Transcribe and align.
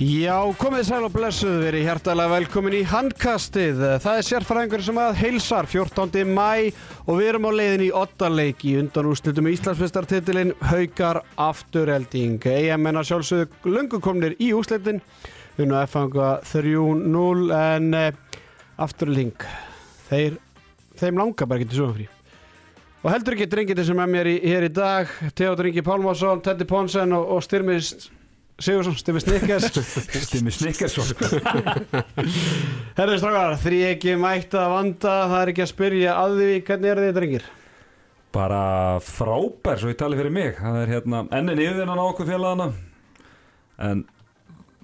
Já, 0.00 0.38
komið 0.56 0.86
sæl 0.88 1.04
og 1.04 1.10
blessuð, 1.12 1.58
verið 1.60 1.82
hjertalega 1.84 2.32
velkomin 2.32 2.72
í 2.78 2.86
handkastið. 2.88 3.82
Það 4.00 4.16
er 4.16 4.24
sérfræðingur 4.24 4.82
sem 4.86 4.96
að 4.96 5.18
heilsar 5.18 5.66
14. 5.68 6.22
mæ 6.24 6.70
og 7.04 7.18
við 7.18 7.26
erum 7.26 7.44
á 7.44 7.52
leiðin 7.52 7.82
í 7.84 7.88
ottaleik 7.92 8.62
í 8.64 8.78
undan 8.80 9.10
úrslutum 9.10 9.50
í 9.50 9.52
Íslandsfestartitilinn 9.58 10.54
Haukar 10.70 11.20
Afturhelding. 11.36 12.38
EM 12.48 12.88
en 12.88 13.00
að 13.02 13.10
sjálfsögðu 13.10 13.74
lungu 13.74 14.00
komnir 14.00 14.38
í 14.40 14.48
úrslutin, 14.56 15.02
unnu 15.60 15.76
að 15.76 15.92
fanga 15.92 16.28
3-0 16.48 17.52
en 17.58 17.98
e, 17.98 18.06
Afturhelding, 18.80 19.44
þeir, 20.06 20.38
þeim 20.96 21.20
langar 21.20 21.50
bara 21.50 21.60
ekki 21.60 21.74
til 21.74 21.82
svona 21.82 21.98
frí. 21.98 22.06
Og 23.02 23.10
heldur 23.12 23.36
ekki 23.36 23.50
drengið 23.52 23.84
sem 23.90 24.00
er 24.00 24.08
mér 24.16 24.32
í, 24.32 24.34
hér 24.48 24.64
í 24.64 24.72
dag, 24.80 25.12
Teodor 25.36 25.68
Ingi 25.68 25.84
Pálmarsson, 25.84 26.40
Teddy 26.40 26.64
Ponsen 26.72 27.12
og, 27.18 27.28
og 27.36 27.44
styrmist 27.44 28.08
Sigursson, 28.60 28.96
Stimmi 29.00 29.22
Snikkers 29.22 29.70
Stimmi 30.26 30.52
Snikkers 30.52 30.98
Herðu 32.98 33.16
strákar, 33.16 33.56
þrý 33.62 33.78
ekki 33.94 34.16
mætt 34.20 34.52
að 34.58 34.74
vanda. 34.74 35.14
Það 35.30 35.40
er 35.40 35.52
ekki 35.54 35.64
að 35.64 35.72
spyrja 35.72 36.16
að 36.20 36.36
því 36.36 36.58
hvernig 36.68 36.92
er 36.92 37.02
þið 37.04 37.16
drengir? 37.16 37.48
Bara 38.36 38.60
frábær, 39.02 39.80
svo 39.80 39.90
ég 39.90 39.98
tali 39.98 40.18
fyrir 40.20 40.34
mig. 40.34 40.52
Það 40.60 40.76
er 40.82 40.88
hérna 40.94 41.24
ennin 41.40 41.62
yfirvinnan 41.64 41.98
á 41.98 42.04
okkur 42.04 42.28
félagana. 42.28 42.68
En 43.80 44.04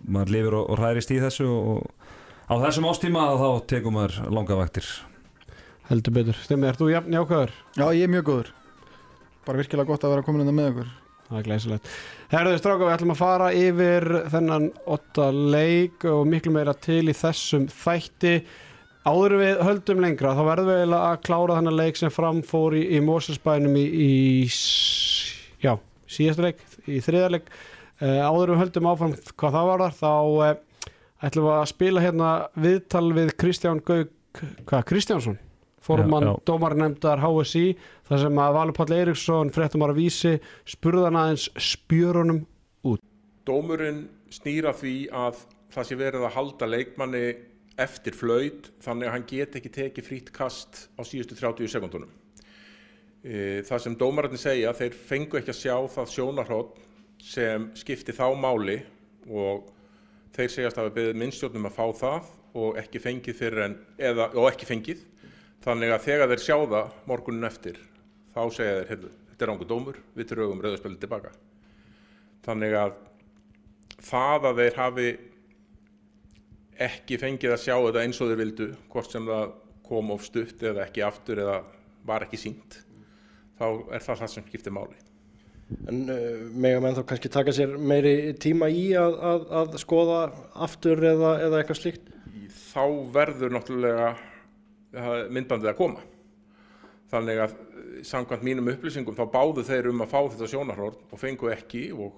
maður 0.09 0.33
lifir 0.35 0.57
og, 0.57 0.73
og 0.73 0.77
hærist 0.81 1.13
í 1.13 1.21
þessu 1.21 1.47
og 1.53 1.85
á 2.49 2.55
þessum 2.65 2.89
ástíma 2.89 3.29
þá 3.37 3.49
tekum 3.69 4.01
maður 4.01 4.33
langa 4.33 4.57
vaktir. 4.59 4.89
Heldur 5.91 6.17
betur, 6.17 6.37
Stimmi, 6.43 6.67
ert 6.67 6.81
þú 6.81 6.89
jafn 6.91 7.15
jákvæður? 7.15 7.53
Já, 7.77 7.87
ég 7.93 8.09
er 8.09 8.15
mjög 8.17 8.31
góður. 8.31 8.55
Bara 9.47 9.61
virkilega 9.61 9.93
gott 9.93 10.07
að 10.07 10.17
vera 10.17 10.27
komin 10.27 10.43
inn 10.43 10.49
hérna 10.49 10.63
með 10.63 10.73
okkur. 10.73 10.89
Það 11.29 11.39
er 11.39 11.45
glæsilegt. 11.51 11.85
Herðu 12.27 12.57
stráka, 12.59 12.83
við 12.83 12.93
ætlum 12.97 13.13
að 13.13 13.19
fara 13.21 13.49
yfir 13.55 14.05
þennan 14.33 14.65
åtta 14.91 15.29
leik 15.31 16.03
og 16.11 16.25
miklu 16.27 16.51
meira 16.57 16.73
til 16.75 17.05
í 17.07 17.15
þessum 17.15 17.69
þætti. 17.71 18.41
Áður 19.07 19.37
við 19.39 19.63
höldum 19.63 20.03
lengra, 20.03 20.33
þá 20.35 20.43
verðum 20.49 20.73
við 20.73 20.95
að 20.99 21.21
klára 21.29 21.61
þennan 21.61 21.79
leik 21.79 22.01
sem 22.01 22.11
framfór 22.11 22.75
í, 22.75 22.83
í 22.99 23.01
Mósersbænum 23.07 23.79
í, 23.79 23.85
í 23.87 24.11
já, 25.63 25.77
síðastu 26.11 26.49
leik, 26.49 26.67
í 26.91 26.99
þriðarleik. 27.07 27.47
Uh, 28.03 28.19
áður 28.27 28.57
við 28.57 28.63
höldum 28.65 28.91
áfram 28.91 29.15
hvað 29.31 29.59
það 29.61 29.71
var 29.71 29.87
þar, 29.87 29.97
þá 30.03 30.13
uh, 30.51 30.91
ætlum 31.31 31.47
við 31.47 31.55
að 31.61 31.71
spila 31.77 32.07
hérna 32.09 32.33
viðtal 32.67 33.07
við 33.15 33.35
Kristján 33.39 33.85
Gaug, 33.87 34.11
hvað, 34.67 34.89
Kristjánsson? 34.91 35.39
Formann 35.87 36.35
dómarnefndar 36.49 37.23
HSI 37.23 37.67
þar 38.09 38.23
sem 38.25 38.41
að 38.43 38.57
Valur 38.59 38.77
Páll 38.77 38.95
Eiríksson 38.99 39.53
fréttumar 39.55 39.95
að 39.95 40.01
vísi 40.03 40.33
spurðan 40.69 41.19
aðeins 41.21 41.49
spjörunum 41.73 42.43
út. 42.91 43.03
Dómurinn 43.47 44.07
snýra 44.35 44.75
því 44.77 44.97
að 45.15 45.45
það 45.75 45.89
sé 45.89 45.99
verið 46.01 46.27
að 46.27 46.35
halda 46.37 46.69
leikmanni 46.71 47.25
eftir 47.81 48.17
flöyt 48.17 48.71
þannig 48.85 49.09
að 49.09 49.15
hann 49.15 49.27
get 49.29 49.59
ekki 49.59 49.73
tekið 49.73 50.07
frít 50.07 50.33
kast 50.35 50.87
á 50.97 51.03
síðustu 51.05 51.37
30 51.37 51.71
sekundunum. 51.71 52.13
E, 53.27 53.63
það 53.67 53.83
sem 53.85 53.97
dómararnir 53.99 54.41
segja, 54.41 54.75
þeir 54.77 54.97
fengu 54.97 55.41
ekki 55.41 55.53
að 55.53 55.61
sjá 55.61 55.77
það 55.97 56.13
sjónarhótt 56.15 56.79
sem 57.27 57.71
skipti 57.77 58.15
þá 58.17 58.29
máli 58.39 58.79
og 59.27 59.69
þeir 60.37 60.53
segjast 60.53 60.81
að 60.81 60.89
við 60.89 60.97
beðum 61.01 61.23
minnstjórnum 61.25 61.69
að 61.69 61.77
fá 61.77 61.87
það 62.01 62.33
og 62.57 62.81
ekki 62.81 63.03
fengið 63.03 63.39
fyrir 63.41 63.65
en, 63.67 63.77
eða, 64.01 64.31
og 64.37 64.49
ekki 64.51 64.69
fengið 64.69 65.05
Þannig 65.67 65.91
að 65.91 66.05
þegar 66.05 66.31
þeir 66.31 66.43
sjá 66.45 66.57
það 66.71 66.91
morgunin 67.11 67.47
eftir, 67.49 67.79
þá 68.31 68.43
segja 68.55 68.75
þeir, 68.77 68.91
heyrðu, 68.93 69.09
þetta 69.31 69.45
er 69.47 69.51
ángur 69.53 69.69
dómur, 69.73 69.97
við 70.15 70.29
trögum 70.31 70.61
rauðarspilið 70.63 71.01
tilbaka. 71.03 71.33
Þannig 72.47 72.77
að 72.79 72.93
það 74.07 74.47
að 74.51 74.61
þeir 74.61 74.79
hafi 74.79 75.07
ekki 76.87 77.19
fengið 77.19 77.55
að 77.57 77.65
sjá 77.65 77.75
þetta 77.75 78.05
eins 78.05 78.21
og 78.21 78.31
þeir 78.31 78.41
vildu, 78.45 78.69
hvort 78.93 79.17
sem 79.17 79.27
það 79.27 79.57
kom 79.89 80.13
of 80.15 80.23
stutt 80.27 80.63
eða 80.63 80.85
ekki 80.87 81.03
aftur 81.07 81.43
eða 81.43 81.59
var 82.07 82.29
ekki 82.29 82.39
sínt, 82.45 82.79
þá 83.59 83.67
er 83.67 84.07
það 84.07 84.23
það 84.23 84.33
sem 84.37 84.47
skiptir 84.47 84.77
máli. 84.77 85.03
En 85.91 86.05
uh, 86.07 86.47
mega 86.55 86.79
menn 86.83 86.95
þá 86.95 87.03
kannski 87.11 87.33
taka 87.33 87.57
sér 87.57 87.75
meiri 87.75 88.37
tíma 88.39 88.71
í 88.71 88.93
að, 88.95 89.19
að, 89.19 89.51
að 89.65 89.77
skoða 89.83 90.23
aftur 90.63 91.03
eða, 91.03 91.35
eða 91.49 91.59
eitthvað 91.59 91.81
slíkt? 91.81 92.13
Þá 92.71 92.85
verður 93.17 93.57
náttúrulega 93.57 94.13
myndbandið 94.97 95.73
að 95.73 95.79
koma. 95.79 96.05
Þannig 97.11 97.41
að 97.45 97.57
samkvæmt 98.07 98.45
mínum 98.47 98.71
upplýsingum 98.73 99.17
þá 99.17 99.27
báðu 99.33 99.65
þeir 99.67 99.91
um 99.93 100.03
að 100.03 100.13
fá 100.13 100.19
þetta 100.25 100.49
sjónarhórn 100.53 100.97
og 101.13 101.21
fengu 101.21 101.51
ekki 101.53 101.85
og, 101.95 102.17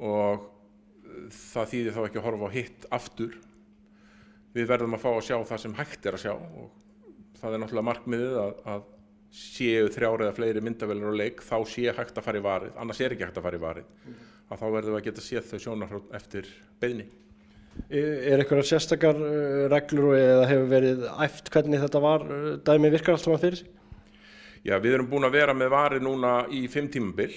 og 0.00 0.46
það 1.52 1.68
þýðir 1.74 1.96
þá 1.96 2.00
ekki 2.06 2.20
að 2.20 2.26
horfa 2.28 2.48
á 2.48 2.56
hitt 2.56 2.88
aftur. 2.94 3.36
Við 4.54 4.70
verðum 4.70 4.96
að 4.96 5.04
fá 5.04 5.10
að 5.12 5.26
sjá 5.28 5.36
það 5.50 5.62
sem 5.64 5.76
hægt 5.78 6.08
er 6.08 6.16
að 6.16 6.24
sjá 6.24 6.32
og 6.34 6.70
það 7.40 7.56
er 7.56 7.62
náttúrulega 7.62 7.88
markmiðið 7.90 8.36
að, 8.40 8.52
að 8.72 8.84
séu 9.34 9.90
þrjára 9.90 10.28
eða 10.28 10.36
fleiri 10.36 10.62
myndavelur 10.62 11.10
og 11.10 11.18
leik 11.18 11.42
þá 11.42 11.56
sé 11.66 11.90
hægt 11.90 12.18
að 12.20 12.26
fara 12.28 12.38
í 12.38 12.44
varið, 12.44 12.76
annars 12.78 13.00
er 13.02 13.14
ekki 13.14 13.26
hægt 13.26 13.40
að 13.40 13.48
fara 13.48 13.58
í 13.58 13.64
varið. 13.64 13.88
Að 14.44 14.60
þá 14.60 14.66
verðum 14.76 14.94
við 14.94 15.00
að 15.00 15.06
geta 15.08 15.24
séð 15.24 15.48
þau 15.50 15.62
sjónarhórn 15.64 16.16
eftir 16.16 16.50
beðni. 16.80 17.08
Er 17.94 18.40
eitthvað 18.40 18.64
sérstakar 18.68 19.18
uh, 19.18 19.64
reglur 19.70 20.14
eða 20.16 20.46
hefur 20.50 20.68
verið 20.70 21.06
æft 21.26 21.50
hvernig 21.52 21.82
þetta 21.82 22.00
var 22.02 22.24
uh, 22.26 22.44
dæmi 22.64 22.90
virkar 22.94 23.16
allt 23.16 23.24
saman 23.26 23.42
fyrir 23.42 23.60
sig? 23.60 23.70
Já, 24.64 24.78
við 24.80 24.96
erum 24.96 25.10
búin 25.10 25.26
að 25.26 25.36
vera 25.36 25.54
með 25.56 25.72
varið 25.74 26.04
núna 26.06 26.34
í 26.54 26.62
fimm 26.72 26.86
tímabill 26.88 27.34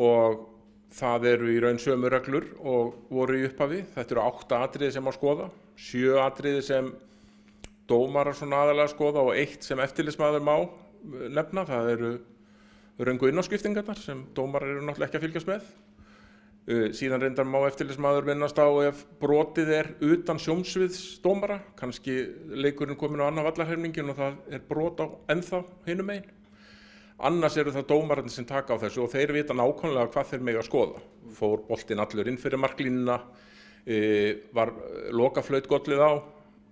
og 0.00 0.46
það 0.94 1.26
eru 1.34 1.50
í 1.52 1.58
raun 1.60 1.80
sömu 1.82 2.08
reglur 2.12 2.46
og 2.62 2.94
voru 3.12 3.40
í 3.40 3.48
upphafi. 3.48 3.82
Þetta 3.94 4.14
eru 4.14 4.22
átta 4.24 4.62
atriði 4.64 4.94
sem 4.94 5.10
á 5.10 5.12
skoða, 5.12 5.50
sjö 5.76 6.16
atriði 6.22 6.62
sem 6.64 6.92
dómarar 7.90 8.36
svona 8.38 8.62
aðalega 8.64 8.94
skoða 8.94 9.26
og 9.26 9.34
eitt 9.36 9.66
sem 9.66 9.82
eftirlismæður 9.84 10.46
má 10.46 10.54
nefna. 11.34 11.66
Það 11.68 11.90
eru 11.96 12.12
röngu 13.04 13.28
innáskiptingarnar 13.28 14.00
sem 14.00 14.24
dómarar 14.36 14.76
eru 14.76 14.86
náttúrulega 14.86 15.10
ekki 15.10 15.20
að 15.20 15.26
fylgjast 15.28 15.50
með. 15.50 15.68
Uh, 16.64 16.86
síðan 16.96 17.20
reyndar 17.20 17.44
má 17.44 17.58
eftirlismadur 17.68 18.24
minnast 18.24 18.56
á 18.56 18.64
ef 18.88 19.02
brotið 19.20 19.70
er 19.76 19.88
utan 20.00 20.38
sjómsviðsdómara, 20.40 21.58
kannski 21.76 22.14
leikurinn 22.56 22.96
komin 22.96 23.20
á 23.20 23.28
annar 23.28 23.44
vallarhermingin 23.50 24.08
og 24.08 24.16
það 24.16 24.38
er 24.48 24.62
brot 24.70 25.02
á 25.04 25.06
ennþá 25.34 25.60
hinum 25.84 26.14
einn. 26.14 26.30
Annars 27.20 27.58
eru 27.60 27.74
það 27.74 27.84
dómarinn 27.90 28.32
sem 28.32 28.48
taka 28.48 28.80
á 28.80 28.80
þessu 28.80 29.04
og 29.04 29.12
þeir 29.12 29.34
vita 29.36 29.52
nákvæmlega 29.52 30.08
hvað 30.16 30.32
þeir 30.32 30.48
með 30.48 30.62
að 30.62 30.66
skoða. 30.70 31.04
Fór 31.36 31.66
boltinn 31.68 32.00
allur 32.00 32.32
inn 32.32 32.40
fyrir 32.40 32.64
marklínuna, 32.64 33.18
uh, 33.20 34.32
var 34.56 34.74
lokaflaut 35.12 35.68
gollið 35.68 36.00
á, 36.00 36.12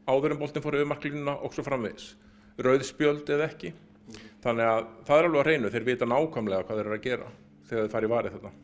áður 0.09 0.38
en 0.38 0.42
boltinn 0.47 0.64
fór 0.64 0.80
yfir 0.80 0.92
marklínuna 0.97 1.36
og 1.44 1.53
svo 1.53 1.69
framvegis. 1.69 2.14
Rauðspjöld 2.64 3.28
eða 3.28 3.53
ekki. 3.53 3.76
Þannig 4.41 4.72
að 4.72 4.92
það 5.04 5.16
er 5.19 5.32
alveg 5.32 5.44
að 5.44 5.48
reynu, 5.53 5.76
þeir 5.76 5.91
vita 5.92 6.09
nákvæmlega 6.09 6.64
hvað 6.64 6.78
þeir 6.80 6.86
eru 6.88 7.00
að 7.03 7.09
gera 7.10 7.32
þegar 7.69 7.82
þeir 7.82 7.98
fari 7.98 8.09
í 8.09 8.16
varið 8.16 8.41
þetta 8.41 8.59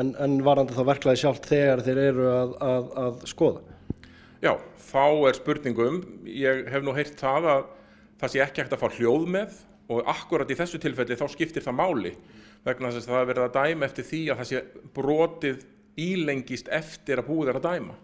en, 0.00 0.14
en 0.20 0.38
varandi 0.46 0.76
þá 0.76 0.84
verklaði 0.90 1.22
sjálf 1.22 1.42
þegar 1.46 1.82
þeir 1.86 2.00
eru 2.08 2.28
að, 2.30 2.54
að, 2.68 2.90
að 3.04 3.24
skoða? 3.30 3.62
Já, 4.44 4.52
þá 4.90 5.04
er 5.30 5.38
spurningum, 5.38 6.00
ég 6.28 6.66
hef 6.72 6.84
nú 6.84 6.94
heyrt 6.96 7.16
það 7.20 7.50
að 7.54 7.62
það 8.20 8.32
sé 8.32 8.42
ekki 8.44 8.62
hægt 8.62 8.76
að 8.76 8.82
fá 8.82 8.98
hljóð 8.98 9.28
með 9.34 9.60
og 9.92 10.08
akkurat 10.08 10.50
í 10.50 10.56
þessu 10.58 10.80
tilfelli 10.80 11.18
þá 11.18 11.26
skiptir 11.32 11.64
það 11.64 11.78
máli 11.80 12.12
vegna 12.64 12.90
þess 12.94 13.08
að 13.08 13.16
það 13.16 13.30
verða 13.30 13.48
að 13.48 13.56
dæma 13.58 13.88
eftir 13.88 14.06
því 14.08 14.20
að 14.32 14.40
það 14.40 14.50
sé 14.50 14.62
brotið 14.96 15.64
ílengist 16.00 16.70
eftir 16.72 17.20
að 17.20 17.28
búið 17.28 17.52
er 17.52 17.58
að 17.60 17.66
dæma 17.68 17.96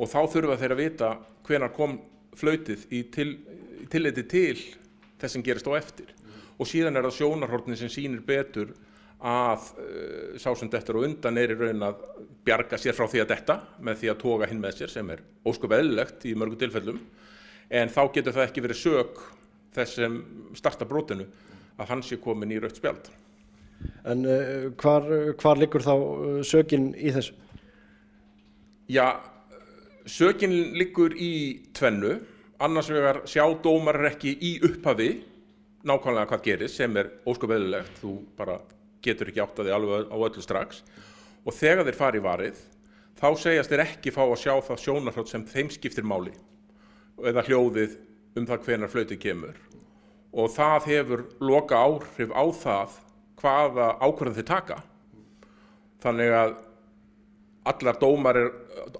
og 0.00 0.08
þá 0.08 0.20
þurfa 0.32 0.58
þeir 0.60 0.74
að 0.74 0.80
vita 0.80 1.10
hvenar 1.46 1.74
kom 1.76 1.98
flautið 2.40 2.86
í 2.94 3.02
til, 3.12 3.28
tilliti 3.92 4.24
til 4.30 4.56
þess 5.20 5.36
sem 5.36 5.44
gerist 5.44 5.68
á 5.68 5.76
eftir 5.76 6.14
og 6.56 6.68
síðan 6.68 6.96
er 6.96 7.08
það 7.08 7.18
sjónarhortin 7.18 7.78
sem 7.78 7.92
sínir 7.92 8.24
betur 8.24 8.72
að 9.20 9.64
uh, 9.76 10.36
sá 10.40 10.50
sem 10.56 10.70
dettur 10.72 11.00
og 11.00 11.06
undan 11.08 11.38
er 11.40 11.52
í 11.52 11.58
raun 11.58 11.84
að 11.84 12.04
bjarga 12.46 12.78
sér 12.80 12.96
frá 12.96 13.04
því 13.10 13.22
að 13.24 13.32
detta 13.34 13.56
með 13.84 14.00
því 14.00 14.12
að 14.12 14.20
toga 14.22 14.48
hinn 14.48 14.62
með 14.62 14.78
sér 14.78 14.92
sem 14.94 15.10
er 15.12 15.20
ósköp 15.44 15.74
eðlilegt 15.76 16.24
í 16.24 16.32
mörgum 16.38 16.60
tilfellum 16.60 17.00
en 17.70 17.92
þá 17.92 18.00
getur 18.14 18.36
það 18.36 18.46
ekki 18.48 18.64
verið 18.64 18.80
sög 18.80 19.20
þessum 19.76 20.16
starta 20.56 20.88
brotinu 20.88 21.28
að 21.80 21.92
hans 21.92 22.08
sé 22.10 22.18
komin 22.20 22.52
í 22.52 22.58
raukt 22.60 22.80
spjald. 22.80 23.10
En 24.08 24.24
uh, 24.24 24.70
hvar, 24.80 25.06
hvar 25.40 25.60
liggur 25.60 25.84
þá 25.84 25.94
uh, 25.94 26.40
sögin 26.46 26.90
í 26.96 27.12
þessu? 27.14 27.36
Já, 28.90 29.20
sögin 30.08 30.56
liggur 30.74 31.14
í 31.14 31.32
tvennu, 31.76 32.16
annars 32.60 32.90
vegar 32.90 33.22
sjá 33.30 33.44
dómar 33.62 34.00
ekki 34.10 34.34
í 34.34 34.56
upphafi 34.66 35.12
nákvæmlega 35.86 36.28
hvað 36.32 36.44
gerist 36.44 36.80
sem 36.80 36.96
er 37.00 37.08
ósköp 37.28 37.54
eðlilegt, 37.56 38.00
þú 38.02 38.18
bara 38.36 38.58
getur 39.04 39.30
ekki 39.30 39.42
átt 39.44 39.58
að 39.58 39.70
þið 39.70 39.76
alveg 39.76 40.12
á 40.12 40.16
öllu 40.16 40.44
strax. 40.44 40.82
Og 41.46 41.56
þegar 41.56 41.88
þeir 41.88 41.98
fari 41.98 42.20
í 42.20 42.24
varið 42.24 42.62
þá 43.20 43.28
segjast 43.42 43.72
þeir 43.72 43.84
ekki 43.86 44.14
fá 44.14 44.22
að 44.26 44.38
sjá 44.42 44.54
það 44.68 44.82
sjónarhrátt 44.84 45.32
sem 45.32 45.44
þeim 45.48 45.72
skiptir 45.72 46.06
máli 46.06 46.32
eða 47.20 47.44
hljóðið 47.48 47.98
um 48.38 48.46
það 48.48 48.66
hvenar 48.66 48.92
flötið 48.92 49.22
kemur. 49.24 49.56
Og 50.30 50.50
það 50.54 50.88
hefur 50.92 51.24
loka 51.42 51.78
áhrif 51.80 52.32
á 52.32 52.44
það 52.54 52.98
hvaða 53.40 53.86
ákvörðan 54.00 54.36
þeir 54.38 54.48
taka. 54.50 54.76
Þannig 56.00 56.34
að 56.36 56.52
allar, 57.70 57.98
er, 58.36 58.50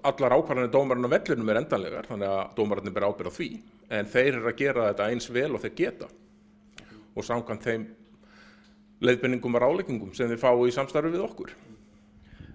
allar 0.05 0.35
ákvarðanir 0.37 0.73
dómarinn 0.73 1.07
á 1.07 1.13
vellinum 1.15 1.49
er 1.49 1.61
endanlegar 1.61 2.09
þannig 2.09 2.33
að 2.33 2.51
dómarinn 2.57 2.93
ber 2.93 3.07
ábyrð 3.07 3.31
á 3.31 3.37
því. 3.37 3.49
En 3.91 4.09
þeir 4.11 4.35
eru 4.35 4.51
að 4.51 4.59
gera 4.59 4.89
þetta 4.91 5.09
eins 5.11 5.29
vel 5.33 5.49
og 5.55 5.63
þeir 5.63 5.75
geta. 5.79 6.11
Og 7.15 7.25
samkvæmt 7.27 7.65
þeim 7.65 7.87
leiðbenningum 9.05 9.57
og 9.57 9.63
ráleggingum 9.63 10.11
sem 10.15 10.29
þeir 10.31 10.41
fá 10.41 10.49
í 10.53 10.73
samstarfi 10.73 11.13
við 11.13 11.23
okkur. 11.25 11.53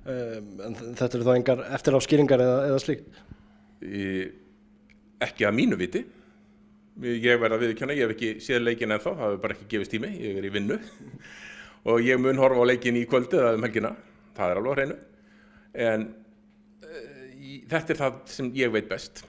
Um, 0.06 0.50
en 0.62 0.76
þetta 0.78 1.18
eru 1.18 1.26
þá 1.26 1.32
engar 1.34 1.62
eftir 1.74 1.96
á 1.98 2.00
skýringar 2.04 2.42
eða, 2.44 2.58
eða 2.68 2.82
slíkt. 2.82 3.22
í, 3.82 4.04
ekki 5.26 5.48
að 5.48 5.56
mínu 5.58 5.78
viti. 5.80 6.04
Ég 7.06 7.40
verð 7.42 7.58
að 7.58 7.64
viðkjanna, 7.66 7.96
ég 7.96 8.06
hef 8.06 8.14
ekki 8.14 8.28
séð 8.40 8.62
leikin 8.62 8.94
ennþá, 8.94 9.12
það 9.18 9.24
hefur 9.26 9.40
bara 9.42 9.56
ekki 9.56 9.66
gefist 9.74 9.92
tími 9.92 10.12
ég 10.22 10.38
er 10.40 10.46
í 10.48 10.52
vinnu. 10.54 10.78
Og 11.90 12.02
ég 12.02 12.18
mun 12.22 12.40
horfa 12.40 12.62
á 12.62 12.70
leikin 12.70 12.98
í 12.98 13.04
kvöldi 13.06 13.38
eða 13.38 13.56
um 13.58 13.66
helgina 13.66 13.92
það 14.36 14.52
er 14.52 14.60
alveg 14.60 14.78
hreinu. 14.78 14.96
En 15.86 16.06
uh, 16.86 17.26
í, 17.34 17.58
þetta 17.68 17.92
er 17.92 18.00
það 18.04 18.20
sem 18.32 18.52
ég 18.56 18.72
veit 18.72 18.88
best 18.90 19.24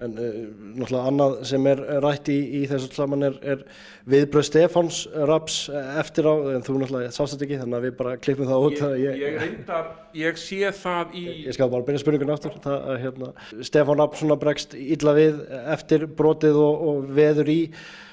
En 0.00 0.16
uh, 0.16 0.36
náttúrulega 0.78 1.10
annað 1.10 1.34
sem 1.50 1.66
er 1.70 1.82
rætt 2.04 2.30
í, 2.32 2.38
í 2.60 2.62
þessu 2.70 2.90
saman 2.96 3.26
er, 3.28 3.38
er 3.54 3.64
viðbröð 4.10 4.46
Stefáns 4.48 5.02
Raps 5.28 5.62
eftir 6.00 6.28
á, 6.28 6.34
en 6.54 6.64
þú 6.64 6.78
náttúrulega 6.80 7.14
sást 7.14 7.36
þetta 7.36 7.46
ekki, 7.46 7.60
þannig 7.62 7.78
að 7.78 7.86
við 7.86 7.96
bara 8.00 8.16
klippum 8.24 8.48
það 8.48 8.66
út. 8.66 8.76
ég, 8.80 9.06
ég, 9.06 9.24
ég 9.24 9.40
reyndar, 9.40 9.88
ég 10.16 10.40
sé 10.40 10.74
það 10.80 11.16
í 11.20 11.24
Ég 11.46 11.56
skal 11.56 11.70
bara 11.72 11.86
byrja 11.88 12.02
spurningun 12.04 12.34
aftur. 12.34 12.56
Það, 12.64 12.84
að, 12.92 13.00
hérna, 13.04 13.32
Stefán 13.68 14.00
Rapp 14.00 14.16
svona 14.18 14.38
bregst 14.40 14.76
illa 14.78 15.16
við 15.16 15.42
eftir 15.76 16.06
brotið 16.20 16.60
og, 16.60 16.86
og 16.90 17.10
veður 17.18 17.52
í. 17.52 17.58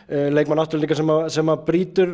Uh, 0.08 0.30
leikmann 0.32 0.62
aftur 0.62 0.80
líka 0.80 0.96
sem 0.96 1.10
sem 1.36 1.50
að 1.52 1.64
brýtur, 1.68 2.12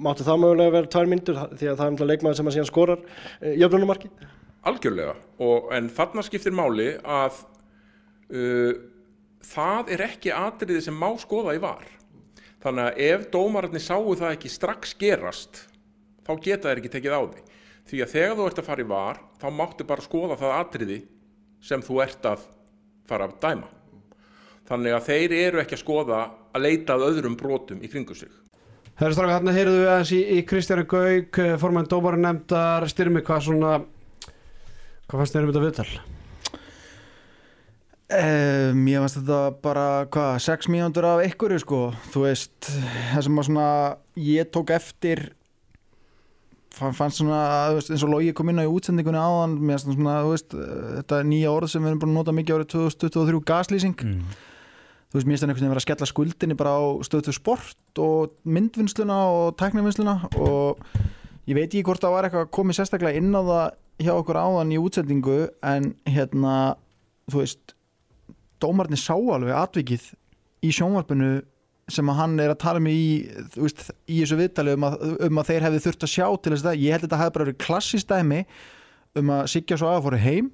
máttu 0.00 0.24
það 0.24 0.38
mögulega 0.46 0.72
vera 0.78 0.88
tvær 0.94 1.10
myndur 1.10 1.40
því 1.50 1.66
að 1.68 1.74
það 1.74 1.82
er 1.84 1.90
náttúrulega 1.92 2.12
leikmann 2.14 2.38
sem 2.38 2.48
að 2.48 2.54
síðan 2.56 2.68
skorar 2.70 3.02
uh, 3.02 3.50
jöfnunumarki. 3.52 4.08
algjörlega 4.64 5.12
og, 5.44 5.68
en 5.76 5.90
þarna 5.92 6.24
skiptir 6.24 6.56
máli 6.56 6.86
að 7.04 7.42
uh, 8.32 8.72
það 9.48 9.92
er 9.94 10.04
ekki 10.08 10.34
atriði 10.34 10.82
sem 10.84 10.98
má 10.98 11.08
skoða 11.20 11.56
í 11.56 11.62
var. 11.62 11.86
Þannig 12.62 12.88
að 12.88 13.02
ef 13.06 13.26
dómararnir 13.32 13.84
sáu 13.84 14.14
það 14.18 14.34
ekki 14.34 14.50
strax 14.50 14.94
gerast 14.98 15.62
þá 16.26 16.32
geta 16.42 16.68
þeir 16.68 16.82
ekki 16.82 16.92
tekið 16.96 17.14
á 17.14 17.22
því. 17.22 17.44
Því 17.88 18.02
að 18.04 18.12
þegar 18.12 18.36
þú 18.36 18.48
ert 18.48 18.60
að 18.60 18.68
fara 18.68 18.84
í 18.84 18.88
var 18.88 19.20
þá 19.40 19.48
máttu 19.54 19.86
bara 19.88 20.04
skoða 20.04 20.36
það 20.40 20.56
atriði 20.58 20.98
sem 21.64 21.84
þú 21.84 22.02
ert 22.04 22.28
að 22.28 22.44
fara 23.08 23.28
að 23.28 23.38
dæma. 23.44 23.70
Þannig 24.68 24.98
að 24.98 25.06
þeir 25.08 25.34
eru 25.38 25.62
ekki 25.62 25.78
að 25.78 25.84
skoða 25.84 26.18
að 26.52 26.66
leita 26.66 26.98
að 26.98 27.06
öðrum 27.08 27.38
brotum 27.40 27.80
í 27.80 27.88
kringu 27.88 28.16
sig. 28.18 28.28
Herra 28.98 29.14
Stráka, 29.14 29.38
þarna 29.38 29.54
heyrðu 29.54 29.78
við 29.78 29.88
aðeins 29.92 30.12
í, 30.12 30.20
í 30.34 30.44
Kristjánu 30.50 30.84
Gauk, 30.90 31.40
formann 31.62 31.88
dómarin 31.88 32.24
nefndar, 32.26 32.84
styrmi 32.90 33.22
hvað 33.24 33.44
svona, 33.46 33.74
hvað 35.06 35.20
fannst 35.22 35.36
þér 35.36 35.46
um 35.46 35.52
þetta 35.52 35.66
viðtal? 35.68 36.17
Um, 38.08 38.86
ég 38.88 39.02
fannst 39.02 39.18
þetta 39.18 39.38
bara, 39.60 39.82
hvað, 40.08 40.38
sex 40.40 40.68
mínútur 40.72 41.04
af 41.04 41.18
ykkur, 41.26 41.52
sko, 41.60 41.80
þú 42.08 42.22
veist, 42.22 42.70
það 43.10 43.26
sem 43.26 43.40
að 43.42 43.44
svona, 43.50 43.66
ég 44.24 44.48
tók 44.48 44.72
eftir, 44.72 45.20
fann, 46.72 46.96
fannst 46.96 47.20
svona, 47.20 47.42
þú 47.68 47.76
veist, 47.76 47.92
eins 47.92 48.06
og 48.06 48.12
Lógi 48.14 48.32
kom 48.38 48.48
inn 48.48 48.62
á 48.62 48.64
í 48.64 48.72
útsendingunni 48.72 49.20
áðan, 49.20 49.58
mér 49.60 49.76
fannst 49.76 49.92
svona, 49.92 50.16
þú 50.24 50.32
veist, 50.32 50.56
þetta 50.56 51.20
nýja 51.28 51.52
orð 51.52 51.74
sem 51.74 51.84
við 51.84 51.92
erum 51.92 52.02
búin 52.06 52.14
að 52.14 52.18
nota 52.22 52.36
mikið 52.38 52.56
árið 52.56 52.72
2023, 52.78 53.44
gaslýsing, 53.52 54.00
mm. 54.08 54.34
þú 55.12 55.20
veist, 55.20 55.28
mér 55.28 55.36
finnst 55.36 55.44
það 55.44 55.50
einhvern 55.50 55.60
veginn 55.60 55.76
vera 55.76 55.84
að 55.84 55.88
skella 55.90 56.12
skuldinni 56.14 56.60
bara 56.64 56.76
á 56.80 56.84
stöðtu 57.12 57.36
sport 57.36 58.04
og 58.08 58.36
myndvinnsluna 58.48 59.22
og 59.36 59.56
tæknivinnsluna 59.60 60.20
og 60.40 60.80
ég 61.44 61.60
veit 61.60 61.68
ekki 61.68 61.84
hvort 61.84 62.00
það 62.00 62.16
var 62.16 62.32
eitthvað 62.32 62.52
komið 62.56 62.80
sérstaklega 62.80 63.20
inn 63.20 63.36
á 63.36 63.44
það 63.44 63.64
hjá 64.06 64.14
okkur 64.16 64.46
áðan 64.46 64.72
í 64.72 64.80
útsendingu 64.80 65.42
en 65.60 65.92
hérna, 66.08 66.54
þú 67.28 67.44
veist 67.44 67.74
dómarnir 68.62 69.00
sá 69.00 69.14
alveg 69.14 69.54
atvikið 69.56 70.10
í 70.66 70.72
sjónvarpinu 70.74 71.30
sem 71.88 72.10
að 72.12 72.18
hann 72.18 72.36
er 72.42 72.52
að 72.52 72.60
tala 72.60 72.82
um 72.82 72.88
í, 72.90 73.00
veist, 73.56 73.86
í 74.10 74.20
þessu 74.20 74.36
viðtali 74.38 74.74
um 74.76 74.86
að, 74.88 74.98
um 75.24 75.40
að 75.40 75.50
þeir 75.52 75.66
hefði 75.68 75.82
þurft 75.86 76.04
að 76.04 76.12
sjá 76.12 76.26
til 76.28 76.52
þess 76.52 76.68
að 76.68 76.82
ég 76.82 76.94
held 76.94 77.00
að 77.00 77.06
þetta 77.06 77.20
hefði 77.22 77.36
bara 77.36 77.46
verið 77.48 77.60
klassist 77.64 78.12
dæmi 78.12 78.40
um 79.18 79.32
að 79.32 79.46
Sigga 79.54 79.78
svo 79.80 79.88
að 79.88 80.04
fóru 80.04 80.20
heim 80.20 80.50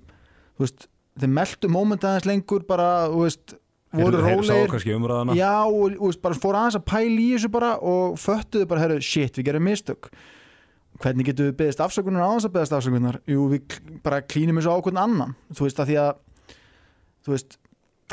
veist, 0.62 0.86
þeir 1.18 1.32
meldu 1.40 1.70
móment 1.74 2.06
aðeins 2.06 2.28
lengur 2.28 2.66
bara, 2.68 2.88
þú 3.10 3.24
veist 3.24 3.56
voru 3.94 4.22
umræðana 4.98 5.36
Já, 5.38 5.52
og, 5.64 5.96
og 5.98 6.06
veist, 6.10 6.22
bara 6.22 6.38
fóru 6.38 6.60
aðeins 6.60 6.78
að 6.78 6.86
pæla 6.90 7.18
í 7.24 7.28
þessu 7.34 7.50
bara 7.54 7.74
og 7.90 8.16
föttuðu 8.20 8.70
bara, 8.70 8.84
herru, 8.84 9.00
shit, 9.04 9.38
við 9.38 9.48
gerum 9.50 9.66
mistök. 9.68 10.10
Hvernig 11.02 11.28
getum 11.30 11.50
við 11.50 11.56
beðist 11.58 11.82
afsökunar 11.82 12.22
á 12.26 12.30
þess 12.36 12.48
að 12.48 12.54
beðist 12.56 12.76
afsökunar? 12.78 13.20
Jú, 13.30 13.48
við 13.50 13.78
bara 14.04 14.22
klínum 14.22 14.60
þessu 14.60 14.74
á 14.74 14.78
okkur 14.78 14.98
annan. 15.02 15.34
Þú 15.50 15.66
veist, 15.66 15.82
að 15.82 15.90
því 15.90 15.98
að 16.04 16.12
þú 17.24 17.34
veist, 17.34 17.58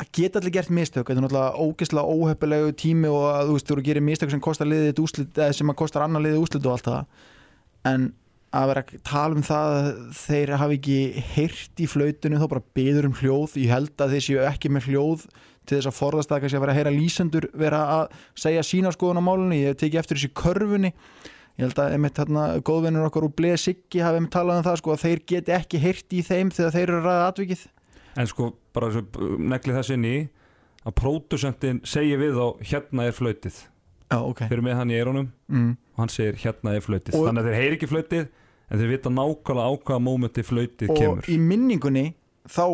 það 0.00 0.10
geta 0.16 0.40
allir 0.40 0.54
gert 0.56 0.72
mistök. 0.72 1.04
Þetta 1.06 1.20
er 1.20 1.26
náttúrulega 1.26 1.66
ógeðslega 1.66 2.16
óheppilegu 2.16 2.72
tími 2.80 3.12
og 3.12 3.28
að 3.28 3.46
þú 3.50 3.56
veist, 3.56 3.68
þú 3.68 3.74
eru 3.74 3.84
að 3.84 3.90
gera 3.90 4.06
mistök 4.08 4.32
sem 4.32 4.42
kostar 4.42 4.70
liðið 4.70 5.04
úslit, 5.04 5.40
sem 5.58 5.72
að 5.72 5.78
kostar 5.82 6.06
annar 6.06 6.24
liðið 6.24 6.42
úslit 6.46 6.66
og 6.66 6.76
allt 6.76 6.88
það. 6.88 7.30
En 7.92 8.08
að 8.52 8.68
vera 8.68 8.82
að 8.84 9.04
tala 9.08 9.38
um 9.38 9.44
það 9.46 9.74
að 9.76 9.88
þeir 10.18 10.52
hafi 10.60 10.78
ekki 10.78 10.98
heyrt 11.34 11.80
í 11.80 11.88
flautinu 11.88 12.40
þá 12.40 12.48
bara 12.52 12.64
beður 12.76 13.08
um 13.08 13.16
hljóð. 13.20 13.56
Ég 13.62 13.72
held 13.72 14.04
að 14.04 14.16
þeir 14.16 14.26
séu 14.26 14.42
ekki 14.48 14.72
með 14.72 14.88
hljóð 14.90 15.26
til 15.62 15.78
þess 15.78 15.88
að 15.88 15.98
forðast 15.98 16.32
að 16.32 16.42
kannski 16.42 16.58
að 16.58 16.64
vera 16.64 16.74
að 16.74 16.80
heyra 16.80 16.94
lýsendur 16.96 17.46
vera 17.54 17.82
að 18.00 18.16
segja 18.44 18.64
sína 18.66 18.92
skoðun 18.92 19.22
á 19.22 19.28
málunni 19.28 19.60
ég 19.62 19.72
hef 19.72 19.80
tekið 19.82 20.02
eftir 20.02 20.18
þessi 20.18 20.32
körfunni. 20.36 20.90
Ég 21.60 21.68
held 21.68 21.80
að 21.80 21.94
einmitt 21.96 22.18
hérna 22.18 22.44
góðvinnur 22.64 23.06
okkar 23.06 23.26
úr 23.28 23.34
Bleið 23.36 23.58
Siggi 23.60 24.02
hafi 24.02 24.18
einmitt 24.18 24.32
talað 24.34 24.60
um 24.60 24.66
það 24.66 24.78
sko 24.80 24.94
að 24.94 25.02
þeir 25.04 25.22
geti 25.32 25.54
ekki 25.54 25.80
heyrt 25.82 26.16
í 26.16 26.22
þeim 26.26 26.52
þegar 26.52 26.74
þeir 26.76 26.84
eru 26.86 26.98
að 26.98 27.08
ræða 27.08 27.26
atvikið 27.28 27.64
En 28.16 28.28
sko, 28.28 28.52
bara 28.74 28.90
svo 28.92 29.02
negli 29.40 29.74
þess 29.76 29.94
inn 29.94 30.04
í 30.08 30.16
að 30.82 30.96
pródusentin 30.98 31.80
segir 31.86 32.20
við 32.20 32.36
þá 32.36 32.46
hérna 32.72 33.08
er 33.08 33.16
flautið. 33.16 33.58
Já, 34.12 34.18
ok. 34.20 34.44
Þeir 34.44 34.56
eru 34.58 34.64
með 34.66 34.78
hann 34.80 34.92
í 34.92 34.96
eironum 34.98 35.28
mm. 35.48 35.74
og 35.94 36.00
hann 36.02 36.12
segir 36.12 36.40
hérna 36.42 36.76
er 36.76 36.84
flautið. 36.84 37.16
Og- 37.16 37.28
þannig 37.28 37.44
að 37.44 37.50
þeir 37.50 37.60
heyri 37.62 37.78
ekki 37.78 37.90
flautið 37.90 38.24
en 38.72 38.80
þeir 38.80 38.90
vita 38.92 39.12
nákvæmlega 39.12 39.68
á 39.68 39.72
hvaða 39.76 40.02
mómenti 40.02 40.44
flautið 40.44 40.92
og 40.92 40.98
kemur. 41.00 41.28
í 41.28 41.36
minningunni 41.40 42.06
þá 42.48 42.64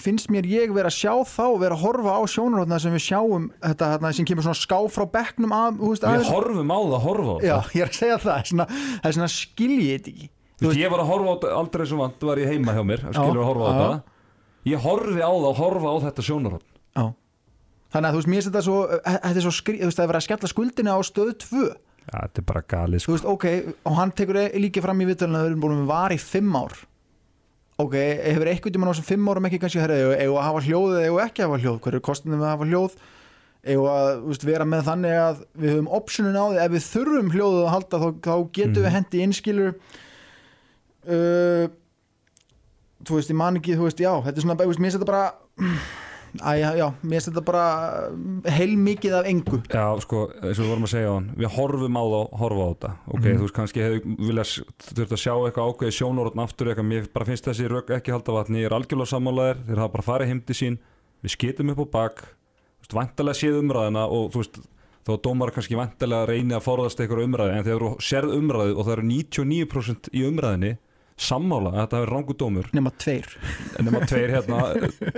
finnst 0.00 0.30
mér 0.32 0.46
ég 0.48 0.72
vera 0.72 0.88
að 0.88 0.96
sjá 0.96 1.12
þá 1.28 1.46
vera 1.60 1.76
að 1.76 1.82
horfa 1.84 2.14
á 2.16 2.22
sjónarhóttna 2.32 2.78
sem 2.80 2.94
við 2.96 3.04
sjáum 3.04 3.48
þetta 3.60 3.90
hérna, 3.92 4.12
sem 4.16 4.28
kemur 4.28 4.46
svona 4.46 4.60
ská 4.60 4.78
frá 4.92 5.04
bekknum 5.12 5.52
að, 5.52 5.82
veist, 5.82 6.06
Við 6.06 6.30
horfum 6.32 6.72
á 6.72 6.78
það 6.80 6.96
að 6.96 7.04
horfa 7.06 7.34
á 7.34 7.38
Já, 7.42 7.52
það. 7.52 7.74
ég 7.76 7.84
er 7.84 7.90
að 7.90 7.98
segja 7.98 8.16
það, 8.22 8.46
svona, 8.52 8.66
það 8.72 9.10
er 9.10 9.16
svona 9.18 9.30
skilji 9.34 9.90
þetta 9.90 10.12
ekki. 10.14 10.30
Þú 10.62 10.70
veist, 10.70 10.80
ég 10.80 10.94
var 10.94 11.02
að 11.02 11.12
horfa 11.12 11.28
á 11.28 11.34
þetta 11.34 11.52
aldrei 11.60 11.84
sem 11.90 12.02
vant 12.02 12.26
var 12.30 12.40
ég 12.40 12.52
heima 12.54 12.76
hjá 12.76 12.82
mér, 12.88 13.04
Já, 13.04 13.12
skilur 13.18 13.42
að 13.42 13.48
horfa 13.50 13.68
á 13.68 13.72
já. 13.72 13.76
þetta 13.82 14.11
Ég 14.64 14.78
horfi 14.84 15.18
á 15.22 15.30
það 15.32 15.48
og 15.50 15.56
horfa 15.58 15.88
á 15.90 15.96
þetta 16.06 16.22
sjónarhótt. 16.28 16.68
Þannig 17.92 18.08
að 18.08 18.12
þú 18.14 18.18
veist, 18.22 18.28
mér 18.32 18.38
finnst 18.40 18.48
þetta 18.48 18.62
svo, 18.64 18.76
eh, 18.88 19.16
þetta 19.20 19.36
er 19.36 19.44
svo 19.44 19.50
skri, 19.52 19.74
þú 19.82 19.88
veist, 19.90 19.98
það 19.98 20.04
er 20.06 20.10
verið 20.12 20.20
að 20.22 20.26
skella 20.26 20.48
skuldinni 20.48 20.92
á 20.96 20.98
stöð 21.04 21.32
2 21.42 21.64
Já, 22.02 22.16
þetta 22.24 22.38
er 22.40 22.46
bara 22.48 22.62
galið 22.72 22.98
Þú 22.98 23.02
sko. 23.04 23.12
veist, 23.12 23.26
ok, 23.28 23.44
og 23.84 23.96
hann 23.98 24.12
tekur 24.16 24.36
e- 24.40 24.58
líka 24.62 24.80
fram 24.82 25.02
í 25.02 25.06
viðtalinu 25.10 25.36
að 25.36 25.44
við 25.44 25.50
erum 25.52 25.60
búin 25.60 25.74
með 25.82 25.90
var 25.92 26.10
í 26.10 26.18
5 26.18 26.56
ár 26.56 26.72
Ok, 27.82 27.92
hefur 27.92 28.48
eitthvað 28.48 28.72
tíma 28.72 28.88
á 28.88 28.92
þessum 28.96 29.08
5 29.12 29.28
árum 29.28 29.44
ekki 29.50 29.60
kannski 29.60 29.82
herrið, 29.82 30.16
eigum 30.22 30.38
að 30.40 30.46
hafa 30.48 30.64
hljóð 30.64 30.96
eða 31.02 31.20
ekki 31.26 31.42
að 31.42 31.48
hafa 31.52 31.60
hljóð, 31.62 31.78
hver 31.84 31.94
er 31.94 32.00
kostinu 32.08 32.36
við 32.40 32.46
að 32.48 32.54
hafa 32.54 32.68
hljóð 32.72 32.96
eigum 33.62 33.86
að 33.92 34.08
þú 34.22 34.26
veist, 34.32 34.44
vera 34.48 34.64
með 34.72 34.82
þannig 34.88 35.16
að 35.22 35.44
við 35.62 35.70
höfum 35.76 35.92
optionin 36.00 36.40
á 36.40 36.44
því, 36.48 36.58
ef 36.64 36.70
við 36.72 36.88
þurfum 36.96 37.30
hljóðið 37.36 37.62
að 37.66 37.72
halda 37.76 38.00
þá, 38.02 38.08
þá 38.24 38.34
getum 38.56 38.72
Mhm. 38.72 38.86
við 38.88 38.94
hendi 38.96 39.22
innskilur 39.26 39.74
uh, 41.12 41.68
þú 43.08 43.18
veist, 43.18 43.30
ég 43.32 43.36
man 43.36 43.56
ekki 43.60 43.76
þú 43.78 43.88
veist, 43.88 44.00
já, 44.02 44.12
þetta 44.24 44.36
er 44.38 44.44
svona, 44.46 44.56
þú 44.62 44.70
veist, 44.72 44.80
mér 44.84 44.96
þetta 44.96 45.10
bara 45.12 45.24
Æ, 46.32 46.52
já, 46.62 46.68
já, 46.80 46.86
mér 47.04 47.20
þetta 47.26 47.42
bara 47.44 47.62
heil 48.56 48.72
mikið 48.80 49.14
af 49.18 49.26
engu 49.28 49.58
Já, 49.68 49.82
sko, 50.00 50.22
eins 50.40 50.56
og 50.56 50.64
við 50.64 50.70
vorum 50.70 50.86
að 50.86 50.92
segja 50.94 51.10
á 51.12 51.16
hann 51.18 51.26
Við 51.36 51.50
horfum 51.58 51.98
á 52.00 52.04
það, 52.08 52.22
horfa 52.40 52.62
á 52.64 52.68
þetta 52.72 52.90
Ok, 53.12 53.20
Mhm. 53.26 53.34
þú 53.36 53.42
veist, 53.44 53.56
kannski 53.58 53.82
hefur 53.84 54.14
viljað 54.16 54.52
þurft 54.96 55.12
að 55.12 55.20
sjá 55.20 55.34
eitthvað 55.36 55.68
ákveði 55.74 55.96
sjónarhótt 55.98 56.40
aftur 56.46 56.70
eitthvað, 56.72 56.88
mér 56.88 57.10
bara 57.12 57.28
finnst 57.28 57.44
þessi 57.50 57.68
rök 57.68 57.92
ekki 57.98 58.14
halda 58.16 58.32
vatni 58.38 58.62
Ég 58.62 58.70
er 58.70 58.76
algjörlega 58.78 59.12
sammálaðir, 59.12 59.60
þeir 59.68 59.82
hafa 59.84 59.92
bara 59.98 60.06
farið 60.08 60.32
heim 60.32 60.40
til 60.48 60.56
sín 60.56 60.78
Við 61.22 61.34
skitum 61.36 61.74
upp 61.74 61.84
á 61.84 61.86
bak 62.00 62.22
Þú 62.24 62.80
veist, 62.80 62.96
væntalega 62.96 63.36
séð 63.42 63.60
umræðina 63.60 64.06
og 64.08 64.32
þú 64.32 64.40
veist 64.40 64.56
að 65.12 65.20
dómar 65.26 65.50
kannski 65.52 65.76
væntalega 65.76 66.28
reyni 66.32 66.54
að 66.56 66.64
forðast 66.64 67.00
eitthvað 67.02 67.26
umræði 67.28 67.58
en 67.58 67.64
þegar 67.68 67.84
þú 67.84 67.92
sérð 68.08 68.34
umræði 68.40 68.72
og 68.78 68.86
það 68.88 68.92
eru 68.96 69.04
99% 69.10 70.08
í 70.16 70.24
umræðinni 70.30 70.72
sammála 71.20 71.70
að 71.72 71.78
þetta 71.82 72.00
hefur 72.00 72.12
rangu 72.16 72.34
dómur. 72.40 72.68
Nema 72.76 72.90
tveir. 72.98 73.28
En 73.78 73.86
nema 73.88 74.00
tveir 74.08 74.32
hérna 74.32 74.62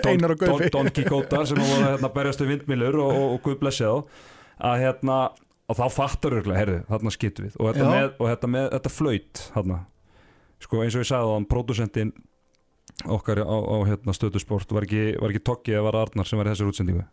Don, 0.02 0.18
Don. 0.40 0.66
Don 0.74 0.90
Quixote 0.94 1.44
sem 1.50 1.60
voru 1.62 1.86
hérna 1.86 2.10
berjast 2.14 2.42
við 2.44 2.52
vindmilur 2.54 2.98
og, 3.04 3.10
og, 3.14 3.26
og 3.36 3.42
Guð 3.46 3.58
blessi 3.62 3.86
þá 3.86 4.04
að 4.70 4.82
hérna 4.84 5.18
og 5.64 5.78
þá 5.78 5.84
fattar 5.94 6.34
örgulega, 6.36 6.60
heyrðu, 6.60 6.80
þarna 6.90 7.12
skittum 7.14 7.46
við. 7.48 7.54
Og 7.56 7.70
þetta 7.72 7.88
með, 7.88 8.08
og 8.20 8.28
þetta 8.28 8.50
með, 8.52 8.66
þetta 8.74 8.90
flöyt 8.92 9.42
hérna, 9.54 9.78
sko 10.60 10.82
eins 10.84 10.96
og 10.98 11.04
ég 11.04 11.08
sagði 11.08 11.30
á 11.30 11.34
hann 11.38 11.46
pródusentinn 11.48 12.12
okkar 13.10 13.40
á, 13.40 13.48
á 13.48 13.76
hérna 13.88 14.12
stöðusport 14.14 14.74
var 14.76 14.84
ekki, 14.86 15.06
var 15.22 15.32
ekki 15.32 15.42
Tokki 15.48 15.72
eða 15.74 15.86
var 15.88 15.96
Arnar 16.04 16.28
sem 16.28 16.38
var 16.38 16.50
í 16.50 16.52
þessar 16.52 16.68
útsendingu? 16.70 17.06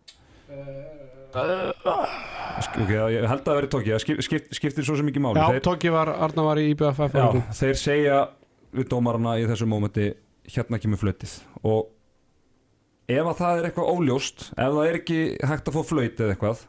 Sk- 2.61 2.81
ok, 2.83 2.91
ég 3.15 3.23
held 3.23 3.39
að 3.39 3.47
það 3.47 3.57
veri 3.61 3.69
Tokki, 3.71 3.93
það 3.95 4.03
skip, 4.03 4.21
skip, 4.27 4.49
skiptir 4.59 4.85
svo 4.87 4.97
sem 4.99 5.07
ekki 5.09 5.23
máli. 5.23 5.39
Já, 5.39 5.61
Tóki 5.63 5.91
var, 5.93 6.11
Arna 6.27 6.43
var 6.45 6.59
í 6.59 6.67
IBFF 6.73 7.15
já, 7.15 7.27
þeir 7.61 7.79
segja 7.79 8.17
dómarana 8.91 9.37
í 9.41 9.47
þessu 9.49 9.67
mómenti 9.69 10.11
hérna 10.51 10.79
kemur 10.81 11.01
flötið 11.01 11.37
og 11.67 11.89
ef 13.11 13.25
að 13.25 13.39
það 13.41 13.57
er 13.57 13.69
eitthvað 13.69 13.91
óljóst 13.95 14.45
ef 14.55 14.77
það 14.77 14.85
er 14.87 14.99
ekki 15.01 15.19
hægt 15.49 15.67
að 15.67 15.77
fá 15.77 15.81
flöt 15.91 16.21
eða 16.23 16.35
eitthvað 16.35 16.63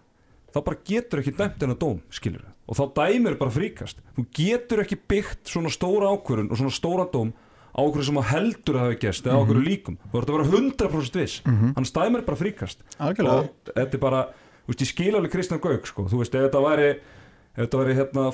þá 0.52 0.58
bara 0.66 0.82
getur 0.88 1.22
ekki 1.22 1.36
dæmt 1.38 1.64
en 1.64 1.74
að 1.74 1.80
dóm 1.84 2.02
skilur 2.12 2.52
og 2.68 2.78
þá 2.78 2.84
dæmir 2.96 3.38
bara 3.40 3.52
fríkast. 3.52 3.98
Þú 4.16 4.24
getur 4.36 4.82
ekki 4.84 4.98
byggt 5.10 5.50
svona 5.50 5.72
stóra 5.72 6.12
ákvörun 6.14 6.50
og 6.52 6.60
svona 6.60 6.74
stóra 6.74 7.06
dóm 7.12 7.32
á 7.72 7.80
okkur 7.82 8.06
sem 8.06 8.20
að 8.20 8.30
heldur 8.30 8.78
að 8.78 8.84
hafa 8.86 8.98
gest 9.02 9.26
eða 9.26 9.40
á 9.40 9.42
okkur 9.42 9.60
líkum. 9.64 9.98
Þú 10.08 10.18
verður 10.18 10.44
að 10.44 10.52
vera 10.52 10.62
100% 10.62 11.18
viss. 11.20 11.36
Hann 11.48 11.88
dæmir 11.98 12.24
bara 12.28 12.40
fríkast. 12.40 12.84
Algjörlega. 13.00 13.48
og 13.48 13.72
þetta 13.74 13.98
er 13.98 14.02
bara, 14.02 14.22
þú 14.64 14.72
veist, 14.72 14.84
ég 14.84 14.92
skil 14.92 15.12
alveg 15.16 15.34
Kristján 15.34 15.62
Gauk 15.62 15.88
sko, 15.90 16.06
þú 16.08 16.22
veist, 16.22 16.36
ef 16.36 16.46
þetta 16.46 16.64
væri 16.64 16.88
ef 16.92 17.60
þetta 17.66 17.82
væri 17.82 17.96
hérna 17.98 18.26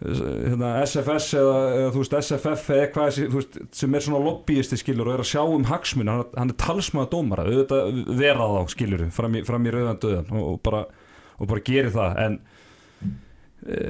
hérna, 0.00 0.70
SFS 0.86 1.34
eða, 1.36 1.56
eða 1.76 1.90
veist, 1.92 2.14
SFF 2.16 2.70
eða 2.72 2.84
eitthvað 2.86 3.18
veist, 3.34 3.58
sem 3.76 3.96
er 3.96 4.04
svona 4.04 4.22
lobbyisti 4.24 4.78
skilur 4.80 5.10
og 5.10 5.18
er 5.18 5.22
að 5.24 5.28
sjá 5.28 5.42
um 5.44 5.66
hagsmun 5.68 6.08
hann, 6.08 6.22
hann 6.38 6.52
er 6.54 6.58
talsmaða 6.60 7.10
dómara, 7.12 7.44
auðvitað 7.50 8.00
vera 8.20 8.48
þá 8.54 8.72
skilur, 8.72 9.04
fram 9.12 9.36
í, 9.36 9.44
í 9.44 9.74
rauðan 9.76 10.00
döðan 10.00 10.32
og, 10.32 10.48
og 10.54 10.58
bara, 10.64 10.82
og 11.36 11.52
bara 11.52 11.64
geri 11.68 11.92
það 11.92 12.22
en 12.24 12.40
e, 13.10 13.84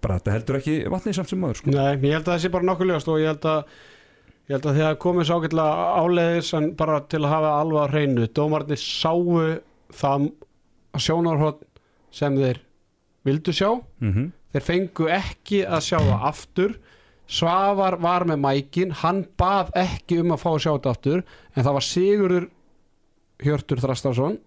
bara 0.00 0.18
þetta 0.18 0.36
heldur 0.38 0.60
ekki 0.62 0.80
vatnið 0.96 1.18
samt 1.20 1.34
sem 1.34 1.44
maður 1.44 1.60
sko. 1.60 1.76
Nei, 1.76 1.92
ég 1.92 2.16
held 2.16 2.24
að 2.24 2.32
það 2.32 2.42
sé 2.46 2.54
bara 2.56 2.70
nokkuð 2.70 2.92
ljóst 2.94 3.12
og 3.12 3.20
ég 3.20 3.34
held 3.34 3.48
að 3.52 3.78
ég 4.50 4.56
held 4.56 4.72
að 4.72 4.80
því 4.80 4.88
að 4.88 4.98
komið 5.04 5.28
svo 5.28 5.40
ágætlega 5.40 5.86
áleiðis 6.00 6.52
en 6.56 6.72
bara 6.80 7.04
til 7.04 7.20
að 7.22 7.32
hafa 7.36 7.54
alveg 7.60 7.84
á 7.84 7.92
hreinu 7.92 8.32
dómarnir 8.40 8.80
sáu 8.80 9.38
það 10.00 10.30
sjónarhótt 10.96 11.64
sem 12.16 12.40
þeir 12.40 12.64
vildu 13.28 13.52
sjá. 13.52 13.74
Mm 14.00 14.30
þeir 14.54 14.66
fengu 14.66 15.08
ekki 15.14 15.62
að 15.66 15.84
sjá 15.88 15.98
það 15.98 16.28
aftur. 16.30 16.76
Svavar 17.30 17.96
var 18.02 18.24
með 18.26 18.40
mækin. 18.42 18.94
Hann 19.02 19.24
bað 19.38 19.70
ekki 19.78 20.20
um 20.22 20.32
að 20.34 20.40
fá 20.42 20.48
að 20.52 20.62
sjá 20.64 20.70
þetta 20.72 20.94
aftur 20.96 21.20
en 21.54 21.62
það 21.66 21.76
var 21.76 21.86
Sigurður 21.86 22.48
Hjörtur 23.40 23.80
Þrastarsson 23.80 24.38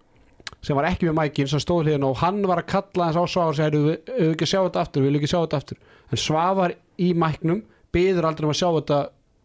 sem 0.64 0.76
var 0.76 0.86
ekki 0.88 1.08
með 1.08 1.16
mækin 1.18 1.48
sem 1.50 1.60
stóð 1.60 1.88
hérna 1.90 2.08
og 2.12 2.20
hann 2.20 2.42
var 2.48 2.60
að 2.62 2.68
kalla 2.72 3.08
hans 3.08 3.16
á 3.20 3.24
Svavar 3.28 3.52
og 3.52 3.56
segja 3.58 3.72
við 3.74 3.86
við 4.12 4.30
ekki 4.34 4.46
sjá 4.48 4.60
þetta 4.62 4.82
aftur, 4.84 5.02
við 5.02 5.08
viljum 5.10 5.22
ekki 5.24 5.32
sjá 5.32 5.40
þetta 5.40 5.60
aftur. 5.60 5.80
En 6.12 6.20
Svavar 6.20 6.74
í 7.00 7.08
mæknum 7.20 7.64
byður 7.94 8.28
aldrei 8.28 8.46
um 8.46 8.52
að 8.54 8.60
sjá 8.60 8.68
þetta 8.78 9.00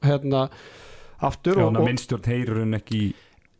hérna 0.06 0.44
aftur 1.30 1.60
og, 1.64 1.74
og, 1.74 1.82
minnstjórn 1.88 2.30
heyrur 2.30 2.62
hann 2.64 2.78
ekki 2.80 3.02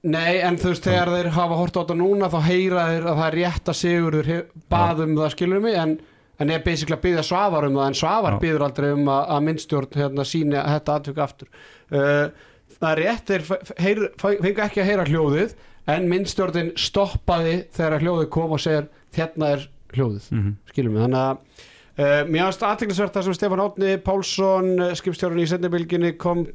Nei, 0.10 0.38
en 0.48 0.56
þú 0.56 0.70
veist, 0.72 0.86
þegar 0.88 1.10
þeir 1.12 1.28
hafa 1.36 1.56
hort 1.60 1.76
á 1.76 1.82
þetta 1.82 1.96
núna 2.00 2.30
þá 2.32 2.38
heyra 2.46 2.86
þeir 2.88 3.08
að 3.12 3.18
það 3.20 3.26
er 3.26 3.36
rétt 3.36 3.72
að 3.72 3.78
Sigurður 3.82 4.30
hef- 4.32 4.54
bað 4.72 5.02
um 5.04 5.16
það, 5.18 5.34
skilur 5.34 5.64
mig 5.66 5.76
en, 5.76 5.98
en 6.40 6.54
er 6.56 6.62
basically 6.66 6.96
að 6.98 7.04
byggja 7.08 7.24
Svavar 7.30 7.68
um 7.68 7.76
það 7.80 7.88
en 7.92 7.98
Svavar 8.00 8.36
Já. 8.38 8.40
byður 8.46 8.66
aldrei 8.68 8.90
um 8.96 9.10
að, 9.12 9.24
að 9.36 9.42
minnstjórn 9.50 9.98
hérna, 10.00 10.26
síni 10.28 10.56
þetta 10.62 11.00
atvik 11.02 11.24
aftur. 11.26 11.50
Uh, 11.92 12.46
Það 12.80 12.92
er 12.94 13.00
rétt, 13.04 13.26
þeir 13.28 13.42
f- 13.44 13.72
heyr, 13.82 14.00
fengu 14.22 14.62
ekki 14.64 14.80
að 14.80 14.88
heyra 14.88 15.04
hljóðið 15.10 15.56
en 15.92 16.06
minnstjórnin 16.08 16.68
stoppaði 16.80 17.56
þegar 17.76 18.04
hljóðið 18.06 18.28
kom 18.32 18.54
og 18.56 18.62
segir 18.64 18.86
hérna 19.18 19.50
er 19.56 19.66
hljóðið, 19.98 20.28
mm 20.32 20.52
skilur 20.70 20.94
mig. 20.94 21.02
Þannig 21.02 21.20
að 21.20 21.42
uh, 21.42 22.22
mér 22.30 22.46
finnst 22.46 22.64
aðteklisvert 22.70 23.18
það 23.18 23.26
sem 23.28 23.36
Stefán 23.40 23.64
Átni 23.66 23.96
Pálsson, 24.06 24.70
uh, 24.86 24.94
skipstjórun 24.96 25.42
í 25.44 25.48
sendibilginni 25.52 26.14
kom 26.22 26.46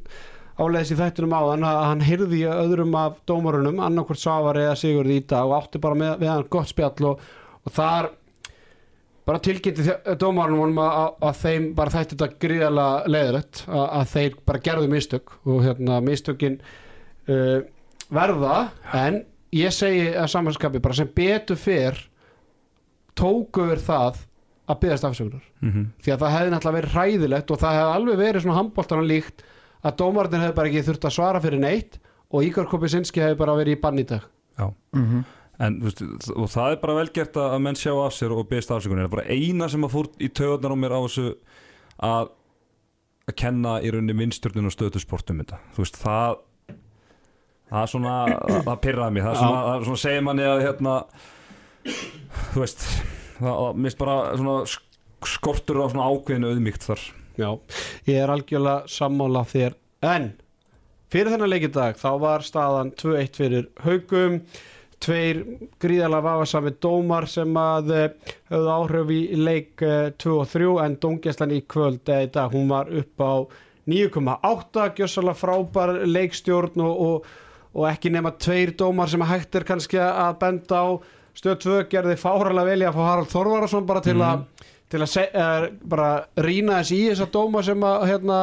áleiðis 0.55 0.95
í 0.95 0.99
þættunum 1.03 1.35
á 1.37 1.41
hann 1.51 1.67
að 1.69 1.81
hann 1.91 2.07
heyrði 2.09 2.41
í 2.41 2.49
öðrum 2.55 2.95
af 3.03 3.19
dómarunum 3.29 3.83
annarkvort 3.85 4.23
Svavar 4.23 4.63
eða 4.63 4.79
Sigurði 4.81 5.19
í 5.19 5.27
dag 5.35 5.51
og 5.51 5.59
átti 5.59 5.83
bara 5.83 5.99
með, 5.99 6.15
með 6.23 6.31
hann 6.31 6.47
gott 6.57 6.71
spjall 6.73 7.11
og, 7.11 7.25
og 7.67 7.75
þar 7.75 8.13
bara 9.25 9.41
tilkynnti 9.45 9.85
þjó- 9.87 10.17
dómarunum 10.21 10.81
að, 10.85 11.15
að, 11.25 11.39
þeim 11.43 11.69
bara 11.77 11.95
þætti 11.95 12.17
þetta 12.17 12.41
gríðarlega 12.45 13.13
leiðilegt 13.15 13.63
að, 13.69 13.85
að 14.01 14.11
þeir 14.15 14.35
bara 14.51 14.65
gerðu 14.69 14.91
mistök 14.93 15.33
og 15.45 15.63
hérna 15.65 16.01
mistökin 16.05 16.59
uh, 17.29 17.61
verða 18.13 18.59
en 18.93 19.23
ég 19.55 19.73
segi 19.75 20.11
að 20.13 20.31
samanskapi 20.35 20.83
bara 20.85 20.99
sem 20.99 21.11
betur 21.15 21.57
fyrr 21.61 21.99
tóku 23.17 23.69
við 23.71 23.85
það 23.87 24.23
að 24.65 24.79
byggast 24.81 25.05
afsökunar. 25.05 25.45
-hmm. 25.61 25.87
því 26.03 26.13
að 26.13 26.23
það 26.23 26.35
hefði 26.35 26.53
náttúrulega 26.55 26.79
verið 26.79 26.95
hræðilegt 26.95 27.51
og 27.51 27.59
það 27.61 27.75
hefði 27.79 27.95
alveg 27.99 28.19
verið 28.19 28.43
svona 28.43 28.59
handbóltan 28.59 29.07
líkt 29.09 29.45
að 29.85 29.97
dómarnir 30.01 30.41
hefði 30.41 30.57
bara 30.57 30.69
ekki 30.69 30.85
þurft 30.89 31.05
að 31.05 31.17
svara 31.19 31.41
fyrir 31.45 31.61
neitt 31.61 31.99
og 32.33 32.45
Ígor 32.45 32.69
Kopisinski 32.69 33.21
hefði 33.21 33.37
bara 33.39 33.57
verið 33.57 33.77
í 33.77 33.81
bann 33.81 33.99
í 34.01 34.05
dag. 34.09 34.25
Já 34.59 34.73
En 35.63 35.77
veist, 35.85 36.01
og 36.35 36.49
það 36.51 36.73
er 36.75 36.81
bara 36.83 36.97
velgert 36.99 37.37
að 37.39 37.53
menn 37.63 37.77
sjá 37.79 37.93
af 38.03 38.15
sér 38.17 38.33
og 38.35 38.49
beðist 38.51 38.73
afsökunar. 38.75 39.05
Það 39.05 39.11
er 39.11 39.15
bara 39.15 39.37
eina 39.37 39.69
sem 39.71 39.85
að 39.87 39.93
fór 39.95 40.09
í 40.19 40.29
taugarnar 40.35 40.75
á 40.75 40.79
mér 40.83 40.95
á 40.97 41.01
þessu 41.05 41.27
að, 42.03 42.33
að 43.31 43.37
kenna 43.39 43.77
í 43.87 43.93
rauninni 43.95 44.17
vinstjörnun 44.19 44.67
og 44.67 44.75
stöðusportum 44.75 45.45
þetta. 45.45 45.61
Þú 45.77 45.85
veist, 45.85 46.01
það 46.03 46.41
það 47.71 47.81
er 47.85 47.93
svona, 47.95 48.15
það, 48.35 48.59
það 48.67 48.81
pyrraði 48.89 49.15
mig. 49.17 49.25
Það 49.29 49.33
er 49.37 49.41
svona, 49.45 49.63
það 49.69 49.77
er 49.79 49.87
svona 49.89 50.03
segir 50.05 50.27
manni 50.27 50.49
að 50.51 50.65
hérna 50.67 50.97
þú 52.51 52.65
veist 52.65 52.85
það, 53.39 53.63
mist 53.87 53.99
bara 54.01 54.17
svona 54.39 54.57
sk- 54.75 55.29
skortur 55.35 55.81
á 55.83 55.87
svona 55.93 56.09
ákveðinu 56.11 56.51
auðmíkt 56.53 56.87
þar. 56.91 57.07
Já, 57.39 57.49
ég 58.11 58.21
er 58.23 58.31
algjörlega 58.35 58.91
sammála 58.91 59.43
þér. 59.51 59.75
En 60.07 60.29
fyrir 61.15 61.31
þennan 61.35 61.51
leikidag 61.51 61.97
þá 61.99 62.09
var 62.23 62.45
staðan 62.47 62.93
2-1 63.01 63.39
fyrir 63.39 63.67
haugum 63.87 64.41
tveir 65.05 65.43
gríðarlega 65.83 66.25
vafasami 66.25 66.75
dómar 66.83 67.29
sem 67.31 67.57
að 67.61 67.93
eh, 67.95 68.35
höfðu 68.53 68.73
áhrif 68.75 69.15
í 69.15 69.21
leik 69.39 69.85
eh, 69.85 70.11
2 70.25 70.35
og 70.41 70.51
3 70.53 70.73
en 70.87 70.99
dóngjæslan 71.03 71.55
í 71.55 71.63
kvöld 71.69 72.09
eða 72.09 72.27
í 72.27 72.33
dag 72.35 72.57
hún 72.57 72.73
var 72.73 72.91
upp 72.91 73.25
á 73.25 73.33
9,8 73.91 74.87
gjössalega 74.99 75.37
frábær 75.37 75.97
leikstjórn 76.09 76.85
og, 76.85 77.03
og, 77.07 77.33
og 77.77 77.89
ekki 77.91 78.13
nema 78.15 78.33
tveir 78.41 78.73
dómar 78.81 79.13
sem 79.13 79.25
að 79.25 79.35
hægt 79.35 79.61
er 79.61 79.69
kannski 79.69 80.01
að 80.01 80.39
benda 80.41 80.81
á. 80.81 80.89
Stöð 81.35 81.59
2 81.65 81.81
gerði 81.91 82.15
fáralega 82.17 82.71
vel 82.71 82.85
í 82.85 82.87
að 82.87 82.97
fá 82.97 83.03
Harald 83.09 83.33
Þorvarason 83.33 83.89
bara 83.89 84.03
til 84.05 84.21
að 84.23 84.45
til 84.95 85.03
að 85.03 85.71
bara 85.91 86.09
rýna 86.39 86.79
þess 86.81 86.95
í 86.95 87.01
þessa 87.09 87.27
dóma 87.35 87.63
sem 87.67 87.83
að 87.83 88.05
hérna 88.13 88.39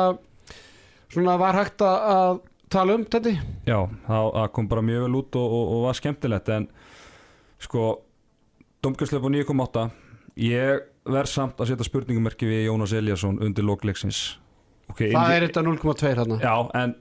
svona 1.11 1.37
var 1.39 1.57
hægt 1.59 1.83
að, 1.85 2.07
að 2.15 2.39
tala 2.73 2.95
um 2.97 3.03
þetta 3.05 3.33
Já, 3.67 3.77
það, 4.07 4.29
það 4.37 4.47
kom 4.55 4.69
bara 4.71 4.85
mjög 4.85 5.05
vel 5.05 5.19
út 5.19 5.37
og, 5.41 5.57
og, 5.57 5.73
og 5.75 5.83
var 5.87 5.99
skemmtilegt 5.99 6.51
en 6.55 6.67
sko 7.61 7.91
domgjörslöf 8.85 9.27
á 9.27 9.29
9.8 9.29 9.85
ég 10.41 10.87
verð 11.11 11.31
samt 11.31 11.61
að 11.61 11.71
setja 11.71 11.87
spurningumerki 11.87 12.49
við 12.49 12.67
Jónas 12.69 12.95
Eliasson 12.97 13.39
undir 13.43 13.65
lokleiksins 13.67 14.23
okay, 14.89 15.11
það 15.13 15.35
er 15.35 15.47
þetta 15.47 15.65
0,2 15.67 16.09
hérna 16.09 16.41
Já, 16.41 16.55
en 16.81 16.97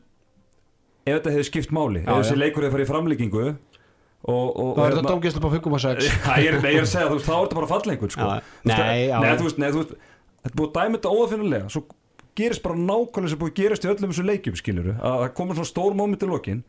ef 1.07 1.19
þetta 1.19 1.35
hefði 1.37 1.49
skipt 1.50 1.75
máli 1.75 2.05
Já, 2.05 2.12
ef 2.12 2.23
þessi 2.23 2.37
já. 2.37 2.43
leikur 2.45 2.67
hefði 2.67 2.77
farið 2.77 2.87
í 2.87 2.91
framlíkingu 2.91 3.45
og, 3.49 3.57
og, 4.29 4.77
þá 4.77 4.81
er 4.81 4.85
hérna- 4.85 5.00
þetta 5.00 5.15
dómgæsla 5.15 5.45
på 5.45 5.53
5,6 5.57 6.11
Já, 6.11 6.33
ég 6.45 6.53
er, 6.53 6.61
að 6.61 6.91
segja, 6.91 7.09
þú 7.09 7.17
veist, 7.17 7.29
þá 7.29 7.35
er 7.37 7.43
þetta 7.45 7.61
bara 7.61 7.71
fallengur 7.71 8.12
sko. 8.12 8.31
Nei, 8.69 9.35
þú 9.41 9.49
veist, 9.49 9.99
Þetta 10.41 10.57
búið 10.57 10.95
þetta 10.97 11.11
óafinnulega 11.12 11.67
Svo 11.69 11.83
gerist 12.38 12.62
bara 12.64 12.78
nákvæmlega 12.78 13.32
sem 13.32 13.40
búið 13.40 13.52
að 13.52 13.62
gerast 13.62 13.87
í 13.87 13.90
öllum 13.90 14.12
þessum 14.12 14.28
leikjum 14.30 14.60
skilur 14.60 14.92
að 14.94 15.16
það 15.25 15.32
komur 15.40 15.58
svona 15.58 15.70
stór 15.72 15.96
moment 15.99 16.22
í 16.22 16.30
lokin 16.30 16.62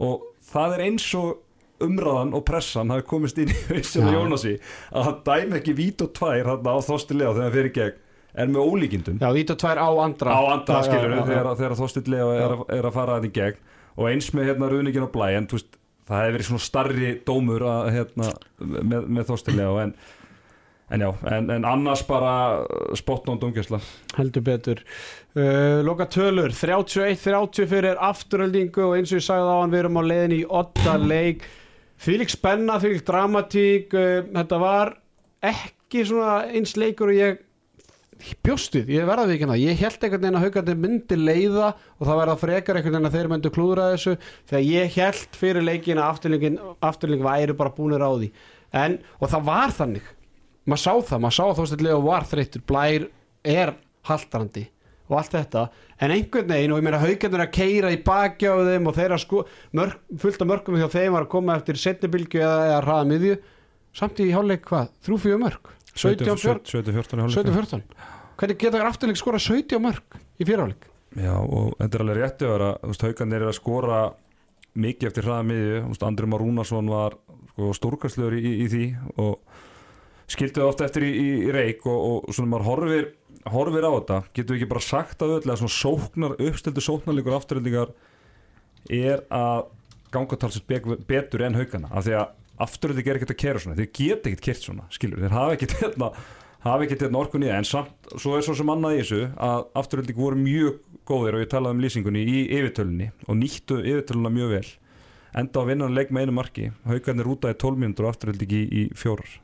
og 0.00 0.26
það 0.50 0.76
er 0.76 0.84
eins 0.88 1.08
og 1.18 1.40
umræðan 1.80 2.34
og 2.36 2.44
pressan 2.44 2.92
hafi 2.92 3.06
komist 3.08 3.40
inn 3.40 3.52
í 3.52 3.58
hausinu 3.70 4.12
Já. 4.12 4.16
Jónasi 4.18 4.54
að 4.92 5.08
hann 5.08 5.20
dæmi 5.26 5.60
ekki 5.60 5.76
vít 5.78 6.04
og 6.04 6.12
tvær 6.16 6.52
þarna 6.52 6.76
á 6.76 6.78
þostilega 6.84 7.34
þegar 7.36 7.46
hann 7.48 7.56
fyrir 7.56 7.76
gegn 7.78 7.98
er 8.34 8.46
með 8.50 8.68
ólíkindum. 8.70 9.18
Já, 9.18 9.30
víta 9.34 9.56
tvær 9.58 9.80
á 9.82 9.90
andra. 10.04 10.34
Á 10.38 10.40
andra 10.54 10.82
skilur 10.86 11.16
þegar, 11.26 11.74
þostilega 11.78 12.36
er, 12.38 12.56
er 12.78 12.86
að 12.86 12.94
fara 12.94 13.18
hann 13.18 13.26
í 13.26 13.32
gegn. 13.34 13.58
Og 13.98 14.06
eins 14.06 14.30
með 14.36 14.52
hérna 14.52 14.70
ruðningin 14.70 15.06
á 15.06 15.10
blæ 15.10 15.26
en 15.34 15.48
veist, 15.50 15.74
það 16.06 16.22
hefði 16.22 16.36
verið 16.36 16.48
svona 16.48 16.64
starri 16.66 17.10
dómur 17.26 17.64
að, 17.66 17.88
hérna, 17.96 18.28
með, 18.62 19.08
með 19.18 19.28
þostilega 19.32 19.84
en, 19.84 19.94
en 20.90 21.04
já, 21.04 21.10
en, 21.30 21.50
en 21.50 21.64
annars 21.64 22.02
bara 22.06 22.66
spotnón 22.98 23.38
dómgjörsla 23.38 23.78
heldur 24.16 24.42
betur. 24.42 24.82
Uh, 25.36 25.80
loka 25.86 26.08
tölur. 26.10 26.50
31-30 26.50 27.68
fyrir 27.70 28.00
afturöldingu 28.02 28.88
og 28.88 28.96
eins 28.98 29.12
og 29.14 29.20
ég 29.20 29.26
sagði 29.28 29.52
á 29.54 29.56
hann 29.60 29.74
við 29.74 29.84
erum 29.84 30.00
á 30.00 30.02
leiðin 30.02 30.36
í 30.40 30.42
8 30.62 30.96
leik. 31.04 31.46
Fylg 32.00 32.32
spenna, 32.32 32.80
fylg 32.82 33.04
dramatík 33.06 33.94
uh, 33.94 34.26
þetta 34.34 34.60
var 34.62 34.96
ekki 35.46 36.04
svona 36.10 36.42
eins 36.50 36.74
leikur 36.78 37.14
og 37.14 37.20
ég 37.20 37.40
bjóstuð, 38.44 38.90
ég 38.92 39.06
verða 39.08 39.24
við 39.28 39.38
ekki 39.38 39.46
hérna 39.46 39.56
ég 39.56 39.78
held 39.80 40.02
einhvern 40.04 40.24
veginn 40.26 40.36
að 40.36 40.42
haugandi 40.44 40.76
myndi 40.76 41.16
leiða 41.16 41.70
og 41.70 42.02
það 42.04 42.18
verða 42.20 42.38
frekar 42.42 42.78
einhvern 42.78 42.96
veginn 42.98 43.08
að 43.08 43.16
þeir 43.16 43.30
myndu 43.32 43.52
klúðra 43.54 43.90
þessu. 43.94 44.16
Þegar 44.50 44.66
ég 44.66 44.96
held 44.98 45.38
fyrir 45.40 45.64
leikin 45.64 46.00
að 46.02 46.10
afturlingin, 46.82 47.24
væri 47.24 47.56
bara 47.56 47.72
búnir 47.78 48.04
á 48.04 48.10
því. 48.10 48.32
En, 48.76 48.98
og 49.18 49.30
það 49.32 49.46
var 49.48 49.72
þannig 49.78 50.16
maður 50.70 50.82
sá 50.84 50.92
það, 51.10 51.22
maður 51.24 51.36
sá 51.38 51.44
að 51.46 51.56
þóstillega 51.60 52.02
var 52.04 52.28
þreyttur, 52.30 52.66
blær 52.70 53.08
er 53.46 53.74
haltarandi 54.08 54.66
og 55.10 55.16
allt 55.18 55.32
þetta. 55.34 55.64
En 56.00 56.12
einhvern 56.14 56.52
veginn 56.54 56.72
og 56.72 56.78
ég 56.78 56.86
meina 56.86 57.00
haugarnir 57.02 57.42
að 57.42 57.54
keira 57.56 57.90
í 57.90 57.98
baki 58.06 58.46
á 58.46 58.54
þeim 58.68 58.86
og 58.86 58.94
þeirra 58.96 59.18
sko 59.18 59.42
mörg, 59.76 59.98
fullt 60.22 60.44
af 60.44 60.50
mörgum 60.52 60.78
hjá 60.78 60.86
þeim 60.92 61.16
var 61.16 61.26
að 61.26 61.32
koma 61.32 61.56
eftir 61.58 61.80
setnibilgju 61.82 62.44
eða, 62.44 62.60
eða 62.68 62.80
hraða 62.84 63.10
miðju. 63.10 63.36
Samt 63.98 64.22
í 64.22 64.28
hálfleik 64.30 64.68
hvað, 64.70 64.92
3-4 65.08 65.40
mörg? 65.42 65.72
17-14 65.96 66.62
17-14 66.70 67.34
17-14 67.34 67.82
hvernig 68.40 68.60
geta 68.60 68.80
afturleik 68.86 69.18
skora 69.18 69.40
17 69.42 69.82
mörg 69.82 70.18
í 70.38 70.46
fyrirháleik 70.46 70.86
Já, 71.18 71.34
og 71.34 71.74
þetta 71.80 71.96
er 71.96 72.04
alveg 72.04 72.20
rétti 72.20 72.46
að 72.46 72.52
vera, 72.54 72.68
haugarnir 73.02 73.42
er 73.42 73.50
að 73.50 73.56
skora 73.56 74.00
mikið 74.78 75.08
eftir 75.08 75.26
hraða 75.26 75.46
miðju, 75.48 75.80
þú 75.80 75.90
veist, 75.90 76.04
Andri 76.06 76.28
Már 76.30 76.44
Rúnarsson 76.44 76.90
var 76.92 77.16
sko, 77.50 77.70
stórkastlegur 77.74 78.36
í, 78.38 78.52
í 78.62 78.68
því 78.70 78.84
og 79.18 79.49
skildi 80.30 80.60
það 80.60 80.70
ofta 80.70 80.86
eftir 80.86 81.06
í, 81.06 81.10
í, 81.10 81.28
reik 81.54 81.86
og, 81.90 82.00
og 82.28 82.34
svona 82.34 82.54
maður 82.54 82.66
horfir, 82.68 83.06
horfir 83.50 83.86
á 83.86 83.92
þetta, 83.96 84.18
getur 84.36 84.54
við 84.54 84.60
ekki 84.60 84.72
bara 84.72 84.86
sagt 84.86 85.24
að 85.24 85.36
öll 85.38 85.44
að 85.46 85.62
svona 85.62 85.76
sóknar, 85.76 86.36
uppstildu 86.48 86.84
sóknarleikur 86.84 87.38
afturöldingar 87.38 87.94
er 88.90 89.24
að 89.34 89.70
ganga 90.14 90.38
talsett 90.40 90.68
betur 91.08 91.46
en 91.46 91.58
haugana, 91.58 91.90
af 91.94 92.06
því 92.06 92.18
að 92.18 92.36
afturölding 92.60 93.08
er 93.08 93.18
ekkert 93.18 93.34
að 93.34 93.40
kera 93.40 93.62
svona, 93.62 93.78
þeir 93.78 93.90
geta 93.96 94.30
ekkert 94.30 94.46
kert 94.48 94.66
svona, 94.66 94.86
skilur, 94.92 95.22
þeir 95.22 95.36
hafa 95.36 95.56
ekkert 95.56 95.76
hérna 95.80 96.12
hafi 96.64 96.86
ekki 96.86 96.98
til 97.00 97.16
orkun 97.16 97.44
í 97.44 97.48
það 97.48 97.58
en 97.58 97.68
samt, 97.68 98.10
svo 98.20 98.36
er 98.36 98.44
svo 98.44 98.54
sem 98.58 98.72
annað 98.72 98.96
í 98.96 99.00
þessu 99.00 99.20
að 99.40 99.62
afturölding 99.80 100.18
voru 100.20 100.40
mjög 100.40 100.80
góðir 101.08 101.38
og 101.38 101.44
ég 101.44 101.52
talaði 101.52 101.76
um 101.76 101.84
lýsingunni 101.84 102.24
í 102.28 102.42
yfirtölunni 102.58 103.10
og 103.26 103.38
nýttu 103.40 103.78
yfirtöluna 103.80 104.32
mjög 104.34 104.52
vel 104.58 104.66
enda 105.40 105.62
á 105.64 105.68
vinnan 105.70 105.96
leik 105.96 106.12
með 106.12 106.26
einu 106.26 106.36
marki 106.36 106.66
haugarnir 106.84 107.30
útaði 107.32 107.56
12 107.62 107.80
mínútur 107.80 108.08
og 108.08 108.12
afturölding 108.12 108.52
í, 108.52 108.62
í 108.68 108.82
fjórar 108.98 109.38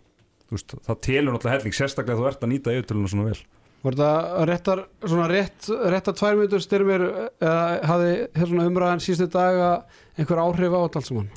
veist, 0.52 0.76
það 0.86 1.00
telur 1.08 1.34
náttúrulega 1.34 1.58
helling 1.58 1.76
sérstaklega 1.76 2.20
þú 2.20 2.28
ert 2.30 2.44
að 2.46 2.52
nýta 2.52 2.74
yfirtöluna 2.76 3.12
svona 3.12 3.30
vel 3.30 3.40
Var 3.86 3.94
þetta 3.94 4.44
réttar, 4.48 4.80
svona 5.04 5.26
rétt, 5.30 5.66
réttar 5.92 6.14
tvær 6.18 6.38
mínútur 6.38 6.62
styrmir 6.64 7.02
eða 7.38 7.66
hafði 7.86 8.14
hérna 8.34 8.64
umræðan 8.66 9.02
sístu 9.04 9.28
daga 9.30 9.68
einhver 10.16 10.40
áhrif 10.42 10.74
á 10.74 10.80
þetta 10.80 11.02
allt 11.02 11.10
saman? 11.10 11.28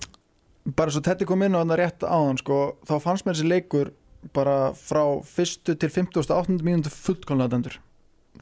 bara 0.75 0.94
svo 0.94 1.01
Tetti 1.06 1.28
kom 1.30 1.44
inn 1.46 1.56
á 1.56 1.62
þannig 1.62 1.80
rétt 1.80 2.06
áðan 2.06 2.39
sko, 2.42 2.60
þá 2.88 2.96
fannst 3.04 3.25
mér 3.25 3.38
þessi 3.38 3.50
leikur 3.50 3.92
bara 4.36 4.72
frá 4.75 5.04
fyrstu 5.25 5.75
til 5.80 5.92
58. 5.94 6.60
mínútu 6.66 6.92
fullkonlega 6.94 7.54
dæmdur 7.54 7.78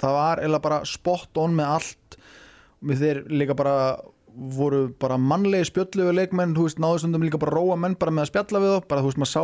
það 0.01 0.15
var 0.17 0.43
eða 0.43 0.61
bara 0.63 0.79
spot 0.87 1.41
on 1.41 1.55
með 1.57 1.73
allt 1.77 2.17
við 2.87 3.03
þeir 3.03 3.19
líka 3.31 3.57
bara 3.57 3.75
voru 4.37 4.87
bara 5.01 5.17
mannlegi 5.17 5.71
spjöllu 5.71 6.09
við 6.09 6.17
leikmenn, 6.19 6.53
þú 6.57 6.67
veist, 6.67 6.81
náðu 6.81 7.01
stundum 7.01 7.25
líka 7.25 7.39
bara 7.41 7.55
róa 7.55 7.77
menn 7.79 7.97
bara 7.97 8.13
með 8.13 8.27
að 8.27 8.31
spjalla 8.31 8.61
við 8.61 8.73
þá, 8.75 8.87
bara 8.91 9.03
þú 9.03 9.11
veist, 9.11 9.21
maður 9.23 9.33
sá 9.33 9.43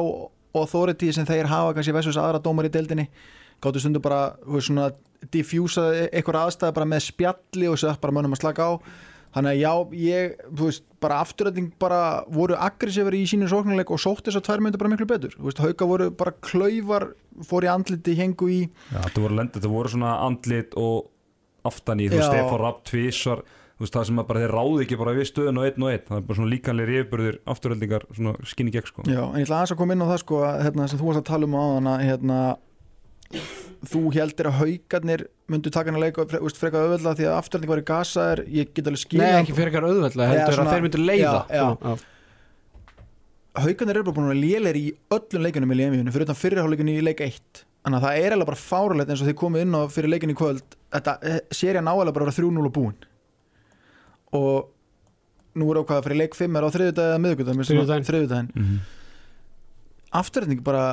authority 0.53 1.11
sem 1.13 1.25
þeir 1.27 1.49
hafa 1.51 1.73
kannski 1.77 1.95
versus 1.95 2.19
aðra 2.19 2.41
dómar 2.43 2.67
í 2.69 2.73
deildinni, 2.73 3.07
gáttu 3.63 3.81
stundum 3.81 4.03
bara 4.03 4.35
þú 4.43 4.57
veist, 4.57 4.69
svona 4.69 4.91
diffjúsa 5.33 5.87
eitthvað 6.09 6.43
aðstæði 6.43 6.75
bara 6.77 6.91
með 6.93 7.07
spjalli 7.07 7.71
og 7.71 7.79
sér 7.79 7.97
bara 8.01 8.15
mönnum 8.15 8.35
að 8.35 8.43
slaka 8.43 8.69
á. 8.69 8.71
Þannig 9.33 9.49
að 9.49 9.61
já, 9.63 9.71
ég, 9.97 10.33
þú 10.53 10.67
veist, 10.67 10.83
bara 11.01 11.15
afturræting 11.23 11.71
bara 11.81 12.01
voru 12.29 12.53
aggressífari 12.53 13.23
í 13.23 13.29
sínu 13.31 13.47
sóknuleik 13.49 13.89
og 13.89 14.01
sótt 14.01 14.27
þess 14.27 14.37
að 14.37 14.45
tvær 14.45 14.61
myndir 14.61 14.81
bara 14.83 14.91
miklu 14.93 15.07
betur. 15.09 15.33
Þú 15.39 15.47
veist, 15.47 15.61
hauka 15.63 15.87
voru 15.89 16.09
bara 16.13 16.35
klauvar 16.45 17.07
fór 17.49 17.65
í 17.65 17.71
andliti, 17.73 18.13
hengu 18.19 18.49
í 18.53 18.59
Já, 18.67 18.99
þetta 19.07 19.23
voru 19.23 19.39
lendið, 19.39 19.57
þetta 19.57 19.71
voru 19.73 19.93
svona 19.95 20.11
andlit 20.27 20.77
og 20.77 21.09
aftan 21.65 22.03
í, 22.03 22.11
þú 22.11 22.19
veist. 22.19 22.29
Stefán 22.29 22.61
Rapp 22.61 22.83
tvísar, 22.91 23.41
þú 23.41 23.62
veist, 23.83 23.93
það 23.97 24.07
sem 24.09 24.21
að 24.23 24.27
bara 24.29 24.41
þeir 24.43 24.53
ráði 24.57 24.83
ekki 24.85 24.97
bara 25.01 25.13
við 25.17 25.27
stöðun 25.29 25.59
og 25.61 25.67
einn 25.67 25.85
og 25.85 25.91
einn, 25.93 26.03
það 26.07 26.17
er 26.19 26.25
bara 26.29 26.37
svona 26.39 26.51
líkanlega 26.53 26.93
yfirbörðir 26.97 27.39
afturöldingar, 27.53 28.05
svona 28.17 28.33
skinni 28.53 28.73
gegn 28.73 28.89
sko. 28.89 29.05
Já, 29.07 29.21
en 29.23 29.39
ég 29.41 29.47
ætla 29.47 29.59
aðeins 29.59 29.73
að 29.75 29.81
koma 29.83 29.97
inn 29.97 30.05
á 30.05 30.11
það 30.13 30.21
sko 30.23 30.39
að, 30.47 30.61
hérna, 30.67 30.87
sem 30.91 31.01
þú 31.01 31.09
varst 31.09 31.21
að 31.23 31.27
tala 31.29 31.49
um 31.49 31.57
á 31.59 31.63
hana 31.73 31.95
hérna, 32.03 32.39
þú 33.91 34.01
heldur 34.15 34.49
að 34.49 34.57
haukarnir 34.61 35.25
myndu 35.51 35.73
taka 35.73 35.91
hana 35.91 36.01
leika 36.03 36.25
fre, 36.29 36.39
veist, 36.45 36.59
frekar 36.61 36.87
auðvitað 36.87 37.19
því 37.19 37.27
að 37.27 37.37
afturræting 37.41 37.71
var 37.73 37.81
í 37.83 37.85
gasa 37.89 38.25
er, 38.33 38.43
ég 38.47 38.71
get 38.73 38.87
alveg 38.87 39.01
skilja 39.03 39.27
Nei, 39.27 39.41
ekki 39.43 39.55
auðveldlega, 39.57 40.27
Eða 40.29 40.33
heldur 40.33 40.57
svona- 40.57 40.69
að 40.69 40.77
þeir 40.77 40.85
myndir 40.87 41.03
leiða. 41.03 41.33
Já, 41.49 41.59
já. 41.59 41.67
Svona, 41.67 41.97
haukarnir 43.63 43.99
eru 43.99 44.07
bara 44.07 44.15
búin 44.17 44.29
að 44.29 44.33
vera 44.33 44.41
lélir 44.47 44.79
í 44.79 44.87
öllum 45.13 45.43
leikunum 45.45 45.73
í 45.73 45.77
leimiðinu 45.77 46.13
fyrir 46.13 46.25
utan 46.27 46.39
fyrirháleikinu 46.39 46.95
í 46.97 47.03
leik 47.05 47.21
1 47.21 47.63
þannig 47.83 47.99
að 47.99 48.05
það 48.07 48.19
er 48.23 48.35
alveg 48.37 48.49
bara 48.49 48.61
fáralegt 48.63 49.11
eins 49.11 49.21
og 49.21 49.27
þið 49.29 49.37
komið 49.41 49.65
inn 49.65 49.75
á 49.77 49.81
fyrir 49.91 50.09
leikin 50.13 50.31
í 50.31 50.37
kvöld. 50.39 50.77
Þetta 50.93 51.13
séri 51.51 51.81
að 51.81 51.87
nálega 51.89 52.13
bara 52.15 52.25
að 52.25 52.29
vera 52.31 52.37
3-0 52.39 52.69
og 52.69 52.73
búin 52.77 52.95
og 54.33 54.69
nú 55.53 55.69
er 55.71 55.81
ákvaða 55.83 56.05
fyrir 56.07 56.21
leik 56.23 56.37
5 56.37 56.59
er 56.59 56.65
á 56.65 56.69
þriðudagið 56.73 57.09
eða 57.13 57.23
miðvikudaginn 57.23 57.65
Þriðjudaginn. 57.69 58.07
þriðudaginn 58.09 58.51
mm 58.53 58.63
-hmm. 58.63 58.79
afturræting 60.21 60.63
bara 60.63 60.85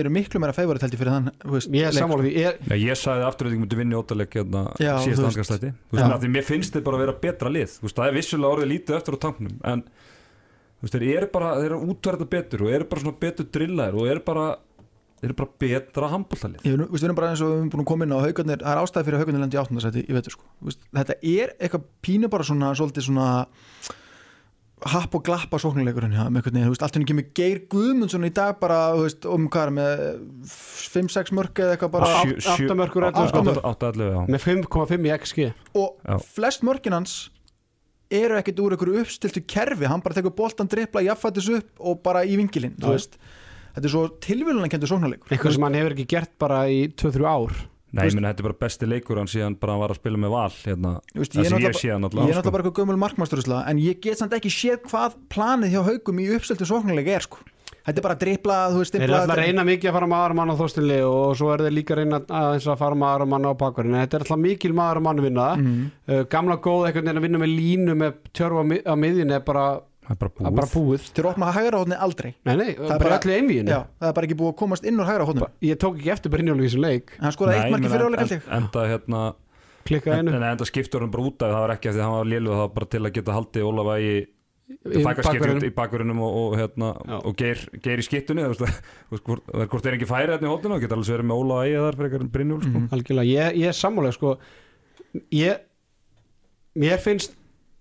eru 0.00 0.12
miklu 0.12 0.40
meira 0.40 0.54
held 0.54 0.94
ég 0.94 1.00
fyrir 1.00 1.12
þann 1.12 1.30
þú 1.42 1.54
veist, 1.56 1.72
Ég 1.76 1.96
sammála 1.96 2.24
því 2.24 2.32
ég, 2.36 2.60
Já, 2.68 2.76
ég 2.78 2.98
sagði 2.98 3.26
myndi 3.60 3.78
vinna 3.78 3.96
í 3.96 4.00
óttaleg 4.00 4.36
hérna 4.38 4.62
síðast 4.78 5.40
af 6.14 6.22
því 6.22 6.30
mér 6.36 6.46
finnst 6.46 6.76
þið 6.76 6.84
bara 6.86 6.96
að 6.96 7.04
vera 7.04 7.16
betra 7.24 7.52
lið. 7.52 7.74
Þú 7.80 7.86
veist, 7.86 7.98
það 7.98 8.06
er 8.06 8.16
vissulega 8.16 8.54
orðið 8.54 8.72
lítið 8.72 8.96
eftir 8.96 9.16
á 9.16 9.24
tanknum 9.24 9.56
en 9.72 9.82
þú 9.82 10.86
veist, 10.86 10.96
þeir 10.96 11.06
eru 11.16 11.30
bara, 11.34 11.52
þeir 11.58 11.68
eru 11.70 11.80
útverða 11.92 12.28
betur 12.36 12.64
og 12.64 12.74
eru 12.78 12.88
bara 12.92 13.04
svona 13.04 13.22
betur 13.26 13.50
drillaðir 13.56 14.00
og 14.00 14.10
eru 14.14 14.24
bara, 14.30 14.46
þeir 15.20 15.28
eru 15.30 15.36
bara 15.40 15.54
betra 15.60 16.08
handbóltalið 16.14 16.64
við 16.64 17.04
erum 17.04 17.18
bara 17.20 17.30
eins 17.34 17.42
og 17.44 17.50
við 17.52 17.56
erum 17.60 17.70
búin 17.74 17.84
að 17.84 17.88
koma 17.92 18.06
inn 18.08 18.16
á 18.16 18.24
haugarnir 18.24 18.62
það 18.64 18.72
er 18.74 18.82
ástæði 18.82 19.06
fyrir 19.08 19.18
að 19.18 19.24
haugarnir 19.24 19.42
lendi 19.44 19.58
í 19.58 19.62
áttundasæti 19.62 20.04
ég 20.08 20.16
veitur 20.16 20.36
sko, 20.36 20.44
þetta 20.96 21.16
er 21.20 21.54
eitthvað 21.60 21.88
pínu 22.06 22.30
bara 22.32 22.46
svona 22.50 22.70
svolítið 22.78 23.08
svona 23.10 23.26
happ 24.90 25.12
og 25.18 25.24
glappa 25.26 25.58
þú 25.60 25.74
veist, 25.76 26.82
allt 26.86 26.94
henni 26.96 27.04
kemur 27.10 27.26
Geir 27.36 27.58
Guðmundsson 27.68 28.24
í 28.24 28.30
dag 28.32 28.54
bara, 28.62 28.78
þú 28.96 29.02
veist, 29.04 29.26
um 29.28 29.48
hvað 29.52 29.66
er 29.66 29.72
með 29.76 30.00
5-6 30.48 31.32
mörg 31.36 31.60
eða 31.60 31.74
eitthvað 31.76 31.92
bara 31.98 32.08
Sjö- 32.22 32.38
sjö- 32.40 32.54
átta 32.64 32.76
mörkur, 32.80 33.04
ellefu 33.04 33.20
átta 33.20 33.34
skot. 33.34 33.50
mörk. 33.50 33.66
8-11, 33.74 34.08
já 34.08 34.20
með 34.32 34.46
5,5 34.46 35.04
í 35.04 35.12
XG 35.18 35.50
og 35.76 36.00
Já. 36.08 36.16
flest 36.24 36.64
mörkin 36.64 36.96
hans 36.96 37.18
eru 38.10 38.38
ekkert 38.40 38.58
úr 38.64 38.72
einhverju 38.78 39.02
uppstiltu 39.04 39.44
kerfi 39.46 39.84
hann 39.86 40.00
bara 40.00 40.16
tekur 40.16 40.32
boltan, 40.34 40.66
dripla, 40.72 41.04
jaffættis 41.04 41.50
upp 41.60 41.68
og 41.78 42.00
bara 42.02 42.24
í 42.24 42.40
vingilinn, 42.40 42.74
þú 42.80 42.94
veist 42.96 43.18
þetta 43.74 43.86
er 43.86 43.94
svo 43.94 44.04
tilvílunan 44.24 44.72
kendur 44.72 44.90
sóknuleikur 44.92 45.34
eitthvað 45.34 45.56
sem 45.56 45.66
hann 45.68 45.78
hefur 45.80 45.94
ekki 45.96 46.06
gert 46.14 46.32
bara 46.38 46.64
í 46.70 46.80
2-3 46.94 47.26
ár. 47.30 47.54
Nei, 47.90 48.04
ég 48.06 48.14
minna, 48.14 48.30
þetta 48.30 48.44
er 48.44 48.46
bara 48.46 48.58
besti 48.62 48.86
leikur 48.86 49.18
hann 49.18 49.26
síðan 49.30 49.56
bara 49.58 49.72
hann 49.74 49.80
var 49.82 49.90
að 49.90 49.98
spila 49.98 50.18
með 50.22 50.30
val 50.30 50.50
hérna, 50.62 50.92
Þú 51.10 51.22
veist, 51.24 51.32
ég 51.34 51.42
ég 51.42 51.50
hann 51.50 51.64
ég 51.64 51.70
er 51.74 51.98
náttúrulega 52.04 52.52
bara 52.54 52.62
eitthvað 52.62 52.76
gömul 52.84 52.98
markmasturusla 53.02 53.64
en 53.66 53.80
ég 53.82 53.98
get 54.04 54.18
samt 54.20 54.36
ekki 54.38 54.52
séð 54.54 54.84
hvað 54.86 55.16
planið 55.34 55.72
hjá 55.74 55.80
haugum 55.88 56.20
í 56.22 56.28
uppstiltu 56.36 56.68
sóknuleika 56.70 57.16
er 57.18 57.26
sko. 57.26 57.40
Þetta 57.80 57.98
er 57.98 58.04
bara 58.04 58.14
að 58.14 58.20
dripla, 58.20 58.56
þú 58.70 58.78
veist 58.82 58.92
Þeir 58.94 59.02
eru 59.06 59.14
alltaf 59.16 59.34
að 59.34 59.40
reyna 59.40 59.62
mikið 59.66 59.88
að 59.90 59.94
fara 59.96 60.06
með 60.12 60.18
aðra 60.20 60.34
mann 60.38 60.50
á 60.52 60.60
þóstinli 60.60 60.98
og 61.08 61.30
svo 61.40 61.48
er 61.54 61.62
þeir 61.64 61.74
líka 61.74 61.94
að 61.96 62.00
reyna 62.02 62.18
að 62.28 62.66
fara 62.78 62.98
með 63.00 63.08
aðra 63.10 63.26
mann 63.32 63.48
á 63.48 63.52
bakverðin 63.58 63.94
en 63.96 64.02
þetta 64.04 64.18
er 64.20 64.24
alltaf 64.26 64.40
mikil 64.44 64.72
maður 64.76 65.00
mann 65.08 65.22
vinna. 65.24 65.46
Mhm. 65.56 65.86
uh, 66.12 66.22
gamla 66.30 66.58
góð 66.60 66.86
einhvern 66.90 67.08
veginn 67.08 67.18
að 67.22 67.26
vinna 67.26 67.40
með 67.42 67.54
línu 67.56 67.96
með 68.04 68.12
tjörfa 68.36 68.60
á 68.60 68.64
mi- 68.70 68.82
á 68.84 68.94
miðjunni 69.00 69.34
er 69.34 69.44
bara, 69.48 69.64
Það 70.10 70.16
er 70.16 70.18
bara 70.20 70.30
er 70.50 70.54
bara 70.58 70.66
búið. 70.66 70.88
búið. 70.90 71.04
Þeir 71.14 71.26
opna 71.30 71.50
hægra 71.54 71.80
hóðni 71.84 71.98
aldrei. 72.02 72.30
Nei, 72.48 72.54
nei, 72.58 72.70
er 72.74 73.04
bara 73.04 73.18
Já, 73.70 73.78
það 74.00 74.08
er 74.08 74.16
bara 74.16 74.26
ekki 74.26 74.38
búið 74.40 74.50
að 74.50 74.56
komast 74.58 74.88
inn 74.90 74.98
úr 74.98 75.06
hægra 75.06 75.26
hóðnum 75.28 75.52
Ég 75.68 75.78
tók 75.78 76.00
ekki 76.00 76.10
eftir 76.16 76.32
Brynjólu 76.34 76.64
í 76.64 76.66
þessum 76.66 76.82
leik. 76.82 77.12
Hann 77.20 77.36
skoraði 77.36 77.60
eitt 77.60 77.74
marki 77.76 77.92
fyrir 77.92 78.10
áleik 78.10 78.50
Enda 78.58 78.84
hérna 78.90 79.22
En, 79.90 80.02
einu. 80.26 80.34
en 80.36 80.42
enda 80.44 80.66
skiptur 80.68 81.00
hann 81.00 81.10
bara 81.10 81.24
út 81.24 81.40
af 81.40 81.48
því, 81.48 81.54
það 81.54 81.62
var 81.64 81.72
ekki 81.76 81.88
af 81.88 81.94
því 81.94 82.00
að 82.00 82.04
hann 82.04 82.18
var 82.18 82.28
lélu 82.30 82.50
það 82.52 82.60
var 82.60 82.74
bara 82.76 82.88
til 82.92 83.00
að 83.00 83.14
geta 83.16 83.36
haldið 83.38 83.64
Ólaf 83.70 83.88
í 84.00 84.10
Í 84.70 85.00
fækarskiptur 85.02 85.40
bakverðinum. 85.40 85.64
í 85.66 85.74
bakverðinum 85.74 86.20
og, 86.22 86.34
og, 86.40 86.52
hérna, 86.60 86.90
og 87.26 87.34
geir, 87.40 87.62
geir 87.82 87.98
í 87.98 88.04
skiptunni 88.06 88.44
hvort, 88.50 89.42
það 89.48 89.64
er 89.64 89.70
hvort 89.72 89.88
er 89.90 89.96
ekki 89.96 90.06
færi 90.10 90.30
hérna 90.30 90.46
í 90.46 90.52
hóttinu 90.52 90.76
og 90.76 90.84
geta 90.84 90.94
alveg 90.94 91.10
verið 91.16 91.26
með 91.30 91.40
Ólaf 91.42 91.64
í 91.66 91.72
þar 91.80 91.98
fyrir 92.02 92.28
Brynjúl 92.36 92.60
sko. 92.62 92.76
Mhm. 92.76 92.86
Algjörlega, 92.94 93.32
ég, 93.32 93.58
ég 93.64 93.72
er 93.72 93.78
sammálega 93.80 94.14
sko. 94.14 94.36
Ég 95.34 95.64
mér 96.84 97.02
finnst 97.02 97.34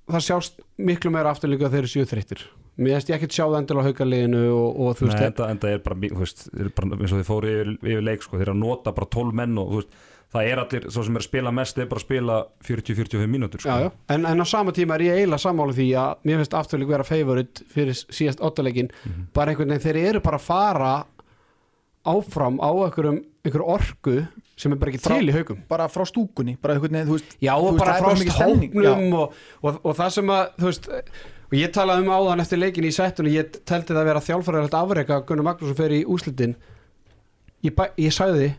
það 0.09 0.25
sjást 0.27 0.59
miklu 0.77 1.11
meira 1.13 1.31
afturlíka 1.33 1.69
þegar 1.69 1.71
þeir 1.71 1.83
eru 1.85 1.93
séu 1.93 2.09
þreyttir 2.09 2.43
mér 2.79 2.93
finnst 2.95 3.09
ég 3.11 3.15
ekkert 3.19 3.35
sjá 3.35 3.43
það 3.45 3.57
endil 3.59 3.79
á 3.79 3.87
haukarliðinu 3.89 4.43
og, 4.55 4.69
og 4.79 4.93
þú 4.99 5.07
Nei, 5.07 5.11
veist, 5.13 5.25
enda, 5.29 5.49
enda 5.51 5.71
er 5.73 5.81
bara, 5.83 5.95
þú 6.13 6.21
veist, 6.23 6.45
þeir 6.53 6.69
bara 6.77 6.99
eins 6.99 7.11
og 7.11 7.19
þið 7.19 7.27
fóru 7.27 7.49
yfir, 7.55 7.73
yfir 7.83 8.05
leik 8.07 8.23
sko, 8.23 8.37
þeir 8.39 8.47
eru 8.47 8.55
að 8.55 8.61
nota 8.63 8.93
bara 8.95 9.09
12 9.17 9.35
menn 9.41 9.57
og 9.59 9.73
þú 9.73 9.81
veist, 9.81 9.97
það 10.29 10.47
er 10.53 10.59
allir, 10.61 10.83
svo 10.93 11.03
sem 11.03 11.15
er 11.17 11.23
að 11.23 11.27
spila 11.27 11.51
mest 11.57 11.75
þeir 11.79 11.87
bara 11.89 12.03
spila 12.05 12.35
40-45 12.69 13.27
mínútur 13.33 13.63
sko. 13.63 13.69
já, 13.75 13.87
já. 13.89 13.91
En, 14.15 14.25
en 14.29 14.39
á 14.39 14.45
sama 14.47 14.71
tíma 14.77 14.95
er 14.95 15.03
ég 15.09 15.17
eiginlega 15.19 15.41
sammála 15.43 15.73
því 15.75 15.87
að 15.99 16.27
mér 16.29 16.39
finnst 16.43 16.57
afturlík 16.59 16.91
vera 16.93 17.07
favorit 17.09 17.63
fyrir 17.73 17.97
síðast 17.99 18.39
áttaleikin 18.45 18.91
Mhm. 19.03 19.27
bara 19.33 19.51
einhvern 19.51 19.73
veginn, 19.73 19.85
þeir 19.89 20.01
eru 20.13 20.21
bara 20.21 20.37
að 20.39 20.47
fara 20.47 20.93
áfram 22.07 22.59
á 22.63 22.69
einhverjum 22.71 23.19
einhver 23.43 23.65
orku 23.65 24.15
sem 24.59 24.75
er 24.75 24.79
bara 24.79 24.91
ekki 24.93 25.01
Frá- 25.05 25.17
til 25.17 25.31
í 25.31 25.35
haugum. 25.35 25.59
bara 25.71 25.89
frá 25.91 26.05
stúkunni, 26.07 26.57
bara 26.61 26.77
veist 26.79 27.37
Já, 27.41 27.53
og 27.55 27.77
bara 27.79 27.97
frá 28.01 28.15
stóknum 28.19 29.13
og, 29.15 29.37
og, 29.63 29.77
og 29.83 29.93
það 29.95 30.15
sem 30.17 30.33
að, 30.35 30.47
veist 30.65 30.89
og 31.49 31.55
ég 31.57 31.71
talaði 31.73 32.05
um 32.05 32.11
áðan 32.13 32.43
eftir 32.43 32.61
leikin 32.61 32.87
í 32.89 32.93
settunni 32.93 33.37
ég 33.37 33.61
teldi 33.63 33.93
það 33.93 34.01
að 34.03 34.09
vera 34.11 34.25
þjálfærilegt 34.25 34.75
afreika 34.77 35.21
Gunnar 35.25 35.47
Magnússon 35.47 35.79
fer 35.79 35.95
í 35.95 36.03
úslitin 36.05 36.57
ég, 37.65 37.79
ég 37.97 38.13
sagði 38.13 38.51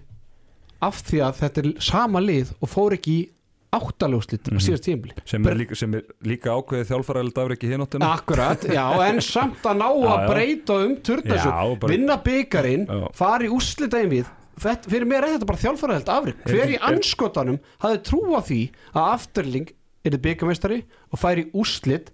af 0.81 1.03
því 1.07 1.21
að 1.27 1.37
þetta 1.43 1.63
er 1.63 1.71
sama 1.85 2.23
lið 2.25 2.55
og 2.59 2.73
fór 2.73 2.97
ekki 2.97 3.19
í 3.21 3.29
áttaljóslit 3.71 4.49
mm. 4.49 4.57
-hmm. 4.57 4.65
síðast 4.65 4.87
tímli 4.89 5.15
sem, 5.25 5.47
er 5.47 5.55
líka, 5.61 5.77
sem 5.79 5.95
er 5.95 6.03
líka 6.27 6.57
ákveðið 6.57 6.89
þjálfæræðilegt 6.91 7.39
afrek 7.39 7.65
í 7.65 7.71
hinóttinu 7.71 8.09
Akkurat, 8.09 8.67
já, 8.67 8.87
en 9.07 9.21
samt 9.23 9.63
að 9.63 9.79
ná 9.79 9.89
að 10.15 10.27
breyta 10.33 10.79
um 10.89 10.97
turna 10.99 11.37
Já, 11.37 11.45
þessu, 11.45 11.79
bara- 11.85 11.93
vinna 11.93 12.17
byggarinn 12.25 12.89
í 12.91 13.53
úslita 13.55 14.03
einvið 14.03 14.33
fyrir 14.61 15.09
mér 15.09 15.27
er 15.27 15.37
þetta 15.37 15.49
bara 15.49 15.63
þjálfærilegt 15.65 16.11
afreik 16.13 16.41
Er 16.47 16.55
hver 16.55 16.73
í 16.75 16.81
anskotanum 16.91 17.61
hafði 17.83 18.01
trú 18.09 18.23
á 18.37 18.41
því 18.45 18.63
að 18.95 19.13
afturling 19.17 19.71
er 20.05 20.15
þið 20.15 20.25
byggamestari 20.27 20.81
og 21.11 21.21
færi 21.21 21.47
í 21.47 21.53
úslit 21.61 22.11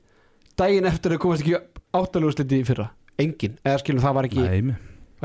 daginn 0.58 0.88
eftir 0.88 1.14
að 1.14 1.22
komast 1.22 1.44
ekki 1.44 1.58
áttalega 1.96 2.32
úsliti 2.32 2.60
í 2.60 2.66
fyrra, 2.66 2.90
engin, 3.20 3.58
eða 3.64 3.80
skilum 3.82 4.04
það 4.04 4.16
var 4.18 4.28
ekki 4.28 4.44
Nei, 4.44 4.76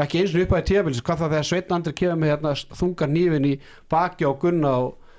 ekki 0.02 0.22
eins 0.22 0.36
og 0.36 0.44
upp 0.46 0.54
á 0.54 0.58
því 0.58 0.66
tíðabilis 0.70 1.06
hvað 1.06 1.24
það 1.24 1.34
þegar 1.36 1.48
Sveitn 1.50 1.78
Andri 1.78 1.94
kemur 2.02 2.20
með 2.22 2.34
hérna, 2.34 2.54
þungar 2.80 3.12
nýfin 3.12 3.48
í 3.48 3.54
baki 3.92 4.28
á 4.28 4.32
Gunna 4.42 4.74
og, 4.86 5.16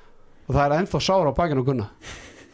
og 0.47 0.53
það 0.53 0.62
er 0.67 0.77
ennþá 0.79 1.03
sára 1.09 1.33
á 1.33 1.38
bakinu 1.38 1.65
og 1.65 1.69
gunna. 1.71 1.88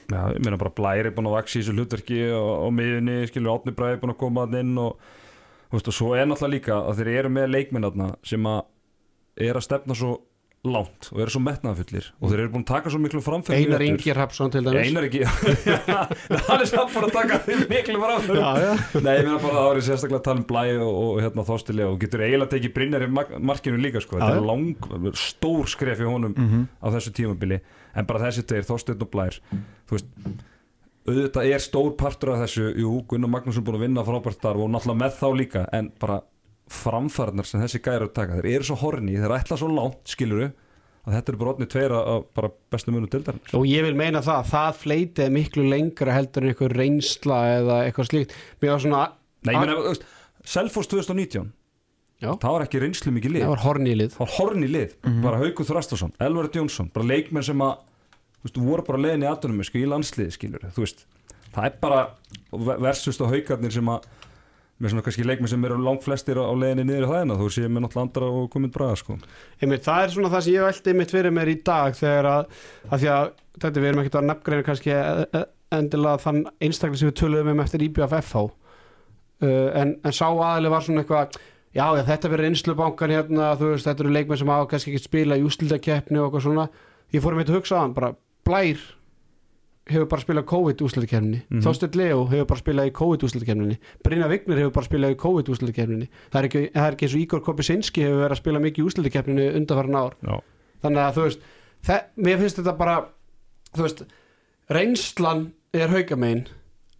Já, 0.09 0.23
ég 0.33 0.41
meina 0.41 0.57
bara 0.57 0.73
Blæri 0.73 1.13
búin 1.13 1.29
að 1.29 1.37
vaxa 1.37 1.59
í 1.59 1.61
þessu 1.61 1.77
hlutverki 1.77 2.21
og, 2.33 2.51
og 2.65 2.75
miðunni, 2.75 3.21
skilur 3.29 3.59
Átni 3.59 3.75
Bræði 3.77 4.01
búin 4.03 4.15
að 4.15 4.21
koma 4.23 4.47
hann 4.47 4.57
inn 4.57 4.79
og, 4.81 5.03
og 5.69 5.91
svo 5.93 6.15
er 6.17 6.31
náttúrulega 6.31 6.55
líka 6.55 6.79
að 6.81 7.03
þeir 7.03 7.11
eru 7.13 7.33
með 7.35 7.51
leikminnarna 7.53 8.13
sem 8.27 8.49
að 8.49 8.63
er 9.38 9.55
að 9.59 9.64
stefna 9.68 9.94
svo 9.98 10.16
langt 10.66 11.07
og 11.14 11.20
eru 11.22 11.31
svo 11.31 11.38
metnaðafullir 11.46 12.07
og 12.18 12.33
þeir 12.33 12.40
eru 12.42 12.51
búin 12.51 12.64
að 12.64 12.70
taka 12.72 12.90
svo 12.90 12.98
miklu 12.98 13.20
framfæri 13.22 13.61
Einar 13.62 13.83
Ingi 13.87 14.11
Hrapsson 14.11 14.51
til 14.51 14.64
dæmis 14.66 14.88
Einar 14.88 15.05
Ingi 15.07 15.20
hann 16.48 16.64
er 16.64 16.66
samt 16.66 16.90
bara 16.96 17.07
að 17.07 17.14
taka 17.14 17.38
þeir 17.46 17.62
miklu 17.70 18.01
já. 18.03 18.72
Nei, 18.98 19.12
ég 19.20 19.29
meina 19.29 19.38
bara 19.38 19.53
að 19.53 19.61
það 19.61 19.68
var 19.68 19.81
sérstaklega 19.87 20.20
tala 20.27 20.42
um 20.42 20.46
Blæði 20.51 20.81
og, 20.83 20.98
og 21.05 21.20
hérna 21.22 21.44
Þorstili 21.46 21.87
og 21.87 21.94
getur 22.03 22.24
eiginlega 22.27 22.53
tekið 22.57 22.74
Brynjar 22.74 23.07
í 23.07 23.11
mark- 23.14 23.33
markinu 23.53 23.79
líka 23.81 24.03
sko. 24.03 24.18
þetta 24.18 24.40
er 24.40 24.48
lang, 24.51 25.14
stór 25.22 25.70
skref 25.70 26.03
í 26.03 26.09
honum 26.11 26.35
Mhm. 26.35 26.66
á 26.83 26.87
þessu 26.96 27.14
tímabili 27.14 27.61
en 27.94 28.07
bara 28.11 28.24
þessi 28.27 28.42
tveir, 28.51 28.66
Þorsteinn 28.66 29.03
og 29.07 29.11
Blær 29.14 29.38
þú 29.87 29.94
veist 29.94 30.11
auðvitað 31.09 31.53
er 31.55 31.62
stór 31.64 31.94
partur 31.96 32.35
af 32.35 32.42
þessu 32.42 32.66
jú, 32.77 32.96
Gunnar 33.09 33.31
Magnússon 33.33 33.64
búin 33.64 33.79
að 33.79 33.87
vinna 33.87 34.03
frábært 34.05 34.37
starf 34.42 34.59
og 34.61 34.68
náttúrulega 34.74 35.03
með 35.07 35.14
þá 35.22 35.29
líka 35.38 35.62
en 35.72 35.92
bara 36.03 36.18
framfærnar 36.72 37.48
sem 37.48 37.62
þessi 37.62 37.81
gæri 37.85 38.09
að 38.09 38.14
taka 38.16 38.38
þeir 38.38 38.48
eru 38.52 38.68
svo 38.68 38.78
horni, 38.83 39.18
þeir 39.18 39.35
ætla 39.38 39.59
svo 39.61 39.68
langt 39.72 40.11
skiluru 40.11 40.48
að 41.09 41.14
þetta 41.16 41.33
eru 41.33 41.40
bara 41.40 41.52
odni 41.54 41.68
tveira 41.72 42.00
bara 42.37 42.50
bestu 42.72 42.92
munu 42.92 43.09
dildarinn 43.11 43.54
og 43.57 43.66
ég 43.68 43.85
vil 43.87 43.96
meina 43.96 44.22
það, 44.24 44.48
það 44.50 44.81
fleitið 44.83 45.31
miklu 45.35 45.66
lengra 45.70 46.16
heldur 46.16 46.44
en 46.44 46.52
eitthvað 46.52 46.74
reynsla 46.76 47.38
eða 47.59 47.78
eitthvað 47.87 48.11
slíkt. 48.11 48.35
Mér 48.61 48.74
var 48.74 48.85
svona 48.85 49.04
Nei, 49.46 49.54
ég 49.54 49.62
meina, 49.62 49.94
Selfoss 50.48 50.90
2019 50.90 51.52
Já. 52.18 52.33
það 52.35 52.54
var 52.57 52.64
ekki 52.64 52.81
reynslu 52.83 53.12
mikið 53.14 53.35
lið. 53.37 53.44
Það 53.44 53.52
var 53.52 53.62
horni 53.62 53.92
í 53.92 53.98
lið. 54.00 54.14
Það 54.16 54.24
var 54.24 54.33
horni 54.35 54.70
lið, 54.74 54.94
bara 55.22 55.42
Haukur 55.44 55.68
Þrastarsson 55.68 56.14
Elvar 56.26 56.48
Jónsson, 56.50 56.90
bara 56.94 57.07
leikmenn 57.12 57.46
sem 57.46 57.62
að 57.62 57.76
veist, 58.42 58.59
voru 58.59 58.85
bara 58.87 59.02
leiðin 59.04 59.26
í 59.26 59.31
aðdunum 59.31 59.62
í 59.62 59.85
landsliði 59.88 60.35
skilur, 60.35 60.66
það 61.54 61.64
er 61.64 61.76
bara 61.81 62.00
versust 62.83 63.22
á 63.22 63.26
haukarnir 63.31 63.72
sem 63.72 63.88
að 63.88 64.09
með 64.79 64.93
svona 64.93 65.05
kannski 65.07 65.27
leikmenn 65.27 65.51
sem 65.51 65.64
eru 65.67 65.79
langt 65.83 66.05
flestir 66.07 66.38
á, 66.38 66.47
á 66.47 66.55
leiðinni 66.55 66.87
niður 66.87 67.07
í 67.07 67.11
þæðina, 67.11 67.37
þú 67.41 67.51
séu 67.55 67.69
með 67.69 67.85
náttúrulega 67.85 68.07
andra 68.07 68.31
og 68.38 68.49
komið 68.53 68.73
braga 68.77 68.99
sko. 69.01 69.19
Einmitt, 69.59 69.85
það 69.87 70.05
er 70.05 70.14
svona 70.14 70.33
það 70.35 70.45
sem 70.47 70.55
ég 70.55 70.67
veldi 70.69 70.95
mitt 71.01 71.14
fyrir 71.14 71.35
mér 71.35 71.51
í 71.51 71.57
dag 71.67 71.99
þegar 71.99 72.31
að, 72.31 72.57
að 72.88 73.03
því 73.03 73.11
að 73.14 73.31
þetta 73.59 73.83
við 73.83 73.91
erum 73.91 74.03
ekkert 74.05 74.19
að 74.21 74.29
nefngreina 74.29 74.67
kannski 74.69 74.95
e- 74.95 75.29
e- 75.41 75.47
endilega 75.79 76.23
þann 76.23 76.43
einstaklega 76.62 77.03
sem 77.03 77.11
við 77.11 77.19
töluðum 77.21 77.53
um 77.53 77.62
eftir 77.64 77.85
IBFF 77.88 78.35
uh, 78.38 78.51
en, 79.43 79.97
en 80.01 80.14
sá 80.14 80.27
aðli 80.31 80.71
var 80.73 80.87
svona 80.87 81.03
eitthvað 81.03 81.35
já, 81.75 81.85
já 81.99 82.05
þetta 82.09 82.31
verður 82.33 82.51
einslubankan 82.53 83.14
hérna 83.14 83.51
veist, 83.61 83.88
þetta 83.88 84.05
eru 84.05 84.14
leikmenn 84.14 84.41
sem 84.41 84.53
hafa 84.55 84.71
kannski 84.71 84.95
ekki 84.95 85.05
spila 85.05 85.38
í 85.38 85.45
úslitakeppni 85.47 86.23
og 86.23 86.31
eitthvað 86.31 86.47
svona. 86.47 86.69
Ég 87.14 87.25
fór 87.25 87.37
mér 87.37 87.51
að 87.51 87.59
hugsa 87.59 87.81
á 87.81 87.83
hann, 87.83 87.97
bara 87.97 88.14
Blær 88.49 88.81
hefur 89.88 90.07
bara 90.12 90.22
spilað 90.24 90.44
COVID 90.53 90.83
úslitakeppninni 90.87 91.40
mm 91.40 91.57
Mhm. 91.59 91.62
Þorsteinn 91.66 91.96
Leo 92.01 92.24
hefur 92.31 92.46
bara 92.53 92.61
spilað 92.61 92.88
í 92.90 92.92
COVID 92.98 93.24
úslitakeppninni 93.29 93.79
Brynja 94.05 94.29
Vignir 94.29 94.59
hefur 94.62 94.74
bara 94.79 94.87
spilað 94.88 95.14
í 95.14 95.18
COVID 95.24 95.48
úslitakeppninni 95.55 96.09
það 96.31 96.38
er 96.42 96.48
ekki, 96.48 96.62
það 96.74 96.87
er 96.88 96.96
ekki 96.96 97.07
eins 97.09 97.14
og 97.14 97.22
Ígor 97.24 97.42
Kopisinski 97.46 98.03
hefur 98.07 98.22
verið 98.24 98.37
að 98.37 98.42
spila 98.42 98.62
mikið 98.66 98.85
í 98.85 98.88
úslitakeppninni 98.92 99.46
undanfæran 99.61 99.98
ár. 100.03 100.14
Já, 100.22 100.37
þannig 100.85 101.03
að 101.07 101.14
þú 101.18 101.27
veist 101.29 101.40
þe- 101.88 102.05
mér 102.29 102.38
finnst 102.42 102.59
þetta 102.62 102.77
bara 102.79 102.96
veist, 103.79 104.03
reynslan 104.70 105.53
er 105.72 105.88
haukamein 105.88 106.46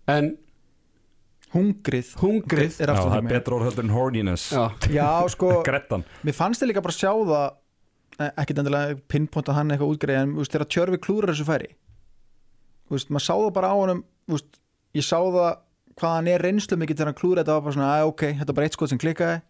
en 0.09 0.37
hungrið. 1.55 2.15
hungrið 2.21 2.81
er 2.81 2.91
Já 2.91 2.93
aftur 2.93 3.09
það 3.11 3.15
það 3.15 3.23
er 3.25 3.33
betra 3.33 3.57
orð 3.57 3.69
heldur 3.71 3.85
en 3.87 3.95
horniness. 3.97 4.51
Já, 4.53 4.65
já 4.93 5.29
sko, 5.33 5.53
mér 6.25 6.37
fannst 6.37 6.63
þið 6.63 6.69
líka 6.73 6.83
bara 6.85 6.97
sjá 6.97 7.13
það 7.13 7.47
eh, 8.21 8.31
ekkert 8.43 8.59
endilega 8.63 8.99
pinpointa 9.09 9.55
hann 9.57 9.71
eitthvað 9.73 9.95
útgreið 9.95 10.21
en 10.23 10.35
þú 10.37 10.43
veist, 10.45 10.53
þegar 10.57 10.69
Tjörfi 10.75 11.01
klúrar 11.07 11.33
þessu 11.33 11.47
færi 11.49 11.71
veist, 12.97 13.11
maður 13.13 13.27
sá 13.27 13.35
það 13.35 13.53
bara 13.59 13.73
á 13.73 13.77
honum 13.79 14.03
þú 14.29 14.37
veist, 14.39 14.61
ég 14.99 15.07
sá 15.07 15.19
það 15.19 15.51
hvað 15.99 16.15
hann 16.15 16.31
er 16.33 16.45
reynslu 16.47 16.79
mikið 16.79 17.01
þegar 17.01 17.11
hann 17.11 17.19
klúrar 17.19 17.43
þetta 17.43 17.57
var 17.57 17.65
bara 17.67 17.77
svona, 17.77 17.91
að 17.99 18.11
ok, 18.13 18.25
þetta 18.39 18.53
er 18.53 18.59
bara 18.59 18.69
eitt 18.69 18.77
skot 18.79 18.93
sem 18.93 19.01
klikkaði. 19.03 19.41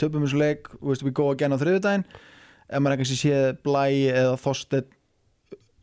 Töpum 0.00 0.24
þessu 0.24 0.40
leik, 0.40 0.68
þú 0.80 0.90
veist, 0.90 1.04
we 1.06 1.12
go 1.14 1.30
again 1.30 1.54
á 1.54 1.58
þriðudaginn 1.60 2.04
ef 2.64 2.82
maður 2.82 3.00
kannski 3.02 3.18
séð 3.20 3.48
blæ 3.66 3.86
eða 4.10 4.36
þostet 4.40 4.92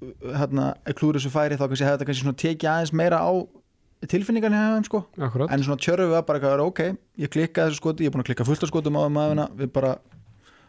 hérna, 0.01 0.71
klúrar 0.97 1.19
þessu 1.19 1.31
færi 1.33 1.57
þá 1.59 1.65
kannski 1.67 1.85
hefði 1.85 1.97
þetta 1.97 2.07
kannski 2.09 2.25
svona 2.25 2.41
tekið 2.41 2.71
aðeins 2.71 2.93
meira 2.97 3.19
á 3.21 3.31
tilfinningan 4.09 4.55
hjá 4.55 4.63
þeim 4.75 4.87
sko. 4.87 5.03
Akkurat. 5.21 5.51
En 5.53 5.65
svona 5.65 5.81
tjörfi 5.81 6.07
var 6.09 6.23
bara 6.25 6.39
eitthvað, 6.39 6.63
ok, 6.65 6.81
ég 7.21 7.33
klikkaði 7.33 7.69
þessu 7.69 7.81
skoti, 7.81 8.07
ég 8.07 8.09
er 8.09 8.15
búin 8.15 8.23
að 8.23 8.31
klikka 8.31 8.47
fullt 8.47 8.65
af 8.65 8.71
skotum 8.71 8.97
á 8.97 9.05
þeim 9.05 9.19
aðeina, 9.21 9.45
við 9.59 9.73
bara 9.75 9.91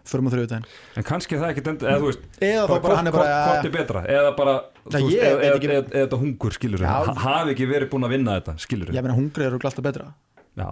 förum 0.08 0.28
á 0.28 0.30
þriðudaginn 0.34 0.66
En 0.98 1.06
kannski 1.08 1.36
er 1.36 1.42
það 1.42 1.52
ekki 1.54 1.64
eða 1.88 1.98
þú 2.02 2.08
veist 2.10 2.40
eða 2.42 2.62
þá 2.68 2.74
bara 2.86 2.96
hann 3.00 3.10
er 3.10 3.16
bara, 3.16 3.34
hvort 3.48 3.68
er 3.68 3.74
betra 3.76 4.04
eða 4.16 4.30
bara 4.38 4.54
eða, 4.58 5.02
veit 5.02 5.18
eða, 5.18 5.56
ekki- 5.56 5.70
eða, 5.72 5.82
eða 5.82 6.04
þetta 6.06 6.20
hungur 6.22 6.56
skilur 6.58 6.86
hafi 7.26 7.54
ekki 7.56 7.68
verið 7.70 7.90
búin 7.92 8.06
að 8.08 8.14
vinna 8.16 8.38
þetta 8.40 8.56
skilur 8.66 8.94
ég 8.96 9.06
meina 9.06 9.18
hungrið 9.18 9.48
eru 9.50 9.60
alltaf 9.62 9.84
betra. 9.86 10.08
Já, 10.58 10.68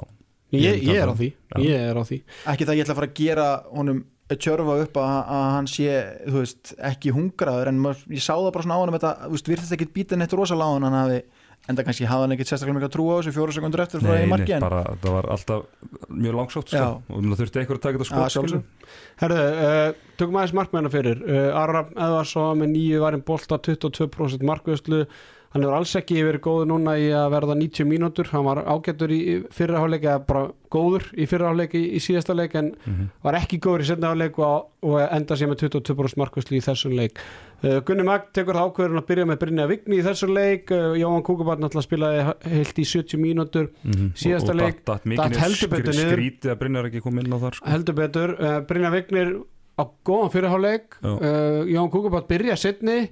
ég, 0.52 0.80
ég 0.84 0.96
er 1.00 1.08
á 1.08 1.14
því, 1.16 1.28
Já. 1.54 1.60
ég 1.64 1.84
er 1.90 1.96
á 1.96 2.02
því. 2.04 2.18
Ekki 2.52 2.66
það 2.68 2.76
ég 2.80 2.84
ætla 2.84 2.94
að 2.96 2.98
fara 3.00 3.10
að 3.10 3.20
gera 3.20 3.46
honum 3.70 4.02
tjörfa 4.44 4.74
upp 4.84 4.98
að, 5.00 5.14
að 5.34 5.46
hann 5.56 5.68
sé 5.70 5.94
þú 6.26 6.36
veist, 6.38 6.72
ekki 6.90 7.14
hungraður 7.16 7.70
en 7.72 7.80
maður, 7.82 8.02
ég 8.14 8.22
sá 8.22 8.34
það 8.36 8.52
bara 8.54 8.66
svona 8.66 8.76
á 8.78 8.82
honum 8.82 8.96
þetta, 8.98 9.12
þú 9.24 9.32
veist, 9.34 9.50
virðist 9.50 9.74
ekki 9.76 9.88
býta 9.96 10.18
neitt 10.20 10.34
hann 10.76 10.86
hann 10.86 10.98
hafi, 11.00 11.22
enda 11.70 11.84
kannski 11.86 12.08
hafði 12.10 12.26
hann 12.26 12.34
ekkit 12.36 12.50
sérstaklega 12.50 12.76
mikið 12.78 12.88
að 12.88 12.94
trúa 12.96 13.14
á 13.14 13.18
þessu 13.20 13.34
fjóra 13.36 13.56
sekundur 13.56 13.82
eftir 13.84 14.04
frá 14.04 14.12
nei, 14.12 14.20
í 14.20 14.30
nei, 14.30 14.60
bara 14.62 14.82
það 15.02 15.16
var 15.16 15.28
alltaf 15.34 15.90
mjög 16.10 16.38
langsótt 16.38 16.72
sko. 16.72 16.86
Og 17.08 17.26
það 17.26 17.42
þurfti 17.42 17.62
einhver 17.62 17.80
að 17.80 17.84
taka 17.86 17.98
þetta 17.98 18.08
skilur 18.10 18.34
sjálfsög. 18.36 18.88
Herðu, 19.22 19.44
uh, 19.66 20.14
tökum 20.20 20.40
aðeins 20.40 20.56
markmæðina 20.60 20.94
fyrir 20.94 21.20
uh, 21.26 21.60
Arraf 21.62 21.92
Eðvarsson 21.96 22.62
með 22.62 22.72
nýju 22.74 23.04
varin 23.04 23.26
bolta 23.26 23.60
22% 23.70 24.46
markvöðslu 24.50 25.04
hann 25.50 25.62
hefur 25.64 25.74
alls 25.80 25.92
ekki 25.98 26.20
verið 26.22 26.40
góður 26.44 26.66
núna 26.70 26.92
í 26.94 27.08
að 27.10 27.32
verða 27.34 27.54
90 27.58 27.86
mínútur, 27.90 28.28
hann 28.30 28.44
var 28.46 28.60
ágættur 28.70 29.10
í 29.10 29.20
fyrraháleik 29.50 30.04
eða 30.06 30.20
bara 30.28 30.42
góður 30.70 31.08
í 31.18 31.26
fyrraháleik 31.26 31.72
í, 31.74 31.80
í 31.96 31.98
síðasta 31.98 32.36
leik 32.38 32.54
en 32.54 32.68
Mhm. 32.86 33.08
var 33.24 33.34
ekki 33.34 33.58
góður 33.58 33.82
í 33.82 33.88
setna 33.88 34.12
háleik 34.12 34.38
og, 34.38 34.68
og 34.86 35.00
enda 35.10 35.34
sér 35.34 35.50
með 35.50 35.64
22% 35.66 36.16
markvöðslu 36.22 36.54
í 36.54 36.62
þessum 36.62 36.94
leik 36.94 37.18
uh, 37.64 37.80
Gunni 37.82 38.04
Magd 38.06 38.30
tekur 38.32 38.54
það 38.54 38.70
ákveður 38.70 39.00
að 39.02 39.06
byrja 39.10 39.26
með 39.26 39.38
Brynja 39.42 39.66
Vigni 39.66 39.98
í 39.98 40.04
þessum 40.06 40.34
leik 40.38 40.70
uh, 40.70 40.94
Jóhann 41.02 41.24
Kúkubarn 41.26 41.66
alltaf 41.66 41.82
spilaði 41.88 42.22
heilt 42.46 42.78
í 42.78 42.84
70 42.86 43.18
mínútur 43.18 43.70
Mhm. 43.82 44.12
Síðasta 44.14 44.54
og, 44.54 44.60
og 44.60 44.62
leik, 44.62 44.84
datt 44.86 45.04
mikið 45.04 45.36
heldur 45.42 45.68
betur 45.74 45.94
niður. 45.98 46.14
skrítið 46.14 46.52
að 46.54 46.60
Brynjar 46.62 46.86
ekki 46.92 47.02
kom 47.02 47.18
inn 47.18 47.34
á 47.34 47.38
þar 47.42 47.58
sko. 47.58 47.66
heldur 47.74 47.94
betur, 47.98 48.36
uh, 48.38 48.60
Brynja 48.70 48.90
Vignir 48.94 49.34
á 49.74 49.82
góðan 50.06 50.30
fyrirháleik 50.30 50.94
Já. 51.02 51.10
uh, 51.10 51.64
Jón 51.66 51.90
Kúkubátt 51.90 52.28
byrja 52.30 52.54
setni 52.56 53.10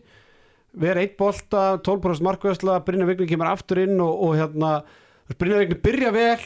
vera 0.77 1.01
eitt 1.01 1.17
bolta, 1.19 1.79
12% 1.81 2.21
markvæðsla 2.27 2.81
Brynja 2.87 3.07
Vignir 3.09 3.29
kemur 3.31 3.47
aftur 3.53 3.79
inn 3.85 3.99
og, 4.01 4.23
og 4.29 4.37
hérna, 4.37 4.83
Brynja 5.39 5.59
Vignir 5.65 5.81
byrja 5.85 6.13
vel 6.13 6.39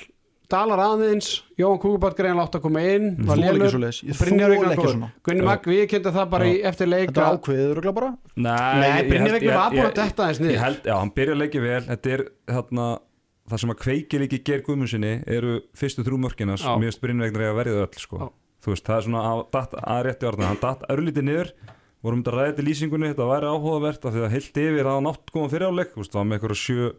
dalar 0.53 0.83
aðeins, 0.85 1.29
Jón 1.57 1.79
Kúkubátt 1.81 2.13
greinlega 2.19 2.45
átt 2.45 2.57
að 2.59 2.63
koma 2.67 2.81
inn, 2.85 3.15
var 3.25 3.39
Þoli 3.39 3.47
ekki 3.47 3.57
lélur 3.57 3.71
svoleiðis, 3.73 4.01
ég 4.05 4.19
Brynja 4.21 4.45
þoli 4.45 4.53
Vignir 4.59 4.73
ekki 4.75 4.83
góður. 4.83 4.93
svona. 4.93 5.09
Gunni 5.25 5.47
við 5.73 5.85
kynntum 5.89 6.13
það 6.19 6.27
bara 6.35 6.45
í 6.51 6.59
eftir 6.69 6.91
leik 6.93 7.07
þetta 7.09 7.23
er 7.25 7.39
ákveðið 7.39 7.71
örugglega 7.73 7.95
bara. 7.97 8.11
Nei, 8.37 8.53
ég 8.53 9.09
Brynja 9.09 9.23
held- 9.23 9.33
Vignir 9.39 9.49
ég- 9.49 9.57
var 9.57 9.71
búin 9.73 9.81
að 9.81 9.89
ég- 9.89 9.95
detta 10.03 10.27
ég 10.29 10.41
niður. 10.45 10.61
held, 10.67 10.83
já, 10.85 10.95
hann 10.99 11.11
byrja 11.17 11.33
að 11.33 11.41
leikja 11.41 11.63
vel. 11.65 11.81
Þetta 11.89 12.13
er 12.13 12.25
þarna 12.53 12.87
það 13.49 13.59
sem 13.65 13.71
að 13.73 13.81
kveikir 13.87 14.21
ekki 14.29 14.43
ger 14.45 14.61
guðmunsinni 14.69 15.15
eru 15.27 15.61
fyrstu 15.75 16.05
þrjú 16.05 16.19
mörkinas 16.21 16.61
Já. 16.63 16.77
mér 16.77 16.91
finnst 16.93 17.01
Brynjarvegnir 17.01 17.49
að 17.49 17.57
verið 17.63 17.81
öll 17.87 17.99
sko. 18.05 18.33
Þú 18.63 18.71
veist, 18.77 18.85
það 18.87 18.97
er 19.01 19.03
svona 19.09 19.23
að, 19.33 19.41
datt, 19.57 19.73
að 19.73 20.05
rétti 20.07 20.29
orðina 20.29 20.47
hann 20.53 20.61
datt 20.61 20.83
örlítið 20.93 21.25
niður 21.27 21.49
vorum 22.03 22.23
þetta 22.23 22.37
ræðið 22.37 22.59
til 22.59 22.67
lýsingunni, 22.69 23.13
þetta 23.13 23.31
væri 23.31 23.51
áhugavert 23.53 24.07
af 24.07 24.15
því 24.15 24.27
að 24.27 24.37
heilt 24.37 24.61
yfir 24.65 24.89
að 24.91 24.99
hann 24.99 25.11
átt 25.13 25.33
góðan 25.33 25.53
fyriráleik 25.53 25.97
það 25.97 26.19
var 26.19 26.29
með 26.29 26.39
eitthvað 26.39 26.63
sjö 26.63 26.93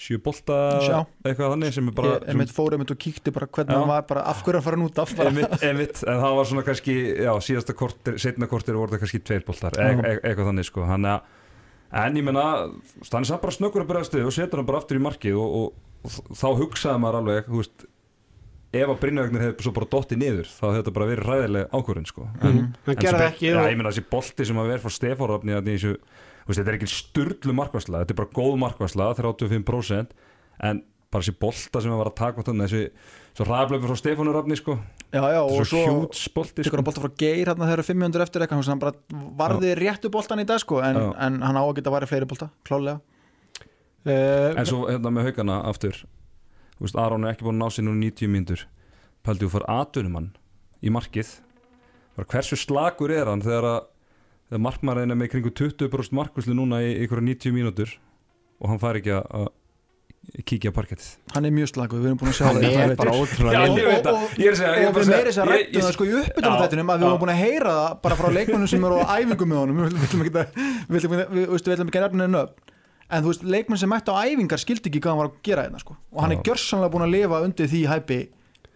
sjö 0.00 0.16
bolta 0.24 0.56
Sjá. 0.80 0.98
eitthvað 1.26 1.50
þannig 1.54 1.74
sem 1.76 1.90
er 1.90 1.96
bara 1.96 2.12
ég 2.14 2.30
einmitt 2.32 2.52
fór 2.56 2.76
einmitt 2.76 2.92
og 2.94 3.00
kíkti 3.02 3.32
bara 3.36 3.48
hvernig 3.52 3.74
Já. 3.74 3.80
hann 3.82 3.90
var 3.90 4.06
bara 4.08 4.22
af 4.30 4.40
hverju 4.46 4.60
að 4.60 4.64
fara 4.64 4.78
hann 4.78 4.86
út 4.86 5.00
af 5.02 5.12
einmitt, 5.26 5.56
einmitt, 5.60 6.00
en 6.06 6.22
það 6.22 6.36
var 6.38 6.48
svona 6.48 6.64
kannski 6.64 6.96
já, 7.20 7.32
síðasta 7.44 7.76
kortir, 7.76 8.16
setna 8.22 8.48
kortir 8.48 8.78
voru 8.80 8.94
það 8.94 9.04
kannski 9.04 9.20
tveir 9.28 9.44
boltar, 9.44 9.76
e 9.76 9.90
e 9.92 10.14
eitthvað 10.14 10.48
þannig 10.48 10.68
sko, 10.70 10.86
hann 10.88 11.08
að 11.10 11.28
en 12.00 12.16
ég 12.16 12.24
menna, 12.24 12.46
hann 12.70 13.26
er 13.26 13.28
samt 13.28 13.44
bara 13.44 13.56
snöggur 13.56 13.84
að 13.84 14.08
stuð 14.08 14.30
og 14.30 14.36
setur 14.38 14.62
hann 14.62 14.70
bara 14.70 14.80
aftur 14.80 15.00
í 15.00 15.04
markið 15.04 15.36
og, 15.42 15.56
og, 15.60 16.04
og 16.06 16.36
þá 16.38 16.48
hugsaði 16.62 17.02
maður 17.02 17.20
alveg 17.20 17.50
þú 17.50 17.60
veist, 17.60 17.86
ef 18.72 18.86
að 18.92 18.98
Brynjavegnir 19.02 19.42
hefði 19.42 19.64
svo 19.66 19.72
bara 19.74 19.86
dottið 19.90 20.20
niður, 20.22 20.46
þá 20.50 20.64
hefði 20.68 20.80
þetta 20.80 20.92
bara 20.94 21.06
verið 21.10 21.28
ræðileg 21.30 21.70
ákvörðin 21.74 22.06
sko, 22.06 22.28
en, 22.40 22.50
Mhm. 22.50 22.58
hann 22.86 22.94
en 22.94 22.94
gerði 22.96 23.10
sem- 23.10 23.18
það 23.20 23.32
ekki 23.32 23.48
og- 23.56 23.70
ég 23.70 23.76
menna 23.76 23.90
þessi 23.90 24.04
bolti 24.10 24.46
sem 24.46 24.56
að 24.56 24.68
vera 24.70 24.78
þessu, 25.80 25.96
þú 25.96 26.46
veist, 26.46 26.60
þetta 26.60 26.68
er 26.70 26.78
ekki 26.78 26.90
sturlu 26.94 27.52
markværsla 27.54 28.04
þetta 28.04 28.10
er 28.10 28.20
bara 28.20 28.28
góð 28.34 28.58
markværsla, 28.62 29.14
35% 29.16 30.06
en 30.60 30.82
bara 31.10 31.22
þessi 31.24 31.34
bolta 31.40 31.80
sem 31.82 31.90
að 31.90 31.98
var 31.98 32.06
að 32.06 32.14
taka 32.14 32.42
þannig, 32.42 32.68
þessi 32.70 32.90
svo 33.34 33.44
raflöfur 33.46 33.88
frá 33.90 33.96
Stefánu 33.98 34.32
Rafni 34.32 34.56
sko, 34.56 34.72
og 35.42 35.66
svo 35.66 35.66
svo 35.66 36.06
hjúts 36.06 36.28
bolti 36.32 36.62
tekur 36.62 36.70
sko. 36.70 36.76
hann 36.76 36.84
bolta 36.84 37.00
frá 37.00 37.10
Geir 37.18 37.46
hérna 37.46 37.66
þegar 37.66 37.82
500 37.82 38.22
eftir 38.22 38.42
eitthvað, 38.46 38.66
hann 38.68 38.78
bara 38.78 38.92
varði 39.36 39.74
réttu 39.76 40.08
boltan 40.10 40.38
í 40.38 40.46
dag 40.46 40.60
sko, 40.60 40.78
en, 40.80 40.96
en 41.18 41.40
hann 41.42 41.56
á 41.58 41.62
að 41.66 41.74
geta 41.74 41.90
varði 41.90 42.06
fleiri 42.08 42.26
bolta, 42.30 42.50
klálega 42.64 43.00
uh, 44.06 44.54
En 44.56 44.64
svo 44.66 44.86
hérna 44.88 45.10
með 45.10 45.30
haugana 45.32 45.64
aftur 45.66 46.04
Þú 46.80 46.86
veist, 46.88 46.96
Aron 46.96 47.24
er 47.28 47.34
ekki 47.34 47.44
búin 47.44 47.60
að 47.60 47.66
ná 47.66 47.74
sér 47.76 47.84
nú 47.84 47.92
90 48.00 48.30
mínútur. 48.32 48.62
Pældi 49.22 49.44
þú 49.44 49.50
fara 49.52 49.78
atvinnumann 49.84 50.30
í 50.80 50.88
markið. 50.90 51.34
Bara 52.16 52.30
hversu 52.32 52.56
slagur 52.56 53.12
er 53.12 53.28
hann 53.28 53.44
þegar 53.44 53.66
að 53.68 53.80
þegar 54.50 54.64
markmaðurinn 54.64 55.12
er 55.14 55.18
með 55.20 55.28
kringu 55.36 55.52
20% 55.60 56.16
markvæslu 56.16 56.56
núna 56.56 56.80
í 56.82 56.94
ykkur 57.04 57.20
90 57.22 57.52
mínútur 57.54 57.92
og 58.60 58.72
hann 58.72 58.80
fær 58.82 58.96
ekki 58.98 59.12
að 59.20 59.28
að 59.40 60.44
kíkja 60.44 60.68
á 60.72 60.76
parkettið? 60.76 61.06
Hann 61.34 61.46
er 61.48 61.52
mjög 61.54 61.68
slagur, 61.70 62.00
við 62.02 62.10
erum 62.10 62.18
búin 62.20 62.28
að 62.32 62.36
sjá 62.36 62.44
Hann 62.48 62.58
það 62.60 62.80
er 62.82 62.96
bara 63.00 63.12
ótrúlega 63.16 63.60
lélegur. 63.60 64.24
ég 64.40 64.48
er 64.50 64.52
að 64.52 64.58
segja- 64.60 64.74
ég 64.74 64.82
er 64.82 64.88
og 64.90 64.94
bara 64.94 65.04
við 65.04 65.10
að 65.10 65.14
meiri 65.14 65.30
þess 65.30 65.38
að 65.40 65.46
segja- 65.46 65.60
rættum 65.60 65.80
það 65.86 65.94
sko 65.96 66.04
í 66.04 66.12
uppbytunum 66.20 66.56
Já, 66.56 66.60
þettinum 66.64 66.90
að 66.92 66.98
við 67.00 67.06
vorum 67.08 67.20
búin 67.22 67.32
að 67.34 67.40
heyra 67.40 67.72
það 67.78 67.94
bara 68.04 68.18
frá 68.20 68.28
leikmennum 68.36 68.68
sem 68.68 68.84
eru 68.84 68.98
á 69.00 69.04
æfingu 69.16 69.46
með 69.50 69.58
honum. 69.60 69.76
Við 69.80 69.94
viljum 69.96 70.22
ekki 70.26 70.34
að 70.36 70.48
við 70.60 70.92
viljum 70.92 71.14
ekki- 71.16 71.30
við- 71.30 71.48
við 71.50 71.70
viljum 71.70 71.88
ekki 71.90 72.02
nefna 72.04 72.26
henni 72.26 72.42
upp 72.44 72.69
en 73.10 73.24
þú 73.24 73.32
veist, 73.32 73.46
leikmenn 73.54 73.80
sem 73.80 73.90
mættu 73.90 74.14
á 74.14 74.22
æfingar 74.24 74.60
skildi 74.62 74.90
ekki 74.90 75.00
hvað 75.02 75.14
hann 75.14 75.22
var 75.22 75.30
að 75.30 75.40
gera 75.46 75.64
hérna 75.66 75.80
sko. 75.82 75.96
Og 76.14 76.22
hann 76.24 76.34
er 76.34 76.40
Já. 76.40 76.44
gjörsanlega 76.50 76.92
búin 76.94 77.06
að 77.06 77.14
lifa 77.16 77.40
undir 77.46 77.70
því 77.70 77.80
hæpi 77.90 78.20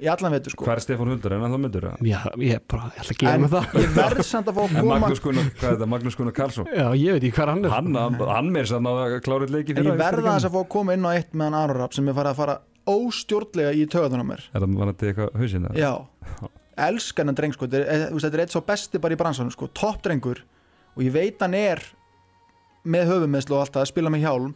í 0.02 0.08
allan 0.10 0.34
vetur 0.34 0.54
sko. 0.54 0.66
Hvað 0.66 0.74
er 0.74 0.82
Stefán 0.84 1.10
Huldur, 1.12 1.34
en 1.36 1.44
það 1.44 1.60
myndur 1.62 1.86
það? 1.86 2.00
Já, 2.10 2.18
ég 2.42 2.64
bara, 2.70 2.88
ég 2.96 3.04
ætla 3.04 3.28
að 3.30 3.34
en 3.34 3.44
mig 3.44 3.52
það. 3.52 3.76
ég 3.78 3.92
verð 3.94 4.22
samt 4.26 4.50
að 4.50 4.58
fá 4.58 4.62
að 4.64 4.74
koma 4.74 4.98
Magnús 5.04 5.22
Gunnar, 5.22 5.50
hvað 5.54 5.68
er 5.68 5.76
þetta, 5.76 5.88
Magnús 5.94 6.18
Gunnar 6.18 6.34
Karlsson? 6.34 6.68
Já, 6.74 6.86
ég 6.98 7.14
veit 7.14 7.26
ekki 7.28 7.38
hver 7.38 7.52
hann 7.52 7.64
er 7.64 7.74
Hann, 7.74 7.94
hann, 7.94 8.18
hann 8.34 8.50
meir 8.54 8.68
sann 8.70 8.90
að 8.90 9.16
klára 9.24 9.46
eitt 9.46 9.54
leiki 9.54 9.76
en 9.78 9.86
ég 9.86 10.00
verða 10.02 10.34
þess 10.34 10.48
að 10.50 10.56
fá 10.56 10.60
að 10.64 10.68
koma 10.74 10.96
inn 10.98 11.06
á 11.06 11.10
eitt 11.14 11.30
meðan 11.38 11.58
Aron 11.60 11.78
Rapp 11.78 11.94
sem 11.94 12.10
er 12.10 12.18
farið 12.18 12.34
að 12.34 12.40
fara 12.42 12.58
óstjórnlega 12.90 13.72
í 13.78 13.86
töðunum 13.94 14.28
mér. 14.34 14.42
Er 14.52 14.64
það 14.64 14.76
var 14.80 14.90
þetta 14.92 15.10
eitthvað 15.12 15.38
hausinn? 15.40 15.68
Já, 15.78 15.92
elskan 16.90 17.30
en 17.30 17.38
dreng 17.38 17.54
sko, 17.56 17.68
þetta 17.70 17.84
er, 17.96 18.06
þetta 18.18 18.34
er 18.34 18.42
eitt 18.44 18.54
svo 18.56 18.64
besti 18.66 19.00
bara 19.00 19.16
í 19.16 19.20
bransanum 19.20 19.54
sko, 19.54 19.70
toppdrengur. 19.78 20.42
Og 20.94 21.06
ég 21.06 21.14
veit 21.14 21.40
hann 21.42 21.56
er 21.58 21.80
með 22.84 23.10
höfumeðslu 23.12 23.56
og 23.56 23.62
allt 23.64 23.74
það 23.76 23.84
að 23.86 23.90
spila 23.92 24.12
með 24.14 24.24
hjálm 24.26 24.54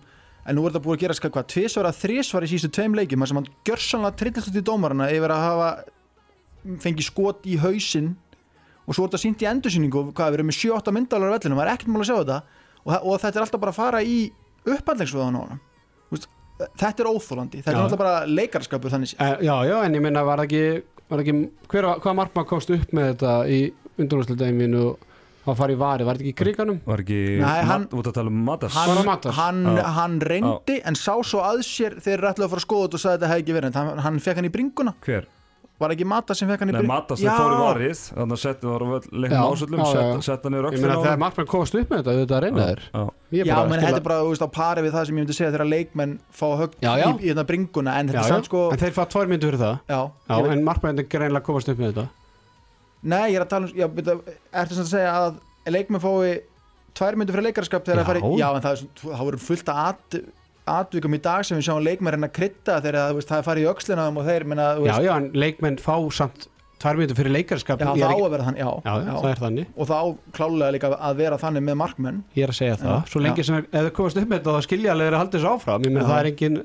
en 0.48 0.56
nú 0.56 0.64
er 0.64 0.72
þetta 0.72 0.84
búið 0.84 0.96
að 0.96 1.02
gera 1.04 1.16
sko 1.18 1.30
hvað, 1.34 1.46
tvisvar 1.52 1.88
að 1.88 1.98
þrisvar 2.02 2.46
í 2.46 2.50
sístu 2.52 2.70
tveim 2.72 2.96
leikjum 2.96 3.24
þar 3.24 3.30
sem 3.32 3.40
hann 3.40 3.50
gjörsanlega 3.68 4.18
trillist 4.22 4.50
út 4.50 4.58
í 4.60 4.64
dómarana 4.68 5.10
yfir 5.12 5.34
að 5.34 5.44
hafa 5.44 5.68
fengið 6.84 7.08
skot 7.08 7.48
í 7.48 7.56
hausinn 7.60 8.14
og 8.88 8.96
svo 8.96 9.04
er 9.04 9.10
þetta 9.10 9.22
sínt 9.24 9.44
í 9.44 9.48
endursýningu 9.50 10.04
hvað, 10.12 10.32
við 10.32 10.38
erum 10.38 10.48
með 10.48 10.58
7-8 10.62 10.94
myndalar 10.96 11.32
á 11.32 11.34
vellinu, 11.36 11.58
maður 11.58 11.70
er 11.70 11.74
ekkert 11.76 11.92
mál 11.92 12.00
að 12.02 12.08
sjá 12.08 12.16
þetta 12.18 12.38
og, 12.84 12.92
og 12.96 13.20
þetta 13.24 13.34
er 13.34 13.44
alltaf 13.44 13.62
bara 13.64 13.74
að 13.74 13.80
fara 13.82 14.02
í 14.04 14.18
upphandlegsvöðan 14.68 15.38
á 15.38 15.42
hann 15.44 15.60
þetta 16.58 17.04
er 17.04 17.08
óþólandi, 17.12 17.60
þetta 17.62 17.70
Já. 17.70 17.76
er 17.78 17.84
alltaf 17.84 18.00
bara 18.00 18.14
leikarskapur 18.26 18.90
þannig 18.90 19.12
séð. 19.12 19.20
Eh, 19.22 19.44
Já, 19.46 19.54
já, 19.68 19.76
en 19.86 19.94
ég 19.94 20.02
meina 20.02 20.24
var 20.26 20.42
ekki, 20.42 20.62
var 21.10 21.22
ekki 21.22 21.34
hver, 21.70 21.86
hvaða 22.02 22.16
markmann 22.18 22.48
komst 22.50 22.72
upp 22.74 22.94
með 22.96 23.12
þetta 23.12 23.34
í 23.46 23.60
undurúrsludeiminu 23.98 24.82
og 25.48 25.56
það 25.56 25.60
farið 25.62 25.76
í 25.76 25.80
vari, 25.82 26.04
var 26.08 26.18
þetta 26.18 26.26
ekki 26.28 26.34
í 26.34 26.38
kriganum? 26.42 26.80
Var 26.86 27.02
ekki, 27.04 27.20
Nei, 27.40 27.62
hann- 27.64 27.86
mat, 27.88 27.96
út 27.98 28.10
að 28.12 28.14
tala 28.20 28.28
um 28.34 28.44
Matas 28.44 28.72
það 28.76 28.92
hann, 28.94 29.06
Matas? 29.06 29.34
hann, 29.40 29.64
Já. 29.76 29.82
hann 29.98 30.20
reyndi 30.20 30.78
en 30.84 30.94
sá 30.94 31.14
svo 31.24 31.40
að 31.42 31.64
sér 31.64 31.98
þegar 32.00 32.20
þeir 32.20 32.28
ætlaðu 32.34 32.46
að 32.46 32.54
fara 32.54 32.62
að 32.62 32.68
skoða 32.68 32.86
þetta 32.88 32.94
og 32.94 33.00
sagði 33.00 33.14
að 33.14 33.18
þetta 33.18 33.32
hefði 33.32 33.42
ekki 33.46 33.58
verið 33.60 33.74
hann, 33.82 33.98
hann 34.08 34.18
fekk 34.28 34.36
hann 34.42 34.48
í 34.48 34.54
bringuna 34.58 34.94
Hver? 35.04 35.26
var 35.78 35.92
ekki 35.94 36.04
Mata 36.10 36.34
sem 36.34 36.48
fekk 36.50 36.58
hann 36.64 36.70
í 36.70 36.72
Nei, 36.74 36.80
bringuna 36.80 36.94
Matas 36.98 37.20
sem 37.22 37.30
fór 37.30 37.52
í 37.54 37.58
varið 37.62 38.00
Þannig 38.18 38.34
að 38.34 38.40
setja 38.42 38.66
það 38.66 38.72
var 38.74 38.82
Já, 38.98 39.18
leiknum 39.22 39.52
ásöldum. 39.54 40.22
Setta 40.26 40.50
niður 40.50 40.64
Ég 40.64 40.72
öxlina 40.72 40.88
meina 40.88 40.94
á 40.98 40.98
þegar 40.98 41.12
honum. 41.12 41.22
markmann 41.22 41.46
komst 41.52 41.74
upp 41.78 41.88
með 41.92 42.00
þetta, 42.02 42.14
þetta 42.18 42.40
reyna 42.42 42.64
þér 42.66 42.80
Já, 43.30 43.56
menn 43.68 43.78
þetta 43.78 43.92
að- 43.92 43.96
er 44.00 44.06
bara 44.08 44.18
þú 44.24 44.30
veist, 44.32 44.42
á 44.42 44.50
pari 44.58 44.82
við 44.82 44.92
það 44.96 45.06
sem 45.06 45.14
ég 45.14 45.20
myndi 45.22 45.36
segja 45.38 45.52
þegar 45.54 45.68
leikmenn 45.70 46.18
fá 46.34 46.46
já. 46.82 47.06
í, 47.06 47.22
í 47.22 47.26
þetta 47.30 47.46
bringuna 47.46 47.94
en 48.00 48.08
þetta 48.08 48.38
er 48.38 48.42
sko 48.48 48.62
en 48.72 48.78
þeir 48.82 48.94
fá 48.98 49.04
tvær 49.06 49.28
myndu 49.30 49.46
fyrir 49.52 49.62
það 49.62 50.50
en 50.50 50.64
markmann 50.64 50.98
er 50.98 51.04
greinlega 51.06 51.44
komast 51.46 51.68
upp 51.68 51.78
með 51.78 51.92
þetta 51.94 52.08
Nei, 53.02 53.32
ég 53.32 53.38
er 53.38 53.46
að 53.46 53.52
tala 53.52 53.68
um 53.68 53.78
já, 53.78 53.86
Ertu 53.86 54.74
sem 54.74 54.84
að 54.84 54.92
segja 54.92 55.14
að 55.14 55.38
leikmenn 55.70 56.02
fái 56.02 56.40
tvær 56.98 57.18
myndir 57.18 57.36
fyrir 57.36 57.48
leikarskap 57.50 57.86
þegar 57.86 58.02
það 58.02 58.10
fari 58.10 58.40
Já, 58.40 58.48
en 58.50 58.64
það, 58.64 58.74
er, 58.74 59.00
það 59.04 59.24
voru 59.28 59.40
fullt 59.44 59.72
af 59.72 59.80
at, 59.84 60.20
atvikum 60.78 61.14
í 61.16 61.22
dag 61.24 61.46
sem 61.46 61.58
við 61.58 61.68
sjáum 61.68 61.82
leikmenn 61.86 62.16
reyna 62.16 62.30
að 62.30 62.36
krydda 62.40 62.78
þegar 62.82 63.00
það, 63.00 63.24
það 63.30 63.40
er 63.40 63.48
farið 63.48 63.68
í 63.68 63.88
þeim 63.88 64.22
og 64.22 64.30
þeir 64.30 64.46
minna, 64.50 64.70
þú 64.78 64.88
Já, 64.88 64.94
já, 65.06 65.12
en 65.16 65.28
leikmenn 65.38 65.82
fá 65.82 65.94
samt 66.18 66.48
tvær 66.78 66.98
myndu 66.98 67.14
fyrir 67.18 67.34
leikarskap. 67.34 67.80
Já, 67.82 67.88
það 67.90 68.02
er 68.06 68.12
á 68.14 68.18
að 68.18 68.32
vera 68.34 68.44
þannig 68.46 68.62
já, 68.62 68.68
já, 68.84 68.92
já, 69.02 69.12
það 69.18 69.30
er 69.30 69.40
þannig. 69.42 69.70
Og 69.74 69.88
það 69.88 69.98
á 69.98 70.06
klálega 70.36 70.74
líka 70.76 70.90
að 70.94 71.22
vera 71.22 71.38
þannig 71.42 71.64
með 71.66 71.78
markmenn. 71.80 72.20
Ég 72.38 72.46
er 72.46 72.52
að 72.52 72.58
segja 72.60 72.76
það, 72.82 72.98
svo 73.12 73.22
lengi 73.24 73.46
sem 73.46 73.58
ef 73.58 73.88
þau 73.88 73.94
komast 73.96 74.20
upp 74.20 74.28
með 74.28 74.38
þetta 74.38 74.54
þá 74.54 74.68
skilja 74.68 74.92
alveg 74.94 75.10
að 75.10 75.18
halda 75.18 75.34
þessu 75.38 75.50
áfram. 75.50 75.88
Ég 75.88 75.96
Já. 75.96 76.04
það 76.06 76.20
er 76.20 76.30
engin 76.30 76.60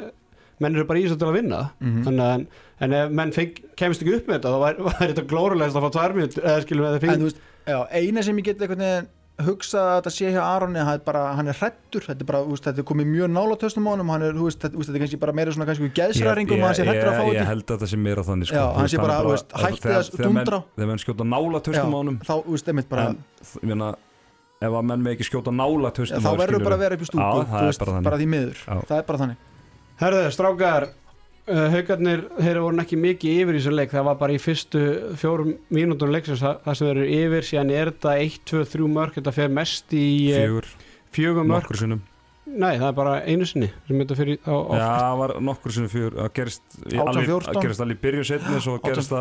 menn 0.63 0.77
eru 0.79 0.85
bara 0.89 0.99
í 1.01 1.07
þessu 1.07 1.19
til 1.21 1.29
að 1.31 1.37
vinna. 1.39 1.61
Þannig 1.83 2.23
að 2.27 2.35
en, 2.37 2.45
en 2.87 2.95
ef 2.99 3.11
menn 3.21 3.33
feng, 3.35 3.57
kemst 3.79 4.03
ekki 4.05 4.15
upp 4.19 4.29
með 4.31 4.39
þetta 4.39 4.53
þá 4.53 4.61
væri, 4.67 4.93
þetta 5.09 5.27
glórulegast 5.33 5.79
að 5.79 5.85
fá 5.87 5.91
tvær 5.97 6.15
mynd 6.19 6.39
eða 6.43 6.61
skilum 6.67 6.85
við 6.85 6.89
að 6.89 6.95
það 6.95 7.03
en 7.03 7.09
feng 7.09 7.19
þú 7.25 7.27
veist, 7.31 7.43
já, 7.73 7.77
eina 8.01 8.23
sem 8.29 8.39
ég 8.41 8.47
get 8.51 8.63
einhvern 8.65 8.83
veginn 8.87 9.11
hugsað 9.43 9.87
að 9.89 9.95
þetta 9.97 10.11
sé 10.13 10.29
hjá 10.29 10.41
Aronni 10.45 10.77
hann 10.85 10.93
er 10.99 10.99
bara, 11.07 11.21
hann 11.33 11.47
er 11.49 11.55
hrættur, 11.57 12.03
þetta 12.05 12.21
er 12.21 12.27
bara, 12.29 12.41
veist, 12.45 12.67
þetta 12.67 12.83
er 12.83 12.85
komið 12.85 13.07
mjög 13.09 13.31
nála 13.33 13.55
töstum 13.63 13.87
á 13.89 13.91
honum, 13.95 14.11
hann 14.13 14.25
er, 14.27 14.35
veist, 14.37 14.59
þetta, 14.61 14.77
veist, 14.77 14.91
þetta 14.91 14.99
er 14.99 15.03
kannski 15.07 15.19
bara 15.23 15.33
meira 15.39 15.55
svona 15.55 15.65
kannski 15.71 15.89
geðsræringum 15.97 16.59
og 16.61 16.67
hann 16.67 16.77
sé 16.77 16.85
hrættur 16.85 17.09
að 17.09 17.17
fá 17.17 17.23
Ég 17.23 17.33
þetta 17.39 17.47
held 17.49 17.63
að 17.65 17.71
þetta 17.73 17.89
sé 17.89 17.99
meira 18.03 18.25
þannig 18.27 18.49
sko. 18.51 18.59
Já, 18.61 18.65
hann 18.77 18.91
sé 18.93 18.99
bara, 19.01 19.15
er 19.17 19.41
hætti 19.63 19.81
þegar- 19.87 19.97
að 20.03 20.11
þegar 20.13 20.29
menn- 20.29 20.37
dúndra. 20.37 20.59
Þegar 20.77 20.91
menn 20.91 21.01
skjóta 21.01 21.27
nála 21.33 21.61
töstum 21.65 21.89
á 21.89 21.97
honum 21.97 22.19
þá, 22.21 22.33
þú 22.45 22.53
veist, 22.53 22.69
einmitt 22.75 22.89
bara 22.93 23.07
En, 23.09 23.17
ég 23.57 23.65
meina, 23.73 23.89
ef 24.61 24.77
að 24.77 24.85
menn 24.91 25.07
með 25.07 25.15
ekki 25.17 25.27
skjóta 25.31 25.55
nála 25.57 25.89
Já, 25.89 25.95
töstum 25.97 26.27
þá 26.27 26.31
verður 26.43 26.67
bara 26.69 26.77
að 26.77 26.85
vera 26.85 26.99
upp 26.99 27.01
í 27.01 27.09
stúku 27.09 27.41
það 27.57 27.97
er 27.97 28.05
bara 28.11 28.21
því 28.21 28.29
miður, 28.37 28.61
það 28.69 28.95
er 29.01 29.09
bara 29.09 29.23
þannig 29.23 29.41
Herðu, 30.03 30.23
strákar 30.35 30.89
uh, 31.47 31.65
haugarnir, 31.73 32.25
þeir 32.39 32.61
voru 32.63 32.81
ekki 32.83 32.99
mikið 32.99 33.41
yfir 33.43 33.57
í 33.57 33.61
þessu 33.61 33.75
leik, 33.75 33.91
það 33.93 34.07
var 34.09 34.21
bara 34.21 34.35
í 34.37 34.39
fyrstu 34.41 34.85
fjórum 35.19 35.53
mínútur 35.73 36.11
leiksins 36.11 36.43
það 36.43 36.79
sem 36.79 36.89
eru 36.93 37.05
yfir 37.19 37.47
síðan 37.47 37.75
er 37.75 37.93
þetta 37.93 38.15
1, 38.23 38.39
2, 38.53 38.63
3 38.77 38.89
mörg 38.97 39.19
þetta 39.19 39.35
fer 39.35 39.53
mest 39.61 39.95
í 39.95 40.07
eh, 40.33 40.41
Fjögur, 40.41 40.73
fjögur 41.15 41.47
mörg, 41.47 41.63
nokkur 41.63 41.83
sinnum 41.85 42.09
nei 42.43 42.73
það 42.75 42.87
er 42.89 42.95
bara 42.97 43.11
einu 43.23 43.45
sinni 43.47 43.69
fyrir 43.87 44.35
á, 44.43 44.51
á 44.51 44.73
Já, 44.75 44.87
það 44.99 45.13
var 45.21 45.33
nokkur 45.47 45.73
sinnum 45.73 45.91
fjögur 45.93 46.17
Það 46.17 46.33
gerist 46.35 46.75
í 46.75 46.97
18, 46.97 47.05
alveg- 47.05 47.29
14. 47.29 47.47
það 47.47 47.63
gerist 47.63 47.83
í 47.85 47.97
byrju 48.03 48.25
setni 48.27 48.59
Svo 48.65 48.73
18. 48.81 48.89
gerist 48.89 49.13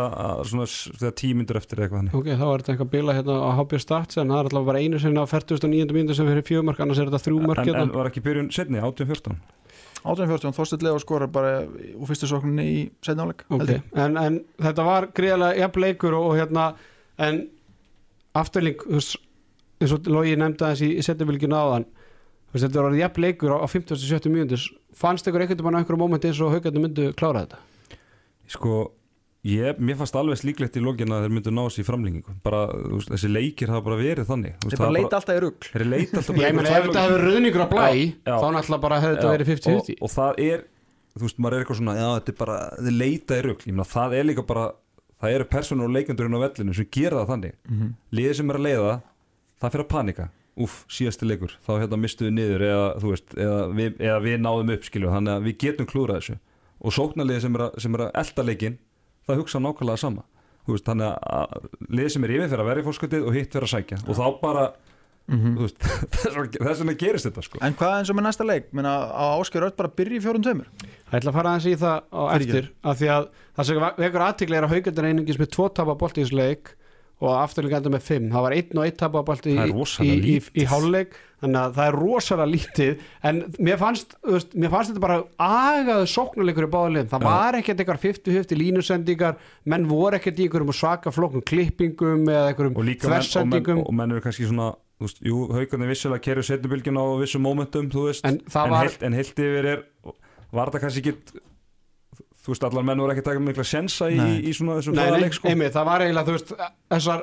það 1.05 1.15
tímyndur 1.21 1.61
eftir 1.61 1.85
eitthvað 1.85 2.01
þannig 2.01 2.17
Ok, 2.19 2.31
þá 2.33 2.45
er 2.49 2.65
þetta 2.65 2.75
eitthvað 2.75 2.91
bila 2.97 3.15
hérna 3.15 3.39
á 3.39 3.51
HB 3.61 3.81
Stats 3.85 4.19
en 4.19 4.35
það 4.35 4.41
er 4.41 4.51
alltaf 4.51 4.67
bara 4.73 4.83
einu 4.83 5.03
sinni 5.05 5.23
á 5.23 5.27
49. 5.31 5.95
mínútu 5.95 6.19
sem 6.19 6.33
fyrir 6.33 6.49
fjögumörk, 6.51 6.83
annars 6.83 6.99
er 6.99 7.13
þetta 7.13 7.23
þrjúmörk 7.29 7.63
en, 7.63 7.71
en 7.71 7.79
hérna. 7.79 7.99
var 8.03 8.11
ekki 8.11 8.25
byrjun 8.27 8.51
setni, 8.59 8.83
18-14 8.83 9.39
18-14, 10.03 10.55
Þorstedt 10.57 10.85
Leo 10.87 11.01
skorar 11.03 11.31
bara 11.33 11.63
úr 11.63 12.09
fyrstu 12.09 12.29
sókninni 12.31 12.65
í 12.67 12.79
setnáleik 13.05 13.45
Ok, 13.55 13.77
en, 13.95 14.17
en 14.19 14.39
þetta 14.63 14.87
var 14.87 15.09
greiðlega 15.15 15.61
jafn 15.63 15.85
leikur 15.87 16.17
og, 16.19 16.31
og 16.31 16.39
hérna 16.41 16.69
en 17.23 17.45
afturling 18.39 18.83
eins 18.93 19.95
og 19.95 20.09
Lógi 20.11 20.39
nefndi 20.39 20.67
aðeins 20.67 20.83
í, 20.87 20.95
í 20.99 21.03
þú 22.53 22.59
veist, 22.59 22.67
þetta 22.67 22.83
var 22.85 22.97
jafn 22.99 23.25
leikur 23.25 23.55
á, 23.57 23.59
á 23.65 23.67
50-70 23.71 24.33
mínútur 24.33 24.65
fannst 24.97 25.29
ykkur 25.29 25.41
einhvern 25.45 25.63
veginn 25.63 25.79
á 25.79 25.81
einhverjum 25.81 26.03
mómenti 26.05 26.29
eins 26.29 26.41
og 26.45 26.53
haugarnir 26.53 26.85
myndu 26.85 27.07
klára 27.17 27.47
þetta? 27.47 27.61
Sko, 28.53 28.81
ég, 29.43 29.79
mér 29.83 29.97
fannst 29.99 30.17
alveg 30.19 30.39
slíklegt 30.39 30.77
í 30.79 30.83
lógin 30.83 31.13
að 31.15 31.25
þeir 31.27 31.33
myndu 31.37 31.53
ná 31.55 31.63
þessi 31.65 31.83
í 31.83 31.87
framlengingu. 31.87 32.35
Bara, 32.45 32.61
þú 32.73 32.99
veist, 32.99 33.11
þessi 33.15 33.31
leikir 33.33 33.73
hafa 33.73 33.85
bara 33.89 33.97
verið 33.99 34.29
þannig. 34.29 34.53
Þú 34.59 34.69
veist, 34.69 34.77
þeir 34.77 34.83
bara 34.85 34.97
leita 34.97 35.19
alltaf 35.19 35.35
í 35.35 35.41
rugg 35.43 35.69
Þeir 35.73 35.87
leita 35.91 36.21
alltaf 36.21 36.37
meina 36.39 36.51
einhver 36.53 36.69
ef 36.71 36.87
þetta 36.87 37.07
hefur 37.07 37.25
ruðningur 37.27 37.65
á 37.65 37.69
blæ 37.73 37.89
þá 38.29 38.47
náttúrulega 38.57 38.85
bara 38.85 39.01
hefði 39.03 39.17
þetta 39.17 39.33
verið 39.33 39.51
50-50 39.53 39.97
og, 39.97 40.05
og 40.07 40.13
það 40.15 40.43
er, 40.47 40.63
þú 41.17 41.25
veist, 41.27 41.41
maður 41.43 41.57
er 41.59 41.65
eitthvað 41.65 41.81
svona 41.81 41.97
já, 41.99 42.07
þetta 42.19 42.33
er 42.35 42.39
bara, 42.43 42.59
þið 42.79 43.01
leita 43.03 43.41
í 43.41 43.47
rugl. 43.49 43.67
Ég 43.67 43.75
meina, 43.79 43.89
það 43.93 44.15
er 44.21 44.29
líka 44.31 44.47
bara, 44.53 44.69
það 45.23 45.37
eru 45.39 45.49
personur 45.57 45.89
og 45.91 45.97
leikendurinn 45.97 46.39
á 46.39 46.45
vellinu 46.47 46.77
sem 46.79 46.89
gera 46.99 47.23
það 47.25 47.35
þannig. 47.35 47.59
Mhm. 47.73 47.91
liðið 48.15 48.39
sem 48.39 48.55
er 48.55 48.61
að 48.61 48.67
leiða, 48.69 48.95
það 49.59 49.75
fyrir 49.75 49.87
að 49.87 49.93
panika. 49.97 50.29
Úff, 50.63 50.83
síðasti 50.93 51.25
leikur, 51.25 51.55
þá 51.65 51.71
hérna 51.81 51.97
mistuðu 51.97 52.31
niður 52.37 52.63
eða, 52.67 52.89
þú 53.01 53.13
veist, 53.15 53.31
eða 53.41 53.61
við, 53.73 53.95
eða 54.05 54.17
við 54.21 54.35
náðum 54.45 54.73
upp, 54.75 54.83
skilju, 54.85 55.09
þannig 55.15 55.33
að 55.33 55.47
við 55.47 55.55
getum 55.63 55.87
klúrað 55.89 56.19
þessu. 56.19 56.35
Og 56.83 56.93
sóknarliðið 56.93 57.45
sem 57.47 57.57
er 57.57 57.65
að, 57.65 57.79
sem 57.81 57.97
er 57.97 58.03
að 58.05 58.11
elda 58.21 58.45
leikin, 58.45 58.77
það 59.29 59.43
hugsa 59.43 59.61
nákvæmlega 59.63 59.99
sama. 60.03 60.23
Þú 60.63 60.77
veist, 60.77 60.87
þannig 60.87 61.19
að 61.27 61.69
liðið 61.91 62.13
sem 62.15 62.25
er 62.29 62.33
yfir 62.37 62.49
fyrir 62.53 62.63
að 62.63 62.71
vera 62.71 62.83
í 62.83 62.87
fórskotið 62.87 63.27
og 63.27 63.35
hitt 63.37 63.53
fyrir 63.57 63.67
að 63.69 63.73
sækja. 63.77 64.01
Og 64.09 64.17
þá 64.19 64.27
bara, 64.43 64.65
Mhm. 65.31 65.53
þú 65.57 65.63
veist 65.63 65.79
þess 66.19 66.81
vegna 66.83 66.95
gerist 66.99 67.27
þetta, 67.29 67.43
sko. 67.47 67.59
En 67.63 67.75
hvað 67.79 67.93
eins 68.01 68.11
og 68.11 68.17
með 68.19 68.25
næsta 68.27 68.45
leik? 68.47 68.65
Menna, 68.75 68.91
á 69.15 69.39
Ásker 69.39 69.63
Öll 69.63 69.71
bara 69.79 69.89
byrja 69.89 70.19
í 70.19 70.23
fjórum 70.25 70.43
tveimur? 70.43 70.67
Það 71.11 71.19
ætla 71.21 71.31
að 71.31 71.37
fara 71.39 71.53
aðeins 71.53 71.67
í 71.71 71.75
það 71.79 71.99
á 72.11 72.23
eftir 72.35 72.71
af 72.83 72.99
því 72.99 73.11
að 73.15 73.29
það 73.57 73.69
sem 73.69 73.83
vekur 74.03 74.25
aðtikli 74.27 74.57
er 74.59 74.67
að 74.67 74.73
haugandir 74.75 75.07
einingis 75.09 75.39
með 75.39 75.51
tvo 75.55 75.69
tapabolt 75.79 76.19
í 76.19 76.25
þessu 76.25 76.39
leik 76.41 76.73
og 77.23 77.37
afturlega 77.39 77.79
endur 77.79 77.93
með 77.95 78.03
fimm. 78.09 78.25
Það 78.35 78.43
var 78.49 78.55
einn 78.57 78.79
og 78.81 78.87
einn 78.89 78.97
tapabolt 78.99 79.45
í, 79.47 79.53
Það 79.55 79.73
í, 79.73 80.09
í, 80.09 80.15
í, 80.19 80.33
lítið. 80.43 80.65
hálfleik. 80.73 81.13
Þannig 81.43 81.59
að 81.59 81.73
það 81.79 81.89
er 81.91 81.97
rosalega 81.99 82.51
lítið. 82.53 83.01
En 83.31 83.39
mér 83.67 83.79
fannst, 83.81 84.13
veist, 84.23 84.53
mér 84.63 84.71
fannst 84.75 84.93
þetta 84.93 85.03
bara 85.03 85.17
agaðu 85.47 86.05
sóknuleikur 86.13 86.67
í 86.69 86.71
báðulegum 86.71 87.11
það 87.11 87.25
var 87.27 87.59
ekkert 87.59 87.83
eitthvað 87.83 88.03
50-50 88.05 88.61
línusendingar. 88.61 89.41
Menn 89.71 89.89
voru 89.91 90.19
ekkert 90.21 90.39
í 90.39 90.47
einhverjum 90.47 90.75
svaka 90.79 91.15
flóknum 91.15 91.43
klippingum 91.47 92.27
eða 92.31 92.53
einhverjum 92.53 92.77
menn, 92.79 92.93
og, 92.95 93.07
þversendingum. 93.09 93.83
og 93.87 93.97
menn 93.99 94.15
eru 94.15 94.23
kannski 94.27 94.47
svona 94.51 94.73
veist, 95.03 95.19
jú, 95.27 95.49
haugarnir 95.51 95.91
vissilega 95.91 96.23
kerju 96.23 96.47
setnubylgjuna 96.47 97.03
á 97.03 97.07
vissum 97.25 97.43
momentum, 97.43 97.91
þú 97.91 98.07
veist. 98.11 98.27
En 98.29 98.39
það 98.47 98.69
en, 98.69 98.75
var- 98.77 98.87
heilt, 98.87 99.03
en 99.09 99.19
heilt 99.19 99.43
yfir 99.47 99.71
er 99.77 99.83
var 100.53 100.71
þetta 100.71 100.85
kannski 100.85 101.03
ekki 101.03 101.43
þú 102.43 102.53
veist, 102.55 102.65
allar 102.67 102.83
menn 102.89 102.99
voru 103.03 103.15
ekki 103.15 103.23
að 103.25 103.29
taka 103.31 103.45
mikla 103.47 103.65
sensa 103.69 104.09
í, 104.11 104.17
Nei. 104.19 104.41
í 104.43 104.53
svona 104.57 104.79
þessum 104.81 104.97
Nei, 104.97 105.03
nei, 105.03 105.11
hraðaleik, 105.13 105.37
sko. 105.39 105.49
einmitt, 105.53 105.73
það 105.77 105.89
var 105.91 106.05
eiginlega, 106.07 106.27
þú 106.29 106.37
veist, 106.39 106.53
þessar 106.91 107.23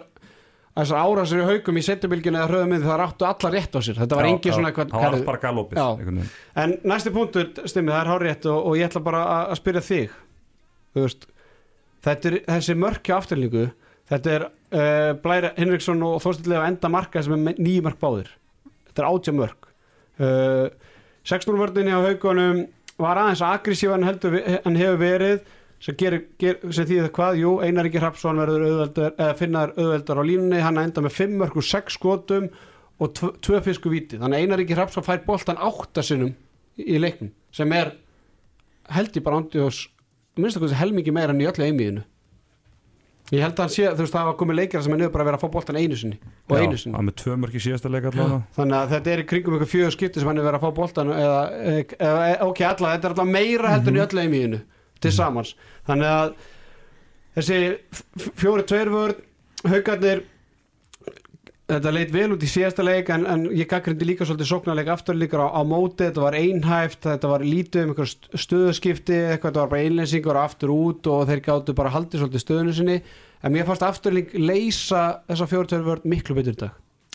þessar 0.80 1.02
árásir 1.04 1.42
í 1.42 1.48
haugum 1.50 1.78
í 1.80 1.84
setjubilginu 1.84 2.40
eða 2.40 2.48
hröðum 2.54 2.76
það 2.86 3.00
ráttu 3.02 3.26
allar 3.28 3.52
rétt 3.58 3.74
á 3.76 3.80
sér 3.84 3.98
þetta 4.00 4.16
var 4.20 4.28
Já, 4.28 4.30
engin 4.32 4.52
já, 4.52 4.56
svona 4.56 4.70
eitthvað 4.70 4.94
það 4.94 5.02
var 5.02 5.10
herðu- 5.10 5.26
bara 5.28 5.42
galopið. 5.44 6.30
En 6.64 6.76
næsti 6.88 7.12
punktur, 7.12 7.50
Stimmi, 7.68 7.92
það 7.92 8.00
er 8.06 8.12
hár 8.14 8.24
rétt 8.24 8.46
og, 8.48 8.60
og 8.70 8.78
ég 8.80 8.88
ætla 8.88 9.02
bara 9.04 9.24
að, 9.50 9.56
spyrja 9.60 9.82
þig 9.90 10.14
Þú 10.96 11.04
veist 11.04 11.28
Þetta 12.06 12.30
er 12.32 12.38
þessi 12.48 12.76
mörkja 12.80 13.18
afturlingu 13.20 13.66
þetta 14.10 14.32
er 14.38 14.46
uh, 14.48 15.10
Blær 15.20 15.50
Hinriksson 15.60 16.00
og 16.08 16.22
Þorstillið 16.24 16.62
að 16.62 16.68
enda 16.72 16.90
marka 16.96 17.22
sem 17.26 17.36
er 17.36 17.60
nýjum 17.60 17.84
mark 17.90 18.00
báðir 18.00 18.30
þetta 18.88 19.04
er 19.04 19.10
átja 19.10 19.34
mörg 19.36 19.68
uh, 20.24 20.70
6-0 21.28 21.60
vörðinni 21.60 21.92
á 21.92 22.00
haugunum 22.08 22.62
var 23.00 23.20
aðeins 23.22 23.42
aggressívan 23.46 24.04
heldur 24.08 24.32
vi- 24.36 24.60
hann 24.64 24.76
hefur 24.80 25.00
verið 25.02 25.42
sem, 25.80 25.96
gerir, 25.96 26.26
ger, 26.40 26.58
sem 26.76 26.86
þýðir 26.86 27.10
hvað, 27.16 27.38
jú, 27.40 27.52
Einar 27.64 27.86
Ríkir 27.88 28.02
Hrapsson 28.04 28.42
finnar 29.40 29.72
auðveldar 29.78 30.20
á 30.20 30.24
línunni, 30.28 30.60
hann 30.62 30.78
enda 30.78 31.02
með 31.02 31.16
5 31.16 31.38
mörg 31.40 31.56
og 31.56 31.64
6 31.64 31.94
skotum 31.96 32.50
og 33.00 33.14
2 33.16 33.62
fisku 33.64 33.90
víti. 33.90 34.20
Þannig 34.20 34.36
að 34.36 34.44
Einar 34.44 34.60
Ríkir 34.60 34.76
Hrapsson 34.76 35.04
fær 35.08 35.24
boltan 35.26 35.56
áttasinnum 35.58 36.34
í, 36.78 36.84
í 36.96 37.00
leiknum 37.00 37.32
sem 37.52 37.72
er 37.72 37.94
held 38.92 39.16
ég 39.16 39.24
bara 39.24 39.40
ándi 39.40 39.62
og 39.64 39.72
minnst 40.40 40.60
að 40.60 40.76
helmingi 40.80 41.12
meira 41.16 41.32
enn 41.34 41.42
í 41.42 41.48
öllu 41.48 41.64
einmiðinu 41.66 42.04
ég 43.32 43.44
held 43.44 43.54
að 43.60 43.64
hann 43.66 43.74
sé, 43.74 43.84
þú 43.94 44.04
veist 44.06 44.16
það 44.16 44.28
var 44.30 44.38
komið 44.40 44.58
leikara 44.60 44.84
sem 44.86 44.94
er 44.96 45.00
nöður 45.04 45.12
bara 45.14 45.24
að 45.26 45.30
vera 45.30 45.38
að 45.40 45.44
fá 45.44 45.52
boltan 45.54 45.78
einu 45.80 45.98
sinni 46.00 46.18
og 46.50 46.56
Já, 46.58 46.62
einu 46.66 46.78
sinni. 46.82 46.96
hann 46.98 47.06
með 47.10 47.16
tvö 47.22 47.36
mörk 47.44 47.58
í 47.60 47.62
síðasta 47.66 47.92
leik 47.94 48.08
allavega. 48.10 48.40
Þannig 48.58 48.78
að 48.80 48.94
þetta 48.96 49.12
er 49.14 49.22
í 49.22 49.26
kringum 49.30 49.58
ykkur 49.60 49.70
fjögur 49.74 49.96
skipti 49.96 50.20
sem 50.24 50.30
hann 50.32 50.42
er 50.42 50.48
verið 50.48 50.60
að 50.60 50.66
fá 50.66 50.76
boltan 50.80 51.12
eða, 51.14 51.42
eða 52.00 52.24
ok, 52.48 52.62
alla, 52.72 52.94
þetta 52.96 53.10
er 53.10 53.14
alltaf 53.14 53.30
meira 53.30 53.74
heldur 53.76 53.94
en 53.94 54.00
í 54.00 54.04
öllu 54.08 54.24
einmiðinu 54.24 54.62
til 55.06 55.12
samans. 55.16 55.54
Þannig 55.88 56.10
að 56.16 56.34
þessi 57.38 57.60
fjóri 58.42 58.66
tveirvörð 58.68 59.22
haugarnir 59.70 60.24
þetta 61.70 61.92
leit 61.94 62.12
vel 62.14 62.32
út 62.34 62.44
í 62.44 62.50
síðasta 62.50 62.84
leik 62.86 63.10
en, 63.14 63.24
en 63.30 63.44
ég 63.56 63.68
gaggrindi 63.70 64.08
líka 64.10 64.26
svolítið 64.28 64.50
sóknarleik 64.50 64.90
afturlíkar 64.94 65.44
á, 65.46 65.48
á 65.54 65.62
móti, 65.68 66.08
þetta 66.08 66.24
var 66.26 66.38
einhæft 66.40 67.06
þetta 67.06 67.30
var 67.32 67.46
lítið 67.46 67.84
um 67.86 67.94
einhver 67.94 68.10
st- 68.10 68.30
stöðuskipti 68.46 69.16
eitthvað, 69.20 69.52
þetta 69.52 69.64
var 69.64 69.72
bara 69.76 69.84
einlensingur 69.86 70.40
aftur 70.42 70.74
út 70.74 71.10
og 71.14 71.24
þeir 71.30 71.44
gáttu 71.46 71.76
bara 71.78 71.94
haldið 71.94 72.24
svolítið 72.24 72.44
stöðunu 72.46 72.76
sinni. 72.80 72.98
En 73.46 73.54
mér 73.56 73.68
fannst 73.70 73.86
afturlík 73.88 74.34
leysa 74.36 75.04
þessa 75.30 75.48
fjóri 75.48 75.70
tveirvörð 75.72 76.10
miklu 76.12 76.36
betur 76.36 76.58
í 76.58 76.62
dag. 76.66 76.74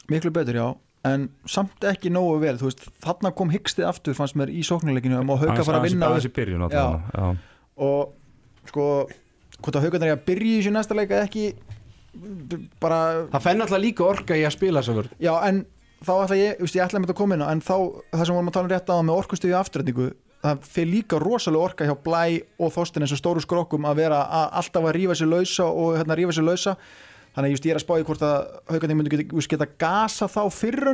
Miklu 0.08 0.30
betur 0.32 0.56
já. 0.60 0.66
En 1.04 1.26
samt 1.44 1.84
ekki 1.84 2.08
nógu 2.14 2.38
vel 2.40 2.54
þú 2.56 2.70
veist, 2.70 2.86
þarna 3.04 3.34
kom 3.36 3.50
hyggstið 3.52 3.90
aftur 3.90 4.16
fannst 4.16 4.38
mér 4.40 4.48
í 4.54 4.62
sóknarleikinu 4.64 5.18
og 5.20 5.42
hauka 5.42 5.66
fara 5.66 5.82
að 5.82 5.90
vinna 5.90 6.08
aðeins 6.08 6.30
í 6.30 6.32
byrjun 6.38 6.64
allavega 6.64 7.12
já. 7.12 7.26
og 7.84 8.70
sko 8.70 8.86
hvort 9.60 9.76
að 9.76 9.84
haugarnar 9.84 10.14
bara, 12.82 12.98
það 13.32 13.46
fenn 13.46 13.64
alltaf 13.64 13.82
líka 13.82 14.06
orka 14.06 14.36
í 14.38 14.44
að 14.46 14.56
spila 14.56 14.82
þessa 14.82 14.98
vörð 14.98 15.16
já 15.24 15.32
en 15.48 15.64
þá 16.04 16.12
ætla 16.18 16.38
ég, 16.38 16.60
ég 16.60 16.84
ætla 16.84 16.98
að 16.98 17.02
mynda 17.04 17.14
að 17.14 17.20
koma 17.22 17.36
inn 17.36 17.44
á 17.44 17.48
en 17.52 17.64
þá, 17.64 17.76
það 18.12 18.26
sem 18.28 18.36
vorum 18.36 18.50
að 18.50 18.56
tala 18.56 18.66
um 18.68 18.72
rétt 18.74 18.92
á 18.92 18.96
með 19.00 19.18
orkustöðu 19.22 19.56
afturrætningu, 19.58 20.10
það 20.44 20.68
fyrir 20.74 20.90
líka 20.92 21.20
rosalega 21.22 21.70
orka 21.70 21.88
hjá 21.88 21.94
Blæ 22.04 22.24
og 22.60 22.74
Þorstein 22.74 23.06
eins 23.06 23.14
og 23.16 23.20
stóru 23.20 23.42
skrokkum 23.44 23.88
að 23.88 24.02
vera 24.02 24.20
að, 24.26 24.46
alltaf 24.60 24.88
að 24.88 24.96
rífa 24.98 25.16
sér 25.18 25.30
lausa 25.32 25.68
og 25.70 25.98
hérna 25.98 26.18
rífa 26.18 26.36
sér 26.36 26.48
lausa. 26.48 26.76
Þannig 27.34 27.56
just, 27.56 27.64
ég 27.66 27.74
er 27.74 27.80
að 27.80 27.82
spá 27.82 27.94
í 27.98 28.04
hvort 28.06 28.22
að 28.22 28.34
haugarnar 28.70 28.98
myndu 29.00 29.10
geta, 29.10 29.40
geta 29.50 29.66
gasa 29.80 30.28
þá 30.30 30.42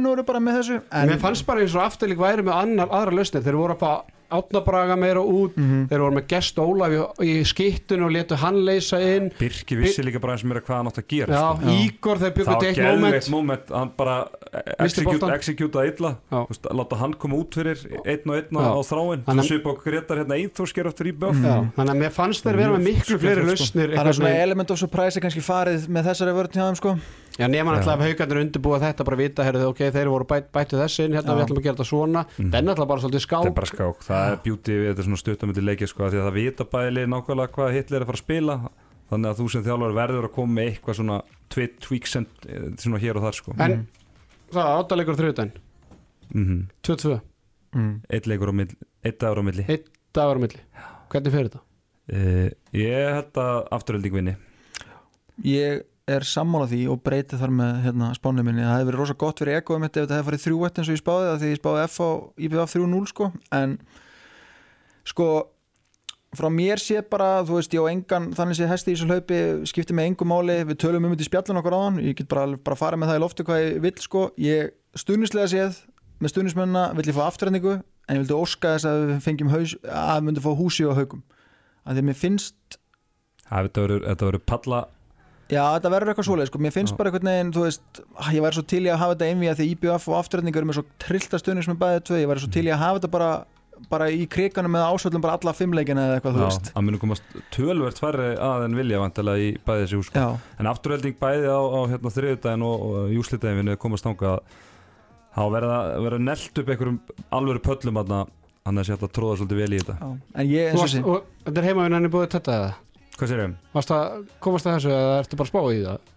voru 0.06 0.22
bara 0.24 0.40
með 0.40 0.60
þessu 0.60 0.78
en, 0.78 1.10
Mér 1.10 1.20
fannst 1.20 1.44
bara 1.48 1.60
eins 1.60 1.74
og 1.76 1.82
afturlík 1.84 2.22
væri 2.22 2.46
með 2.46 2.56
annar, 2.56 2.88
aðra 2.88 3.18
lausnir. 3.18 3.44
Þeir 3.44 3.58
voru 3.60 3.76
að 3.76 3.82
fá 3.82 3.90
átnabraga 4.30 4.96
meira 5.00 5.20
út. 5.24 5.54
Þeir 5.58 6.02
voru 6.04 6.16
með 6.18 6.26
gest 6.32 6.58
Ólaf 6.62 6.94
í, 6.94 7.00
í 7.26 7.34
skittun 7.48 8.04
og 8.06 8.12
letu 8.14 8.38
hann 8.40 8.60
leysa 8.66 9.00
inn. 9.02 9.30
Birki 9.38 9.78
vissi 9.80 10.04
líka 10.06 10.20
bara 10.22 10.36
eins 10.36 10.44
meira 10.48 10.62
hvað 10.64 10.76
hann 10.80 10.90
átt 10.92 11.00
að 11.02 11.08
gera 11.14 11.34
Já, 11.34 11.44
sko. 11.60 11.74
Ígor 11.84 12.20
var 12.20 12.60
til 12.60 12.70
eitt 12.70 12.80
moment. 12.80 13.14
geðveikt 13.14 13.30
moment. 13.34 13.72
Hann 13.74 13.92
bara 13.96 14.16
execute 15.34 15.84
illa. 15.90 16.14
Veist, 16.30 16.66
láta 16.70 16.98
hann 17.00 17.14
koma 17.20 17.38
út 17.40 17.54
fyrir 17.60 17.80
einn 18.04 18.30
og 18.30 18.36
einn 18.38 18.60
á 18.60 18.80
þráin. 18.86 19.24
Þannig- 19.26 19.44
þú 19.44 19.48
svipa 19.50 19.72
okkur 19.74 19.90
Gretar 19.90 20.22
hérna 20.22 20.38
einþórsker 20.38 20.86
eftir 20.90 21.10
í 21.10 21.14
Já, 21.20 21.56
þannig 21.76 21.90
að 21.94 22.00
mér 22.00 22.12
fannst 22.14 22.44
þeir 22.44 22.56
vera 22.56 22.76
með 22.76 22.84
miklu 22.86 23.18
fleiri 23.18 23.42
skemmtilegt, 23.42 23.58
sko. 23.58 23.78
lausnir 23.78 23.96
það 23.96 24.06
er 24.06 24.16
svona 24.18 24.34
element 24.44 24.70
of 24.70 24.78
surprise 24.78 25.16
er 25.16 25.22
kannski 25.24 25.42
farið 25.44 25.88
með 25.88 26.08
þessari 26.10 26.34
vörn 26.36 26.54
hjá 26.54 26.64
þeim 26.68 26.78
sko 26.80 26.94
Já, 27.38 27.46
nema 27.48 27.72
náttúrulega 27.72 27.94
að 27.94 28.04
haugarnir 28.08 28.40
undirbúa 28.42 28.78
þetta 28.82 29.04
bara 29.06 29.18
vita, 29.20 29.44
heyrðu, 29.46 29.68
ok, 29.70 29.80
þeir 29.94 30.10
voru 30.10 30.26
bætt, 30.28 30.50
bættu 30.52 30.78
þessi 30.80 31.06
inn, 31.06 31.14
hérna 31.16 31.32
Já. 31.32 31.36
við 31.38 31.44
ætlum 31.44 31.60
að 31.60 31.66
gera 31.66 31.76
þetta 31.78 31.86
svona. 31.88 32.24
Mhm. 32.26 32.50
það 32.50 32.58
er 32.58 32.66
náttúrulega 32.66 32.90
bara 32.90 33.00
svolítið 33.04 33.20
Það 33.20 33.20
er 33.20 33.26
skák 33.26 33.54
bara 33.54 33.70
skák, 33.70 34.02
það 34.08 34.32
er 34.32 34.36
beauty 34.44 34.76
við 34.80 34.88
þetta 34.90 35.06
svona 35.06 35.20
stuttamöldi 35.22 35.64
leikið 35.64 35.92
sko, 35.92 36.04
af 36.04 36.12
því 36.12 36.20
að 36.20 36.26
það 36.28 36.38
vita 36.40 36.66
bæli 36.74 37.06
nákvæmlega 37.06 37.54
hvað 37.54 37.72
Hitler 37.76 38.00
er 38.00 38.04
að 38.04 38.10
fara 38.10 38.20
að 38.20 38.24
spila. 38.24 38.56
Þannig 39.10 39.30
að 39.30 39.38
þú 39.40 39.46
sem 39.50 39.64
þjálfur 39.66 39.96
verður 39.96 40.26
að 40.28 40.34
koma 40.36 40.54
með 40.54 40.68
eitthvað 40.70 40.98
svona 41.00 41.16
tweaks 41.50 42.16
en, 42.16 42.26
eh, 42.46 42.68
svona 42.78 43.00
hér 43.02 43.16
og 43.18 43.24
þar 43.24 43.38
sko. 43.40 43.54
En 43.58 43.86
það, 44.52 44.68
áttaleikur 44.76 45.18
þrjóðdæn, 45.18 45.50
mm 46.34 46.60
2-2 46.86 47.20
mm. 47.74 47.94
eitt 48.10 48.26
leikur 48.30 48.50
á 48.50 48.54
milli, 48.54 48.76
eitt 49.02 49.18
dagur 49.18 49.42
á 49.42 49.44
milli. 49.46 49.64
Eitt 49.66 49.90
dagur 50.14 50.38
á 50.38 50.40
milli, 50.42 50.62
hvernig 51.10 51.34
fer 51.34 51.48
þetta? 51.48 51.62
uh, 52.14 52.48
ég 52.76 53.14
held 53.16 53.40
að 53.42 53.58
afturölding 53.76 54.14
vinni. 54.14 54.36
Ég 55.46 55.84
er 56.14 56.26
sammála 56.26 56.68
því 56.70 56.80
og 56.92 57.00
breyti 57.04 57.38
þar 57.40 57.54
með 57.54 57.78
hérna, 57.86 58.10
spánu 58.16 58.44
minni. 58.46 58.64
Það 58.64 58.76
hefði 58.76 58.88
verið 58.90 59.02
rosa 59.02 59.16
gott 59.20 59.42
fyrir 59.42 59.60
ekoðum 59.60 59.86
þetta 59.86 60.00
ef 60.00 60.06
þetta 60.06 60.18
hefði 60.18 60.28
farið 60.30 60.44
3-1 60.46 60.80
eins 60.80 60.90
og 60.90 60.96
ég 60.96 61.02
spáði 61.02 61.28
það 61.28 61.40
því 61.40 61.50
ég 61.50 61.60
spáði 61.60 61.82
F 61.86 61.96
á 62.00 62.08
IBF 62.46 62.74
3-0 62.76 63.00
sko. 63.10 63.30
En 63.60 63.76
sko 65.10 65.28
frá 66.38 66.48
mér 66.54 66.82
sé 66.82 67.04
bara, 67.10 67.30
þú 67.46 67.58
veist, 67.58 67.74
ég 67.74 67.86
á 67.86 67.90
engan 67.90 68.30
þannig 68.38 68.58
sé 68.60 68.68
hesti 68.70 68.92
í 68.92 68.96
þessu 68.98 69.10
hlaupi, 69.10 69.40
skipti 69.70 69.96
með 69.96 70.10
engum 70.12 70.30
máli. 70.30 70.60
Við 70.68 70.80
tölum 70.84 71.06
um 71.06 71.14
þetta 71.14 71.26
í 71.26 71.30
spjallun 71.30 71.62
okkur 71.62 71.78
áðan. 71.78 72.02
Ég 72.06 72.18
get 72.20 72.30
bara, 72.30 72.46
bara 72.54 72.78
farið 72.78 73.02
með 73.02 73.12
það 73.12 73.20
í 73.20 73.24
loftu 73.24 73.46
hvað 73.48 73.64
ég 73.64 73.80
vill 73.86 73.96
sko. 74.04 74.26
Ég 74.40 74.74
stuðnislega 74.98 75.50
séð 75.50 75.80
með 76.20 76.34
stuðnismennina 76.34 76.84
vill 76.98 77.08
ég 77.08 77.16
fá 77.16 77.24
afturhendingu 77.26 77.78
en 77.80 78.18
ég 78.18 78.22
vildi 78.24 78.36
óska 78.36 78.74
þess 78.74 78.88
að 78.90 79.02
við 79.06 79.20
fengjum 79.24 79.52
haus, 79.54 79.74
að 79.86 80.16
við 80.18 80.26
myndum 80.26 80.44
fá 80.44 80.52
húsi 80.58 80.86
og 80.86 80.98
haugum 80.98 81.22
að 81.86 81.96
því 81.96 82.02
að 82.02 82.08
mér 82.10 82.18
finnst 82.20 82.78
Það, 83.50 83.68
þetta 83.74 84.26
verður 84.28 84.42
palla 84.46 84.80
Já, 85.50 85.62
þetta 85.76 85.90
verður 85.94 86.12
eitthvað 86.12 86.28
svoleið, 86.28 86.50
sko, 86.50 86.60
mér 86.62 86.74
finnst 86.74 86.94
Já. 86.94 86.98
bara 87.00 87.10
einhvern 87.10 87.30
veginn, 87.30 87.52
þú 87.56 87.64
veist, 87.66 88.02
ah, 88.14 88.28
ég 88.34 88.44
væri 88.44 88.58
svo 88.58 88.66
til 88.70 88.82
í 88.84 88.90
að 88.90 89.00
hafa 89.02 89.16
þetta 89.16 89.30
einvið 89.30 89.52
að 89.52 89.60
því 89.60 89.66
IBF 89.74 90.06
og 90.10 90.18
afturrætningar 90.20 90.62
eru 90.62 90.68
með 90.70 90.78
svo 90.78 90.84
trillta 91.02 91.40
stöðnir 91.42 91.66
sem 91.66 91.74
er 91.74 91.80
bæðið 91.80 92.04
tvö, 92.06 92.20
ég 92.20 92.30
væri 92.30 92.44
svo 92.44 92.50
til 92.54 92.64
í 92.68 92.70
að 92.70 92.82
hafa 92.84 93.00
þetta 93.00 93.12
bara, 93.16 93.30
bara 93.90 94.08
í 94.14 94.24
kriganum 94.30 94.74
með 94.76 94.86
ásvöldum 94.86 95.24
bara 95.24 95.36
alla 95.40 95.54
fimmleikina 95.56 96.06
eða 96.06 96.18
eitthvað, 96.20 96.38
þú 96.38 96.42
Já, 96.44 96.48
veist. 96.50 96.72
að 96.76 96.86
munu 96.86 97.02
komast 97.02 97.36
tölvert 97.56 98.02
færri 98.02 98.30
að 98.38 98.66
en 98.68 98.78
vilja 98.78 99.02
vantilega 99.02 99.42
í 99.42 99.52
bæði 99.66 99.86
þessi 99.86 100.00
hús 100.00 100.10
sko. 100.10 100.22
Já, 100.22 100.58
en 100.60 100.70
afturölding 100.70 101.16
bæði 101.20 101.48
á, 101.50 101.60
á 101.60 101.80
hérna, 101.90 102.12
þriðudaginn 102.14 102.66
og, 102.70 102.84
og 102.90 103.14
júslitaginn 103.16 103.72
við 103.72 103.80
komast 103.82 104.06
þangað 104.06 104.42
þá 105.34 105.42
verða, 105.54 105.80
verða 106.04 106.20
nelt 106.26 106.60
upp 106.62 106.70
einhverjum 106.74 107.00
alvöru 107.40 107.62
pöllum 107.64 107.98
þarna 108.02 108.20
hann 108.66 108.80
er 108.82 108.86
sér 108.86 109.00
að 109.00 109.12
tróða 109.16 109.40
svolítið 109.40 109.60
vel 109.62 109.72
í 109.72 109.80
þetta 109.80 109.96
já, 109.96 110.08
en 110.42 110.50
ég, 110.50 110.70
eins 110.70 110.76
og 110.76 110.82
varst, 110.84 110.96
sé, 110.96 111.02
og, 111.06 111.28
þetta 111.46 111.62
er 111.62 111.68
heimavinn 111.70 111.96
hann 111.96 112.08
er 112.08 112.12
búið 112.12 112.26
þetta 112.34 112.56
eða? 112.58 112.72
Hvað 113.20 113.28
sér 113.34 113.42
ég? 113.44 113.58
Varst 113.76 113.90
að 113.92 114.24
komast 114.40 114.66
að 114.70 114.78
þessu 114.78 114.94
eða 114.96 115.18
ertu 115.20 115.36
bara 115.40 115.46
að 115.46 115.52
spá 115.52 115.60
í 115.76 115.82
það? 115.84 116.08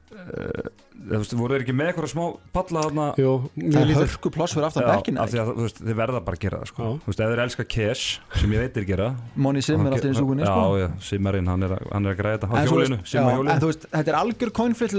Þú 1.03 1.17
veist, 1.19 1.33
voru 1.35 1.55
þeir 1.57 1.63
ekki 1.65 1.73
með 1.75 1.87
eitthvað 1.89 2.11
smá 2.13 2.23
palla 2.55 2.83
þarna 2.85 3.05
Jú, 3.19 3.31
það 3.43 3.63
mjög 3.63 3.79
er 3.81 3.87
lítið 3.89 4.03
hörku 4.03 4.29
pláss 4.31 4.53
fyrir 4.55 4.67
aftan 4.69 4.85
Já, 4.85 4.89
bekkin 4.93 5.17
af 5.19 5.31
því 5.33 5.39
að 5.41 5.49
þú 5.49 5.63
veist, 5.65 5.79
þið 5.83 5.97
verða 5.99 6.21
bara 6.23 6.37
að 6.37 6.43
gera 6.45 6.59
það 6.61 6.69
sko. 6.69 6.83
Já. 6.83 6.91
Þú 7.03 7.09
veist, 7.11 7.23
ef 7.25 7.31
þeir 7.33 7.41
elska 7.43 7.65
cash 7.73 8.03
sem 8.39 8.53
ég 8.55 8.61
veit 8.63 8.77
þeir 8.77 8.85
gera 8.91 9.07
Moni 9.35 9.63
Sim 9.65 9.83
er 9.83 9.95
alltaf 9.97 10.13
í 10.13 10.19
súkunni, 10.21 10.45
sko. 10.47 10.63
Já, 10.63 10.83
já, 10.83 10.87
Simmarinn, 11.09 11.49
hann 11.51 11.65
er, 11.67 11.73
að- 11.75 11.89
hann 11.91 12.05
er 12.07 12.13
að 12.15 12.19
græða 12.21 12.37
þetta 12.37 12.47
á 12.47 12.53
þú 12.53 12.77
hjólinu, 12.77 12.99
Simma 13.03 13.33
já, 13.33 13.35
hjólinu 13.35 13.51
En 13.57 13.63
þú 13.65 13.71
veist, 13.73 13.87
þetta 13.97 14.13
er 14.13 14.19
algjör 14.21 14.53
coinflitt 14.61 14.95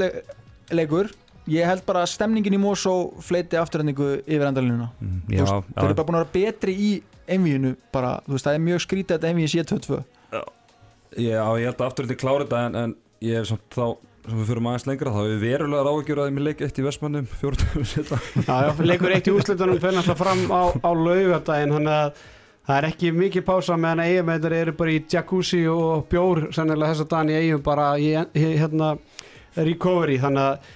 leikur, 0.74 1.10
ég 1.54 1.70
held 1.70 1.86
bara 1.88 2.02
að 2.04 2.12
stemningin 2.12 2.58
í 2.58 2.60
Mosó 2.60 2.94
fleiti 3.24 3.56
afturrætningu 3.60 4.10
yfir 4.26 4.46
endalínuna. 4.50 4.90
Mm, 5.00 5.22
Já, 5.30 5.40
veist, 5.46 5.72
þeir 5.72 5.86
eru 5.88 5.94
já, 5.94 5.98
bara 6.02 6.08
búin 6.10 6.18
að 6.20 6.24
vera 6.26 6.34
betri 6.36 6.74
í 6.74 6.90
einvíinu 7.30 7.76
bara, 7.94 8.18
þú 8.26 8.36
veist, 8.36 8.44
það 8.50 8.58
er 8.58 8.62
mjög 8.68 8.84
skrítið 8.84 9.14
að 9.14 9.18
þetta 9.22 9.32
einvíin 9.32 9.52
sé 9.54 9.64
2-2. 9.72 10.02
Já, 11.16 11.44
ég 11.60 11.68
held 11.68 11.78
að 11.78 11.86
afturölding 11.88 12.20
klára 12.20 12.44
þetta 12.44 12.60
en, 12.68 12.76
en 12.82 12.94
ég 13.24 13.40
hef 13.40 13.50
samt 13.52 13.78
þá 13.78 13.86
sem 14.24 14.38
við 14.40 14.46
fyrir 14.48 14.66
aðeins 14.70 14.86
lengra, 14.88 15.10
þá 15.12 15.18
hefur 15.20 15.32
við 15.34 15.42
verulega 15.44 15.84
ráðgjör 15.84 16.20
að 16.22 16.30
ég 16.30 16.36
með 16.36 16.46
leik 16.48 16.62
eitt 16.64 16.78
í 16.80 16.84
Vestmannum, 16.86 17.26
fjórtum 17.42 17.88
setja 17.88 18.20
Já, 18.46 18.70
leikur 18.80 19.12
eitt 19.12 19.28
í 19.28 19.34
úrslitunum 19.34 19.82
fyrir 19.82 19.98
náttúrulega 19.98 20.22
fram 20.22 20.46
á, 20.48 20.62
á 20.80 20.90
laugardaginn 20.96 21.74
þannig 21.76 21.98
að 21.98 22.22
það 22.64 22.78
er 22.78 22.86
ekki 22.88 23.12
mikið 23.12 23.44
pása 23.44 23.76
meðan 23.76 24.04
eiginmeitar 24.06 24.56
eru 24.56 24.74
bara 24.78 24.94
í 24.94 25.02
jacuzzi 25.12 25.60
og 25.68 26.06
bjór 26.08 26.46
sennilega 26.56 26.94
þess 26.94 27.12
að 27.12 27.32
í 27.34 27.38
eigum 27.42 27.64
bara 27.64 27.90
í 28.00 28.14
hérna 28.32 28.94
recovery. 29.56 30.16
Þannig 30.22 30.46
að 30.48 30.72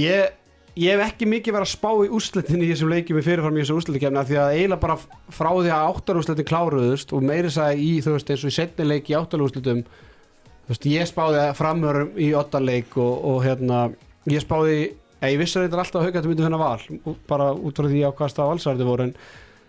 ég, 0.00 0.34
ég 0.80 0.94
hef 0.94 1.02
ekki 1.04 1.28
mikið 1.28 1.56
verið 1.56 1.66
að 1.66 1.72
spá 1.74 1.90
í 1.92 2.10
úrslitin 2.16 2.62
í 2.64 2.68
þessum 2.70 2.92
leikjum 2.92 3.18
í 3.20 3.24
fyrirfram 3.24 3.56
í 3.56 3.62
þessum 3.62 3.80
úrslitikefna 3.80 4.22
því 4.28 4.38
að 4.40 4.52
eiginlega 4.54 4.84
bara 4.84 4.96
frá 5.36 5.50
því 5.50 5.72
að 5.74 5.88
áttarúrslitin 5.90 6.48
kláruðust 6.48 7.12
og 7.16 7.26
meiri 7.26 7.50
sagði 7.52 7.84
í 7.84 7.90
þú 8.04 8.14
veist 8.16 8.32
eins 8.32 8.44
og 8.44 8.52
í 8.52 8.56
setni 8.56 8.86
leik 8.86 9.10
í 9.10 9.16
áttarúrslitum 9.18 9.82
þú 9.84 10.72
veist 10.72 10.88
ég 10.88 11.10
spáði 11.10 11.44
framörum 11.58 12.14
í 12.16 12.30
ottarleik 12.38 12.96
og, 12.96 13.12
og 13.32 13.42
hérna 13.44 13.82
ég 14.30 14.44
spáði 14.44 14.78
ég 15.20 15.40
vissi 15.40 15.58
að 15.58 15.66
þetta 15.66 15.76
er 15.76 15.84
alltaf 15.84 16.06
haugættu 16.06 16.30
myndi 16.30 16.46
þennan 16.46 16.62
val 16.62 17.16
bara 17.28 17.50
út 17.52 17.80
frá 17.80 17.90
því 17.90 18.04
á 18.08 18.10
hvað 18.16 18.32
stað 18.32 18.52
valsarði 18.54 18.88
voru 18.88 19.08
en, 19.08 19.14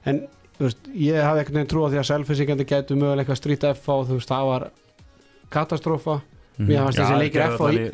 en 0.08 0.22
þú 0.56 0.68
veist, 0.68 0.92
ég 0.96 1.26
hafði 1.26 1.44
ekkert 1.44 1.58
neginn 1.58 1.72
trú 1.74 1.84
á 1.84 1.92
því 1.92 2.00
að 2.00 2.10
selfisíkandi 2.12 2.68
gætu 2.70 3.00
möguleika 3.00 3.36
strýta 3.36 3.74
F 3.76 3.90
á 3.92 3.96
þú 4.00 4.20
veist, 4.20 4.32
það 4.32 4.52
var 4.52 4.68
katastrófa 5.52 6.22
Mér 6.68 6.84
fannst 6.86 7.00
þessi 7.02 7.18
leikir 7.22 7.42
F 7.48 7.62
og 7.62 7.74
í- 7.74 7.92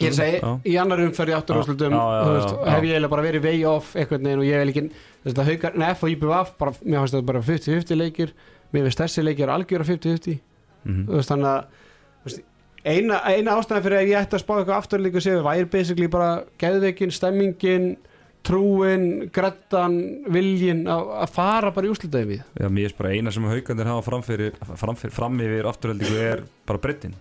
ég 0.00 0.14
Já. 0.42 0.50
í 0.64 0.74
annar 0.82 0.98
umferð 1.04 1.30
í 1.32 1.36
átturúrslutum 1.38 1.92
Já, 1.94 2.02
já, 2.04 2.14
já, 2.14 2.24
þú 2.24 2.32
veist, 2.34 2.54
já. 2.54 2.70
hef 2.74 2.82
ég 2.82 2.90
eiginlega 2.94 3.10
bara 3.14 3.22
verið 3.28 3.42
way 3.48 3.64
off 3.64 3.94
einhvern 3.96 4.24
veginn 4.28 4.42
og 4.42 4.48
ég 4.48 4.58
vil 4.64 4.72
ekki 4.74 4.84
þess 5.24 5.38
að 5.38 5.48
haukar, 5.52 5.76
nei, 5.78 5.90
F 5.94 6.02
og 6.04 6.18
bara, 6.58 6.72
mér 6.84 6.98
fannst 7.00 7.14
þetta 7.14 7.26
bara 7.32 7.40
50-50 7.42 7.96
leikir 8.00 8.32
mér 8.74 8.82
finnst 8.88 9.00
þessi 9.04 9.24
leikir 9.24 9.48
algjör 9.54 9.80
að 9.84 9.90
50-50 9.94 10.40
Mhm. 10.84 11.06
þannig 11.24 11.48
að 11.48 12.40
eina, 12.84 13.20
eina 13.24 13.54
ástæðan 13.56 13.82
fyrir 13.86 13.98
að 14.02 14.08
ég 14.10 14.18
ætti 14.20 14.36
að 14.36 14.42
spá 14.44 14.54
eitthvað 14.58 14.80
afturlíku 14.82 15.20
séu 15.24 15.42
væri 15.42 15.64
basically 15.70 16.06
bara 16.12 16.44
geðveikin, 16.60 17.10
stemmingin 17.14 17.96
trúin, 18.44 19.30
grættan 19.32 19.94
viljin 20.28 20.82
að 20.84 21.30
fara 21.32 21.70
bara 21.72 21.86
í 21.88 21.92
úslitaði 21.94 22.26
við 22.28 22.42
Já, 22.60 22.68
mér 22.68 22.90
er 22.90 22.96
bara 22.98 23.14
eina 23.16 23.32
sem 23.32 23.46
haugandir 23.48 23.88
hafa 23.88 24.04
framfyrir, 24.10 24.52
framfyrir, 24.76 25.14
fram 25.16 25.38
yfir 25.40 25.64
afturöldingu 25.70 26.18
er 26.20 26.42
bara 26.68 26.78
breytin 26.84 27.14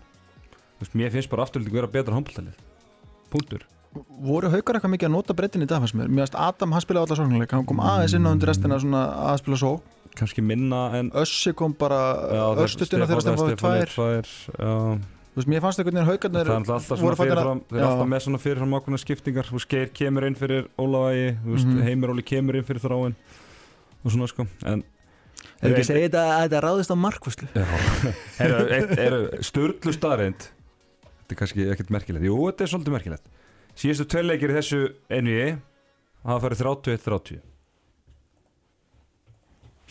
veist, 0.83 0.95
Mér 0.99 1.11
finnst 1.15 1.29
bara 1.31 1.45
afturöldingu 1.47 1.79
vera 1.81 1.87
betra 1.91 2.15
hómpaltalið 2.17 2.59
Punktur. 3.33 3.63
Voru 4.25 4.49
haukar 4.49 4.77
eitthvað 4.79 4.93
mikið 4.95 5.07
að 5.09 5.13
nota 5.13 5.33
breytin 5.37 5.63
í 5.65 5.67
dag 5.69 5.81
fannst 5.83 5.95
mér, 5.97 6.07
mér 6.09 6.25
finnst 6.25 6.37
Adam 6.41 6.71
hann 6.73 6.81
spilaði 6.81 7.07
allar 7.07 7.19
sóknuleik 7.23 7.51
hann 7.53 7.65
kom 7.69 7.81
aðeins 7.81 8.15
inn 8.17 8.25
á 8.25 8.31
undir 8.33 8.49
restina 8.49 8.79
svona 8.81 9.01
að 9.31 9.41
spila 9.43 9.57
svo. 9.61 9.73
Kannski 10.17 10.41
minna 10.45 10.79
en 10.97 11.09
Össi 11.17 11.53
kom 11.57 11.73
bara 11.77 11.99
östutuna 12.61 13.07
þegar 13.09 13.21
Stefán 13.25 13.39
fáið 13.41 13.57
tvær 13.61 13.93
tvær 13.93 14.31
já. 14.53 14.73
Þú 15.33 15.39
veist, 15.41 15.49
mér 15.49 15.61
fannst 15.65 15.79
einhvern 15.81 15.95
veginn 15.97 16.05
Það 16.05 16.13
haukarnir 16.13 16.41
er 16.45 16.53
alltaf 16.53 16.91
að- 16.93 17.17
fyrirfram 17.17 17.61
Þeir 17.73 17.85
alltaf 17.87 18.09
með 18.11 18.19
svona 18.27 18.41
fyrirfram 18.43 18.75
ákveðna 18.77 18.99
skiptingar. 19.01 19.47
Þú 19.49 19.55
veist, 19.57 19.69
Geir 19.73 19.87
kemur 19.97 20.27
inn 20.27 20.35
fyrir 20.37 20.67
Ólavægi 20.77 21.29
Þú 21.41 21.49
veist, 21.55 21.65
Mhm. 21.65 21.81
Heimir 21.87 22.09
Óli 22.13 22.21
kemur 22.21 22.55
inn 22.59 22.63
fyrir 22.69 22.81
þráin 22.85 23.15
Og 24.05 24.11
svona 24.13 24.27
sko. 24.29 24.45
En 24.65 24.83
er 25.63 25.73
ekki 25.73 25.81
að 25.81 25.89
segja 25.89 26.09
þetta 26.09 26.23
að 26.29 26.43
þetta 26.45 26.61
ráðist 26.61 26.93
á 26.93 26.97
markvæslu 27.01 27.47
Já, 27.57 27.65
eru, 28.45 29.29
Þetta 31.33 31.41
er 31.41 31.41
kannski 31.41 31.63
ekkert 31.73 31.89
merkilegt. 31.93 32.25
Jú, 32.27 32.35
þetta 32.45 32.63
er 32.63 32.69
svolítið 32.69 32.93
merkilegt. 32.93 33.31
Síðustu 33.73 34.05
tvei 34.05 34.21
leikir 34.27 34.51
í 34.53 34.57
þessu 34.59 34.79
NBA 35.09 35.47
hafa 36.23 36.43
farið 36.45 36.59
31-30 36.61 37.41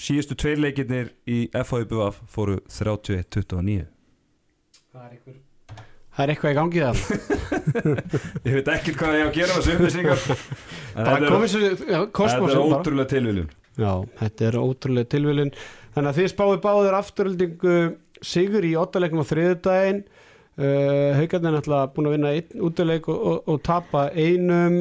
Síðustu 0.03 0.37
tvei 0.39 0.55
leikirnir 0.57 1.11
í 1.29 1.39
FHBF 1.51 2.23
fóru 2.33 2.61
31-29 2.71 3.89
það 6.13 6.23
er 6.23 6.33
eitthvað 6.33 6.53
í 6.53 6.57
gangi 6.59 6.81
það. 6.85 6.97
Ég 8.47 8.57
veit 8.59 8.71
ekki 8.75 8.95
hvað 8.99 9.15
ég 9.17 9.23
á 9.25 9.29
að 9.29 9.37
gera 9.39 9.55
þessu 9.57 9.77
upplýsingar. 9.77 10.25
Þetta 10.93 11.13
er- 11.17 11.27
er 12.37 12.43
bara. 12.45 12.81
ótrúlega 12.81 13.09
tilviljun. 13.15 13.47
Já, 13.81 13.93
þetta 14.21 14.45
er 14.51 14.59
ótrúlega 14.61 15.09
tilviljun. 15.15 15.53
Þannig 15.95 16.11
að 16.11 16.19
þið 16.19 16.29
spáðu 16.35 16.59
báður 16.67 16.97
afturöldingu 16.99 17.77
sigur 18.23 18.67
í 18.69 18.75
ottalegnum 18.77 19.25
á 19.25 19.31
þriðudaginn 19.31 20.03
uh, 20.59 21.13
Haukarnir 21.19 21.53
er 21.53 21.57
náttúrulega 21.59 21.93
búin 21.95 22.11
að 22.11 22.17
vinna 22.17 22.33
einn 22.37 22.65
útileik 22.69 23.09
og, 23.13 23.23
og, 23.33 23.53
og 23.53 23.63
tapa 23.67 24.09
einum. 24.17 24.81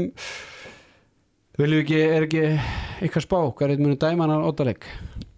Viljum 1.60 1.78
við 1.78 1.84
ekki, 1.84 2.02
er 2.02 2.26
ekki 2.26 2.44
eitthvað 3.04 3.26
spá, 3.28 3.38
hvað 3.40 3.66
er 3.66 3.74
þetta 3.76 3.86
muni 3.86 4.00
dæma 4.02 4.26
hann 4.28 4.44
á 4.44 4.50
ottaleg? 4.50 4.86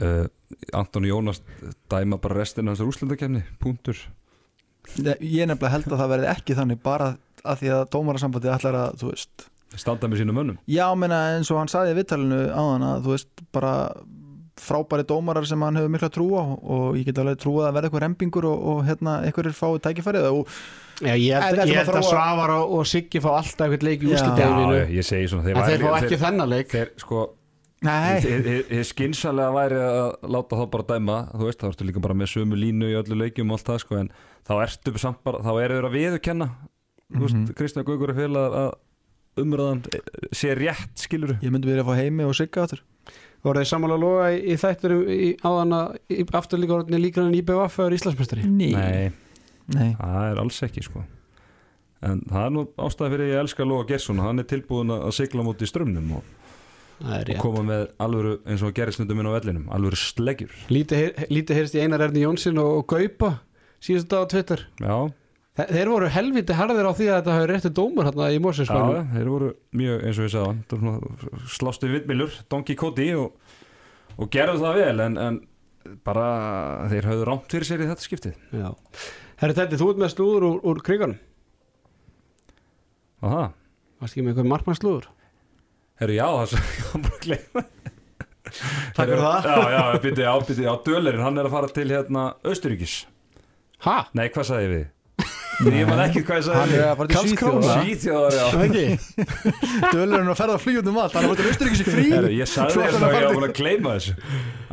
uh, 0.04 0.26
Anton 0.74 1.08
Jónas 1.08 1.42
dæma 1.92 2.20
bara 2.22 2.38
restina 2.38 2.72
hans 2.72 2.84
úrslendakefni 2.84 3.42
Puntur 3.60 3.98
ég 5.00 5.48
nefnilega 5.48 5.72
held 5.72 5.88
að 5.90 6.02
það 6.02 6.12
verði 6.12 6.30
ekki 6.34 6.56
þannig 6.58 6.80
bara 6.84 7.14
að 7.44 7.62
því 7.62 7.72
að 7.76 7.84
dómarasambandi 7.96 8.52
ætlar 8.52 8.78
að 8.80 8.98
þú 9.02 9.12
veist 9.14 9.46
Standa 9.74 10.06
með 10.06 10.20
sínum 10.22 10.36
mönnum. 10.38 10.58
Já, 10.70 10.86
menna 10.94 11.18
eins 11.34 11.50
og 11.50 11.58
hann 11.58 11.72
saði 11.72 11.96
í 11.96 11.98
vittalinu 11.98 12.44
áðan 12.54 12.84
að 12.86 13.08
þú 13.08 13.14
veist 13.16 13.42
bara 13.56 13.72
frábæri 14.64 15.04
dómarar 15.10 15.46
sem 15.50 15.62
hann 15.66 15.76
hefur 15.80 15.92
mikla 15.94 16.10
trú 16.14 16.28
á 16.40 16.44
og 16.44 16.96
ég 16.98 17.06
get 17.10 17.20
alveg 17.22 17.38
trúið 17.44 17.68
að 17.68 17.76
verða 17.78 17.90
eitthvað 17.90 18.04
rempingur 18.06 18.48
og, 18.50 18.64
og 18.74 18.82
hérna 18.88 19.18
einhverjir 19.28 19.56
fáið 19.58 19.80
tækifærið 19.88 20.28
og 20.32 20.58
Já, 21.04 21.14
ég 21.18 21.34
held, 21.42 21.58
er 21.58 21.64
að 21.64 21.72
að 21.82 21.88
þróa- 21.90 22.10
Svavar 22.10 22.52
og, 22.54 22.74
og 22.78 22.84
Siggi 22.88 23.20
fá 23.24 23.30
alltaf 23.38 23.72
eitthvað 23.74 23.88
leik 23.90 24.04
í 24.04 24.12
svona 24.18 25.40
En 25.44 25.64
þeir 25.68 25.82
fá 25.84 25.96
ekki 25.98 26.14
þeir, 26.14 26.22
þennan 26.22 26.50
leik. 26.54 26.70
þeir 26.72 26.92
sko 27.02 27.24
nei, 27.84 28.22
Þið 28.24 28.84
skinsalega 28.88 29.56
væri 29.58 29.80
að 29.84 30.30
láta 30.36 30.60
þá 30.60 30.64
bara 30.76 30.86
dæma 30.94 31.18
Þú 31.34 31.48
veist, 31.50 31.60
þá 31.64 31.68
ertu 31.74 31.88
líka 31.90 32.04
bara 32.06 32.18
með 32.22 32.32
sömu 32.36 32.60
línu 32.62 32.92
í 32.94 32.96
öllu 33.02 33.18
leikjum 33.24 33.52
og 33.52 33.58
allt 33.60 33.72
það 33.72 33.82
sko 33.84 34.00
En 34.04 34.12
þá 34.48 34.54
ertu 34.68 34.94
samt 35.02 35.20
bara, 35.26 35.42
þá 35.44 35.52
eru 35.66 35.80
þeir 35.80 35.90
að 35.90 35.98
viðurkenna 35.98 36.50
Þú 37.14 37.26
veist, 37.26 37.36
Mhm. 37.42 37.54
Kristján 37.58 37.86
Gaugur 37.90 38.10
er 38.14 38.18
félag 38.18 38.56
að 38.64 38.72
umræðan 39.44 39.82
sé 40.34 40.54
rétt 40.58 40.94
skilur 41.02 41.36
ég 41.42 41.50
myndi 41.52 41.66
verið 41.70 41.84
að 41.84 41.90
fá 41.90 41.96
heimi 42.00 42.24
og 42.30 42.36
sigga 42.38 42.64
áttur 42.68 42.82
Voru 43.44 43.60
þið 43.60 43.70
sammála 43.74 43.98
að 43.98 44.04
loga 44.06 44.28
í, 44.32 44.38
í 44.54 44.56
þættur 44.62 44.94
í, 45.12 45.30
áðan 45.44 45.76
að 45.76 46.22
afturlíka 46.40 46.78
orðinni 46.78 47.00
líka 47.04 47.24
en 47.26 47.34
IBVF 47.36 47.80
er 47.84 47.96
Íslandsmestari? 47.98 48.46
nei, 48.48 49.10
nei. 49.74 49.90
það 50.00 50.30
er 50.30 50.42
alls 50.46 50.62
ekki 50.68 50.86
sko 50.86 51.04
En 52.04 52.20
það 52.28 52.46
er 52.46 52.52
nú 52.52 52.64
ástæði 52.84 53.14
fyrir 53.14 53.30
ég 53.32 53.42
elska 53.46 53.64
Lóa 53.68 53.86
Gersson 53.88 54.20
Hann 54.20 54.42
er 54.44 54.48
tilbúin 54.50 54.90
að 54.92 55.12
sigla 55.16 55.44
múti 55.48 55.64
í 55.64 55.70
strömmnum 55.72 56.10
og, 56.18 56.26
og 57.08 57.32
koma 57.40 57.62
með 57.68 57.86
alvöru 58.04 58.34
eins 58.44 58.64
og 58.68 58.74
gerist 58.76 59.00
stundum 59.00 59.22
inn 59.24 59.30
á 59.32 59.36
vellinum 59.38 59.70
Alvöru 59.72 60.00
sleggjur 60.00 60.52
Lítið 60.72 61.00
heyr- 61.00 61.32
lítið 61.32 61.60
heyrst 61.62 61.78
í 61.80 61.84
Einar 61.86 62.04
Erni 62.08 62.26
Jónsson 62.26 62.60
og, 62.60 62.82
og 62.82 62.88
Gaupa 62.92 63.38
síðust 63.84 64.08
dag 64.12 64.24
á 64.24 64.32
Twitter. 64.32 64.62
Já, 64.80 64.96
Þeir 65.54 65.90
voru 65.92 66.08
helviti 66.10 66.56
harðir 66.58 66.88
á 66.90 66.94
því 66.98 67.08
að 67.12 67.18
þetta 67.20 67.34
hafi 67.38 67.48
réttu 67.52 67.70
dómar 67.78 68.08
hérna 68.10 68.30
í 68.34 68.38
Já, 68.38 68.42
Mósinsmælum. 68.42 69.10
þeir 69.14 69.28
voru 69.30 69.50
mjög 69.78 70.06
eins 70.08 70.18
og 70.18 70.26
ég 70.26 70.32
sagði 70.34 71.50
slástu 71.54 71.90
vindmilur, 71.92 72.38
Donkey 72.50 72.78
Cody 72.80 73.10
og, 73.14 73.36
og 74.18 74.32
gerðu 74.34 74.64
það 74.64 74.80
vel 74.80 75.04
en, 75.06 75.20
en 75.28 75.38
bara 76.08 76.26
þeir 76.90 77.06
höfðu 77.12 77.28
rámt 77.30 77.54
fyrir 77.54 77.70
sér 77.70 77.84
í 77.86 77.90
þetta 77.92 78.08
skiptið 78.08 78.58
Já. 78.64 78.72
Herri 79.44 79.58
Tetti, 79.60 79.78
þú 79.78 79.92
ert 79.94 80.02
með 80.02 80.12
slúður 80.16 80.48
úr, 80.50 80.58
úr 80.72 80.82
kriganum. 80.90 81.20
það, 83.22 83.54
Varst 84.02 84.16
ekki 84.18 84.24
með 84.26 84.34
eitthvað 84.34 84.50
markmannslúður? 84.56 85.08
herru 86.02 86.16
já 86.18 86.26
það 86.34 86.42
er 86.44 86.50
svo 86.56 87.02
bara 87.06 87.14
að 87.14 87.24
gleyma 87.28 87.66
Takk 88.94 89.08
fyrir 89.08 89.22
það. 89.24 89.46
Já, 89.46 89.54
já, 89.74 89.84
byrju, 90.04 90.24
já, 90.26 90.34
byrju, 90.48 90.66
já, 90.66 90.74
Dölerinn, 90.90 91.24
hann 91.26 91.38
er 91.42 91.48
að 91.48 91.54
fara 91.56 91.70
til 91.78 91.88
hérna 91.94 92.26
Austuríkis 92.42 92.98
Ha? 93.86 93.96
Nei, 94.18 94.28
hvað 94.34 94.50
sagði 94.50 94.66
ég 94.68 94.74
við? 94.74 94.84
Ég 95.62 95.86
man 95.88 96.00
ekki 96.02 96.22
hvað 96.26 96.40
ég 96.40 96.48
hann 96.50 96.70
sagði 96.70 96.78
er 96.80 96.86
að? 96.90 97.12
Svíþjóðar 97.14 97.66
Svíþjóðar, 97.84 98.34
já 98.34 98.46
ekki? 98.66 98.86
dölurinn 99.94 100.32
að 100.34 100.40
ferða 100.40 100.56
flýjum 100.64 100.90
um 100.92 100.98
allt 101.04 101.14
hann 101.18 101.28
er 101.28 101.30
að 101.30 101.36
fara 101.36 101.44
til 101.44 101.52
Austuríkis 101.54 101.84
í 101.84 101.88
frí 101.88 102.06
Heru, 102.10 102.32
ég 102.34 102.50
sagði 102.50 102.88
hann 102.88 102.98
að 102.98 103.04
og 103.04 103.14
ég 103.14 103.28
var 103.28 103.38
búin 103.38 103.48
að 103.48 103.54
gleyma 103.60 103.94
þessu 103.98 104.16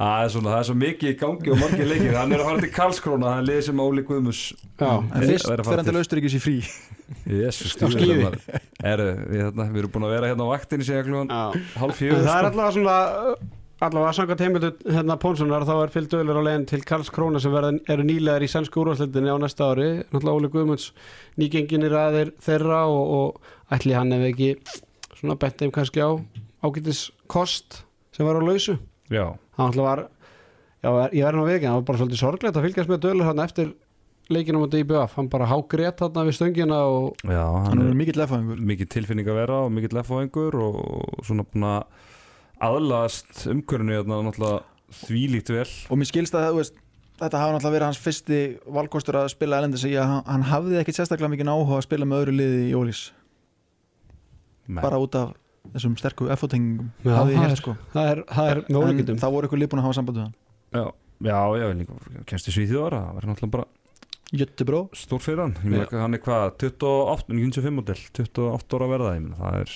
Að 0.00 0.08
það, 0.10 0.24
er 0.24 0.32
svona, 0.34 0.50
það 0.54 0.60
er 0.62 0.66
svo 0.70 0.76
mikið 0.80 1.10
í 1.10 1.16
gangi 1.20 1.52
og 1.54 1.60
margir 1.60 1.90
leikir 1.90 2.16
Hann 2.16 2.32
er 2.32 2.40
að 2.40 2.48
fara 2.50 2.64
til 2.64 2.72
Karlskrona, 2.78 3.34
hann 3.36 3.46
liði 3.50 3.66
sem 3.68 3.82
Óli 3.84 4.04
Guðmus 4.08 4.40
Já. 4.80 4.90
en 4.96 5.20
er- 5.20 5.28
fyrst 5.34 5.50
er 5.52 5.60
að 5.60 5.68
fara 5.68 5.68
fer 5.68 5.76
hann 5.76 5.90
til 5.90 5.94
til. 5.94 6.00
Austuríkis 6.00 6.38
í 6.38 6.42
frí 6.46 6.56
Jesus, 7.26 7.76
Á 7.76 7.86
skíði. 7.90 8.28
er, 8.86 9.00
við, 9.28 9.40
hérna, 9.44 9.68
við 9.74 9.80
erum 9.84 9.92
búin 9.98 10.06
að 10.08 10.12
vera 10.16 10.28
hérna 10.30 10.46
á 10.46 10.52
vaktinni 10.54 10.86
síðan 10.86 11.08
klugan 11.10 11.32
Já. 11.34 11.42
hálf 11.82 11.90
En 11.90 11.98
fjögur 12.00 12.22
það 12.24 12.36
er 12.36 12.44
sko. 12.46 12.50
allavega 12.50 12.74
svona 12.78 12.98
allavega 13.80 14.12
samkvæmt 14.16 14.42
heimildu 14.44 14.70
hérna 14.92 15.16
Pónsonar 15.20 15.64
þá 15.68 15.72
er 15.78 15.92
fyllt 15.94 16.14
öðlur 16.18 16.40
á 16.40 16.46
leiðin 16.46 16.66
til 16.68 16.82
Karls 16.84 17.10
Króna 17.12 17.40
sem 17.40 17.52
verða, 17.54 17.72
eru 17.88 18.04
nýlegar 18.04 18.44
í 18.44 18.50
sænsku 18.50 18.82
úrvarsleitinni 18.82 19.32
á 19.32 19.40
næsta 19.40 19.70
ári. 19.72 19.88
Náttúrulega 20.12 20.36
Óli 20.36 20.50
Guðmunds 20.52 20.90
nýgenginir 21.40 21.96
aðeir 21.96 22.34
þeirra 22.44 22.82
og, 22.92 23.12
og 23.16 23.74
ætli 23.76 23.96
hann 23.96 24.12
ef 24.16 24.26
ekki 24.28 24.50
svona 25.16 25.38
bent 25.40 25.62
þeim 25.62 25.72
kannski 25.76 26.04
á 26.04 26.10
ágætis 26.60 27.06
kost 27.30 27.82
sem 28.12 28.28
var 28.28 28.36
á 28.36 28.42
lausu. 28.44 28.76
Já, 29.08 29.32
hann 29.56 29.70
alltaf 29.70 29.86
var 29.86 30.04
já, 30.80 30.90
ég 31.16 31.24
verði 31.24 31.38
nú 31.38 31.46
að 31.46 31.52
vekja, 31.54 31.70
það 31.70 31.78
var 31.78 31.86
bara 31.88 32.02
svolítið 32.02 32.20
sorglegt 32.20 32.58
að 32.58 32.66
fylgjast 32.68 32.92
með 32.92 33.02
dölur 33.06 33.28
hann 33.30 33.42
eftir 33.44 33.72
leikinu 34.30 34.60
á 34.60 34.62
móti 34.62 34.84
IBF 34.84 35.16
hann 35.18 35.32
bara 35.32 35.48
hágrét 35.50 35.98
þarna 36.00 36.26
við 36.28 36.36
stöngina 36.38 36.78
og 36.86 37.24
já 37.26 37.42
hann 37.42 37.66
hann 37.72 37.82
er 37.88 37.98
mikill 37.98 38.20
lefæðingur 38.20 38.62
mikið 38.70 38.92
tilfinning 38.94 39.30
að 39.30 39.40
vera 39.40 39.58
og 39.64 39.72
mikið 39.74 39.96
lefáingur 39.98 40.58
og 40.62 41.24
svona 41.26 41.46
búin 41.48 41.66
að 41.72 42.06
aðlast 42.60 43.46
umkörinu 43.50 43.96
hérna 43.96 44.20
náttúrulega 44.26 44.62
þvílíkt 45.06 45.52
vel. 45.54 45.66
Og 45.90 46.00
mér 46.00 46.08
skilst 46.10 46.34
að 46.36 46.56
veist, 46.58 46.74
þetta 47.20 47.40
hafa 47.40 47.54
náttúrulega 47.56 47.76
verið 47.76 47.88
hans 47.90 48.00
fyrsti 48.04 48.40
valkostur 48.78 49.18
að 49.20 49.28
spila 49.34 49.60
elendis 49.62 49.84
í 49.88 49.94
að 50.00 50.10
hann- 50.28 50.46
hafði 50.50 50.80
ekkit 50.82 50.98
sérstaklega 51.00 51.32
mikið 51.34 51.52
áhuga 51.54 51.78
að 51.78 51.86
spila 51.88 52.08
með 52.10 52.22
öðru 52.24 52.36
liði 52.36 52.62
í 52.70 52.74
Ólís. 52.76 53.02
Men, 54.70 54.82
bara 54.84 55.00
út 55.02 55.14
af 55.18 55.32
þessum 55.74 55.96
sterku 55.98 56.28
FO-tengingum 56.36 56.90
Já, 57.04 57.14
hafði 57.16 57.34
ég 57.34 57.38
það 57.40 57.44
hér 57.44 57.50
er- 57.50 57.60
sko. 57.60 57.76
það 57.94 58.10
er, 58.10 58.20
það 58.30 58.50
er 58.50 58.58
en 59.10 59.18
það 59.24 59.32
voru 59.34 59.46
eitthvað 59.48 59.62
lífbúin 59.64 59.80
að 59.82 59.86
hafa 59.88 59.98
samband 59.98 60.16
við 60.16 60.24
hann. 60.24 60.34
Já, 60.70 60.84
já, 61.26 61.38
já, 61.60 61.66
líka 61.80 62.24
kemst 62.30 62.48
í 62.48 62.54
Svíþjóðara, 62.54 63.00
það 63.04 63.14
verður 63.18 63.30
náttúrulega 63.32 63.50
bara 63.56 63.66
Jöttebró 64.30 64.80
stór 64.94 65.18
fyrir 65.18 65.40
hann 65.42 65.56
Ég 65.58 65.72
meina, 65.72 65.86
hann 66.04 66.14
er 66.14 66.20
hvað, 66.22 66.52
28, 66.62 67.34
95 67.34 67.74
model 67.74 67.98
28 68.14 68.78
ára 68.78 68.88
verða, 68.92 69.14
ég 69.18 69.24
meina, 69.26 69.40
það 69.40 69.56
er 69.64 69.72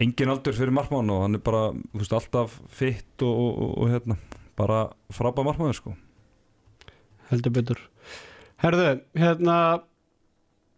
engin 0.00 0.32
aldur 0.32 0.56
fyrir 0.56 0.74
markmann 0.74 1.12
og 1.12 1.24
hann 1.24 1.38
er 1.38 1.42
bara, 1.44 1.68
veist, 1.94 2.14
alltaf 2.16 2.58
fitt 2.74 3.22
og, 3.22 3.32
og, 3.32 3.58
og, 3.66 3.74
og 3.84 3.92
hérna, 3.92 4.18
bara 4.58 4.84
frábæð 5.14 5.48
markmann, 5.50 5.76
sko. 5.76 5.94
Heldur 7.30 7.54
betur. 7.54 7.82
Herðu, 8.62 8.88
hérna 9.18 9.58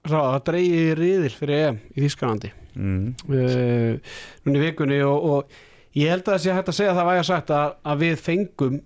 það 0.07 0.41
dreigi 0.47 0.83
riðil 0.99 1.33
fyrir 1.35 1.63
EM 1.69 1.79
í 1.95 2.03
Þískanandi 2.05 2.53
mm. 2.79 3.07
uh, 3.27 4.19
núna 4.47 4.61
í 4.61 4.63
vikunni 4.63 5.01
og, 5.03 5.25
og 5.27 5.97
ég 5.99 6.13
held 6.13 6.23
að 6.23 6.37
það 6.37 6.43
sé 6.45 6.55
hægt 6.55 6.71
að 6.71 6.79
segja 6.79 6.95
það 6.95 7.09
væga 7.11 7.25
sagt 7.27 7.51
að, 7.55 7.73
að 7.83 8.05
við 8.05 8.21
fengum 8.23 8.77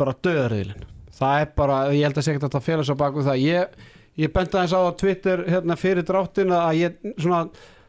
bara 0.00 0.16
döðariðilin 0.26 0.88
það 1.20 1.42
er 1.42 1.50
bara, 1.56 1.80
ég 1.94 2.06
held 2.08 2.20
að 2.20 2.30
hægt 2.32 2.48
að 2.48 2.64
fela 2.64 2.86
svo 2.86 2.96
baku 2.98 3.24
það. 3.26 3.42
Ég, 3.44 3.74
ég 4.20 4.32
benti 4.34 4.56
aðeins 4.56 4.76
á 4.76 4.80
á 4.80 4.98
Twitter 5.02 5.44
hérna 5.48 5.76
fyrir 5.78 6.06
dráttin 6.06 6.54
að 6.56 6.80
ég 6.80 7.10
svona 7.20 7.42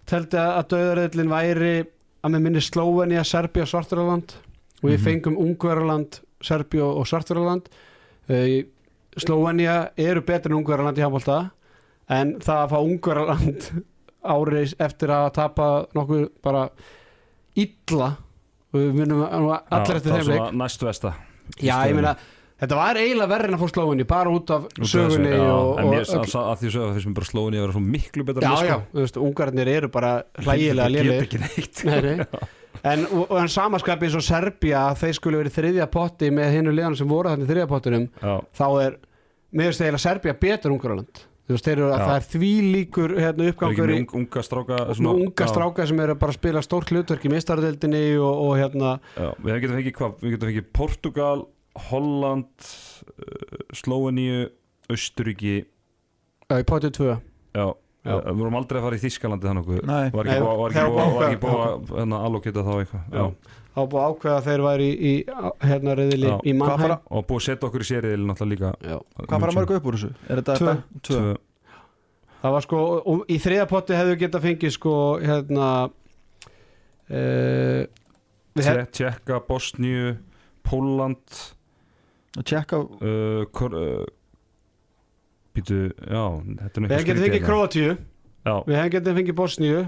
teldi 0.10 0.38
að 0.42 0.68
döðariðilin 0.74 1.30
væri 1.32 1.74
að 2.22 2.32
með 2.36 2.42
minni 2.46 2.62
Slóvenja, 2.62 3.24
Serbia, 3.26 3.66
Svarturland 3.66 4.34
og 4.82 4.90
við 4.90 4.98
Mhm. 4.98 5.04
fengum 5.06 5.38
Ungverland, 5.38 6.20
Serbia 6.42 6.86
og 6.86 7.06
Svarturland 7.08 7.70
uh, 8.30 8.62
Slóvenja 9.18 9.92
eru 9.98 10.22
betur 10.22 10.52
en 10.52 10.58
Ungverland 10.62 10.98
í 10.98 11.02
handbólta 11.04 11.52
en 12.10 12.36
það 12.40 12.62
að 12.66 12.70
fá 12.72 12.80
Ungverjaland 12.82 13.70
árið 14.36 14.76
eftir 14.80 15.10
að 15.10 15.32
tapa 15.34 15.68
nokkuð 15.98 16.28
bara 16.44 16.68
illa. 17.58 18.12
Og 18.72 18.80
við 18.80 18.94
munum 19.02 19.24
allir 19.28 19.98
eftir 19.98 20.12
þeim 20.14 20.28
leik. 20.32 20.54
já 21.60 21.74
ég 21.90 21.96
meina 21.98 22.14
þetta 22.62 22.78
var 22.78 23.00
eiginlega 23.02 23.32
verri 23.32 23.50
en 23.50 23.58
að 23.58 23.64
fá 23.64 23.72
slóinni 23.74 24.08
bara 24.10 24.32
út 24.32 24.54
af 24.54 24.66
sögunni 24.80 25.34
já, 25.34 25.42
og, 25.50 25.72
en 25.82 25.88
og 25.88 25.94
mér 25.96 26.04
að, 26.06 26.56
því 26.62 26.72
að 26.72 26.96
þessum 26.98 27.16
bara 27.18 27.30
slóin 27.30 27.58
ég 27.58 27.62
að 27.62 27.68
vera 27.68 27.76
svo 27.78 27.84
miklu 27.86 28.26
betra 28.28 28.42
já 28.46 28.52
já, 28.68 28.74
sko. 28.76 28.82
þú 28.92 29.06
veist, 29.06 29.22
ungarnir 29.26 29.72
eru 29.72 29.92
bara 29.94 30.12
hlægilega 30.40 30.88
Þeir 30.88 30.96
lélegir. 30.96 31.14
geta 31.18 31.26
ekki 31.26 31.42
neitt. 31.46 31.86
Nei, 31.90 32.02
nei. 32.02 32.50
En, 32.88 33.04
en 33.06 33.50
samaskapið 33.52 34.08
eins 34.08 34.16
og 34.18 34.24
Serbia 34.26 34.86
þeir 34.98 35.14
skulle 35.14 35.38
verið 35.42 35.54
þriðja 35.54 35.86
potti 35.92 36.32
með 36.34 36.56
hinnu 36.56 36.72
liðanum 36.74 36.98
sem 36.98 37.12
voru 37.12 37.30
þannig 37.30 37.50
þriðja 37.52 37.68
pottinum 37.70 38.06
já, 38.16 38.32
þá 38.58 38.64
er, 38.86 38.96
mér 39.52 39.68
finnst 39.70 39.84
eiginlega 39.84 40.02
Serbia 40.02 40.34
betur 40.40 40.74
Ungarland. 40.74 41.22
Þú 41.46 41.58
veist, 41.58 41.68
þeir 41.68 41.76
eru 41.76 41.90
að 41.92 42.02
það 42.08 42.16
er 42.16 42.26
því 42.32 42.52
líkur 42.72 43.14
hérna, 43.20 43.46
ekki 43.46 43.54
uppgangur 43.54 43.92
í 43.92 44.00
ung, 44.00 44.16
unga 44.22 44.44
stráka 44.48 44.80
svona? 44.96 45.14
unga 45.28 45.48
stráka 45.52 45.88
sem 45.92 46.02
eru 46.08 46.16
bara 46.24 46.34
að 46.34 46.40
spila 46.40 46.64
stórt 46.66 46.94
hlutverk 46.96 47.28
í 47.28 47.34
mistardeldinni 47.36 48.04
og, 48.18 48.44
og 48.48 48.54
hérna 48.62 48.94
já, 49.18 49.30
við 49.44 49.66
getum 49.68 50.48
fengið 50.48 50.70
Holland 51.90 52.66
uh, 52.66 53.62
Slóeníu 53.78 54.50
Östuríki 54.92 55.56
já, 56.52 56.58
í 56.60 56.66
pottið 56.68 56.92
tvö 56.98 57.14
já, 57.16 57.66
Já. 58.02 58.16
Uh, 58.18 58.32
við 58.34 58.40
vorum 58.42 58.56
aldrei 58.58 58.80
að 58.80 58.86
fara 58.88 58.98
í 58.98 59.02
Þískalandi 59.04 59.46
þannig 59.48 59.68
okkur 59.68 59.84
Nei. 59.86 60.08
var 60.16 60.30
ekki 60.32 60.42
búið 60.42 60.62
var 60.62 61.36
var 61.44 61.60
að 61.68 61.92
hérna, 62.00 62.22
allokita 62.26 62.64
þá 62.66 62.72
eitthvað 62.82 63.14
já. 63.14 63.26
þá 63.76 63.82
búið 63.92 64.02
að 64.02 64.08
ákveða 64.16 64.38
að 64.40 64.48
þeir 64.50 64.64
væri 64.66 64.88
í, 64.90 64.96
í 65.12 65.14
hérna 65.70 65.96
reyðili 66.00 66.28
Já. 66.32 66.36
í 66.50 66.56
fara, 66.66 66.98
og 67.06 67.28
búið 67.30 67.38
að 67.42 67.46
setja 67.46 67.70
okkur 67.70 67.86
í 67.86 67.90
sériðil 67.92 68.26
náttúrulega 68.26 68.52
líka 68.56 68.74
Já. 68.90 68.98
hvað 69.30 69.46
fara 69.46 69.56
mörg 69.60 69.76
upp 69.78 69.86
úr 69.92 70.00
þessu? 70.00 70.12
Er 70.28 70.42
þetta 70.42 70.58
Tvö. 70.58 70.66
bara- 70.66 71.02
tvö? 71.06 71.22
Tvö. 71.22 71.38
það 72.42 72.56
var 72.58 72.66
sko, 72.66 72.82
og 73.14 73.24
í 73.30 73.38
þriðja 73.46 73.70
potti 73.70 74.00
hefðu 74.02 74.18
getað 74.26 74.46
fengið 74.50 74.76
sko 74.80 74.96
hérna 75.22 75.70
uh, 77.12 77.86
Tje- 78.58 78.88
Tjekka, 78.98 79.40
Bosníu 79.48 80.18
Póland 80.66 81.38
Að 82.40 82.48
tjekka 82.48 82.80
uh, 82.80 83.44
kor, 83.52 83.76
uh, 83.76 84.06
Býtu, 85.52 85.82
já 86.00 86.22
er 86.24 86.80
nú 86.80 86.88
við 86.88 86.96
hefum 86.96 87.04
skrítið 87.04 87.24
fengið 87.26 87.36
hérna. 87.36 87.48
Króatíu. 87.50 87.96
Já, 88.42 88.54
við 88.66 88.78
hefum 88.78 88.92
getað 88.96 89.18
fengið 89.20 89.38
Bosníu 89.38 89.82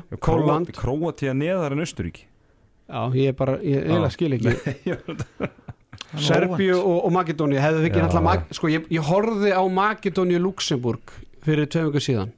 Króatía 0.76 1.34
neðar 1.38 1.74
en 1.74 1.84
Östuríki 1.86 2.28
Já, 2.84 3.00
ég 3.16 3.32
er 3.32 3.38
bara, 3.38 3.56
ég 3.64 3.86
eiginlega 3.88 4.14
skil 4.14 4.36
ekki. 4.36 4.54
Er 6.14 6.22
Serbíu 6.28 6.76
og, 6.78 6.98
og 7.08 7.14
Makedóni 7.16 7.58
hefðu 7.58 7.86
fengið 7.88 8.04
Já. 8.04 8.22
Mag- 8.28 8.52
sko, 8.54 8.70
ég, 8.70 8.86
ég 8.94 9.08
horfði 9.08 9.54
á 9.56 9.64
Makedóni 9.72 10.38
Luxemburg 10.41 11.16
fyrir 11.44 11.70
tveim 11.72 11.89
vikur 11.89 12.04
síðan. 12.04 12.34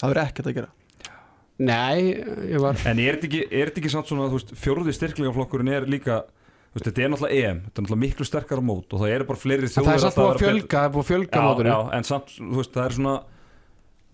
Það 0.00 0.10
verður 0.12 0.24
ekkert 0.26 0.50
að 0.50 0.58
gera. 0.58 0.70
Nei, 1.64 2.10
ég 2.50 2.58
var 2.60 2.80
En 2.82 2.98
er 2.98 3.16
þetta 3.16 3.28
ekki, 3.30 3.42
er 3.54 3.70
ekki 3.70 3.92
samt 3.92 4.10
svona 4.10 4.26
þú 4.26 4.40
veist, 4.40 4.52
Fjórði 4.58 4.94
styrklegaflokkurinn 4.98 5.70
er 5.70 5.86
líka 5.86 6.24
veist, 6.74 6.86
Þetta 6.88 7.04
er 7.04 7.12
náttúrulega 7.12 7.38
EM 7.50 7.60
Þetta 7.64 7.78
er 7.78 7.84
náttúrulega 7.84 8.02
miklu 8.04 8.26
sterkara 8.28 8.64
mót 8.64 8.94
Og 8.94 9.04
það 9.04 9.14
eru 9.14 9.28
bara 9.30 9.42
fleiri 9.44 9.68
en 9.68 9.74
þjóðir 9.74 9.88
það 9.90 9.94
er 9.94 10.04
samt 10.04 10.18
búið 10.18 10.24
að 10.24 10.34
vera 10.34 10.44
fjölga 10.44 10.74
það 10.74 10.88
er 10.88 10.94
búið 10.94 11.04
að 11.04 11.10
fjölga 11.12 11.70
já, 11.70 11.78
en 11.98 12.08
samt, 12.10 12.34
þú 12.40 12.58
veist, 12.58 12.74
það 12.74 12.88
er 12.88 12.96
svona 12.98 13.14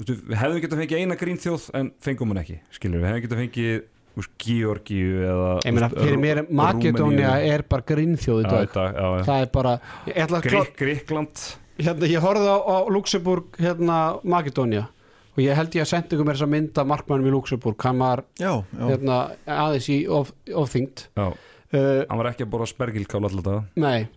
veist, 0.01 0.13
við 0.29 0.37
hefðum 0.41 0.61
getað 0.65 0.83
fengið 0.85 1.01
eina 1.05 1.17
grínþjóð 1.21 1.65
en 1.81 1.91
fengum 2.05 2.35
hann 2.35 2.43
ekki, 2.45 2.61
skilur 2.77 3.03
við 3.03 3.11
hefðum 3.11 3.25
getað 3.27 3.43
fengið 3.45 3.81
þú 4.11 4.23
veist, 4.23 4.33
Georgíu 4.45 5.11
eða 5.31 5.51
Ég 5.65 5.75
meina, 5.77 5.91
fyrir 5.95 6.21
mér, 6.21 6.43
Makedónia 6.61 7.35
er 7.47 7.65
bara 7.71 7.87
grínþjóð 7.91 8.41
í 8.43 8.47
já, 8.47 8.51
dag. 8.53 8.69
í 8.69 8.73
dag, 8.75 8.97
já, 8.97 9.09
já. 9.21 9.27
Það 9.29 9.45
er 9.45 9.51
bara, 9.57 9.75
ég 10.09 10.23
ætla 10.25 10.41
að 10.41 10.49
klá, 10.49 10.61
Grík, 10.61 10.73
Gríkland 10.81 11.45
hérna, 11.81 12.09
ég 12.11 12.25
horfði 12.25 12.49
á, 12.51 12.59
á 12.61 12.77
Luxemburg, 12.93 13.61
hérna, 13.61 13.99
Makedónia 14.25 14.89
og 15.31 15.45
ég 15.45 15.57
held 15.57 15.77
ég 15.79 15.85
að 15.87 15.93
senda 15.93 16.17
ykkur 16.17 16.27
mér 16.27 16.37
þess 16.37 16.47
að 16.49 16.53
mynda 16.57 16.85
markmannum 16.91 17.31
í 17.31 17.35
Luxemburg, 17.37 17.79
hann 17.87 18.03
var 18.03 18.25
Já, 18.41 18.51
já. 18.67 18.83
hérna, 18.91 19.19
aðeins 19.47 19.87
í 19.95 19.99
of, 20.11 20.33
ofþyngd. 20.51 21.05
Já, 21.17 21.29
uh, 21.75 22.03
hann 22.09 22.21
var 22.21 22.31
ekki 22.33 22.47
að 22.47 22.53
borða 22.55 22.71
spergilkál 22.71 23.23
alltaf 23.25 23.47
það 23.47 23.85
Nei, 23.85 24.09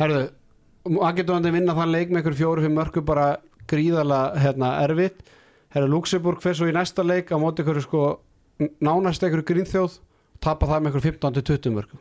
herðu 0.00 0.26
Makedóni 0.86 1.50
vinna 1.50 1.74
þann 1.74 1.90
leik 1.90 2.12
með 2.14 2.22
ykkur 2.22 2.38
fjóru 2.38 2.62
fyrir 2.62 2.76
mörku 2.76 3.02
bara 3.02 3.24
gríðarlega 3.66 4.38
hérna, 4.38 4.68
erfitt. 4.84 5.24
Herðu 5.74 5.88
Luxemburg 5.90 6.42
fyrir 6.44 6.58
svo 6.60 6.68
í 6.70 6.74
næsta 6.76 7.02
leik 7.02 7.32
á 7.34 7.36
móti 7.42 7.64
ykkur 7.64 7.80
sko 7.82 8.02
nánast 8.86 9.24
ykkur 9.26 9.42
grínþjóð 9.48 9.96
tapa 10.44 10.68
það 10.70 10.84
með 10.84 10.94
ykkur 10.94 11.06
15-20 11.10 11.74
mörku 11.74 11.98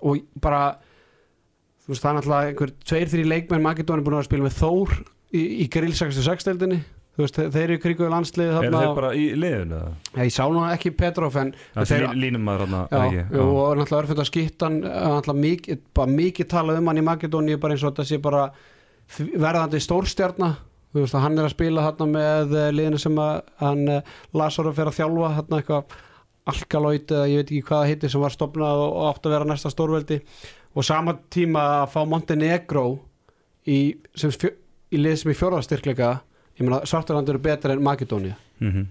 og 0.00 0.24
bara 0.40 0.62
þú 1.84 1.92
veist 1.92 2.02
það 2.04 2.10
er 2.10 2.16
náttúrulega 2.18 2.50
einhver 2.50 2.72
tveir 2.88 3.12
þrý 3.12 3.24
leikmenn 3.28 3.64
Makedóni 3.64 4.04
búin 4.04 4.18
að 4.18 4.26
spila 4.28 4.46
með 4.46 4.58
Þór 4.58 4.94
í, 5.36 5.42
í 5.64 5.66
grill 5.72 5.92
66 5.96 6.48
deildinni. 6.48 6.80
þú 6.82 6.99
veist 7.24 7.38
þeir 7.40 7.62
eru 7.66 7.76
í 7.78 7.82
kringuðu 7.82 8.10
landsliði 8.12 8.56
er 8.60 8.74
þeir 8.74 8.94
bara 8.96 9.12
í 9.16 9.26
liðinu 9.38 9.78
ja, 9.80 10.24
ég 10.24 10.32
sá 10.34 10.42
nú 10.50 10.64
ekki 10.70 10.92
Petrov 10.96 11.36
en 11.40 11.52
það 11.74 11.92
þeir- 11.92 12.18
línum 12.24 12.44
maður 12.46 12.66
hann 12.66 12.76
Já, 12.90 13.24
jú, 13.34 13.46
og 13.46 13.78
náttúrulega 13.78 14.02
örfund 14.02 14.22
að 14.24 14.28
skipta 14.30 14.68
hann 14.68 14.80
náttúrulega 14.84 15.44
mikið, 15.46 15.80
mikið 16.20 16.50
talað 16.54 16.80
um 16.82 16.90
hann 16.92 17.00
í 17.02 17.06
Makedóni 17.06 17.56
bara 17.60 17.76
eins 17.76 17.84
og 17.86 17.92
þetta 17.94 18.08
sé 18.10 18.20
bara 18.22 18.44
verðandi 19.10 19.80
stórstjarna. 19.82 20.52
Þú 20.90 21.04
veist 21.04 21.14
hann 21.22 21.38
er 21.38 21.46
að 21.46 21.52
spila 21.54 21.82
þarna 21.86 22.06
með 22.10 22.54
eh, 22.58 22.70
liðinu 22.74 22.98
sem 22.98 23.18
hann 23.62 23.82
eh, 23.90 24.14
Lazarov 24.34 24.74
fer 24.78 24.90
að 24.90 24.96
þjálfa 24.98 25.28
þarna 25.36 25.60
eitthvað 25.60 25.98
Alkaloid 26.50 27.12
eða 27.14 27.28
ég 27.30 27.42
veit 27.42 27.50
ekki 27.52 27.62
hvað 27.68 27.82
það 27.82 27.90
heitir 27.92 28.10
sem 28.14 28.24
var 28.24 28.34
stopnað 28.34 28.80
og, 28.86 28.96
átt 29.10 29.28
að 29.28 29.34
vera 29.36 29.46
næsta 29.50 29.70
stórveldi. 29.70 30.18
Og 30.74 30.86
sama 30.86 31.14
tíma 31.30 31.62
að 31.82 31.92
fá 31.94 32.00
Montenegro 32.10 32.84
í, 33.66 33.78
í 33.94 34.98
lið 34.98 35.16
sem 35.20 35.30
í 35.30 35.38
fjórðastyrkleika 35.38 36.10
meina 36.66 36.80
Svarturland 36.86 37.28
eru 37.28 37.38
betra 37.38 37.72
en 37.72 37.82
Makedónia 37.82 38.36
mm 38.60 38.72
-hmm. 38.72 38.86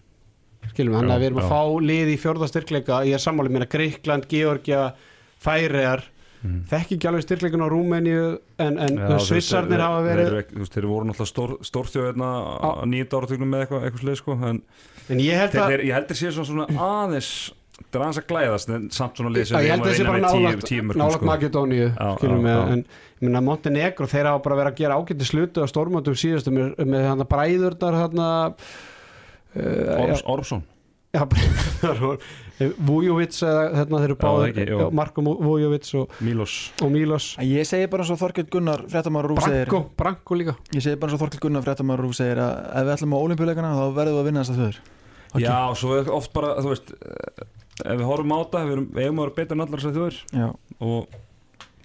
skilum 0.72 0.93
við, 0.93 0.99
þannig 0.99 1.15
að 1.15 1.20
við 1.20 1.26
erum 1.26 1.41
að 1.41 1.43
já. 1.43 1.49
fá 1.49 1.61
lið 1.89 2.13
í 2.13 2.17
fjórðastyrkleika 2.24 3.03
ég 3.05 3.13
er 3.13 3.26
sammáli 3.26 3.49
mér 3.49 3.67
að 3.67 3.74
Greikland, 3.76 4.28
Georgia 4.30 4.93
Færiðar, 5.39 6.03
Mhm. 6.39 6.63
þekki 6.72 6.95
ekki 6.95 7.07
alveg 7.09 7.24
styrkleikin 7.26 7.59
á 7.59 7.67
Rúmeníu 7.67 8.39
en, 8.63 8.78
en 8.80 8.95
ja, 8.95 9.17
Svissarnir 9.20 9.82
hafa 9.84 10.03
verið 10.05 10.30
þú 10.47 10.61
veist, 10.61 10.72
þeir 10.72 10.86
voru 10.88 11.07
náttúrulega 11.09 11.34
stór, 11.34 11.57
stórþjóð 11.67 12.05
hérna 12.13 12.30
á 12.63 12.70
nýjönda 12.88 13.17
áratugnum 13.20 13.49
með 13.51 13.65
eitthvað, 13.65 13.84
eitthvað 13.84 14.03
sleið 14.05 14.15
sko, 14.22 14.38
en 14.47 14.61
en 15.09 15.20
ég 15.20 15.36
held 15.36 15.57
að 15.57 15.74
þeir, 15.74 15.84
ég 15.89 15.97
heldur 15.97 16.15
sé 16.15 16.32
svona, 16.32 16.47
svona 16.47 16.67
aðeins 16.86 17.32
það 17.88 17.99
er 17.99 18.03
aðeins 18.05 18.19
að 18.21 18.27
glæðast 18.30 18.71
en 18.73 18.88
samt 18.93 19.19
svona 19.19 19.32
lið 19.34 19.45
sem 19.49 19.57
að 19.59 19.65
ég 19.65 19.69
við 19.69 19.73
held 19.73 19.84
að 19.84 19.91
þessi 19.91 20.07
bara 20.07 20.17
vinna 20.17 20.32
með 20.89 20.99
nálagt, 20.99 21.15
sko. 21.15 21.30
Makedóníu 21.30 21.88
en 21.89 22.84
ég 22.84 23.23
meina 23.27 23.43
Montenegro 23.45 24.09
þeir 24.09 24.30
hafa 24.32 24.43
bara 24.45 24.59
verið 24.59 24.71
að 24.73 24.82
gera 24.82 24.99
ágætti 24.99 25.30
slutu 25.30 25.63
á 25.63 25.67
stórmöndum 25.71 26.19
síðustu 26.19 26.53
með, 26.55 26.75
með 26.84 27.07
hann 27.09 27.25
bræðurnar 27.32 27.97
hann 28.03 28.21
uh, 28.25 28.51
Ormsson 30.30 30.61
já, 31.15 31.23
bræðurnar 31.32 32.21
Vujovic 32.59 33.38
hérna 33.39 34.01
þeir 34.03 34.09
eru 34.09 34.17
báður 34.19 34.86
Marko 34.99 35.23
Vujovic 35.23 35.88
og, 35.95 36.11
Milos. 36.27 36.57
og 36.84 36.91
Milos. 36.91 37.32
Ég 37.39 37.63
segi 37.67 37.88
bara 37.88 38.03
eins 38.03 38.11
og 38.11 38.19
Þorkell 38.19 38.49
Gunnar 38.51 38.84
Branko, 38.84 39.86
Branko 39.95 40.36
líka. 40.36 40.57
Ég 40.75 40.84
segi 40.84 40.99
bara 40.99 41.07
eins 41.07 41.15
og 41.15 41.23
Þorkell 41.23 41.45
Gunnar 41.47 41.63
fréttamaður 41.63 42.03
Rúf 42.03 42.19
segir 42.19 42.43
að 42.43 42.51
ef 42.67 42.84
við 42.89 42.95
ætlum 42.97 43.15
á 43.15 43.19
olimpíuleikana 43.23 43.71
þá 43.80 43.86
verðum 43.95 44.17
við 44.17 44.19
að 44.19 44.27
vinna 44.27 44.43
þess 44.43 44.59
að 44.67 44.82
Ok. 45.30 45.43
Já, 45.43 45.75
svo 45.77 45.97
oft 46.15 46.34
bara, 46.34 46.55
þú 46.57 46.71
veist 46.73 46.93
ef 47.86 47.97
við 47.99 48.05
horfum 48.09 48.34
á 48.36 48.38
þetta, 48.43 48.61
við 48.67 48.75
erum, 48.77 48.88
við 48.93 49.03
eigum 49.07 49.19
að 49.19 49.25
vera 49.30 49.36
betur 49.39 49.57
en 49.57 49.65
allar 49.65 49.80
þessar 49.84 49.97
þjóðir 49.97 50.17
Já. 50.39 50.47
og 50.80 51.17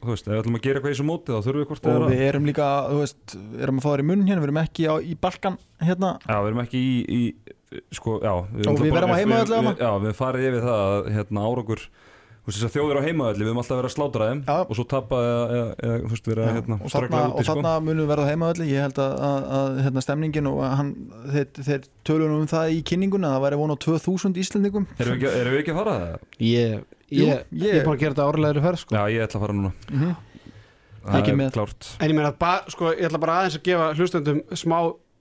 þú 0.04 0.10
veist, 0.12 0.26
ef 0.28 0.32
við 0.34 0.40
ætlum 0.42 0.58
að 0.58 0.64
gera 0.66 0.78
eitthvað 0.80 0.90
í 0.90 0.94
þessu 0.94 1.06
móti 1.08 1.32
þá 1.32 1.38
þurfum 1.46 1.60
við 1.62 1.68
hvort 1.70 1.86
og 1.86 1.94
eða 1.94 2.08
við 2.12 2.22
erum 2.28 2.48
líka, 2.50 2.68
þú 2.90 2.98
veist, 3.00 3.36
erum 3.64 3.78
að 3.80 3.84
fá 3.84 3.90
þær 3.94 4.02
í 4.04 4.06
munn 4.10 4.24
hérna, 4.28 4.40
við 4.44 4.48
erum 4.50 4.62
ekki 4.64 4.88
á, 4.90 4.94
í 5.00 5.14
Balkan 5.24 5.58
hérna 5.80 6.10
Já, 6.28 6.36
við 6.44 6.48
erum 6.50 6.62
ekki 6.64 6.82
í, 6.84 6.94
í 7.18 7.22
sko, 7.98 8.18
já 8.22 8.34
Við 8.54 8.68
Og 8.70 8.80
við 8.84 8.92
verðum 8.94 9.14
við- 9.14 9.32
þarna? 9.48 9.72
við- 9.74 9.80
Já, 9.84 9.92
við 10.04 10.18
farið 10.18 10.48
yfir 10.50 10.66
það 10.68 10.82
að 10.84 11.08
hérna 11.16 11.46
Þú 11.48 11.74
veist 11.74 11.88
þess 12.52 12.66
að 12.68 12.72
þjóðir 12.74 12.98
á 13.00 13.06
heimavelli, 13.06 13.40
við 13.44 13.48
höfum 13.48 13.60
alltaf 13.62 13.78
verið 13.78 13.88
að 13.88 13.94
slátra 13.94 14.26
þeim 14.28 14.40
Já. 14.44 14.56
og 14.68 14.74
svo 14.76 14.84
tapa 14.84 15.20
eða, 15.24 15.44
eða, 15.54 15.68
eða 15.88 15.94
þú 16.04 16.10
veist, 16.12 16.26
verið 16.28 16.44
að 16.44 16.56
hérna, 16.58 16.76
og 16.84 16.90
ströggla 16.92 17.20
þarna, 17.20 17.30
úti, 17.32 17.38
og 17.40 17.48
þarna 17.48 17.72
munum 17.86 18.02
við 18.04 18.10
verða 18.12 18.26
heimaðalli 18.28 18.66
ég 18.68 18.82
held 18.84 18.98
að, 19.04 19.14
að, 19.28 19.46
að 19.58 19.78
hérna, 19.86 20.02
stemningin 20.04 20.50
og 20.50 20.58
að 20.66 20.74
hann, 20.80 20.90
þeir, 21.32 21.46
þeir 21.70 21.86
tölunum 22.10 22.42
um 22.44 22.50
það 22.52 22.74
í 22.74 22.82
kynninguna 22.90 23.30
það 23.34 23.44
væri 23.46 23.60
von 23.62 23.72
á 23.72 23.76
2000 23.86 24.36
Íslendingum 24.44 24.86
Erum 24.98 25.16
við 25.16 25.24
ekki, 25.24 25.40
erum 25.40 25.56
við 25.56 25.62
ekki 25.64 25.72
að 25.74 25.80
fara 25.80 25.96
það? 25.96 26.28
Ég, 26.44 26.76
ég, 27.08 27.24
ég, 27.24 27.64
ég- 27.64 27.78
er 27.80 27.88
bara 27.88 27.96
að 27.96 28.04
gera 28.04 28.14
þetta 28.18 28.28
árlegri 28.28 28.64
ferð 28.68 28.82
sko. 28.84 28.94
Já, 28.98 29.02
ég 29.14 29.24
ætla 29.24 29.40
að 29.40 29.46
fara 29.46 29.56
núna 29.60 29.72
Mhm. 29.94 30.14
Það 31.04 31.18
Ekki 31.20 31.32
er 31.34 31.36
með. 31.36 31.48
klárt 31.52 31.88
En 32.00 32.08
ég 32.10 32.14
meina, 32.16 32.30
ba, 32.32 32.52
sko, 32.72 32.92
ég 32.96 33.04
ætla 33.10 33.18
bara 33.20 33.32
aðeins 33.42 33.58
að 33.58 33.64
gefa 33.66 33.88
hlustendum 33.98 34.38
smá 34.56 34.78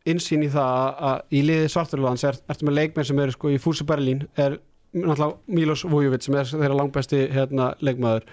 insýn 0.08 0.44
í 0.46 0.52
það 0.52 0.70
að, 0.80 1.02
að 1.10 1.36
í 1.36 1.42
liði 1.44 1.66
Svarturlands 1.74 2.24
er, 2.28 2.38
ertu 2.52 2.68
með 2.70 2.78
leikmenn 2.78 3.06
sem 3.10 3.20
eru 3.20 3.32
sko 3.36 3.52
í 3.52 3.58
Fúsi 3.60 3.84
Berlín 3.88 4.24
er 4.40 4.56
náttúrulega 4.94 5.58
Milos 5.58 5.84
Vujovic 5.90 6.26
sem 6.26 6.36
er 6.38 6.50
þeirra 6.50 6.78
langbesti 6.78 7.22
hérna, 7.34 7.74
leikmaður 7.84 8.28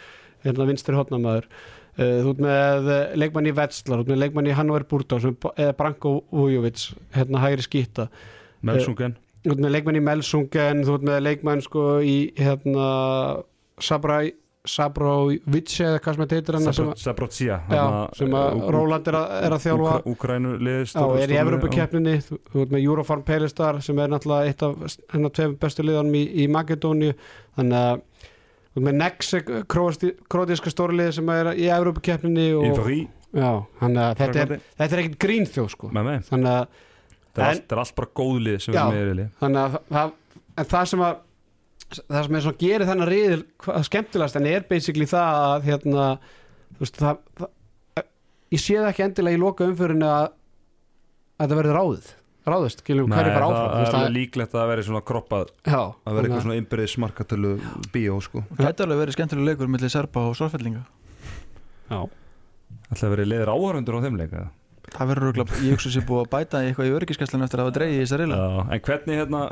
hérna 0.45 0.67
vinstri 0.69 0.97
hotnamaður 0.97 1.49
uh, 1.49 2.19
þú 2.25 2.35
ert 2.35 2.43
með 2.45 2.91
eh, 2.95 3.17
leikmann 3.23 3.49
í 3.51 3.55
Vetslar 3.57 4.01
þú 4.01 4.05
ert 4.05 4.13
með 4.13 4.23
leikmann 4.25 4.51
í 4.51 4.57
Hannover 4.57 4.87
Burda 4.91 5.21
sem 5.23 5.37
er 5.57 5.75
Branko 5.79 6.15
Vujovic 6.33 6.91
hérna 7.17 7.43
hægri 7.45 7.67
skýta 7.67 8.09
Melsungen. 8.67 9.17
þú 9.45 9.55
ert 9.55 9.65
með 9.65 9.75
leikmann 9.77 10.01
í 10.01 10.05
Melsungen 10.05 10.85
þú 10.87 10.99
ert 10.99 11.09
með 11.11 11.25
leikmann 11.27 11.65
sko 11.65 11.87
í 12.05 12.19
hérna 12.39 12.87
Sabrai 13.81 14.35
Sabrovic 14.69 15.73
eða 15.81 16.01
hvað 16.05 16.17
sem 16.17 16.23
þetta 16.23 16.37
heitir 16.37 16.57
hann 16.59 16.67
já, 17.73 17.85
sem 18.19 18.35
að 18.37 18.59
Róland 18.75 19.07
er 19.09 19.17
að, 19.17 19.31
er 19.47 19.55
að 19.57 19.63
þjálfa. 19.65 19.93
Úkrænu 20.11 20.51
liðist 20.61 20.99
Já, 20.99 21.05
er 21.23 21.33
í 21.33 21.39
Evropakeppninni, 21.41 22.15
þú 22.29 22.65
ert 22.65 22.75
með 22.75 22.85
Eurofarm 22.85 23.23
Pelistar 23.31 23.79
sem 23.87 24.03
er 24.05 24.13
náttúrulega 24.13 24.51
eitt 24.51 24.65
af 24.67 24.99
hennar 25.15 25.33
tveim 25.39 25.55
bestu 25.63 25.87
liðanum 25.87 26.19
í, 26.21 26.23
í 26.45 26.49
Makedóniu 26.53 27.15
þannig 27.57 27.79
að 27.81 28.05
þú 28.21 28.83
ert 28.83 28.87
með 28.91 28.99
Nexek 29.01 29.51
krótíska 29.73 30.75
stórliði 30.75 31.17
sem 31.21 31.33
er 31.39 31.51
í 31.57 31.71
og 32.61 32.85
já, 33.33 33.51
þannig 33.81 34.05
að 34.05 34.15
þetta 34.21 34.45
er, 34.45 34.55
þetta 34.77 34.97
er 34.97 35.03
ekkert 35.07 35.19
grínþjóð 35.25 35.73
sko. 35.73 35.91
Þannig 35.95 36.53
að, 36.53 36.87
Það 37.31 37.45
er 37.47 37.51
allt- 37.55 37.69
bara 37.97 38.09
góð 38.19 38.39
lið 38.45 38.57
sem 38.65 38.75
við 38.75 38.81
með 38.93 39.11
í 39.11 39.19
lið 39.21 39.29
þannig 39.41 39.77
að 40.03 40.15
það 40.75 40.89
sem 40.93 41.03
að 41.07 41.19
það 41.99 42.26
sem 42.26 42.36
er 42.38 42.45
svona 42.45 42.61
gerir 42.61 42.88
þennan 42.88 43.11
riðil 43.11 43.41
skemmtilegast 43.88 44.38
en 44.41 44.51
er 44.51 44.68
basically 44.68 45.09
það 45.11 45.41
að 45.49 45.66
hérna, 45.70 46.07
þú 46.76 46.84
veist 46.84 47.01
það, 47.01 47.24
það 47.41 47.51
ég 48.51 48.62
sé 48.62 48.78
það 48.78 48.88
ekki 48.93 49.07
endilega 49.07 49.38
í 49.38 49.43
loka 49.43 49.68
umfyrin 49.68 50.07
að, 50.07 50.32
að 51.38 51.53
það 51.53 51.61
verður 51.62 51.78
ráðið. 51.80 52.09
Ráðist, 52.51 52.80
skilum, 52.80 53.11
hverju 53.12 53.32
bara 53.34 53.49
áfram 53.51 53.66
það 53.68 53.82
er 53.82 53.97
alveg 53.99 54.14
líklegt 54.14 54.55
að 54.55 54.62
það 54.62 54.70
veri 54.70 54.84
svona 54.86 55.01
kroppað 55.11 55.51
já, 55.61 55.80
að 55.82 56.14
vera 56.16 56.24
eitthvað 56.24 56.45
svona 56.47 56.57
innbyrðið 56.57 56.88
smarkatölu 56.95 57.51
bíó 57.93 58.14
sko. 58.24 58.41
Það 58.57 58.64
gæti 58.64 58.84
alveg 58.86 59.01
verið 59.03 59.16
skemmtilega 59.16 59.51
leikur 59.51 59.70
millir 59.74 59.93
Serba 59.93 60.22
og 60.24 60.38
Svarfellinga 60.38 60.80
já, 61.91 62.01
Ætla 62.88 63.11
að 63.11 63.12
vera 63.12 63.28
liðir 63.28 63.53
áhörundur 63.53 64.01
á 64.01 64.05
þeim 64.07 64.18
leika 64.22 64.47
Það 64.91 65.11
verður 65.12 65.28
örugglega, 65.28 65.61
ég 65.66 65.76
hugsa 65.76 65.93
sér 65.93 66.07
búið 66.09 66.24
að 66.24 66.30
bæta 66.32 66.62
eitthvað 66.64 66.88
í 66.88 66.95
öryggiskesslanu 66.97 67.47
eftir 67.47 67.61
að 67.61 67.68
hafa 67.68 67.76
dreigið 67.76 68.01
í 68.01 68.03
þessa 68.07 68.20
reyla 68.22 68.41
Já, 68.41 68.49
en 68.64 68.84
hvernig 68.88 69.20
hérna 69.20 69.43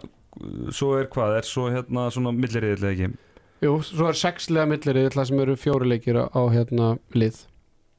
svo 0.75 0.93
er 0.99 1.09
hvað, 1.13 1.39
er 1.41 1.49
svo 1.49 1.69
hérna 1.73 2.09
svona 2.15 2.35
milliriðilega 2.37 2.95
ekki? 2.95 3.25
Jú, 3.65 3.73
svo 3.83 4.11
er 4.11 4.19
sexlega 4.19 4.71
millir 4.71 5.01
það 5.15 5.31
sem 5.31 5.41
eru 5.43 5.57
fjóri 5.59 5.89
leikir 5.91 6.21
á, 6.23 6.43
hérna 6.55 6.93
lið. 7.15 7.41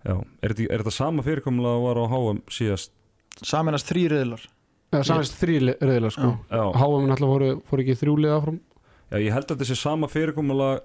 Já, 0.07 0.15
er 0.15 0.53
þetta, 0.53 0.69
er 0.71 0.83
þetta 0.83 0.95
sama 0.95 1.25
fyrirkomulega 1.25 1.75
að 1.75 1.85
var 1.87 1.99
á 1.99 2.05
HM 2.13 2.39
síðast? 2.55 2.95
Saminast 3.43 3.87
þrý 3.91 4.05
reyðlar 4.13 4.47
Já, 4.89 5.03
samist 5.05 5.35
þrý 5.37 5.59
riðilega 5.77 6.09
sko. 6.15 6.31
Já, 6.49 6.63
Háum 6.81 7.05
náttúrulega 7.05 7.29
voru, 7.29 7.49
fóru 7.69 7.83
ekki 7.83 7.97
þrjúlið 7.99 8.31
áfram. 8.33 8.55
Já 9.09 9.17
ég 9.21 9.35
held 9.35 9.45
að 9.45 9.51
þetta 9.53 9.67
sé 9.69 9.77
sama 9.77 10.09
fyrirkomulega 10.09 10.79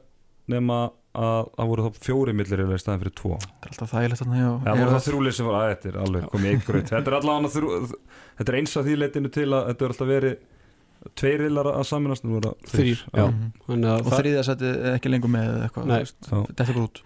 nema 0.53 0.81
að 1.15 1.49
það 1.55 1.71
voru 1.71 1.85
þá 1.87 2.03
fjóri 2.05 2.35
milliriðilega 2.37 2.81
í 2.81 2.83
staðin 2.83 3.01
fyrir 3.01 3.15
tvo. 3.17 3.39
Það 3.39 3.65
er 3.65 3.73
alltaf 3.73 3.95
þægilegt 3.95 4.21
þarna 4.21 4.41
hjá 4.41 4.45
Já, 4.45 4.59
það 4.67 4.83
voru 4.83 4.95
það 4.95 5.07
þrjúlið 5.07 5.37
sem 5.39 5.49
var 5.49 5.57
að 5.61 5.71
þetta 5.71 5.91
er 5.91 5.99
alveg 6.03 6.27
komið 6.35 6.53
einhverjum 6.53 6.87
Þetta 6.93 7.15
er 7.15 7.17
þetta 8.35 8.53
er 8.53 8.59
eins 8.61 8.77
að 8.77 8.91
því 8.91 8.99
leitinu 9.01 9.33
til 9.33 9.49
að 9.49 9.71
þetta 9.71 9.87
er 9.87 9.95
alltaf 9.95 10.11
verið 10.11 10.37
tveir 11.21 11.45
riðlar 11.45 11.71
að 11.75 11.87
saminast 11.89 12.25
nú 12.27 12.39
er 12.39 12.49
það 12.49 12.85
já. 12.89 13.27
Mhm. 13.27 13.53
Þannig 13.69 13.91
að 13.93 14.01
Og 14.01 14.11
það, 14.11 14.19
þriðja 14.21 14.45
seti 14.49 14.71
er 14.71 14.91
ekki 14.95 15.13
lengur 15.13 15.33
með 15.35 15.51
eða 15.51 15.69
eitthvað. 15.69 15.95
Þetta 16.49 16.65
er 16.65 16.73
bara 16.73 16.87
út 16.89 17.03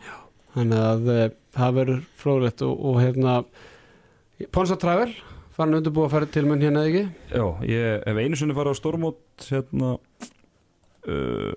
þannig 0.59 0.85
að 0.85 1.11
e, 1.13 1.19
það 1.59 1.75
verður 1.79 2.05
fróðlegt 2.19 2.65
og, 2.67 2.85
og 2.89 3.01
hérna 3.03 3.35
Ponsa 4.55 4.79
Travel 4.81 5.11
farin 5.59 5.79
undirbúið 5.81 6.07
að 6.07 6.15
fara 6.15 6.31
til 6.31 6.45
mun 6.47 6.63
hérna 6.63 6.85
eða 6.87 6.91
ekki 6.93 7.39
Já, 7.39 7.47
ég 7.67 8.05
hef 8.07 8.21
einu 8.23 8.39
sinni 8.39 8.57
farið 8.57 8.79
á 8.79 8.81
stórmót 8.81 9.49
hérna 9.49 9.95
uh, 11.09 11.53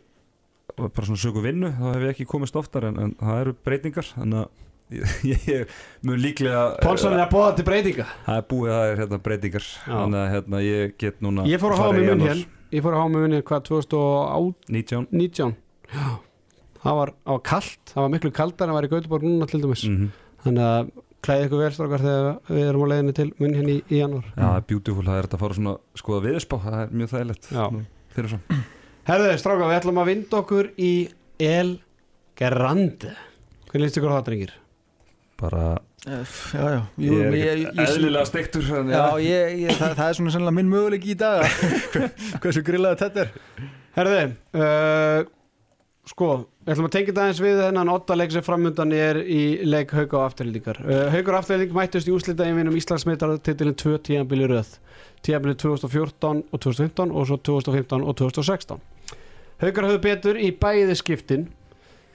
bara 0.82 1.06
svona 1.06 1.22
sögu 1.22 1.44
vinnu 1.46 1.70
þá 1.78 1.86
hef 1.92 2.06
ég 2.08 2.14
ekki 2.16 2.30
komist 2.30 2.58
oftar 2.58 2.90
en, 2.90 3.00
en 3.02 3.16
það 3.20 3.44
eru 3.46 3.56
breytingar 3.68 4.10
þannig 4.16 4.44
að 4.44 4.68
ég, 4.98 5.46
ég 5.48 5.76
mun 6.08 6.20
líklega 6.22 6.64
Ponsan 6.84 7.16
er 7.16 7.24
að 7.26 7.36
bóða 7.36 7.52
til 7.60 7.68
breytinga. 7.68 8.08
Það 8.26 8.42
er 8.42 8.48
búið 8.54 8.74
það 8.74 8.88
er 8.88 9.04
hérna 9.04 9.22
breytingar. 9.28 9.70
Þannig 9.86 10.24
að 10.24 10.34
hérna 10.36 10.64
ég 10.66 10.98
get 11.02 11.22
núna 11.26 11.46
Ég 11.50 11.62
fór 11.62 11.76
að 11.76 11.84
hafa 11.84 11.94
farið 11.94 12.10
með 12.10 12.12
mun 12.12 12.28
hér 12.30 12.44
Ég 12.72 12.84
fór 12.86 12.96
að 12.96 13.04
hafa 13.04 13.14
með 13.14 13.24
mun 13.26 13.38
hér 13.38 13.46
hvað 13.52 13.64
2019 13.70 15.08
19 15.22 15.56
Það 16.82 16.98
var, 16.98 17.14
var 17.30 17.42
kalt, 17.46 17.82
það 17.92 18.02
var 18.02 18.12
miklu 18.16 18.34
kaldar 18.34 18.72
en 18.72 18.76
var 18.78 18.88
í 18.88 18.90
Gautaborg 18.90 19.26
núna 19.28 19.48
til 19.50 19.60
dæmis. 19.62 19.84
Mm 19.86 20.12
Þannig 20.42 20.66
að 20.66 20.88
klæði 21.22 21.46
ykkur 21.46 21.60
velstrákar 21.62 22.02
þegar 22.02 22.30
við 22.50 22.64
erum 22.66 22.86
á 22.86 22.88
leiðinni 22.92 23.14
til 23.18 23.28
mun 23.38 23.52
hérna 23.54 23.74
í, 23.76 23.82
í 23.86 24.00
janúar. 24.00 24.30
Já, 24.32 24.42
það 24.42 24.56
er 24.56 24.64
beautiful, 24.72 25.04
það 25.06 25.18
er 25.20 25.28
þetta 25.28 25.38
að 25.38 25.44
fara 25.44 25.58
svona 25.58 25.74
skoða 26.02 26.22
viðspá, 26.26 26.56
það 26.64 26.78
er 26.80 26.96
mjög 26.98 27.12
þægilegt. 27.12 27.50
Herðu, 29.12 29.30
strákar, 29.42 29.68
við 29.68 29.78
ætlum 29.78 30.02
að 30.02 30.10
vinda 30.12 30.40
okkur 30.42 30.72
í 30.82 30.92
El 31.46 31.70
Grande. 32.42 33.14
Hvernig 33.70 33.86
líst 33.86 34.02
ykkur 34.02 34.14
á 34.14 34.18
það, 34.18 34.26
drengir? 34.32 34.56
Bara 35.42 35.66
Já, 36.02 36.18
já 36.54 36.80
Jú, 36.98 37.12
ég 37.14 37.36
ég- 37.36 37.36
ekki 37.36 37.66
ég- 37.66 37.76
ég- 37.78 37.84
eðlilega 37.92 38.26
steiktur 38.30 38.70
en 38.80 38.88
Já, 38.90 39.04
ég, 39.22 39.60
ég, 39.68 39.76
það, 39.78 39.92
það 40.00 40.08
er 40.08 40.18
svona 40.18 40.32
sennilega 40.34 40.56
minn 40.58 40.72
möguleik 40.72 41.06
í 41.06 41.18
dag 41.20 41.46
Hversu 42.42 42.64
grillað 42.66 42.98
þetta 43.04 43.26
er 43.28 43.36
Herðu, 43.92 44.20
uh, 44.56 45.20
sko, 46.08 46.28
við 46.64 46.72
ætlum 46.74 46.88
að 46.88 46.94
tengja 46.96 47.12
þetta 47.12 47.24
aðeins 47.26 47.42
við 47.44 47.58
þennan 47.60 47.92
otta 47.92 48.16
leik 48.18 48.32
sem 48.34 48.46
framundan 48.46 48.94
er 48.96 49.20
í 49.22 49.42
leik 49.68 49.92
Hauka 49.92 50.18
og 50.22 50.24
Afturlíkar. 50.30 50.80
Uh, 50.86 51.02
Hauka 51.12 51.34
og 51.34 51.38
Afturlík 51.42 51.74
mættust 51.76 52.08
í 52.08 52.14
úslita 52.16 52.48
einvinum 52.48 52.78
Íslandsmeitar 52.80 53.34
titilin 53.44 53.76
2 53.76 53.98
tíðanbili 54.08 54.48
röð. 54.48 54.72
Tíðanbili 55.28 55.58
2014 55.60 56.42
og 56.56 56.64
2015 56.64 57.12
og 57.12 57.28
svo 57.30 57.38
2015 57.52 58.08
og 58.08 58.16
2016. 58.24 58.80
Haukar 59.62 59.90
höfðu 59.92 60.02
betur 60.08 60.40
í 60.40 60.50
bæði 60.64 60.96
skiptin. 61.04 61.50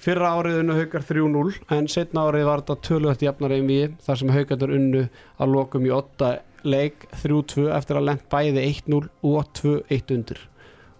Fyrra 0.03 0.35
árið 0.37 0.61
unnu 0.61 0.77
Haukar 0.77 1.05
3-0 1.09 1.55
en 1.77 1.89
setna 1.91 2.27
árið 2.29 2.45
var 2.49 2.63
þetta 2.63 2.77
tölvögt 2.89 3.25
jafnar 3.25 3.55
einvið 3.57 3.97
þar 4.05 4.21
sem 4.21 4.33
Haukarnir 4.35 4.75
unnu 4.77 5.03
að 5.41 5.55
lokum 5.55 5.89
í 5.89 5.93
otta 5.95 6.31
leik 6.67 7.07
3-2 7.23 7.71
eftir 7.77 8.01
að 8.01 8.09
lent 8.11 8.27
bæði 8.33 8.65
1-0 8.67 9.01
og 9.31 9.51
2-1 9.61 10.15
undir. 10.19 10.41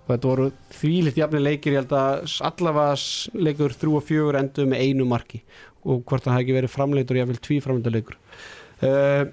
Og 0.07 0.13
þetta 0.15 0.31
voru 0.31 0.51
þvílitt 0.79 1.19
jafnir 1.21 1.43
leikir 1.43 1.75
ég 1.75 1.83
held 1.83 1.97
að 1.99 2.37
allavega 2.49 3.41
leikur 3.47 3.75
3 3.85 3.97
og 3.99 4.07
4 4.07 4.43
endur 4.43 4.71
með 4.71 4.85
einu 4.87 5.09
marki. 5.11 5.43
Og 5.87 6.05
hvort 6.07 6.25
það 6.25 6.39
hafi 6.39 6.47
ekki 6.47 6.57
verið 6.57 6.73
framleitur 6.73 7.21
ég 7.21 7.29
vil 7.31 7.43
tví 7.43 7.61
framleitur 7.63 7.95
leikur 7.95 8.17
uh, 8.83 9.27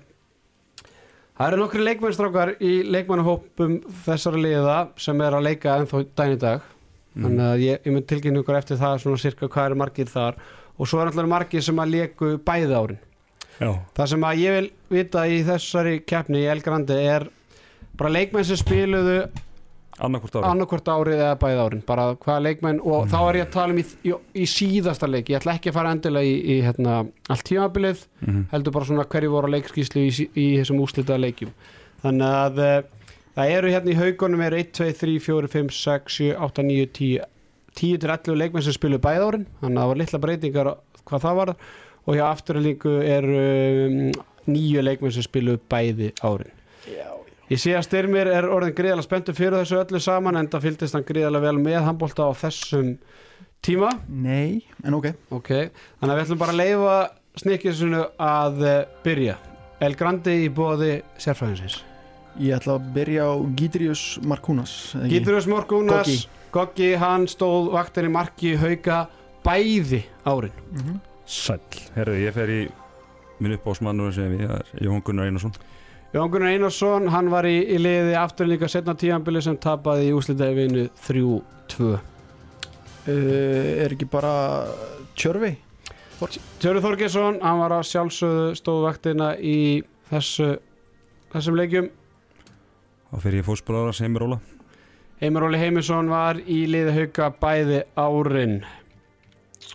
Það 1.33 1.47
eru 1.47 1.57
nokkri 1.63 1.85
leikmennstrákar 1.87 2.51
í 2.61 2.73
leikmannahópum 2.93 3.79
þessara 4.03 4.37
liða 4.37 4.75
sem 5.01 5.21
er 5.25 5.33
að 5.33 5.47
leika 5.47 5.79
ennþá 5.79 6.01
dæn 6.19 6.35
í 6.35 6.37
dag 6.43 6.67
Mm. 7.13 7.23
þannig 7.27 7.45
að 7.45 7.63
ég, 7.63 7.79
ég 7.85 7.93
mun 7.93 8.03
tilkynna 8.09 8.41
ykkur 8.41 8.57
eftir 8.57 8.77
það 8.81 8.99
svona 9.03 9.21
cirka 9.21 9.47
hvað 9.47 9.65
eru 9.69 9.75
margir 9.83 10.07
þar. 10.09 10.35
Og 10.79 10.87
svo 10.89 10.99
er 11.03 11.11
alltaf 11.11 11.27
margir 11.29 11.61
sem 11.61 11.77
að 11.83 11.91
leku 11.93 12.31
bæði 12.41 12.73
árin. 12.73 13.01
Já, 13.61 13.69
Það 13.93 14.07
sem 14.09 14.23
að 14.25 14.39
ég 14.41 14.55
vil 14.57 14.69
vita 14.97 15.27
í 15.29 15.43
þessari 15.45 15.99
keppni 16.09 16.41
í 16.41 16.47
El 16.49 16.61
Grande 16.65 16.97
er 16.97 17.27
bara 17.95 18.09
leikmenn 18.09 18.43
sem 18.49 18.57
spiluðu 18.57 19.19
annarkvort 20.01 20.87
ári 20.89 21.13
árið 21.13 21.19
eða 21.21 21.35
bæði 21.43 21.59
árin. 21.61 21.83
Bara 21.85 22.05
hvaða 22.17 22.41
leikmenn 22.47 22.79
og 22.81 23.05
þá 23.11 23.17
er 23.29 23.37
ég 23.37 23.45
að 23.45 23.51
tala 23.53 23.75
um 23.75 23.77
í, 23.77 23.85
í, 24.09 24.13
í 24.41 24.47
síðasta 24.49 25.07
leik, 25.07 25.29
ég 25.29 25.37
ætla 25.37 25.53
ekki 25.59 25.69
að 25.69 25.77
fara 25.77 25.91
endilega 25.93 26.25
í, 26.25 26.33
í 26.49 26.55
hérna, 26.65 26.95
allt 27.29 27.45
tímabilið 27.45 28.01
Mhm. 28.23 28.41
heldur 28.51 28.73
bara 28.73 28.85
svona 28.89 29.05
hverju 29.05 29.29
voru 29.29 29.51
leikskíslu 29.53 30.01
í, 30.09 30.27
þessum 30.57 30.81
úslita 30.81 31.17
leikjum 31.21 31.51
þannig 32.03 32.35
að 32.41 32.59
eh, 32.65 32.83
það 33.37 33.53
eru 33.57 33.71
hérna 33.73 33.93
í 33.93 33.99
haugunum 33.99 34.43
er 34.45 34.57
1, 34.61 34.73
2, 34.79 34.89
3, 35.01 35.19
4, 35.27 35.53
5, 35.57 35.71
6, 35.77 36.17
7, 36.17 36.33
8, 36.47 36.67
9, 36.69 36.89
10 36.99 37.29
10 37.73 37.97
til 38.01 38.09
11 38.09 38.37
leikmenn 38.37 38.65
sem 38.65 38.75
spilu 38.75 38.99
bæði 39.01 39.27
árin. 39.27 39.45
Þannig 39.61 39.77
að 39.77 39.83
það 39.83 39.91
var 39.91 40.01
litla 40.01 40.21
breytingar 40.25 40.69
hvað 41.03 41.25
það 41.25 41.39
var. 41.39 41.53
Og 42.03 42.17
hjá 42.17 42.25
afturlíku 42.27 42.97
er 43.07 43.27
um, 43.29 43.99
nýju 44.49 44.83
leikmenn 44.83 45.15
sem 45.15 45.25
spilu 45.25 45.57
bæði 45.71 46.11
árin. 46.23 46.59
Ég 47.51 47.59
sé 47.59 47.73
að 47.75 47.85
Styrmir 47.85 48.29
er 48.31 48.47
orðin 48.49 48.73
gríðalega 48.73 49.05
spenntur 49.05 49.35
fyrir 49.37 49.59
þessu 49.59 49.81
öllu 49.81 49.99
saman 50.01 50.39
en 50.39 50.47
það 50.49 50.69
fylgdist 50.69 50.95
hann 50.95 51.05
gríðalega 51.05 51.51
vel 51.51 51.59
með 51.61 51.81
handbólta 51.85 52.25
á 52.25 52.31
þessum 52.39 52.95
tíma. 53.63 53.91
Nei, 54.07 54.63
en 54.81 54.97
ok. 54.97 55.11
Ok, 55.35 55.51
þannig 55.99 56.09
að 56.09 56.17
við 56.17 56.25
ætlum 56.25 56.43
bara 56.43 56.55
að 56.55 56.61
leifa 56.63 56.97
snikkisunu 57.43 58.03
að 58.31 58.67
eh, 58.71 58.83
byrja. 59.05 59.39
El 59.83 59.97
Grandi 59.99 60.39
í 60.47 60.51
bóði 60.55 61.01
sérfræðinsins 61.19 61.81
Ég 62.41 62.55
ætla 62.57 62.77
að 62.79 62.85
byrja 62.95 63.25
á 63.29 63.33
Gídrius 63.59 64.03
Markúnas 64.25 64.71
eða 64.95 65.03
ekki? 65.05 65.19
Gíturus 65.19 65.47
Morgunas 65.51 66.07
Goggi. 66.07 66.15
Goggi, 66.53 66.87
hann 66.97 67.27
stóð 67.29 67.71
vaktin 67.75 68.07
í 68.09 68.11
marki 68.13 68.55
hauka 68.57 69.03
bæði 69.45 70.03
árin 70.25 70.55
Mhm. 70.73 70.99
Sæll, 71.25 71.59
herðu, 71.95 72.15
ég 72.25 72.33
fer 72.33 72.47
í 72.49 72.61
minn 73.39 73.53
uppásmannur 73.57 74.13
sem 74.13 74.31
við, 74.37 74.47
það 74.49 74.59
er 74.59 74.83
Jón 74.87 75.03
Gunnar 75.03 75.25
Einarsson 75.29 75.53
Jón 76.13 76.29
Gunnar 76.31 76.49
Einarsson, 76.53 77.07
hann 77.09 77.29
var 77.29 77.43
í, 77.45 77.53
í 77.73 77.77
liði 77.79 78.13
afturlíka 78.19 78.67
setna 78.69 78.93
tíambili 78.95 79.41
sem 79.41 79.57
tapaði 79.57 80.09
í 80.09 80.13
úslitaði 80.13 80.55
vinnu 80.55 80.89
3-2 81.07 81.99
Uh, 83.03 83.83
er 83.83 83.91
ekki 83.91 84.05
bara 84.07 84.63
Tjörfi 85.19 85.57
Tjóri 86.61 86.79
Þorgesson, 86.79 87.41
hann 87.43 87.57
var 87.59 87.73
að 87.75 87.81
sjálfsögðu 87.89 88.53
stóð 88.55 88.77
vaktina 88.85 89.33
í 89.43 89.83
þessu, 90.07 90.53
þessum 91.33 91.57
leikjum 91.59 91.89
þá 93.13 93.21
fer 93.21 93.37
ég 93.37 93.49
sem 93.93 94.15
er 94.15 94.25
Óla. 94.25 94.39
Heimir 95.21 95.45
Óli 95.45 95.59
Heimisson 95.61 96.09
var 96.09 96.39
í 96.41 96.63
liði 96.67 96.93
hauka 96.97 97.29
bæði 97.39 97.83
árin. 97.95 98.63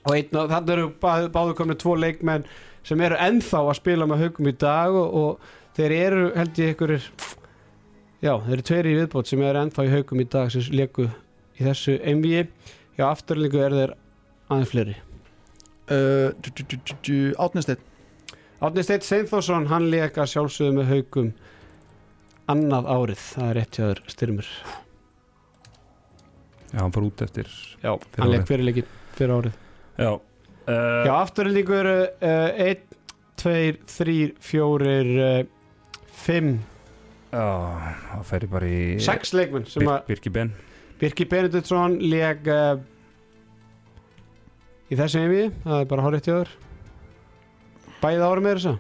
Og 0.04 0.14
einn 0.16 0.36
og 0.36 0.50
þannig 0.50 0.72
eru 0.74 0.88
báðu, 1.00 1.30
báðu 1.32 1.54
komið 1.56 1.78
tvo 1.80 1.94
leikmenn 1.96 2.44
sem 2.86 3.00
eru 3.00 3.16
ennþá 3.22 3.62
að 3.62 3.78
spila 3.78 4.08
með 4.08 4.24
haukum 4.24 4.50
í 4.50 4.54
dag 4.58 4.96
og, 4.96 5.14
og 5.14 5.76
þeir 5.78 5.94
eru 5.96 6.24
held 6.34 6.60
ég 6.60 6.74
ykkur 6.74 6.94
já, 6.98 8.32
þeir 8.34 8.54
eru 8.56 8.66
tveiri 8.70 8.92
í 8.92 8.98
viðbót 8.98 9.30
sem 9.30 9.44
eru 9.44 9.62
ennþá 9.62 9.86
í 9.86 9.92
haukum 9.94 10.22
í 10.22 10.28
dag 10.28 10.52
sem 10.52 10.68
leku 10.74 11.06
í 11.58 11.66
þessu 11.66 11.98
MV 12.18 12.44
hjá 12.98 13.04
afturlingu 13.08 13.62
er 13.62 13.76
þeir 13.78 13.94
aðeins 14.48 14.72
fleiri. 14.74 14.96
Uh, 15.88 16.34
Átni 18.58 18.82
Steit 18.82 19.06
Seinþórsson, 19.06 19.68
hann 19.70 19.86
leka 19.92 20.24
sjálfsögðu 20.26 20.80
með 20.80 20.88
haugum 20.90 21.28
annað 22.52 22.88
árið, 22.94 23.24
það 23.34 23.48
er 23.48 23.58
rétt 23.58 23.78
hjá 23.78 23.84
þér 23.86 24.00
styrmur 24.14 24.52
Já, 26.68 26.80
hann 26.82 26.92
fór 26.92 27.06
út 27.08 27.22
eftir 27.24 27.50
Já, 27.82 27.92
hann 28.18 28.32
leik 28.32 28.48
fyrir 28.48 28.66
leikin 28.68 28.88
fyrir 29.16 29.34
árið. 29.38 29.54
Já, 29.98 30.10
uh, 30.14 31.04
Já, 31.08 31.12
afturlíku 31.18 31.76
eru 31.78 31.94
1, 32.20 32.82
2, 33.40 33.54
3, 33.88 34.18
4 34.50 35.46
5, 36.18 36.52
já 37.32 37.44
það 38.28 38.44
ég 38.44 38.52
bara 38.52 38.68
í 38.68 38.82
6 39.04 39.34
leikmenn 39.38 39.66
Bir, 39.70 39.90
Birki 40.08 40.32
Ben. 40.34 40.52
Birki 40.98 41.26
Benediktsson 41.30 41.98
leik 42.02 42.48
uh, 42.50 42.80
í 44.90 44.98
þessu 44.98 45.22
heimi. 45.22 45.44
Það 45.62 45.82
er 45.82 45.90
bara 45.92 46.04
horrið 46.06 46.26
hjá 46.26 46.34
þér. 46.34 46.52
Bæði 48.02 48.24
ára 48.26 48.44
með 48.44 48.58
þess 48.58 48.70
að 48.72 48.78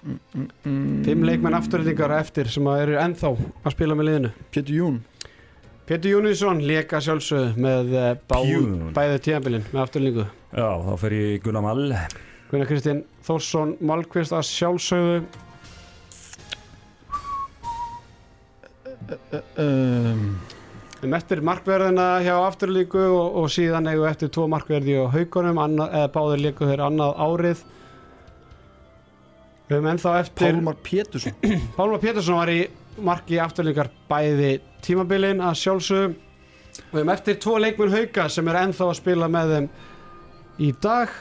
Fimm 0.00 1.24
leikmenn 1.28 1.56
afturlíkar 1.58 2.14
eftir 2.16 2.48
sem 2.48 2.66
eru 2.72 2.96
ennþá 3.02 3.34
að 3.36 3.74
spila 3.74 3.96
með 3.98 4.08
liðinu. 4.08 4.30
Pétur 4.54 4.78
Jún. 4.78 5.00
Pétur 5.90 6.14
Júniðsson 6.14 6.62
leka 6.64 7.00
sjálfsögðu 7.02 7.60
með 7.60 7.92
uh, 7.98 8.10
bá, 8.30 8.36
Pjún. 8.38 8.92
bæði 8.94 9.16
tíðanbylinn 9.26 9.64
með 9.72 9.80
afturlíku 9.82 10.26
Já, 10.54 10.68
þá 10.86 10.92
fer 11.02 11.14
ég 11.16 11.42
Gunnar 11.44 11.64
Mall. 11.66 11.88
Gunnar 12.50 12.68
Kristinn 12.70 13.04
Þórsson 13.26 13.76
Malkvist 13.86 14.34
að 14.34 14.46
sjálfsögðu. 14.48 15.20
Um, 19.58 20.24
um 21.02 21.14
eftir 21.18 21.42
markverðina 21.46 22.06
hjá 22.22 22.36
afturlíku 22.38 23.02
og, 23.02 23.40
og 23.42 23.50
síðan 23.50 23.90
eigum 23.90 24.04
við 24.06 24.12
eftir 24.12 24.32
tvo 24.34 24.46
markverði 24.50 24.96
á 25.02 25.10
haugunum 25.10 25.58
annað, 25.62 25.94
eða 25.98 26.12
báðir 26.14 26.44
líku 26.46 26.70
þeir 26.70 26.84
annað 26.86 27.22
árið 27.26 27.64
við 29.70 29.76
höfum 29.76 29.90
ennþá 29.92 30.16
eftir 30.24 30.56
Pálmar 30.56 30.78
Pétursson. 30.82 31.38
Pálmar 31.78 32.02
Pétursson 32.02 32.40
var 32.40 32.50
í 32.50 32.58
marki 33.00 33.38
afturlíkar 33.40 33.90
bæði 34.10 34.52
tímabilin 34.84 35.40
að 35.44 35.58
sjálfsögum 35.62 36.16
við 36.80 36.98
höfum 36.98 37.14
eftir 37.14 37.40
tvo 37.40 37.56
leikmenn 37.62 37.94
hauga 37.94 38.28
sem 38.32 38.50
er 38.50 38.62
ennþá 38.64 38.90
að 38.90 38.98
spila 38.98 39.30
með 39.30 39.54
þeim 39.54 39.68
í 40.60 40.72
dag. 40.82 41.18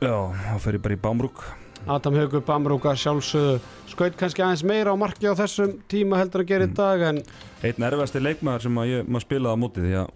Já, 0.00 0.14
þá 0.32 0.54
fer 0.64 0.78
ég 0.78 0.86
bara 0.86 0.96
í 0.96 1.02
Bámrúk 1.04 1.44
Adam 1.88 2.16
Haugur 2.18 2.42
Bamrúka 2.44 2.92
sjálfsögðu. 2.98 3.60
Skaut 3.90 4.16
kannski 4.18 4.42
aðeins 4.44 4.64
meira 4.66 4.92
á 4.92 4.96
marki 5.00 5.28
á 5.28 5.34
þessum 5.36 5.78
tíma 5.90 6.18
heldur 6.20 6.44
að 6.44 6.50
gera 6.52 6.68
í 6.68 6.74
dag 6.76 7.04
en 7.08 7.22
Einn 7.64 7.86
erfasti 7.88 8.20
leikmaður 8.22 8.66
sem 8.66 8.80
að 8.82 8.90
ég 8.90 9.08
maður 9.08 9.26
spilaði 9.26 9.56
á 9.56 9.62
móti 9.62 9.84
því 9.84 9.94
að 10.02 10.10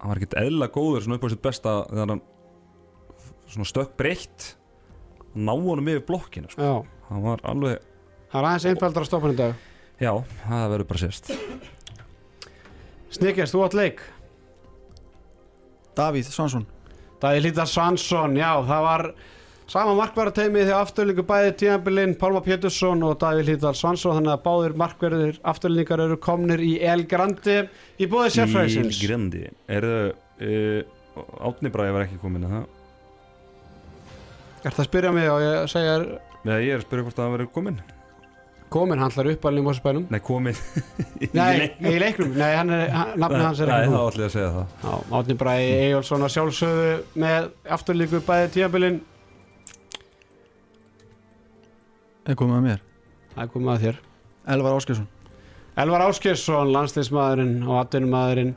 hann 0.00 0.12
var 0.12 0.20
ekkert 0.20 0.36
eðla 0.42 0.68
góður 0.74 1.06
svona 1.06 1.18
upp 1.18 1.24
á 1.24 1.32
sitt 1.32 1.44
besta 1.44 1.74
þegar 1.88 2.12
hann 2.12 2.22
svona 3.54 3.70
stökk 3.70 3.96
breytt 4.00 4.48
ná 5.34 5.52
honum 5.52 5.90
yfir 5.92 6.06
blokkinu 6.08 6.50
sko. 6.52 6.62
já, 6.62 6.74
hann 7.10 7.22
var 7.24 7.44
alveg, 7.50 7.84
það 8.32 8.40
er 8.40 8.48
aðeins 8.50 8.68
einfaldar 8.72 9.04
að 9.04 9.10
stoppa 9.10 9.28
hann 9.28 9.36
í 9.36 9.40
dag. 9.42 9.62
Já, 10.02 10.12
það 10.46 10.66
verður 10.74 10.90
bara 10.90 11.04
sérst 11.04 11.30
Snikkjast, 13.14 13.54
þú 13.54 13.60
átt 13.62 13.76
leik. 13.78 14.00
Davíð 15.94 16.30
Svansson. 16.34 16.64
Daði 17.22 17.44
Lítar 17.44 17.68
Svansson, 17.70 18.34
já, 18.34 18.50
það 18.66 18.82
var 18.88 19.04
sama 19.70 19.94
markverðarteimið 20.00 20.66
því 20.66 20.74
afturlíku 20.76 21.24
bæði 21.28 21.52
tíðanbilinn, 21.62 22.16
Pálma 22.20 22.42
Pétursson 22.44 23.04
og 23.06 23.14
Daði 23.22 23.46
Lítar 23.48 23.78
Svansson, 23.78 24.16
þannig 24.18 24.34
að 24.34 24.42
báðir 24.44 24.74
markverðir 24.82 25.38
afturlíkar 25.52 26.02
eru 26.04 26.18
komnir 26.20 26.64
í 26.64 26.74
El 26.82 27.06
Grande 27.08 27.60
í 27.96 28.08
bóði 28.10 28.34
sérfræðisins. 28.34 28.98
Í 28.98 29.08
grandi 29.08 29.46
Erðu, 29.78 30.00
uh, 30.42 31.22
Átni 31.46 31.72
Bræði 31.72 31.94
var 31.94 32.08
ekki 32.08 32.20
komin 32.20 32.48
að 32.48 32.58
það 32.58 32.66
Er 34.64 34.72
það 34.72 34.80
að 34.84 34.88
spyrja 34.88 35.12
mig 35.12 35.28
og 35.28 35.42
ég 35.44 35.66
segja 35.72 35.98
er 35.98 36.06
Nei, 36.44 36.56
ég 36.66 36.72
er 36.74 36.80
að 36.80 36.86
spyrja 36.86 37.04
hvort 37.06 37.18
það 37.20 37.34
verður 37.36 37.52
komin 37.54 37.82
komin, 38.74 38.98
hann 38.98 39.12
hlær 39.14 39.28
upp 39.30 39.44
alveg 39.46 39.62
í 39.62 39.64
Mósabænum? 39.68 40.06
Nei, 40.10 40.18
komin 40.24 40.56
Nei, 41.38 41.68
í 41.78 41.92
leiknum, 42.02 42.32
nei, 42.34 42.48
hann 42.58 42.72
er, 42.74 42.88
hann, 42.90 43.12
nafni 43.22 43.42
hans 43.44 43.60
er 43.62 43.70
Nei, 43.70 43.84
komið. 43.86 43.98
ætlum 44.08 44.24
ég 44.24 44.30
að 44.30 44.34
segja 44.34 44.48
það. 44.56 44.72
Já, 44.82 45.18
Átni 45.18 45.36
Bræði 45.42 45.68
Eyjólfsson 45.84 46.26
að 46.26 46.32
sjálfsögðu 46.34 46.88
með 47.22 47.46
afturlíku 47.76 48.20
bæði 48.26 48.48
tíðanbilinn, 48.56 48.98
er 52.24 52.38
komið 52.40 52.58
að 52.58 52.66
mér? 52.66 52.82
Það 53.34 53.44
er 53.44 53.52
komið 53.54 53.72
að 53.74 53.84
þér. 53.86 54.00
Elvar 54.54 54.78
Áskjörsson 54.80 55.08
Elvar 55.74 56.04
Áskjörsson, 56.06 56.68
landsliðsmaðurinn 56.70 57.54
og 57.66 57.78
atvinnumaðurinn. 57.80 58.52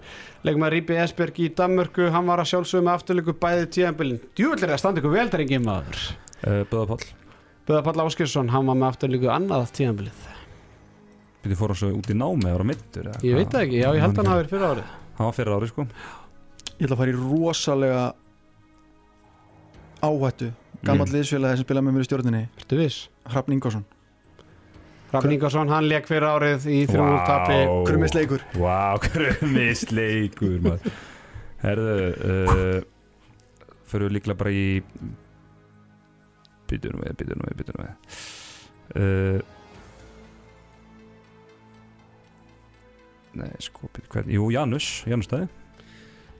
Leikmaður 0.45 0.76
Rípi 0.76 0.97
Esberg 1.01 1.39
í 1.41 1.47
Danmörku 1.57 2.11
hann 2.13 2.28
var 2.30 2.43
að 2.43 2.51
sjálfsögum 2.51 2.86
með 2.86 2.97
afturlíku 2.99 3.34
bæði 3.41 3.63
tíðanbylinn 3.74 4.20
djúvillir 4.38 4.74
að 4.76 4.82
standa 4.84 5.01
ykkur 5.01 5.15
vel 5.15 5.26
þar 5.34 5.43
engin 5.47 5.65
maður. 5.65 6.03
Uh, 6.45 6.61
Böða 6.70 6.86
Páll. 6.91 7.07
Böða 7.68 7.82
Pall 7.88 8.03
Áskjörsson, 8.05 8.51
hann 8.53 8.70
var 8.70 8.78
með 8.78 8.91
afturlíku 8.91 9.32
annað 9.34 9.72
tíðanbylið 9.80 10.28
Byrði 11.41 11.57
fór 11.57 11.74
svo 11.78 11.89
út 11.97 12.07
í 12.13 12.15
námi 12.18 12.49
ára 12.53 12.65
mittur 12.65 13.09
ég 13.24 13.36
veit 13.38 13.51
það 13.53 13.65
ekki, 13.65 13.82
já 13.82 13.89
ég 13.95 14.01
held 14.03 14.13
að 14.13 14.22
hann 14.22 14.32
hafi 14.32 14.39
verið 14.43 14.53
fyrir 14.53 14.68
árið. 14.70 14.88
Hann 15.18 15.28
var 15.30 15.36
fyrir 15.38 15.53
ári 15.57 15.68
sko. 15.72 15.86
Ég 16.78 16.86
ætla 16.86 16.95
að 16.95 17.01
fara 17.01 17.11
í 17.13 17.18
rosalega 17.18 18.05
áhættu 20.05 20.49
Gammal 20.86 21.07
Mm. 21.07 21.13
liðsfélagi 21.18 21.57
sem 21.57 21.65
spilaði 21.65 21.86
með 21.88 21.93
mér 21.97 22.03
í 22.03 22.07
stjórninni? 22.07 22.41
Hrafn 23.28 23.53
Ingvarsson 23.55 23.86
Rafn 25.13 25.31
Ingarsson, 25.31 25.69
hann 25.71 25.87
leik 25.87 26.07
fyrir 26.09 26.25
árið 26.27 26.65
í 26.67 26.81
þrjú 26.89 27.05
Vá. 27.07 27.19
tapi 27.27 27.59
Krummisleikur. 27.87 28.41
Vá, 28.59 28.97
krummisleikur 29.05 30.57
maður. 30.65 30.97
Herðu 31.63 31.93
uh, 32.27 32.79
Fyrir 33.87 34.09
við 34.09 34.17
líklega 34.17 34.39
bara 34.41 34.51
í 34.51 34.65
Býtum 36.67 36.99
við, 36.99 37.13
býtum 37.21 37.45
við, 37.45 37.53
býtum 37.61 37.79
við. 37.79 38.17
Uh, 38.97 39.39
Nei, 43.37 43.53
sko, 43.63 43.87
býtum 43.95 44.11
hvern 44.11 44.35
Jú, 44.35 44.51
Janus, 44.51 44.91
Janus 45.07 45.29
stæði. 45.29 45.47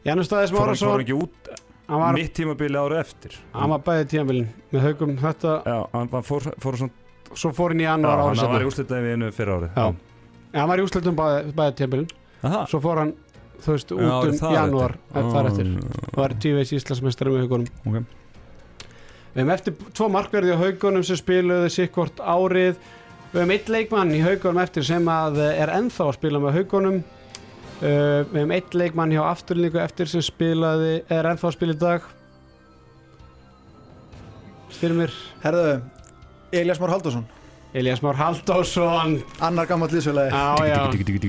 Janus 0.08 0.28
Staðis 0.28 0.52
Fór 0.56 0.74
hann 0.76 1.04
ekki 1.06 1.16
út 1.16 1.50
hann 1.88 2.02
var, 2.04 2.16
mitt 2.16 2.34
tímabili 2.36 2.80
ára 2.80 3.00
eftir. 3.00 3.36
Hann 3.56 3.72
var 3.72 3.84
bæði 3.88 4.08
tíðanbylinn 4.12 4.50
með 4.74 4.88
haugum 4.90 5.18
þetta, 5.22 5.60
Já, 5.64 5.78
hann 5.94 6.10
hann 6.12 6.28
fór, 6.28 6.52
fór 6.64 6.80
svona 6.82 7.07
svo 7.36 7.52
fór 7.56 7.74
hann 7.74 7.82
í 7.84 7.88
annar 7.90 8.22
árið 8.24 8.42
hann 8.44 8.52
var 8.54 8.62
í 8.62 8.66
setna 8.66 8.70
úrslitaði 8.72 9.04
við 9.08 9.16
einu 9.18 9.32
fyrir. 9.36 9.68
Já, 9.76 9.86
hann 10.62 10.70
var 10.72 10.80
í 10.80 10.86
úrslutum 10.88 11.16
bæði, 11.18 11.54
bæði 11.58 11.76
tíðanbylinn 11.80 12.12
Aha. 12.48 12.62
svo 12.72 12.80
fór 12.84 13.02
hann, 13.04 13.14
þú 13.66 13.74
veist, 13.76 13.92
út 13.92 14.30
um 14.30 14.38
það 14.40 14.56
janúar 14.58 14.96
eftir. 14.98 15.32
þar 15.34 15.50
eftir 15.52 15.74
Ah, 15.78 15.98
og 16.14 16.22
var 16.22 16.36
tíveis 16.46 16.72
Íslandsmeistari 16.78 17.34
með 17.34 17.44
haugunum. 17.48 18.06
Við 19.34 19.44
hefum 19.44 19.52
eftir 19.54 19.76
tvo 19.94 20.08
markverði 20.10 20.56
á 20.56 20.62
haugunum 20.64 21.04
sem 21.06 21.20
spiluðu 21.20 21.70
sikkort 21.70 22.18
árið. 22.24 22.78
Við 23.34 23.42
hefum 23.42 23.52
eitt 23.58 23.68
leikmann 23.70 24.14
í 24.16 24.22
haugunum 24.24 24.62
eftir 24.64 24.86
sem 24.88 25.06
að 25.12 25.38
er 25.52 25.70
ennþá 25.76 26.08
að 26.08 26.16
spila 26.18 26.40
með 26.42 26.56
haugunum. 26.62 27.04
Uh, 27.78 28.24
Við 28.32 28.40
hefum 28.40 28.54
eitt 28.56 28.74
leikmann 28.74 29.12
hjá 29.14 29.22
afturlíku 29.30 29.78
eftir 29.84 30.10
sem 30.10 30.24
spilaði 30.26 31.04
er 31.14 31.28
ennþá 31.30 31.52
að 31.52 31.54
spila 31.60 31.76
í 31.76 31.78
dag. 31.84 32.08
Styrmir. 34.74 35.14
Herðu, 35.44 35.76
Elias 36.52 36.80
Már 36.80 36.90
Halldórsson. 36.90 37.26
Elias 37.72 38.00
Már 38.00 38.16
Halldórsson. 38.16 39.18
Annar 39.40 39.68
gammal 39.68 39.90
liðsfélagi. 39.92 40.32
Já, 40.32 40.66
já. 40.66 40.80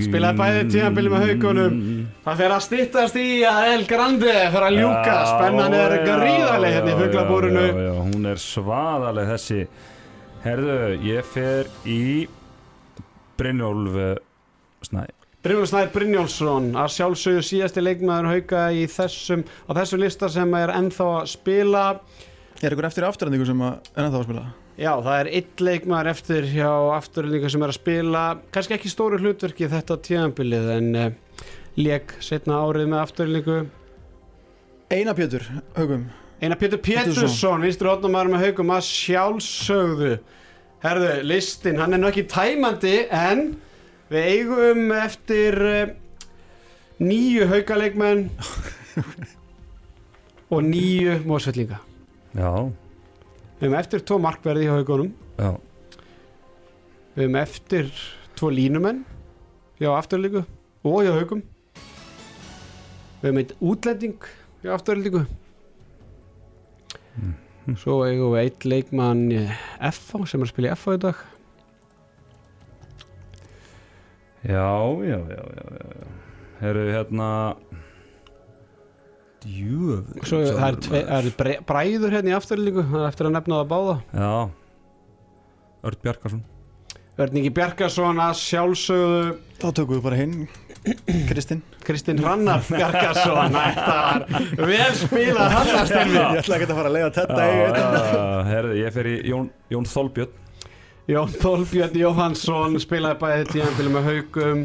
Spilaði 0.06 0.38
bæði 0.38 0.62
tíðanbili 0.72 1.12
með 1.12 1.24
haugunum 1.26 1.76
Það 2.24 2.40
fer 2.40 2.54
að 2.54 2.64
styttast 2.68 3.18
í 3.18 3.26
að 3.48 3.68
El 3.72 3.84
Grande 3.90 4.34
fer 4.54 4.66
að 4.68 4.78
ljúka. 4.78 5.18
Spennan 5.32 5.76
er 5.76 5.96
gríðarlega 6.06 6.78
hérna 6.78 6.94
í 6.94 7.70
já, 7.88 7.92
hún 7.98 8.32
er 8.32 8.42
svaðaleg 8.42 9.30
þessi. 9.34 9.60
Herðu, 10.46 10.80
ég 11.02 11.26
fer 11.26 11.70
í 11.84 12.02
Brynjólf 13.38 13.96
Snæ 14.86 15.08
Brynjólfur 15.42 15.70
Snær 15.70 15.90
Brynjólfsson. 15.94 16.72
Að 16.78 16.88
sjálfsögðu 16.96 17.42
síðasti 17.46 17.82
leikmaður 17.82 18.30
hauka 18.32 18.62
í 18.74 18.86
þessum, 18.90 19.44
á 19.66 19.70
þessum 19.78 20.02
lista 20.02 20.30
sem 20.34 20.56
er 20.58 20.72
ennþá 20.74 21.10
að 21.20 21.28
spila. 21.30 21.84
Er 22.58 22.74
ykkur 22.74 22.88
eftir 22.88 23.06
afturhendingu 23.06 23.46
sem 23.46 23.62
að 23.62 23.76
er 23.94 24.08
ennþá 24.08 24.18
að 24.18 24.26
spila? 24.26 24.46
Já, 24.78 24.92
það 25.02 25.16
er 25.16 25.28
eitt 25.34 25.62
leikmaður 25.64 26.10
eftir 26.12 26.44
hjá 26.52 26.70
afturlíka 26.94 27.50
sem 27.50 27.64
er 27.66 27.72
að 27.72 27.78
spila 27.80 28.22
kannski 28.54 28.76
ekki 28.76 28.92
stóru 28.92 29.18
hlutverki 29.18 29.66
þetta 29.72 29.96
tíðanbilið 30.06 30.68
en 30.76 30.88
uh, 30.94 31.08
leik 31.78 32.14
setna 32.22 32.60
árið 32.62 32.86
með 32.92 33.02
afturlíku 33.02 33.58
Einar 34.88 35.18
Pétur, 35.18 35.44
haugum. 35.76 36.06
Einar 36.40 36.56
Pétur 36.60 36.80
Pétursson, 36.80 37.60
vinstur 37.66 37.90
hótnumar 37.90 38.30
með 38.30 38.46
haugum 38.46 38.70
að 38.72 38.86
sjálfsögðu. 38.86 40.14
Herðu, 40.80 41.10
listin, 41.26 41.82
hann 41.82 41.92
er 41.92 42.00
nú 42.00 42.08
ekki 42.08 42.24
tæmandi 42.30 42.94
en 43.12 43.48
við 44.08 44.30
eigum 44.30 44.92
eftir 44.94 45.58
uh, 45.58 45.90
nýju 47.02 47.50
haugaleikmenn 47.50 48.28
og 50.54 50.62
nýju 50.64 51.18
mósvellinga 51.28 51.78
já, 52.34 52.50
Við 53.58 53.66
höfum 53.66 53.78
eftir 53.80 54.04
tvo 54.06 54.20
markverði 54.22 54.68
í 54.68 54.70
haugunum 54.70 55.10
já, 55.38 55.50
Við 57.16 57.24
höfum 57.24 57.38
eftir 57.42 57.90
tvo 58.38 58.52
línumenn 58.54 59.02
hjá 59.80 59.90
afturlíku 59.96 60.44
og 60.86 61.00
hjá 61.02 61.12
haugum 61.16 61.42
Við 63.18 63.26
höfum 63.26 63.42
eitt 63.42 63.56
útlending 63.58 64.30
hjá 64.62 64.76
afturlíku 64.76 65.24
Svo 67.76 67.98
eigum 68.06 68.32
við 68.32 68.46
eitt 68.46 68.64
leikmann 68.64 69.26
FH 69.28 70.22
sem 70.30 70.40
er 70.40 70.46
að 70.46 70.52
spila 70.54 70.70
í 70.70 70.76
FH 70.78 70.94
í 70.94 71.00
dag. 71.02 71.18
Já, 74.48 74.70
já, 75.04 75.18
já, 75.18 75.42
já, 75.58 75.66
já, 75.74 75.90
já. 75.98 76.06
Herru, 76.62 76.84
hérna 76.94 77.28
Djöfull. 79.44 80.22
Svo 80.26 80.40
það 80.44 80.68
er, 80.68 80.78
tve, 80.84 81.02
er 81.18 81.64
bræður 81.68 82.14
hérna 82.16 82.32
í 82.32 82.36
afturlíku 82.38 82.84
Það 82.88 83.02
er 83.02 83.10
eftir 83.12 83.28
að 83.28 83.34
nefna 83.36 83.58
það 83.60 83.68
báða. 83.72 83.98
Já. 84.12 84.32
Örd 85.88 86.00
Bjarkarsson 86.06 86.46
Örningi 87.18 87.50
Bjarkarsson 87.50 88.20
að 88.22 88.34
sjálfsögðu. 88.38 89.22
Þá 89.58 89.68
tökum 89.74 89.96
við 89.96 90.02
bara 90.06 90.18
hinn 90.18 90.34
Kristinn. 91.28 91.62
Kristinn 91.84 92.20
Hrannar 92.22 92.62
Bjarkarsson 92.68 93.56
Þetta 93.58 93.96
var 94.58 94.68
vel 94.70 94.90
spilað 94.96 95.54
Hrannarstyrmi 95.54 96.18
Ég 96.18 96.42
ætla 96.42 96.58
ekki 96.58 96.68
að 96.68 96.76
fara 96.78 96.90
að 96.90 96.96
lega 96.96 97.10
þetta. 97.18 98.74
ég 98.78 98.94
fer 98.94 99.10
í 99.10 99.16
Jón, 99.28 99.50
Jón 99.74 99.88
Þolbjörn 99.90 100.36
Jón 101.08 101.34
Þólbjörn 101.42 101.98
Jóhansson 101.98 102.78
spilaði 102.82 103.20
bæði 103.22 103.44
tíðanbili 103.54 103.94
með 103.94 104.08
haugum 104.12 104.64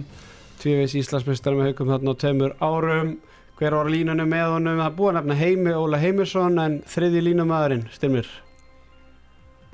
tvívegis 0.62 0.98
Íslandsmeistar 1.02 1.58
með 1.58 1.72
haugum 1.72 1.94
þarna 1.94 2.14
á 2.14 2.20
tveimur 2.22 2.56
árum 2.64 3.14
hver 3.60 3.78
var 3.78 3.92
línunum 3.92 4.30
með 4.30 4.46
honum? 4.56 4.82
Það 4.84 4.96
búið 5.00 5.12
að 5.12 5.18
nefna 5.20 5.40
Heimi 5.40 5.76
Óla 5.78 6.02
Heimisson 6.02 6.64
en 6.64 6.80
þriði 6.94 7.26
línumæðurinn, 7.30 7.84
styrmir? 7.94 8.30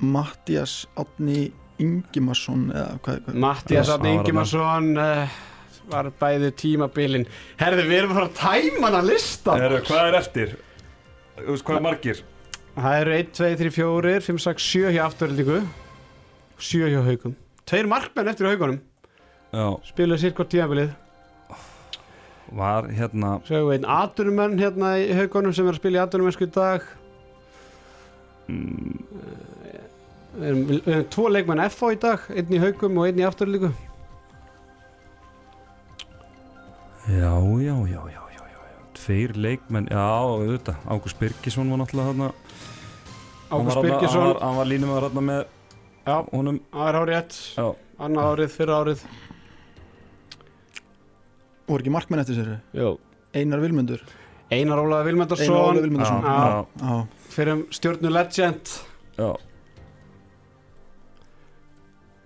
Mattias 0.00 0.74
Átni 1.00 1.50
Ingimarsson 1.80 2.66
eða 2.72 2.98
hvað, 3.04 3.22
hvað 3.26 3.38
Mattias 3.44 3.92
Átni 3.92 4.16
Ingimarsson 4.16 4.90
uh, 5.00 5.38
var 5.92 6.10
bæði 6.20 6.50
tímabilin. 6.60 7.28
Herði 7.60 7.86
við 7.88 8.02
erum 8.02 8.16
að 8.16 8.34
fara 8.40 8.98
að 9.00 9.08
lista 9.12 9.56
Herru, 9.60 9.80
hvað 9.88 10.10
er 10.10 10.20
eftir? 10.20 10.58
Þú 11.40 11.48
veist, 11.54 11.64
hvað 11.64 11.80
er 11.80 11.88
margir? 11.88 12.22
það 12.76 13.00
eru 13.00 13.14
1, 13.16 13.30
2, 13.36 13.50
3, 13.60 13.72
4, 13.74 14.14
5, 14.26 14.40
6, 14.46 14.66
7 14.72 14.94
hjá 14.94 15.02
afturöldingu 15.04 15.58
7 16.60 16.90
hjá 16.92 17.00
haugum 17.06 17.36
tveir 17.68 17.88
markmenn 17.90 18.30
eftir 18.30 18.50
haugunum 18.50 18.80
Já, 19.50 19.66
spiluðu 19.90 20.22
sirkort 20.22 20.52
tímabilið 20.52 20.92
var 22.56 22.88
hérna 22.90 23.36
Svo 23.46 23.56
hefur 23.56 23.68
við 23.70 23.76
einn 23.78 23.88
aturumenn 23.96 24.58
hérna 24.58 24.94
í 24.98 25.10
haugunum 25.14 25.52
sem 25.54 25.68
er 25.68 25.76
að 25.76 25.80
spila 25.82 26.00
í 26.00 26.02
aturumennsku 26.04 26.46
í 26.48 26.52
dag. 26.54 26.88
Mm, 28.50 28.96
Við 30.40 30.46
erum, 30.48 30.60
við 30.70 30.88
erum 30.94 31.06
tvo 31.10 31.24
leikmenn 31.30 31.60
FH 31.68 31.88
í 31.90 31.96
dag 32.00 32.26
Einn 32.30 32.52
í 32.54 32.60
haugum 32.62 32.98
og 33.02 33.08
einn 33.08 33.18
í 33.18 33.24
afturlíku. 33.26 33.70
Já, 37.10 37.32
já, 37.58 37.74
já, 37.90 38.00
já, 38.14 38.22
já, 38.34 38.44
já, 38.46 38.60
Tveir 38.94 39.32
leikmenn, 39.36 39.88
já, 39.90 40.04
auðvitað. 40.22 40.76
Ágúst 40.86 41.18
Birgisson 41.18 41.70
var 41.72 41.80
náttúrulega 41.80 42.12
þarna. 42.12 42.28
Hann 43.50 43.60
Ágúst 43.66 43.82
Birgisson. 43.82 44.22
Hann 44.26 44.36
var, 44.38 44.56
var 44.60 44.68
línum 44.70 44.92
að 44.94 45.06
þarna 45.08 45.24
með 45.30 45.40
Já, 46.06 46.16
honum. 46.32 46.60
það 46.72 46.88
er 46.90 46.98
árið 47.00 47.16
ett 47.18 47.38
Annað 48.00 48.28
árið, 48.30 48.52
fyrra 48.54 48.76
árið 48.84 49.02
voru 51.70 51.82
ekki 51.84 51.92
markmenn 51.94 52.22
eftir 52.24 52.38
sér? 52.40 52.50
Jó. 52.76 52.90
Einar 53.36 53.60
Vilmundur. 53.62 54.02
Einar 54.50 54.80
Ólaður 54.82 54.96
Einar 54.96 55.06
Vilmundarsson 55.06 55.54
Ólaður 55.54 55.84
Vilmundarsson 55.86 56.24
já, 56.24 56.30
Já. 56.30 56.34
já, 56.50 56.88
Já, 56.90 57.06
Fyrir 57.30 57.52
um 57.54 57.60
stjórnu 57.70 58.10
legend. 58.10 58.72
Já. 59.20 59.30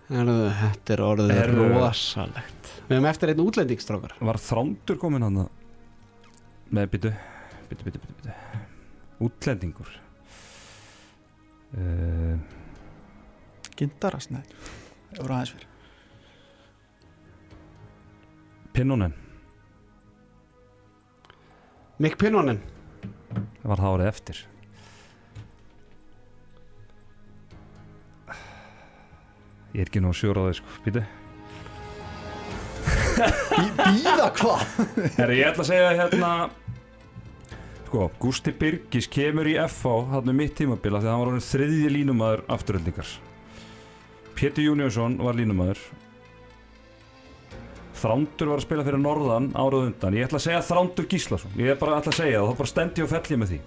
Herðu, 0.08 0.38
Þetta 0.60 0.94
er 0.96 1.02
orðið 1.04 1.34
Herðu. 1.38 1.66
rosalegt. 1.74 2.70
Við 2.88 2.96
hefum 2.96 3.08
eftir 3.08 3.32
einn 3.32 3.42
útlendingstrákar. 3.44 4.12
Var 4.20 4.38
þrándur 4.44 4.98
komin 5.00 5.24
hann 5.24 5.38
með 6.74 6.88
byttu 6.94 7.12
byttu, 7.68 7.84
byttu, 7.84 8.00
byttu, 8.00 8.16
byttu 8.22 8.32
útlendingur. 9.24 9.92
Uh, 11.74 12.36
Gindarast, 13.78 14.30
nei. 14.34 14.42
Það 15.14 15.22
voru 15.24 15.34
aðeins 15.36 15.54
fyrir 15.54 15.70
Pinnonen 21.94 22.02
Mikk 22.02 22.16
Pinnonen 22.18 22.58
var 23.62 23.78
það 23.78 23.92
árið 23.94 24.08
eftir? 24.08 24.38
Ég 29.74 29.82
er 29.82 29.88
ekki 29.88 30.02
nú 30.02 30.10
sjóraði 30.14 30.56
sko, 30.58 30.74
byttu 30.84 31.04
Bí, 33.14 33.64
Býða 33.78 34.28
hvað? 34.34 34.64
Herri, 35.16 35.38
ég 35.38 35.48
ætla 35.52 35.62
að 35.62 35.70
segja 35.70 35.92
hérna 36.00 36.30
Sko, 37.86 38.08
Gústi 38.18 38.54
Birgis 38.58 39.06
kemur 39.06 39.46
í 39.46 39.54
FH 39.62 39.94
hann 40.10 40.30
er 40.32 40.38
mitt 40.38 40.56
tímabila 40.58 40.98
þegar 41.02 41.14
hann 41.14 41.36
var 41.38 41.46
þriðji 41.46 41.92
línumæður 41.94 42.42
afturöldingar 42.56 43.12
Pétur 44.34 44.66
Júniusson 44.66 45.20
var 45.22 45.38
línumæður 45.38 45.78
Þrándur 48.04 48.50
var 48.50 48.60
að 48.60 48.66
spila 48.66 48.84
fyrir 48.84 49.00
Norðan 49.00 49.46
árað 49.56 49.86
undan. 49.88 50.16
Ég 50.18 50.26
ætla 50.26 50.36
að 50.36 50.44
segja 50.44 50.64
Þrándur 50.66 51.06
Gíslason. 51.08 51.54
Ég 51.56 51.72
er 51.72 51.78
bara 51.80 51.98
ætla 51.98 52.12
að 52.12 52.18
segja 52.18 52.40
það, 52.40 52.50
þá 52.50 52.58
bara 52.60 52.70
stendi 52.70 53.00
ég 53.00 53.06
og 53.06 53.12
felli 53.14 53.38
með 53.40 53.52
því. 53.54 53.60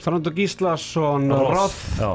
Þrandur 0.00 0.36
Gíslason 0.36 1.32
Roth 1.34 1.80
Já, 1.98 2.10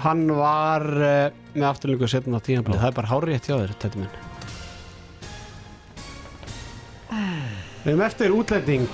Hann 0.00 0.22
var 0.32 0.86
uh, 0.88 1.26
með 1.52 1.66
afturlíku 1.68 2.08
setna 2.08 2.40
á 2.40 2.46
tíðanbilið 2.46 2.78
Já. 2.78 2.82
Það 2.82 2.90
er 2.90 2.96
bara 2.96 3.10
hárið 3.10 3.36
hjá 3.36 3.52
þér, 3.52 3.74
þetta 3.84 4.00
minn. 4.00 4.14
Við 7.80 7.90
hefum 7.90 8.06
eftir 8.06 8.34
útlending. 8.36 8.88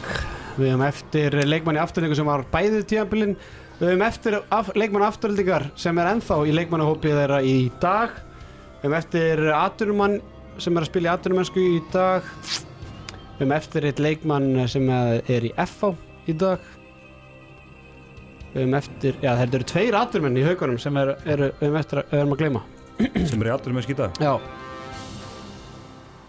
Við 0.57 0.73
hefum 0.73 0.85
eftir 0.89 1.39
leikmanni 1.47 1.81
afturlíku 1.83 2.19
sem 2.19 2.29
var 2.29 2.45
bæðið 2.51 2.85
tíðanbilin 2.91 3.37
Við 3.77 3.91
hefum 3.91 4.07
eftir 4.07 4.39
af, 4.41 4.71
leikmanni 4.73 5.05
afturlíkar 5.05 5.67
sem 5.77 5.99
er 6.01 6.09
ennþá 6.15 6.39
í 6.49 6.55
leikmannahópið 6.57 7.19
þeirra 7.21 7.41
í 7.45 7.57
dag. 7.83 8.15
Við 8.81 8.87
hefum 8.87 8.95
eftir 8.97 9.43
aturumann 9.53 10.15
sem 10.63 10.77
er 10.77 10.85
að 10.85 10.91
spila 10.91 11.11
í 11.11 11.13
aturumennsku 11.13 11.63
í 11.63 11.81
dag. 11.93 12.27
Við 13.37 13.43
hefum 13.43 13.55
eftir 13.57 13.87
eitt 13.89 14.01
leikmann 14.01 14.51
sem 14.73 14.89
er 14.91 15.49
í 15.49 15.53
FH 15.67 15.93
í 16.31 16.37
dag. 16.41 16.71
Við 18.55 18.63
hefum 18.63 18.79
eftir, 18.79 19.19
já 19.21 19.35
þetta 19.43 19.59
eru 19.59 19.69
tveir 19.73 19.99
aturmenn 19.99 20.41
í 20.41 20.47
haugunum 20.47 20.79
sem 20.81 20.97
eru, 20.97 21.17
eru, 21.29 21.51
við 21.59 21.67
hefum 21.67 21.81
eftir 21.83 22.03
að, 22.03 22.15
að 22.23 22.39
gleyma. 22.41 22.63
Sem 22.97 23.43
er 23.43 23.51
í 23.51 23.53
allir 23.53 23.75
með 23.77 23.85
skýta 23.85 24.07
Já, 24.25 24.31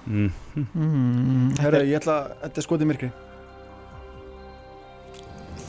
mm. 0.04 0.32
mm, 0.60 1.54
Herra, 1.64 1.80
ég 1.88 1.96
ætla 2.02 2.18
Þetta 2.42 2.60
er 2.60 2.66
skotið 2.66 2.90
myrkri. 2.90 3.10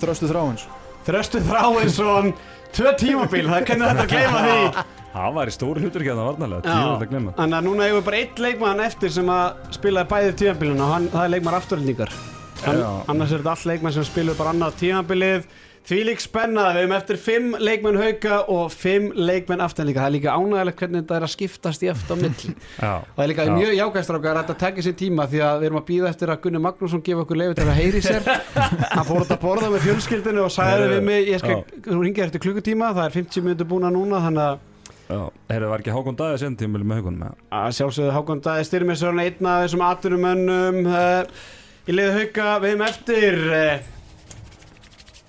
Þröstu 0.00 0.30
þráins. 0.30 0.66
Þröstu 1.06 1.42
Þráinsson 1.46 2.32
Tvö 2.74 2.90
tímabil, 3.00 3.46
það 3.48 3.66
kennir 3.70 3.92
þetta 3.92 4.04
að 4.04 4.10
gleyma 4.12 4.40
því 4.44 4.86
Það 5.18 5.36
var 5.38 5.50
í 5.50 5.54
stóri 5.58 5.82
hlutur 5.82 6.04
ekki 6.04 6.12
að 6.14 6.20
það 6.22 6.28
varnalega 6.30 6.62
Já. 6.62 6.78
Tíu 6.78 6.90
að 6.94 7.06
glemma 7.12 7.36
Þannig 7.38 7.58
að 7.58 7.68
núna 7.68 7.86
hefur 7.90 8.04
bara 8.06 8.18
eitt 8.22 8.42
leikmann 8.44 8.82
eftir 8.86 9.14
sem 9.18 9.30
að 9.34 9.46
spilaði 9.78 10.12
bæði 10.14 10.34
tímabilin 10.42 10.84
og 10.84 10.92
hann, 10.94 11.08
það 11.14 11.24
er 11.26 11.32
leikmann 11.34 11.58
afturhaldningar 11.58 12.18
annars 12.66 13.32
er 13.32 13.42
þetta 13.42 13.54
all 13.54 13.72
leikmann 13.72 13.94
sem 13.94 14.06
spilaði 14.06 14.38
bara 14.38 14.52
annað 14.54 14.78
tímabilið. 14.82 15.48
Því 15.88 15.98
lík 16.04 16.20
spennað, 16.20 16.74
við 16.74 16.82
hefum 16.82 16.94
eftir 16.98 17.18
fimm 17.22 17.52
leikmenn 17.64 17.96
hauka 17.96 18.38
og 18.52 18.72
fimm 18.74 19.06
leikmenn 19.16 19.62
afturhaldningar 19.64 20.02
Það 20.02 20.08
er 20.10 20.14
líka 20.18 20.34
ánægilegt 20.36 20.82
hvernig 20.82 21.04
þetta 21.04 21.16
er 21.16 21.24
að 21.24 21.32
skiptast 21.32 21.84
í 21.86 21.88
eftir 21.88 22.12
á 22.12 22.16
milli. 22.20 22.50
Já, 22.82 22.90
Það 23.14 23.22
er 23.24 23.30
líka 23.32 23.46
Já. 23.46 23.52
mjög 23.54 23.72
jákvæðstrákar 23.78 24.34
að 24.34 24.42
þetta 24.42 24.56
tekja 24.66 24.84
sér 24.84 24.96
tíma 25.00 25.26
því 25.30 25.40
að 25.46 25.62
við 25.62 25.68
erum 25.70 25.80
að 25.80 25.86
býða 25.88 26.10
eftir 26.10 26.32
að 26.34 26.40
Gunni 26.44 26.62
Magnússon 26.66 27.04
gefa 27.08 27.24
okkur 27.24 27.40
leiði 27.40 27.56
til 27.56 27.68
að 27.70 27.78
heyri 27.78 28.02
sér. 28.04 28.28
Hann 28.98 29.08
fór 29.08 29.24
út 29.24 29.32
að 29.32 29.40
borða 29.46 29.70
með 29.72 29.86
fjölskyldinu 29.86 30.44
og 30.44 30.58
Heyrðu, 30.58 30.90
við 30.92 31.06
mig, 31.08 31.30
ég 31.32 31.40
skal, 31.40 31.62
ringir 31.88 32.26
eftir 32.26 32.44
klukkutíma 32.44 32.92
það 32.98 33.06
er 33.06 33.16
50 33.22 33.46
minútur 33.48 33.70
búna 33.72 33.94
núna 33.94 34.20
þannig 34.26 34.44
að 34.44 34.66
já. 35.08 35.20
Herri, 35.48 35.68
var 35.72 35.82
ekki 35.82 35.94
Hákon 35.94 36.18
Dæði 36.18 36.40
sen 36.42 36.56
tímabili 36.60 36.88
með 36.90 37.00
haugunum 37.02 37.22
með 37.24 37.38
að 37.60 37.70
sjálfsögðu 37.78 38.14
Hákon 38.16 38.42
Dæði 38.44 38.66
Styrmisson 38.68 39.22
einn 39.24 39.48
af 39.52 39.62
þessum 39.64 39.84
aturumönnum 39.88 40.80
uh, 40.90 41.46
í 41.88 41.96
liði 41.96 42.12
hauka 42.18 42.48
við 42.64 42.74
hefum 42.74 42.84
eftir 42.88 43.38
uh, 43.48 43.88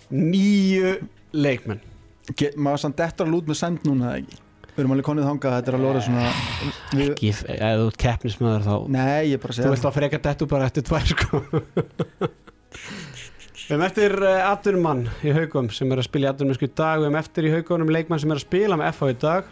nýju 0.09 0.93
leikmenn. 1.38 1.82
Ge- 2.38 2.53
Maður 2.57 2.84
sann 2.86 2.95
dettur 2.97 3.27
að 3.27 3.34
lút 3.38 3.49
með 3.49 3.59
send 3.61 3.86
núna 3.88 4.11
eða 4.13 4.21
ekki? 4.23 4.39
Við 4.69 4.84
erum 4.84 4.93
alveg 4.95 5.05
konið 5.09 5.25
þangað 5.27 5.53
Þetta 5.57 5.71
er 5.71 5.75
alveg 5.75 5.89
orðið 5.89 6.03
svona 6.05 6.25
við, 6.95 7.07
ekki, 7.11 7.30
ef 7.34 7.41
þú 7.82 7.88
ert 7.89 7.97
keppnismöður 8.03 8.61
þá 8.67 8.75
Nei, 8.95 9.23
ég 9.32 9.41
bara 9.43 9.51
að 9.51 9.57
Þú 9.57 9.63
segja 9.63 9.71
vilt 9.73 9.84
þá 9.84 9.95
freka 9.97 10.19
dettu 10.27 10.47
bara 10.53 10.67
eftir 10.69 10.86
tvær 10.88 11.09
sko. 11.09 11.41
Við 13.59 13.73
hefum 13.73 13.84
eftir 13.86 14.15
uh, 14.23 14.38
aturmann 14.49 15.01
í 15.25 15.34
haugum 15.36 15.67
sem 15.73 15.91
er 15.93 15.99
að 16.01 16.07
spila 16.07 16.30
í 16.30 16.32
aturmennsku 16.32 16.69
í 16.69 16.71
dag. 16.80 17.01
Við 17.01 17.09
hefum 17.09 17.19
eftir 17.19 17.47
í 17.49 17.51
haugunum 17.57 17.91
leikmann 17.93 18.21
sem 18.23 18.32
er 18.34 18.39
að 18.39 18.45
spila 18.47 18.77
með 18.80 18.93
FH 18.95 19.09
í 19.11 19.17
dag 19.25 19.49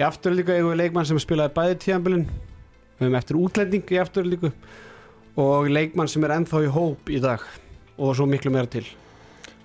Í 0.00 0.04
afturlíku 0.06 0.54
eigum 0.54 0.70
við 0.72 0.78
leikmann 0.80 1.04
sem 1.04 1.18
spilaði 1.20 1.52
bæði 1.58 1.74
tíðanbylun 1.82 2.22
Við 2.30 3.02
hefum 3.04 3.16
eftir 3.18 3.36
útlending 3.36 3.90
í 3.92 3.98
afturlíku 4.00 4.50
Og 5.40 5.68
leikmann 5.68 6.08
sem 6.08 6.24
er 6.24 6.38
ennþá 6.38 6.62
í 6.64 6.70
hóp 6.72 7.12
í 7.12 7.20
dag 7.20 7.44
Og 8.00 8.14
svo 8.16 8.24
miklu 8.24 8.48
meira 8.54 8.70
til. 8.70 8.86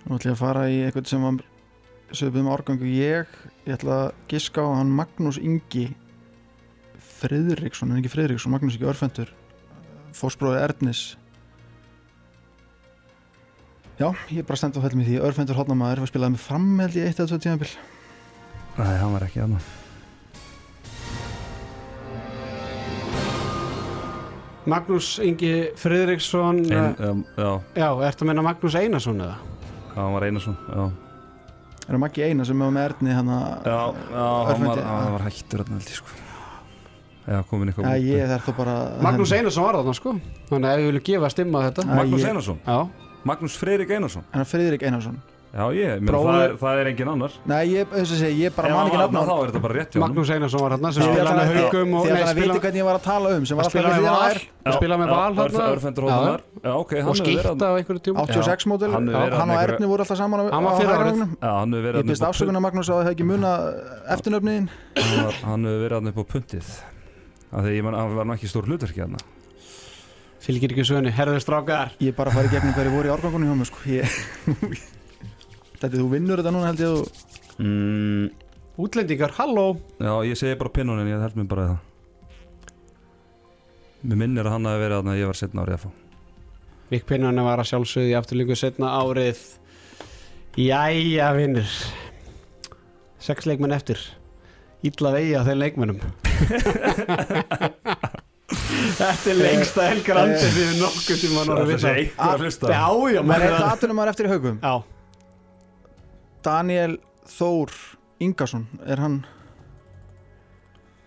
Nú 0.05 0.17
ætlum 0.17 0.33
ég 0.33 0.35
að 0.35 0.41
fara 0.41 0.65
í 0.67 0.81
eitthvað 0.83 1.07
sem 1.07 1.23
var 1.23 1.37
sögum 2.11 2.49
árgangu 2.51 2.89
ég. 2.89 3.29
Ég 3.63 3.77
ætla 3.77 3.99
að 4.03 4.09
giska 4.29 4.65
á 4.65 4.75
hann 4.75 4.91
Magnús 4.91 5.39
Ingi 5.39 5.87
Friðriksson, 6.99 7.93
en 7.93 8.01
ekki 8.01 8.11
Friðriksson? 8.11 8.51
Magnús 8.53 8.75
ekki 8.75 8.89
Örfendur 8.91 9.31
Fórsbróði 10.15 10.59
Ernis. 10.65 11.05
Já, 13.95 14.11
ég 14.27 14.43
er 14.43 14.47
bara 14.47 14.59
stend 14.59 14.75
á 14.75 14.83
fællum 14.83 15.05
í 15.05 15.07
því. 15.07 15.17
Örfendur 15.23 15.59
Hotnamaður 15.59 16.03
var 16.03 16.11
spilaði 16.11 16.35
með 16.35 16.45
fram 16.49 16.69
held 16.83 16.99
ég 16.99 17.09
eitt 17.09 17.23
eða 17.23 17.31
tvö 17.31 17.41
tímabil. 17.47 17.73
Nei, 18.75 18.93
hann 18.99 19.15
var 19.15 19.27
ekki 19.29 19.43
hann 19.45 19.57
Magnús 24.65 25.19
Ingi 25.21 25.51
Friðriksson 25.77 26.61
Ein, 26.65 26.95
uh, 26.99 27.09
um, 27.11 27.23
Já, 27.37 27.49
Já, 27.77 27.87
ertu 28.09 28.25
að 28.25 28.29
menna 28.31 28.43
Magnús 28.45 28.75
Einarsson 28.79 29.19
eða? 29.21 29.35
hann 29.95 30.13
var 30.15 30.25
Einarsson 30.27 30.55
Já, 30.67 30.85
Er 31.85 31.93
það 31.93 32.01
Maggi 32.01 32.23
Eina 32.25 32.45
sem 32.49 32.61
er 32.65 32.71
með 32.73 32.87
Erni 32.89 33.13
hann 33.13 33.27
að 33.29 33.67
já, 33.69 33.75
já 34.09 34.23
hann, 34.49 34.63
var, 34.65 34.79
já. 34.81 34.85
hann 34.89 35.11
var 35.13 35.25
hættur 35.27 35.61
hann 35.61 35.75
held 35.77 35.91
ég 35.91 35.99
sko. 35.99 36.15
Já, 37.25 37.37
komin 37.49 37.69
eitthvað 37.69 37.85
Já, 37.85 37.99
út. 37.99 38.07
ég 38.09 38.31
þarf 38.33 38.47
þá 38.49 38.55
bara 38.57 38.73
Magnús 39.05 39.33
Einarsson 39.37 39.63
var 39.67 39.77
þarna 39.79 39.93
sko. 39.97 40.15
Þannig 40.49 40.67
að 40.69 40.73
ef 40.73 40.81
við 40.81 40.89
viljum 40.89 41.05
gefa 41.11 41.29
stimma 41.35 41.61
á 41.61 41.65
þetta. 41.69 41.85
Magnús 41.91 42.21
ég- 42.25 42.31
Einarsson? 42.33 42.59
Já, 42.65 42.77
Magnús 43.25 43.57
Freyrik 43.61 43.93
Einarsson? 43.93 44.25
En 44.33 44.45
Friðrik 44.49 44.83
Einarsson 44.89 45.21
Já, 45.55 45.71
ég, 45.71 46.01
menn, 46.03 46.09
Bróðir- 46.11 46.35
það, 46.35 46.41
er, 46.45 46.53
það 46.59 46.79
er 46.81 46.87
engin 46.89 47.09
annar. 47.13 47.31
Nei, 47.47 47.59
ég, 47.71 47.85
þess 47.87 48.11
að 48.11 48.17
segja, 48.19 48.35
ég 48.43 48.55
bara 48.57 48.67
Ef 48.67 48.73
man 48.75 48.79
hann 48.81 48.89
ekki 48.89 48.97
var 48.97 49.05
nafna 49.05 49.19
þarna, 49.21 49.31
þá 49.31 49.43
er 49.45 49.51
þetta 49.51 49.61
bara 49.65 49.75
rétt 49.77 49.87
hjá 49.87 49.95
honum. 49.95 50.03
Magnús 50.11 50.31
Einarsson 50.35 50.59
var 50.65 50.73
hérna 50.75 50.89
sem 50.91 51.03
spilaði 51.05 51.35
með 51.39 51.47
haugum 51.55 51.93
og 51.95 52.01
því 52.03 52.09
að 52.09 52.15
nei, 52.15 52.25
hann 52.25 52.35
viti 52.35 52.43
spilaði 52.43 52.59
hvernig 52.65 52.81
ég 52.81 52.87
var 52.89 52.97
að 52.99 53.05
tala 53.05 53.29
um 53.37 53.45
sem 53.45 53.55
var 53.55 53.63
alltaf 53.63 53.75
spilaði 53.75 53.95
við 53.95 54.03
með 54.03 54.15
val. 54.15 54.41
Hann 54.65 54.75
spilaði 54.75 54.99
með 54.99 55.13
val 55.15 55.31
Örf- 55.31 55.55
hérna 55.55 55.69
Örfendur 55.75 56.03
Já, 56.03 56.11
Hóttunar 56.11 56.41
Já, 56.65 56.73
ok, 56.75 56.91
hann 56.91 57.07
og 57.07 57.15
hefur 57.15 57.23
verið 57.23 57.39
skýtta 57.39 57.65
á 57.65 57.73
einhverju 57.79 58.01
tjúm 58.03 58.19
86 58.19 58.67
mótil, 58.67 58.91
Hann 58.91 59.07
hefur 59.07 59.23
verið 59.23 59.39
hann 59.39 59.49
og 59.49 59.55
þarna 59.55 59.75
Erni 59.75 59.87
voru 59.95 60.01
alltaf 60.03 60.17
saman 60.19 60.39
á, 60.39 60.43
Hann 60.51 60.63
var 60.67 60.75
á 60.75 60.79
fyrra 60.83 60.95
árið. 60.99 61.07
vagnum. 61.15 61.31
Já, 61.39 61.51
hann 61.55 61.71
hefur 61.71 61.85
verið 61.85 61.95
Ég 61.95 62.03
þarna 62.03 62.11
byrst 62.11 62.19
upp 62.21 62.27
á 62.27 62.31
afsökunar 62.35 62.63
Magnús 62.67 62.89
að 62.91 62.95
það 62.95 63.05
hefði 63.05 63.15
ekki 63.15 63.27
muna 63.31 63.51
eftirnöfniðin 64.11 64.67
punt- 64.67 65.07
hann 65.07 65.23
var- 65.25 65.39
Hann 65.45 65.63
hefur 65.71 65.81
verið 65.85 65.95
hann 65.95 66.07
upp 66.11 66.19
á 66.19 66.25
puntið. 66.35 66.67
Af 67.55 67.63
því 67.63 67.71
ég 67.79 67.83
man, 67.87 67.93
hann 67.95 68.15
var 68.19 68.25
nú 68.27 68.33
ekki 68.35 68.51
stór 68.51 68.67
hlutverki 68.67 68.99
hann 69.05 69.15
Fylgir 70.45 70.69
ekki 70.75 70.83
sögni, 70.85 71.09
herður 71.15 71.39
strákar. 71.41 71.95
Ég 72.03 72.13
bara 72.15 72.29
í 72.29 72.49
gegnum 72.51 72.73
hverju 72.75 72.91
voru 72.93 73.07
í 73.09 73.13
árgangunum 73.15 73.49
hjá 73.49 73.57
mig 73.57 73.65
sko. 73.71 73.79
ég... 73.89 74.91
Þetta 75.75 75.99
þú 75.99 76.07
vinnur 76.13 76.41
þetta 76.41 76.53
núna 76.55 76.71
held 76.71 76.83
ég 76.83 76.89
þú 76.95 77.65
mm, 77.65 78.25
Útlendingar, 78.85 79.31
halló. 79.37 79.67
Já, 80.03 80.11
ég 80.27 80.35
segi 80.39 80.55
bara 80.59 80.71
pinnunin, 80.75 81.07
ég 81.07 81.21
held 81.23 81.37
mér 81.39 81.45
bara 81.47 81.67
það. 81.69 81.77
Mér 84.05 84.19
minnir 84.19 84.45
að 84.49 84.57
hann 84.57 84.67
hafi 84.67 84.81
verið 84.83 84.97
að 84.99 85.19
ég 85.21 85.29
var 85.31 85.39
setna 85.39 85.63
árið 85.63 85.77
að 85.77 85.85
fá. 85.85 85.93
Vík 86.91 87.05
Pinnarni 87.09 87.45
var 87.47 87.63
að 87.63 87.69
sjálfsögðu 87.71 88.11
í 88.11 88.17
afturlíku 88.19 88.57
setna 88.59 88.91
árið. 88.99 89.39
Jæja 90.59 91.31
vinnir 91.35 91.71
Sex 93.25 93.47
leikmenn 93.49 93.73
eftir. 93.73 93.99
Ítla 94.85 95.15
vegi 95.15 95.33
á 95.33 95.41
þeim 95.47 95.59
leikmennum 95.63 95.97
Þetta 98.95 99.31
er 99.31 99.39
lengsta 99.39 99.87
helgar 99.89 100.19
andið 100.21 100.43
því 100.45 100.65
við 100.67 100.75
nokkuð 100.81 101.07
Þessi 101.07 101.29
við 101.31 101.87
einhver 101.89 102.27
að 102.27 102.43
hlusta. 102.43 102.69
Já, 102.69 102.85
já, 103.15 103.21
menn 103.23 103.31
menn 103.31 103.45
er 103.47 103.55
aðtunum 103.71 103.97
maður 103.97 104.11
eftir 104.13 104.27
í 104.27 104.31
haugum 104.35 104.59
Já, 104.61 104.73
Daniel 106.45 106.99
Þór 107.25 107.73
Ingarsson 108.23 108.67
er 108.85 109.01
hann? 109.01 109.23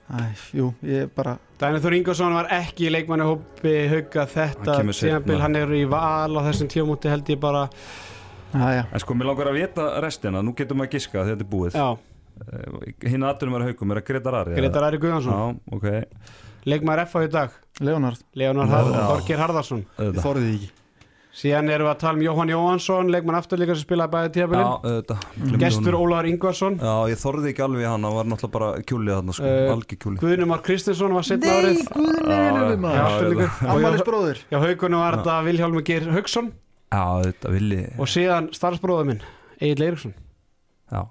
Æ, 0.09 0.25
jú, 0.57 0.71
ég 0.89 1.05
er 1.05 1.09
bara 1.13 1.35
Daniel 1.61 1.83
Þór 1.85 1.95
Ingvarsson 1.99 2.33
var 2.33 2.47
ekki 2.55 2.87
í 2.89 2.93
leikmanni 2.93 3.27
hópi 3.29 3.73
hauga 3.91 4.25
þetta 4.31 4.77
tímabil, 4.87 5.41
hann 5.43 5.57
er 5.59 5.73
í 5.77 5.83
val 5.91 6.39
á 6.39 6.41
þessum 6.47 6.71
tímamúti 6.73 7.11
held 7.13 7.29
ég 7.29 7.41
bara. 7.43 7.67
Æja, 8.55 8.87
En 8.95 9.03
sko, 9.03 9.17
mér 9.19 9.29
langar 9.29 9.51
að 9.51 9.59
vita 9.59 9.89
restina, 10.01 10.41
nú 10.41 10.55
getum 10.57 10.81
við 10.81 10.87
að 10.89 10.95
giska 10.95 11.19
þegar 11.19 11.35
þetta 11.35 11.45
er 11.45 11.51
búið. 11.53 11.77
Já, 11.77 11.89
Hinn 13.11 13.27
aðdurum 13.27 13.59
er 13.59 13.65
haugum, 13.67 13.93
er 13.93 13.99
að 14.01 14.07
Gretar 14.09 14.37
Ari 14.41 14.55
Gretar 14.57 14.87
Ari 14.87 15.01
Guðjónsson. 15.03 15.35
Já, 15.35 15.75
ok, 15.77 15.89
Leikmaður 16.71 17.03
F 17.05 17.17
á 17.19 17.21
í 17.21 17.31
dag, 17.35 17.57
Leonard, 17.83 18.23
Leonard 18.39 18.71
Já. 18.71 18.77
Harð, 18.79 18.99
Þorgir 19.11 19.43
Harðarsson 19.43 19.83
ég 19.83 19.99
auðvitað 19.99 20.25
þorði 20.25 20.47
því 20.47 20.55
ekki 20.61 20.71
Síðan 21.39 21.69
erum 21.71 21.87
við 21.87 21.93
að 21.93 21.99
tala 22.03 22.19
um 22.19 22.23
Jóhann 22.25 22.51
Jóhansson 22.51 23.11
leikmann 23.15 23.37
aftur 23.39 23.61
líka 23.61 23.75
sem 23.79 23.85
spilaði 23.87 24.11
bæði 24.11 24.43
auðvitað. 24.49 25.27
Gleymdi 25.39 25.59
Gestur. 25.63 25.95
Ólaður 25.95 26.29
Ingvarsson. 26.33 26.79
Já, 26.83 26.95
ég 27.13 27.21
þorði 27.21 27.53
ekki 27.53 27.63
alveg 27.63 27.87
hann, 27.87 28.07
hann 28.09 28.17
var 28.17 28.27
náttúrulega 28.33 28.55
bara 28.57 28.71
kjúlið 28.83 29.13
þarna 29.15 29.37
sko, 29.37 29.45
Eh, 29.53 29.71
algjör 29.75 29.99
kjúlið 30.03 30.19
Guðnumar 30.25 30.63
Kristinsson 30.67 31.15
var 31.15 31.23
setna 31.29 31.53
árið. 31.61 31.79
Já, 31.79 33.03
aftur 33.05 33.29
líka. 33.31 33.47
já. 33.47 33.69
Og 33.69 33.77
Ammalis 33.77 34.01
hjá- 34.03 34.09
bróðir 34.09 34.39
Já, 34.51 34.59
haugunum 34.65 34.99
var 35.05 35.17
þetta 35.21 35.37
Vilhjálmur 35.47 35.85
Geir 35.87 36.11
Haugsson 36.17 36.51
Já, 36.91 37.05
þetta 37.23 37.51
villi. 37.53 37.81
Og 37.99 38.07
síðan 38.09 38.51
starfsbróður 38.57 39.07
minn 39.07 39.21
Egil 39.61 39.83
Eiríksson. 39.87 40.15
Já, 40.91 41.07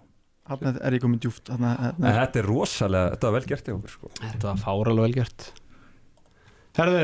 Þarna 0.47 0.79
er 0.81 0.91
ég 0.95 1.01
komin 1.03 1.19
djúft 1.19 1.43
þarna, 1.47 1.71
en 1.79 1.95
þarna, 2.01 2.13
þetta 2.25 2.39
er 2.39 2.45
rosalega, 2.47 3.09
þetta 3.15 3.31
var 3.31 3.39
vel 3.39 3.47
Herðu, 6.77 7.03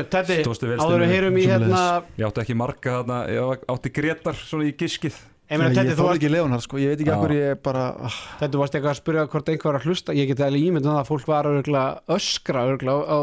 vel 0.70 0.78
áður 0.78 1.02
við 1.02 1.12
heyrum 1.12 1.38
í 1.38 1.44
hérna 1.50 1.84
Ég 2.14 2.26
átti 2.28 2.42
ekki 2.44 2.54
marga 2.58 2.98
þarna, 3.00 3.20
ég 3.34 3.64
átti 3.74 3.90
Gretar 3.94 4.36
svona 4.38 4.68
í 4.68 4.74
giskið. 4.78 5.16
Ég 5.50 5.60
meina, 5.60 5.74
Teddy, 5.74 5.90
ég 5.90 5.96
þú 5.98 6.00
þorði 6.00 6.08
varst 6.08 6.20
ekki 6.22 6.30
Leonard 6.32 6.64
sko, 6.64 6.78
ég 6.80 6.92
veit 6.92 7.00
ekki 7.02 7.16
hverju 7.20 7.40
ég 7.40 7.58
bara 7.64 7.86
ah, 8.06 8.18
Þetta 8.40 8.60
varst 8.60 8.76
eitthvað 8.78 8.92
að 8.94 9.00
spyrja 9.00 9.24
hvort 9.32 9.50
einhver 9.52 9.68
var 9.68 9.80
að 9.80 9.88
hlusta. 9.90 10.14
Ég 10.16 10.30
geti 10.30 10.44
alveg 10.46 10.68
ímyndað 10.70 11.00
að 11.00 11.10
fólk 11.10 11.26
var 11.28 11.48
örgulega 11.50 12.14
öskra 12.16 12.62
örgulega 12.70 13.02
á, 13.12 13.18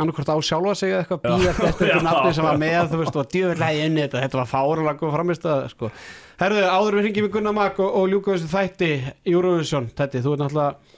annarkvort 0.00 0.30
á 0.32 0.36
sjálfa 0.46 0.74
sig 0.78 0.94
eitthvað 0.96 1.20
býða 1.26 1.50
eftir 1.52 1.66
Já, 1.66 1.72
einhver 1.74 2.06
nafni 2.06 2.32
sem 2.38 2.46
var 2.46 2.62
með 2.62 2.78
þú 2.92 3.02
veist 3.02 3.18
og 3.20 3.28
djöfullega 3.34 3.76
í 3.76 3.84
unni 3.90 4.04
þetta. 4.06 4.22
Þetta 4.24 4.40
var 4.40 4.50
fárulega 4.54 5.00
góð 5.02 5.14
framist 5.18 5.48
að 5.52 5.62
sko. 5.74 5.90
Herðu, 6.40 6.64
áður 6.70 6.96
við 6.96 7.06
hringjum 7.06 7.28
í 7.28 7.32
Gunnar 7.36 7.56
Mag 7.56 7.80
og, 7.82 7.92
og 8.00 8.08
ljúka 8.12 8.36
þessu 8.36 8.50
þætti 8.52 8.90
Eurovision, 9.34 9.90
Teddy, 9.96 10.24
þú 10.24 10.34
ert 10.36 10.44
náttúrulega 10.44 10.96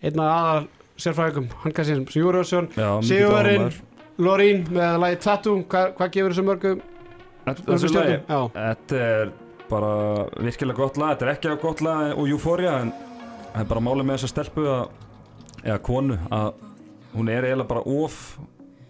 einn 0.00 0.24
af 0.24 0.36
aðal 0.36 0.68
sérfræðingum 1.00 1.48
hann 1.62 1.76
kannski 1.76 1.96
sem 1.96 2.06
Sigurverinn, 2.12 2.70
áhugaður. 2.76 3.80
Lorín 4.20 4.64
með 4.68 4.96
lagi 5.04 5.20
Tattoo, 5.24 5.60
hvað, 5.70 5.92
hvað 5.98 6.10
gefur 6.16 6.34
þessu 6.34 6.46
mörgum 6.46 6.82
Þessu 7.50 7.92
lagi? 7.94 8.16
Já, 8.28 8.40
þetta 8.54 9.04
er 9.06 9.32
bara 9.70 9.92
virkilega 10.42 10.78
gott 10.82 10.98
lag, 11.00 11.14
þetta 11.14 11.26
er 11.26 11.32
ekki 11.34 11.50
að 11.50 11.60
gott 11.62 11.82
lag 11.84 12.18
og 12.18 12.30
Euphoria 12.30 12.74
en 12.84 12.92
það 13.52 13.60
er 13.62 13.68
bara 13.70 13.84
málið 13.86 14.08
með 14.08 14.18
þessa 14.18 14.32
stelpu 14.34 14.66
að, 14.70 14.82
eða 15.64 15.78
konu 15.86 16.18
að 16.36 16.48
hún 17.14 17.30
er 17.32 17.46
eiginlega 17.48 17.70
bara 17.70 17.84
of 18.04 18.18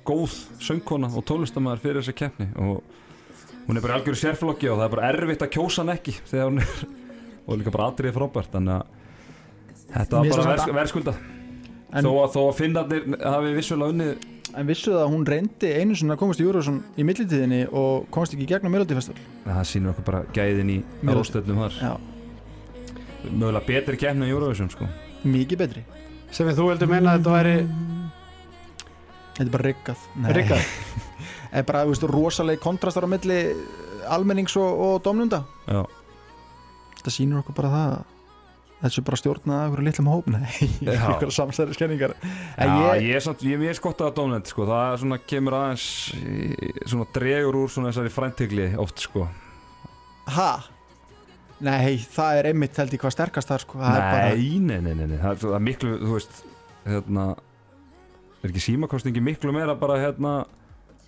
góð 0.08 0.36
söngkona 0.64 1.10
og 1.14 1.26
tónlistamæður 1.28 1.84
fyrir 1.84 2.00
þessa 2.02 2.16
keppni 2.20 2.48
og 2.60 2.80
hún 3.66 3.78
er 3.78 3.84
bara 3.84 3.96
í 3.96 4.00
algjöru 4.00 4.20
sérflokki 4.20 4.70
og 4.72 4.80
það 4.80 4.86
er 4.86 4.94
bara 4.96 5.10
erfitt 5.12 5.44
að 5.46 5.52
kjósa 5.56 5.84
hann 5.84 5.94
ekki 5.94 6.16
þegar 6.24 6.50
hún 6.50 6.64
er 6.64 6.72
og 7.46 7.60
líka 7.60 7.74
bara 7.74 7.90
atriði 7.92 8.16
frábært 8.16 8.56
þannig 8.56 8.80
að 8.80 8.96
þetta 9.94 10.24
var 10.24 10.42
bara 10.42 10.80
verðskulda 10.80 11.14
en, 11.92 12.06
þó, 12.06 12.12
þó 12.34 12.40
að 12.48 12.54
finnarnir 12.60 13.08
hafi 13.24 13.54
vissulega 13.56 13.94
unnið 13.94 14.28
en 14.50 14.66
vissu 14.66 14.90
það 14.90 15.02
að 15.04 15.12
hún 15.12 15.26
reyndi 15.28 15.68
einu 15.78 15.96
sinna 15.98 16.16
að 16.16 16.22
komast 16.24 16.40
í 16.42 16.46
Eurovision 16.46 16.80
í 16.98 17.04
millitíðinni 17.06 17.60
og 17.70 18.08
komast 18.14 18.34
ekki 18.34 18.46
í 18.46 18.50
gegnum 18.50 18.74
Melody 18.74 18.96
Festival 18.98 19.22
það 19.44 19.68
sýnir 19.70 19.92
okkur 19.92 20.06
bara 20.08 20.22
gæðin 20.34 20.72
í 20.74 20.78
róstöldum 21.06 21.60
þar. 21.64 21.76
Já, 21.78 21.92
mögulega 23.30 23.62
betri 23.68 24.00
keppni 24.00 24.26
en 24.26 24.32
Eurovision 24.34 24.72
sko. 24.72 24.88
Mikið 25.28 25.62
betri. 25.62 25.84
Sem 26.34 26.48
við 26.48 26.60
þú 26.60 26.68
heldur 26.72 26.90
meina 26.90 27.14
að 27.14 27.20
þetta 27.20 27.36
væri 27.36 27.54
Þetta 29.40 29.46
er 29.46 29.52
bara 29.54 29.66
riggað. 29.70 30.02
Nei. 30.20 30.32
riggað? 30.36 30.66
En 31.50 31.64
bara, 31.66 31.80
veist, 31.88 32.04
rosaleg 32.06 32.60
kontrastar 32.62 33.02
á 33.02 33.10
milli 33.10 33.40
almennings 34.06 34.54
og, 34.60 34.70
og 34.70 34.92
domnunda 35.02 35.40
Já. 35.66 35.80
Þetta 37.00 37.10
sýnir 37.10 37.40
okkur 37.40 37.56
bara 37.56 37.72
það 37.72 37.94
að 37.96 38.19
Þessu 38.80 39.04
bara 39.04 39.18
stjórnað 39.20 39.58
af 39.58 39.66
einhverju 39.66 39.86
litlum 39.90 40.08
hóp 40.08 40.28
Nei, 40.32 40.46
einhverja 40.88 41.34
samsæri 41.36 41.76
skenningar 41.76 42.14
ég, 42.16 43.04
ég, 43.04 43.12
er 43.18 43.24
samt, 43.24 43.44
ég 43.44 43.58
er 43.58 43.60
mjög 43.60 43.76
skott 43.76 44.00
að 44.06 44.14
Donald 44.16 44.48
sko. 44.48 44.64
það 44.70 44.94
er 44.94 45.02
svona, 45.04 45.20
kemur 45.32 45.56
aðeins 45.58 45.86
svona 46.88 47.08
dregur 47.14 47.60
úr 47.60 47.72
svona 47.72 47.92
þessari 47.92 48.14
fræntegli 48.14 48.70
oft 48.80 49.04
sko 49.04 49.26
ha? 50.36 50.50
Nei, 51.60 51.98
það 52.08 52.38
er 52.38 52.48
einmitt 52.54 52.78
held 52.80 52.94
ég 52.96 53.02
hvað 53.02 53.12
sterkast 53.12 53.50
þar 53.50 53.64
sko. 53.66 53.80
Það 53.82 53.98
er 53.98 54.04
bara, 54.06 54.28
nei, 54.32 54.52
nei, 54.64 54.78
nei, 54.80 54.94
nei, 54.96 55.06
nei, 55.10 55.18
það 55.20 55.30
er, 55.34 55.40
það 55.42 55.56
er 55.58 55.64
miklu, 55.66 55.90
þú 56.00 56.14
veist 56.14 56.38
hérna 56.86 57.26
er 58.40 58.48
ekki 58.48 58.62
símakostingi 58.64 59.22
miklu 59.24 59.52
meira 59.52 59.74
bara 59.78 59.98
hérna 60.00 60.32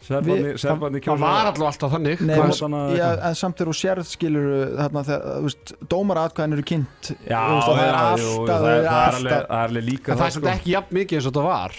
serbarni, 0.06 0.52
serbarni 0.60 1.00
það 1.04 1.22
var 1.22 1.48
alltaf 1.50 1.66
alltaf 1.70 1.94
þannig 1.96 2.20
Nei, 2.26 2.34
er 2.36 2.52
þarna- 2.58 2.82
já, 2.98 3.06
en 3.28 3.38
samt 3.38 3.56
þegar 3.60 3.70
þú 3.72 3.76
sérð 3.80 4.10
skilur 4.10 4.46
þarna 4.80 5.04
þegar, 5.08 5.56
dómaratkvæðin 5.94 6.56
eru 6.58 6.66
kynnt 6.72 7.10
Já, 7.28 7.42
það 7.62 7.82
er 7.82 7.90
já, 7.90 8.02
alltaf, 8.02 8.46
það 8.52 8.52
það, 8.52 8.70
er 8.76 8.86
það, 8.88 9.16
alveg, 9.16 9.42
það 9.52 9.64
líka 9.88 10.16
það 10.16 10.26
er 10.26 10.36
samt 10.38 10.50
ekki 10.56 10.74
jafn 10.76 10.96
mikið 10.98 11.18
eins 11.20 11.26
og 11.28 11.34
þetta 11.36 11.46
var 11.48 11.76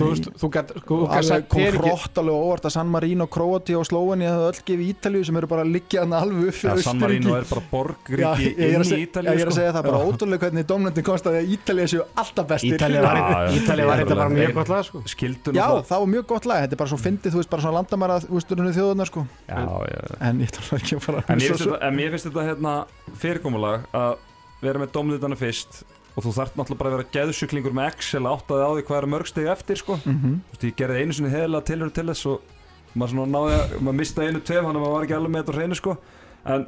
þú 0.00 0.08
veist, 0.10 0.28
þú 0.40 0.50
gætt 0.56 0.72
alveg 0.76 1.46
kom 1.50 1.60
peningi 1.60 1.80
hróttalega 1.84 2.44
óvart 2.46 2.68
að 2.68 2.74
San 2.76 2.90
Marino, 2.92 3.26
Króati 3.30 3.76
og 3.78 3.86
Slóani 3.88 4.28
það 4.28 4.46
öll 4.48 4.62
gefið 4.70 4.84
Ítalíu 4.90 5.26
sem 5.28 5.40
eru 5.40 5.50
bara 5.50 5.64
að 5.66 5.74
liggja 5.76 6.04
hann 6.04 6.16
alveg 6.16 6.50
upp 6.50 6.58
fyrir 6.60 6.84
San 6.86 7.00
Marino 7.02 7.36
er 7.38 7.48
bara 7.50 7.64
borgríki 7.70 8.52
inn 8.54 8.80
að 8.80 8.94
í 8.94 9.02
já, 9.04 9.34
ég 9.34 9.44
er 9.44 9.50
að 9.50 9.54
sko. 9.54 9.58
segja 9.58 9.74
það 9.76 9.88
bara 9.90 10.02
ótrúlega 10.08 10.46
hvernig 10.46 10.68
dómnendin 10.70 11.06
komst 11.06 11.28
að 11.30 11.40
að 11.40 11.52
Ítalíu 11.56 11.88
séu 11.90 12.06
alltaf 12.22 12.48
bestir. 12.50 12.76
Ítalið 12.80 13.90
var, 13.90 14.02
þetta 14.02 14.18
bara 14.18 14.32
mjög 14.34 14.56
gott 14.58 14.72
lag 14.72 14.86
sko. 14.88 15.02
Já, 15.04 15.66
það. 15.84 15.94
var 16.00 16.10
mjög 16.14 16.26
gott 16.32 16.48
lag, 16.48 16.64
þetta 16.64 16.76
er 16.76 16.82
bara 16.82 16.92
svo 16.92 17.00
fyndið, 17.00 17.34
þú 17.34 17.42
veist, 17.42 17.52
bara 17.52 17.64
svona 17.66 17.76
landamæra, 17.80 18.18
þú 18.24 18.38
veist, 18.38 18.54
runni 18.56 18.74
þjóðunar, 18.76 19.10
sko. 19.10 19.24
Já, 19.48 19.60
já, 19.90 20.00
En 20.20 20.42
ég 20.42 20.50
að 20.50 22.14
finnst 22.14 22.28
þetta, 22.28 22.46
hérna, 22.48 22.74
fyrirkomulag 23.20 23.88
að 23.96 24.12
vera 24.60 24.82
með 24.82 24.92
domnitana 24.94 25.38
fyrst 25.40 25.82
og 26.16 26.24
þú 26.24 26.32
þarft 26.36 26.56
náttúrulega 26.58 26.80
bara 26.80 26.90
að 26.90 26.96
vera 26.96 27.12
geðsjúklingur 27.16 27.76
með 27.76 27.92
Excel 27.92 28.24
áttaði 28.26 28.66
á 28.66 28.70
því 28.74 28.86
hvað 28.88 28.98
er 29.00 29.10
mörg 29.14 29.30
steg 29.30 29.50
eftir 29.52 29.78
sko. 29.80 29.98
Mhm. 30.04 30.32
Þú 30.50 30.54
veist, 30.54 30.66
ég 30.66 30.76
gerði 30.80 31.04
einu 31.04 31.16
sinni 31.16 31.30
heðilega 31.30 31.68
tilhör 31.70 31.92
til 31.94 32.06
þess 32.10 32.26
og 32.26 32.40
maður 32.98 33.22
að 33.22 33.80
maður 33.80 33.98
mistaði 34.00 34.28
einu 34.32 34.40
tveim 34.42 34.64
þannig 34.66 34.80
að 34.80 34.84
maður 34.84 34.96
var 34.96 35.06
ekki 35.06 35.16
alveg 35.18 35.30
með 35.34 35.42
þetta 35.44 35.56
hreinu 35.58 35.78
sko. 35.78 35.96
en 36.40 36.66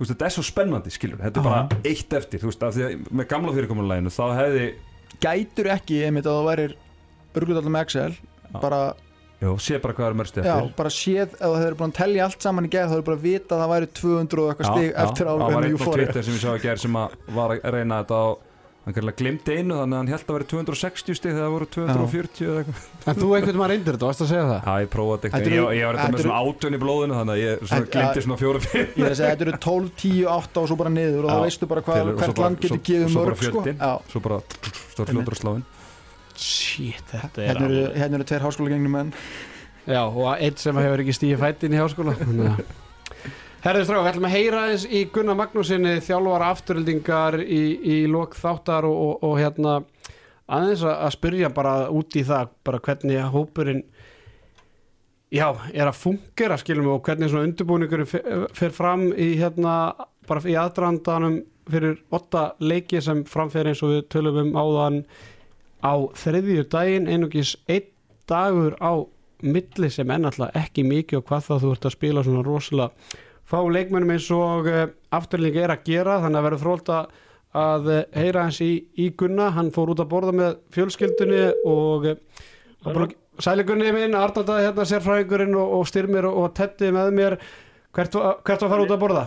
veist, 0.00 0.12
þetta 0.14 0.26
er 0.28 0.34
svo 0.36 0.44
spennandi, 0.46 0.92
skilur 0.94 1.20
þetta 1.20 1.40
er 1.40 1.44
bara 1.44 1.80
eitt 1.84 2.16
eftir, 2.16 2.44
veist, 2.46 2.62
því 2.62 2.86
að 2.86 3.04
með 3.10 3.28
gamla 3.28 3.54
fyrirkomuleginu 3.56 4.12
þá 4.14 4.24
hefði 4.38 4.66
gætur 5.20 5.70
ekki 5.74 6.00
einmitt 6.06 6.28
að 6.28 6.38
það 6.38 6.48
væri 6.48 6.66
örglutallar 7.36 7.74
með 7.74 7.84
Excel 7.86 8.12
bara, 8.62 8.80
já, 9.40 9.50
sé 9.60 9.80
bara 9.82 9.96
hvað 9.98 10.08
er 10.08 10.18
mörgst 10.20 10.38
já, 10.40 10.44
eftir 10.46 10.76
bara 10.78 10.92
séð 10.94 11.34
ef 11.34 11.42
það 11.42 11.58
hefur 11.64 11.78
búin 11.82 11.92
að 11.92 11.98
tellja 12.00 12.28
allt 12.28 12.46
saman 12.46 12.68
í 12.68 12.72
gerð 12.72 12.88
þá 12.88 12.94
hefur 12.96 13.08
bara 13.10 13.24
vita 13.26 13.50
að 13.56 13.60
það 13.64 13.72
væri 13.74 13.90
200 14.00 14.44
og 14.44 14.52
eitthvað 14.54 14.70
stig 14.70 14.90
eftir 15.04 15.26
á 15.28 15.34
það 18.96 19.06
hann 19.10 19.16
glimti 19.20 19.54
einu 19.60 19.74
þannig 19.80 19.94
að 19.94 20.00
hann 20.00 20.10
held 20.10 20.24
að 20.30 20.34
vera 20.36 20.46
260 20.50 21.16
stig 21.18 21.30
þegar 21.30 21.44
það 21.46 21.54
voru 21.54 21.66
240 21.76 22.46
eða 22.50 22.60
eitthvað. 22.60 22.84
En 23.10 23.14
þú 23.20 23.28
einhvern 23.36 23.60
veginn 23.60 23.70
reyndir 23.72 23.96
þetta, 23.96 24.08
varst 24.10 24.24
að 24.24 24.30
segja 24.30 24.46
það? 24.50 24.60
Já, 24.66 24.74
ég 24.84 24.90
prófaði 24.94 25.30
Þetta 25.30 25.50
ég, 25.50 25.68
ég 25.80 25.84
var 25.90 25.98
þetta 26.00 26.14
með 26.16 26.24
svona 26.24 26.40
átjön 26.40 26.76
í 26.76 26.80
blóðinu 26.84 27.18
þannig 27.20 27.34
að 27.34 27.42
ég 27.44 27.54
glimti 27.94 28.24
svona 28.26 28.38
fjóra 28.40 28.62
fyrir 28.64 28.88
ég 28.90 29.04
er 29.04 29.10
að 29.10 29.18
segja 29.20 29.30
þetta 29.34 29.46
eru 29.48 29.54
12, 29.66 29.92
10, 30.00 30.24
8 30.34 30.60
og 30.64 30.68
svo 30.70 30.78
bara 30.80 30.92
niður 30.94 31.24
og 31.24 31.30
þá 31.30 31.40
veistu 31.46 31.68
bara 31.70 31.84
hvað, 31.86 32.00
og 32.00 32.20
hvert 32.20 32.34
bara- 32.34 32.46
land 32.48 32.60
getur 32.60 32.76
svo- 32.76 32.84
gefið 32.90 33.08
svo 33.14 33.20
bara 33.24 33.30
mörg 33.30 33.44
sko. 33.44 33.60
fjöldinn. 33.60 33.78
Já, 33.80 33.92
svo 34.14 34.20
bara 34.26 34.40
stór 34.94 35.10
fljótur 35.14 35.36
að 35.36 35.40
sláinn 35.44 35.64
Shit, 36.40 37.04
þetta 37.10 37.42
er 37.42 37.48
hérna 37.50 37.66
eru, 37.66 37.80
alveg 37.84 37.96
hérna 38.00 38.16
eru 38.20 38.24
tveir 38.30 38.44
háskóla 38.46 38.70
gengnum 38.72 38.94
menn. 38.96 39.10
Já, 39.90 40.00
og 40.08 40.28
einn 40.38 40.56
sem 40.56 40.76
hefur 40.80 41.02
ekki 41.02 41.12
stíði 41.16 41.36
fættin 41.40 41.74
í 41.76 41.80
háskóla 41.80 42.14
stráð, 43.60 44.04
við 44.06 44.08
ætlum 44.08 44.24
að 44.24 44.32
heyra 44.32 44.60
eins 44.70 44.84
í 44.88 45.02
Gunnar 45.12 45.36
Magnúsinni 45.36 45.98
þjálfara 46.00 46.46
afturöldingar 46.54 47.42
í, 47.44 47.60
í 47.76 47.96
lok 48.08 48.32
þáttar 48.38 48.86
og, 48.88 48.94
og, 49.04 49.26
og 49.28 49.34
hérna 49.36 49.74
aðeins 50.48 50.84
að, 50.88 51.10
spyrja 51.12 51.50
bara 51.52 51.74
út 51.92 52.16
í 52.16 52.24
það 52.24 52.54
bara 52.64 52.80
hvernig 52.86 53.28
hópurinn 53.34 53.84
já, 55.28 55.52
er 55.74 55.90
að 55.90 56.00
fungera 56.00 56.56
skilum 56.56 56.88
og 56.94 57.04
hvernig 57.04 57.28
svona 57.28 57.50
undirbúningur 57.50 58.06
fer 58.08 58.72
fram 58.72 59.10
í 59.12 59.34
hérna 59.42 59.76
bara 60.24 60.46
í 60.48 60.56
aðdrandanum 60.56 61.42
fyrir 61.70 62.00
åtta 62.16 62.54
leiki 62.64 63.04
sem 63.04 63.26
framfer 63.28 63.68
eins 63.68 63.84
og 63.84 63.92
við 63.92 64.04
tölum 64.16 64.40
um 64.46 64.56
áðan 64.56 65.02
á 65.84 66.00
þriðju 66.16 66.64
daginn 66.72 67.12
einugis 67.12 67.58
einn 67.68 67.92
dagur 68.24 68.80
á 68.80 69.04
milli 69.44 69.88
sem 69.92 70.08
er 70.08 70.24
náttúrulega 70.24 70.64
ekki 70.64 70.88
mikið 70.88 71.20
og 71.20 71.28
hvað 71.28 71.50
þá 71.50 71.54
þú 71.58 71.74
ert 71.74 71.90
að 71.90 72.00
spila 72.00 72.24
svona 72.24 72.46
rosalega 72.46 73.18
fá 73.50 73.58
leikmennum 73.74 74.12
eins 74.14 74.28
og 74.34 74.68
uh, 74.70 74.84
afturlingi 75.16 75.62
er 75.64 75.72
að 75.74 75.84
gera 75.88 76.18
þannig 76.22 76.38
að 76.40 76.46
verður 76.48 76.62
frólt 76.64 76.92
að, 76.94 77.08
uh, 77.90 78.02
heyra 78.14 78.44
hans 78.46 78.60
í, 78.62 78.70
í 79.02 79.08
Gunna 79.18 79.48
hann 79.56 79.72
fór 79.74 79.90
út 79.94 80.02
að 80.04 80.10
borða 80.12 80.34
með 80.38 80.60
fjölskyldunni 80.76 81.42
og 81.70 82.06
uh, 82.14 83.10
sæligunni 83.40 83.90
minn, 83.96 84.14
Arnaldaði 84.18 84.66
hérna 84.68 84.86
sérfræðingurinn 84.88 85.54
og, 85.58 85.74
og 85.80 85.86
styrmir 85.90 86.26
og, 86.28 86.38
og 86.44 86.54
tetti 86.58 86.90
með 86.94 87.12
mér 87.16 87.36
hvert, 87.96 88.14
var- 88.16 88.40
hvert 88.46 88.62
var 88.62 88.68
að 88.68 88.74
fara 88.74 88.86
út 88.86 88.94
að 88.96 89.02
borða? 89.04 89.26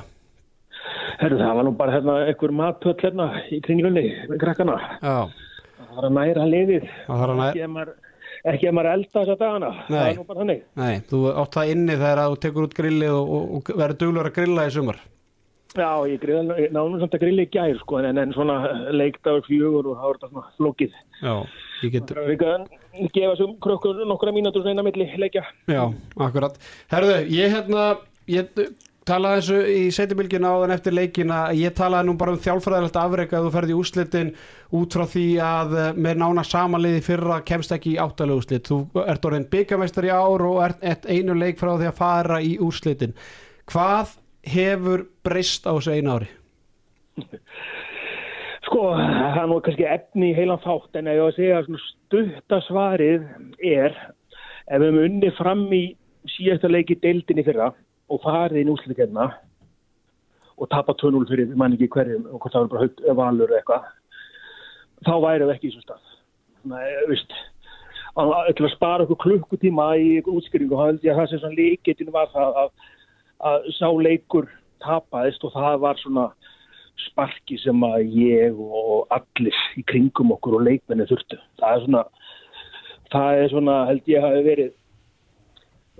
Herru, 1.19 1.37
það 1.39 1.55
var 1.59 1.65
nú 1.67 1.71
bara 1.79 1.93
hérna 1.95 2.15
einhver 2.27 2.51
matöll 2.57 2.95
hérna 2.99 3.27
í 3.53 3.59
kringlunni, 3.63 4.03
með 4.31 4.39
krakkana. 4.41 4.75
Já, 5.03 5.17
Það 5.83 5.97
var 5.99 6.07
að 6.07 6.15
næra 6.17 6.45
liðið, 6.49 6.85
það 7.05 7.19
hann 7.21 7.31
að 7.33 7.37
maður, 7.69 7.91
ekki 8.51 8.69
ef 8.69 8.75
maður 8.75 8.91
elda 8.97 9.15
þessa 9.15 9.39
dagana. 9.39 9.71
Það 9.87 9.97
Nei. 9.97 10.03
er 10.09 10.19
nú 10.19 10.27
bara 10.27 10.43
þannig. 10.43 10.61
Nei, 10.81 10.93
þú 11.09 11.23
átt 11.31 11.57
það 11.57 11.73
inni 11.73 11.97
þegar 11.97 12.21
að 12.23 12.33
þú 12.33 12.39
tekur 12.45 12.67
út 12.67 12.77
grillið 12.81 13.17
og, 13.17 13.33
og, 13.37 13.57
og 13.57 13.73
verður 13.83 13.99
duglur 14.03 14.29
að 14.29 14.37
grilla 14.39 14.67
í 14.67 14.73
sumar 14.75 15.01
Já, 15.73 16.05
ég 16.05 16.19
griða, 16.21 16.55
ég 16.61 16.73
náðum 16.73 16.99
samt 17.01 17.15
að 17.17 17.23
grilla 17.23 17.45
í 17.47 17.49
gær, 17.49 17.77
sko, 17.81 17.97
en, 18.05 18.19
en 18.21 18.33
svona 18.35 18.57
leikdagur 18.93 19.45
fjögur 19.47 19.87
og 19.89 19.95
það 19.97 20.05
var 20.05 20.19
þetta 20.19 20.29
svona 20.29 20.51
flókið. 20.59 20.97
Já, 21.17 21.33
ég 21.81 21.93
get 21.95 22.11
Það 22.13 22.19
er 22.21 22.33
ekki 22.33 22.49
að 22.51 23.07
gefa 23.15 23.31
þessum 23.31 23.55
krökkur 23.65 24.03
nokkra 24.05 24.33
mínútur 24.35 24.65
svona 24.65 24.85
milli 24.85 25.07
leikja. 25.17 25.41
Já, 25.71 25.81
akkurat. 26.27 26.59
Herðu, 26.93 27.15
ég 27.33 27.55
hérna, 27.55 27.87
ég 28.29 28.53
talaði 29.07 29.39
þessu 29.41 29.57
í 29.67 29.83
setjubilgina 29.93 30.51
áðan 30.53 30.73
eftir 30.75 30.95
leikina, 30.95 31.39
ég 31.57 31.75
talaði 31.75 32.07
nú 32.07 32.15
bara 32.19 32.33
um 32.33 32.41
þjálfræðilegt 32.43 32.99
afreik 32.99 33.35
að 33.35 33.47
þú 33.47 33.51
ferði 33.55 33.73
í 33.73 33.77
úslitin 33.79 34.31
út 34.79 34.97
frá 34.97 35.03
því 35.11 35.25
að 35.43 35.75
eh, 35.81 35.89
með 36.05 36.19
nána 36.21 36.45
samanliði 36.47 37.03
fyrra 37.05 37.39
kemst 37.47 37.75
ekki 37.75 37.93
í 37.93 37.99
áttalega 38.01 38.39
úslit. 38.39 38.69
Þú 38.69 39.03
ert 39.03 39.27
orðin 39.29 39.49
byggamestar 39.51 40.07
í 40.07 40.13
ár 40.13 40.45
og 40.47 40.61
ert 40.79 41.07
einu 41.09 41.35
leik 41.37 41.59
frá 41.61 41.73
því 41.75 41.89
að 41.91 41.99
fara 41.99 42.39
í 42.43 42.55
úslitin. 42.63 43.15
Hvað 43.71 44.15
hefur 44.53 45.07
breyst 45.25 45.67
á 45.67 45.75
þessu 45.75 45.97
einu 45.97 46.17
ári? 46.17 46.31
Sko, 48.63 48.89
það 48.95 49.39
er 49.43 49.49
nú 49.51 49.61
kannski 49.63 49.87
efni 49.91 50.31
í 50.31 50.35
heilan 50.37 50.61
þátt, 50.63 50.95
en 50.97 51.09
að 51.11 51.25
segja 51.35 51.59
að 51.59 51.67
svona 51.67 51.87
stutta 51.89 52.59
svarið 52.69 53.25
er, 53.59 53.97
ef 54.71 54.79
við 54.79 54.87
höfum 54.87 55.03
unni 55.03 55.31
fram 55.37 55.65
í 55.75 55.83
síðasta 56.31 56.71
leiki 56.71 56.95
deildinni 57.03 57.43
fyrra 57.43 57.73
og 58.13 58.21
farið 58.23 58.61
inn 58.61 58.71
úsliðkefna 58.73 59.27
og 60.53 60.69
tapa 60.69 60.93
2-0 60.99 61.25
fyrir, 61.29 61.49
ég 61.49 61.59
man 61.59 61.73
ekki 61.75 61.89
hverjum, 61.95 62.27
og 62.29 62.41
hvort 62.41 62.53
það 62.53 62.65
var 62.65 62.73
bara 62.73 63.15
valur 63.19 63.51
eða 63.51 63.61
eitthvað, 63.61 63.87
þá 65.07 65.13
væri 65.25 65.47
við 65.47 65.53
ekki 65.55 65.69
í 65.69 65.73
svo 65.73 65.83
stað. 65.83 66.11
Þannig, 66.61 66.91
að, 66.93 67.07
veist, 67.09 67.37
ætla 68.13 68.69
að 68.69 68.75
spara 68.75 69.07
okkur 69.07 69.21
klukkutíma 69.25 69.87
í 69.97 70.09
ég 70.19 70.29
að 70.29 71.17
það 71.17 71.29
sem 71.31 71.41
svona 71.41 71.57
leiketinu 71.57 72.13
var 72.13 72.29
það 72.35 72.59
að, 72.61 72.73
að 73.49 73.69
sá 73.79 73.87
leikur 74.05 74.49
tapaðist 74.83 75.43
og 75.47 75.55
það 75.55 75.79
var 75.83 76.01
svona 76.01 76.27
sparki 77.07 77.57
sem 77.57 77.83
að 77.87 78.13
ég 78.13 78.59
og 78.61 79.09
allir 79.13 79.57
í 79.79 79.83
kringum 79.89 80.35
okkur 80.35 80.59
og 80.59 80.67
leikmenni 80.67 81.07
þurftu. 81.09 81.39
Það 81.59 81.73
er 81.73 81.85
svona, 81.87 82.03
það 83.15 83.41
er 83.41 83.53
svona 83.55 83.77
held 83.89 84.13
ég 84.13 84.27
hafi 84.27 84.45
verið 84.45 84.71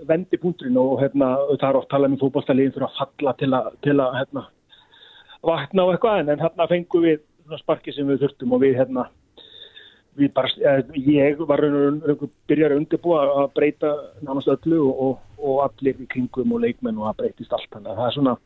vendipunkturinn 0.08 0.78
og 0.80 0.98
hérna, 1.02 1.34
það 1.54 1.68
er 1.68 1.78
oft 1.78 1.90
talað 1.92 2.12
með 2.12 2.24
fótballstæliðin 2.24 2.74
fyrir 2.74 2.88
að 2.88 2.96
falla 2.98 3.34
til 3.40 3.50
að, 3.54 3.68
til 3.86 3.96
að 4.02 4.16
hérna, 4.18 4.46
vakna 5.44 5.84
á 5.84 5.90
eitthvað 5.92 6.22
en, 6.22 6.32
en 6.34 6.42
hérna 6.42 6.70
fengum 6.70 7.04
við 7.04 7.20
sparki 7.60 7.94
sem 7.94 8.08
við 8.08 8.24
þurftum 8.24 8.56
og 8.56 8.64
við 8.64 8.78
hérna 8.80 9.06
við 10.18 10.32
bara, 10.34 10.50
eh, 10.62 10.82
ég 11.10 11.40
var 11.46 11.62
byrjar 12.48 12.74
að 12.74 12.80
undirbúa 12.80 13.22
að 13.42 13.48
breyta 13.56 13.92
nánast 14.22 14.50
öllu 14.52 14.80
og, 14.90 15.22
og 15.38 15.62
allir 15.66 15.98
í 16.02 16.08
kringum 16.10 16.54
og 16.54 16.62
leikmenn 16.64 16.98
og 17.00 17.08
það 17.08 17.20
breytist 17.22 17.54
allt 17.54 17.70
þannig 17.72 17.92
að 17.92 18.00
það 18.00 18.10
er 18.10 18.16
svona 18.18 18.36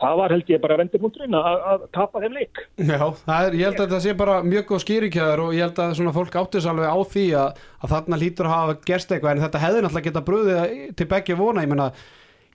það 0.00 0.16
var 0.20 0.34
held 0.34 0.50
ég 0.52 0.62
bara 0.62 0.78
vendipunkturinn 0.80 1.36
að, 1.36 1.84
tapa 1.94 2.22
þeim 2.22 2.38
leik. 2.38 2.62
Já, 2.78 3.04
það 3.26 3.46
er, 3.48 3.58
ég 3.58 3.68
held 3.68 3.82
að 3.84 3.94
það 3.94 4.02
sé 4.06 4.16
bara 4.22 4.38
mjög 4.46 4.66
góð 4.70 4.82
skýringjaður 4.86 5.44
og 5.44 5.54
ég 5.56 5.66
held 5.66 5.82
að 5.84 5.94
svona 5.98 6.16
fólk 6.16 6.40
áttis 6.40 6.66
alveg 6.70 6.88
á 6.88 6.98
því 7.12 7.26
að, 7.42 7.62
að 7.82 7.94
þarna 7.94 8.20
lítur 8.22 8.48
að 8.48 8.56
hafa 8.56 8.80
gerst 8.88 9.14
eitthvað 9.14 9.36
en 9.36 9.44
þetta 9.46 9.62
hefði 9.62 9.84
náttúrulega 9.84 10.08
geta 10.08 10.26
bröðið 10.28 10.74
til 10.98 11.08
begge 11.12 11.38
vona, 11.38 11.64
ég 11.66 11.72
meina 11.72 11.92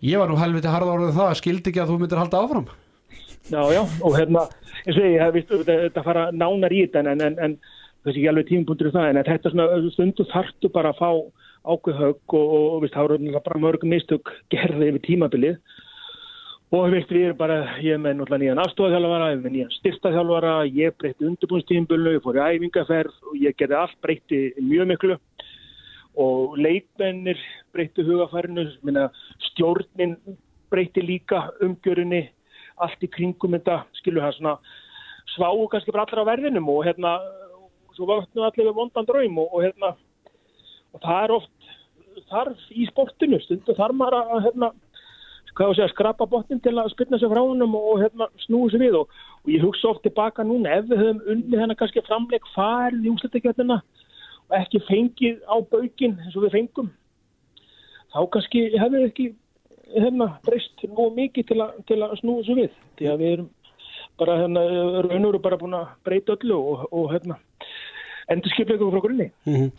ég 0.04 0.22
var 0.22 0.30
nú 0.32 0.38
helviti 0.42 0.72
harða 0.72 0.98
orðið 0.98 1.18
það, 1.18 1.34
skildi 1.42 1.72
ekki 1.72 1.84
að 1.84 1.94
þú 1.94 2.02
myndir 2.02 2.22
halda 2.22 2.44
áfram. 2.44 2.70
Já, 3.48 3.62
já, 3.72 3.82
og 4.04 4.18
hérna, 4.18 4.44
eins 4.84 4.98
og 5.00 5.06
ég 5.08 5.22
hef 5.24 5.36
vist 5.38 5.52
þetta, 5.70 6.04
fara 6.04 6.30
nánar 6.36 6.74
í 6.76 6.84
þetta 6.84 7.06
en, 7.06 7.24
en, 7.24 7.38
en 7.46 7.58
þessi 8.04 8.20
ekki 8.20 8.30
alveg 8.32 8.50
tímapunktur 8.50 8.90
um 8.90 8.96
það 8.98 9.10
en 9.10 9.28
þetta 9.30 9.52
svona 9.54 9.92
stundu 9.96 10.26
þartu 10.34 10.72
bara 10.74 10.92
að 10.92 11.00
fá 11.00 11.12
ákveð 11.68 12.02
högg 12.02 12.36
og, 12.38 12.46
og, 12.58 12.66
og 12.76 12.84
veist, 12.84 12.96
það 12.96 13.08
voru 13.08 13.42
bara 13.48 13.62
mörg 13.64 13.86
mistök 13.88 14.32
gerði 14.54 14.92
yfir 14.92 15.04
tímabilið 15.08 15.58
og 16.76 16.90
veist, 16.92 17.12
við 17.14 17.30
erum 17.30 17.38
bara, 17.40 17.58
ég 17.80 17.96
er 17.96 18.02
með 18.04 18.18
náttúrulega 18.18 18.42
nýjan 18.44 18.62
afstofaþjálfara, 18.64 19.28
ég 19.32 19.38
er 19.38 19.44
með 19.44 19.54
nýjan 19.56 19.76
styrstaþjálfara, 19.78 20.56
ég 20.76 20.96
breytti 21.00 21.28
undirbúinstímbölu, 21.30 22.16
ég 22.18 22.26
fór 22.26 22.40
í 22.40 22.44
æfingaferð 22.44 23.30
og 23.32 23.38
ég 23.40 23.56
gerði 23.60 23.78
allt 23.80 24.02
breytti 24.04 24.42
mjög 24.60 24.92
miklu. 24.92 25.18
Og 26.18 26.58
leikmennir 26.60 27.40
breytti 27.72 28.04
hugafærinu, 28.04 28.66
stjórnin 29.52 30.18
breytti 30.72 31.06
líka 31.06 31.46
umgjörinni, 31.64 32.26
allt 32.84 33.06
í 33.06 33.10
kringum 33.16 33.56
þetta, 33.56 33.86
skilur 34.02 34.26
það 34.26 34.36
svona 34.40 34.58
sváu 35.38 35.68
kannski 35.72 35.94
bara 35.94 36.04
allir 36.08 36.24
á 36.26 36.30
verðinum 36.34 36.68
og 36.74 36.84
hérna, 36.88 37.16
svo 37.96 38.10
vaknum 38.10 38.48
allir 38.48 38.68
við 38.68 38.76
vondan 38.76 39.08
draum 39.08 39.40
og, 39.40 39.54
og 39.54 39.64
hérna, 39.64 39.94
og 40.92 41.04
það 41.06 41.24
er 41.24 41.36
oft 41.38 41.72
þarf 42.28 42.68
í 42.74 42.88
sportinu, 42.90 43.40
stundu 43.46 43.76
þarf 43.78 43.96
maður 43.96 44.20
að 44.20 44.46
hérna, 44.48 44.72
hvað 45.58 45.72
að 45.72 45.78
segja, 45.80 45.90
skrapa 45.94 46.28
botnin 46.30 46.62
til 46.62 46.76
að 46.78 46.92
spilna 46.94 47.18
sér 47.18 47.32
frá 47.32 47.42
húnum 47.42 47.74
og, 47.80 48.04
hérna, 48.04 48.30
snúi 48.46 48.70
sér 48.72 48.84
við 48.86 49.00
og, 49.02 49.18
og 49.42 49.52
ég 49.52 49.66
hugsa 49.66 49.90
oft 49.90 50.04
tilbaka 50.06 50.46
núna 50.46 50.78
ef 50.78 50.86
við 50.92 51.02
höfum 51.02 51.24
unnið 51.34 51.64
hennar 51.64 51.80
kannski 51.80 52.04
framleik 52.06 52.46
farið 52.54 53.08
í 53.08 53.14
úslættakjötnina 53.16 53.80
og 54.48 54.56
ekki 54.60 54.84
fengið 54.86 55.42
á 55.50 55.56
baukinn 55.74 56.16
eins 56.22 56.38
og 56.38 56.46
við 56.46 56.56
fengum 56.60 56.94
þá 58.14 58.20
kannski 58.36 58.64
hefur 58.76 58.98
við 59.00 59.10
ekki 59.10 59.28
hérna 59.96 60.30
breyst 60.46 60.86
nú 60.92 61.10
mikið 61.16 61.50
til, 61.52 61.62
til 61.88 62.00
að 62.04 62.18
snúi 62.22 62.46
sér 62.46 62.62
við. 62.62 62.80
Því 63.00 63.12
að 63.12 63.22
við 63.22 63.34
erum 63.36 63.52
bara 64.18 64.40
hérna, 64.42 64.64
raun 65.06 65.30
og 65.30 65.42
bara 65.44 65.60
búin 65.60 65.78
að 65.78 65.92
breyta 66.06 66.38
öllu 66.38 66.58
og, 66.58 66.88
og 66.92 67.12
hérna 67.14 67.38
endur 68.34 68.52
skipla 68.54 68.76
ykkur 68.78 68.92
frá 68.96 69.04
grunni. 69.06 69.28
Mm 69.48 69.70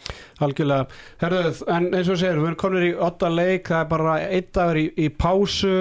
Algjörlega, 0.45 0.87
herruð, 1.23 1.63
en 1.75 1.91
eins 1.95 2.09
og 2.13 2.21
segir 2.21 2.39
við 2.39 2.47
erum 2.51 2.61
komin 2.61 2.87
í 2.89 2.95
åtta 3.09 3.29
leik, 3.33 3.69
það 3.69 3.83
er 3.83 3.91
bara 3.91 4.15
einn 4.29 4.49
dagur 4.55 4.81
í, 4.81 4.87
í 4.97 5.09
pásu. 5.11 5.75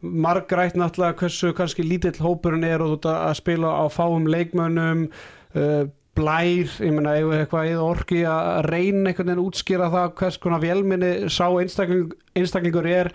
Margrætt 0.00 0.78
náttúrulega 0.80 1.18
hversu 1.20 1.50
kannski 1.56 1.84
lítill 1.84 2.16
hópurinn 2.24 2.64
er 2.64 2.80
og 2.80 2.94
þú 2.94 2.98
ert 3.00 3.08
að 3.12 3.34
spila 3.36 3.72
á 3.76 3.84
fáum 3.92 4.28
leikmönnum. 4.32 5.02
Uh, 5.52 5.82
blær, 6.16 6.70
ég 6.82 6.92
meina, 6.92 7.12
ef 7.20 7.30
eitthvað 7.36 7.68
eða 7.70 7.84
orki 7.86 8.22
að 8.28 8.64
reyna 8.66 9.10
einhvern 9.10 9.28
veginn 9.30 9.38
að 9.38 9.44
útskýra 9.46 9.90
það 9.92 10.08
hvers 10.20 10.38
konar 10.42 10.62
vélminni 10.64 11.10
sá 11.32 11.44
einstakling, 11.52 12.14
einstaklingur 12.36 12.88
er? 12.90 13.12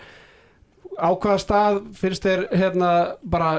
Á 0.96 1.10
hvaða 1.12 1.42
stað 1.42 1.80
finnst 1.98 2.24
þér 2.24 2.46
hérna 2.56 2.90
bara 3.22 3.50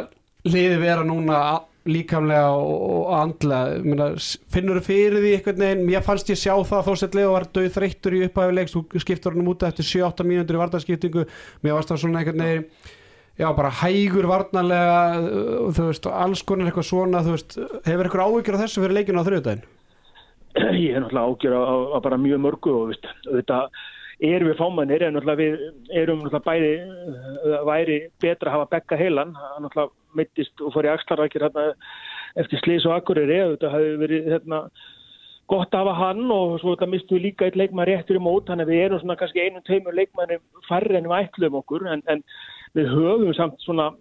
liði 0.48 0.80
vera 0.82 1.03
núna 1.06 1.38
a- 1.38 1.61
líkamlega 1.88 2.52
og, 2.58 2.84
og 2.92 3.16
andlega. 3.18 4.12
Finnur 4.54 4.82
þú 4.82 4.86
fyrir 4.88 5.18
því 5.24 5.34
einhvern 5.38 5.64
veginn? 5.64 5.88
Mér 5.88 6.06
fannst 6.06 6.30
ég 6.34 6.40
sjá 6.40 6.54
það 6.68 6.90
þó 6.90 6.94
sett 7.02 7.18
Leo 7.18 7.34
var 7.34 7.48
döð 7.56 7.72
þreyttur 7.78 8.18
í 8.18 8.22
upphæfilegs, 8.28 8.76
þú 8.76 9.04
skiptur 9.04 9.38
hann 9.38 9.50
út 9.52 9.66
eftir 9.68 9.88
7-8 9.88 10.28
mínútur 10.28 10.60
í 10.60 10.62
vartarskiptingu 10.62 11.26
mér 11.64 11.78
varst 11.78 11.94
það 11.94 12.04
svona 12.04 12.24
einhvern 12.24 12.46
veginn 12.46 12.70
já 13.38 13.56
bara 13.56 13.70
hægur 13.70 14.28
varnarlega 14.30 15.02
uh, 15.22 15.68
þú 15.76 15.90
veist, 15.92 16.08
alls 16.10 16.42
konar 16.48 16.70
eitthvað 16.70 16.90
svona 16.90 17.22
þú 17.26 17.36
veist, 17.36 17.58
hefur 17.86 18.10
eitthvað 18.10 18.32
áhyggjur 18.32 18.58
á 18.58 18.62
þessu 18.64 18.84
fyrir 18.84 18.98
leikinu 18.98 19.22
á 19.22 19.28
þriðudaginn? 19.28 19.68
ég 20.88 20.96
er 20.98 21.04
náttúrulega 21.04 21.28
ágjör 21.30 21.58
á, 21.94 21.98
bara 22.02 22.18
mjög 22.22 22.42
mörgu 22.48 22.74
og 22.74 22.90
veist, 22.94 23.06
auðvitað 23.30 23.78
erum 24.28 24.50
við 24.50 24.58
fámannir 24.58 25.06
en 25.06 25.14
náttúrulega 25.14 25.44
við 25.44 26.00
erum 26.02 26.24
náttúrulega 26.24 26.48
bæði 26.48 26.74
uh, 26.82 27.60
væri 27.70 28.00
betra 28.24 28.50
að 28.50 28.56
hafa 28.56 28.70
bekka 28.74 28.98
heilan. 28.98 29.36
Náttúrulega 29.62 29.94
mittist 30.18 30.64
og 30.64 30.73
fór 30.76 30.88
í 30.88 30.91
axlarækir 30.94 31.45
hérna, 31.45 31.72
eftir 32.39 32.61
Slis 32.64 32.88
og 32.88 32.98
Akureyri 32.98 33.39
auðvitað 33.44 33.76
hafi 33.76 33.94
verið 34.03 34.31
hérna, 34.34 34.61
gott 35.48 35.76
að 35.76 35.85
hafa 35.85 35.95
hann 36.02 36.26
og 36.34 36.57
svo 36.61 36.73
þetta 36.76 36.89
mistum 36.91 37.18
við 37.18 37.26
líka 37.30 37.48
eitt 37.48 37.60
leikmann 37.60 37.88
réttur 37.88 38.19
í 38.19 38.23
mót 38.23 38.49
þannig 38.49 38.68
að 38.68 38.73
við 38.73 38.84
erum 38.85 39.03
svona 39.03 39.19
kannski 39.22 39.45
einum 39.45 39.64
teimur 39.68 39.95
leikmanni 39.95 40.41
færri 40.68 40.99
en 40.99 41.07
við 41.07 41.22
ætlum 41.22 41.61
okkur 41.61 41.88
en, 41.94 42.03
en 42.11 42.26
við 42.76 42.91
höfum 42.91 43.31
samt 43.38 43.64
svona 43.64 43.94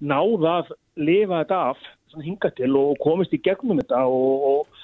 náða 0.00 0.56
að 0.62 0.72
lifa 0.96 1.42
þetta 1.42 1.60
af 1.74 1.84
hinga 2.24 2.50
til 2.56 2.70
og 2.78 2.96
komist 3.02 3.34
í 3.34 3.42
gegnum 3.42 3.80
þetta 3.82 4.06
og, 4.06 4.48
og 4.48 4.82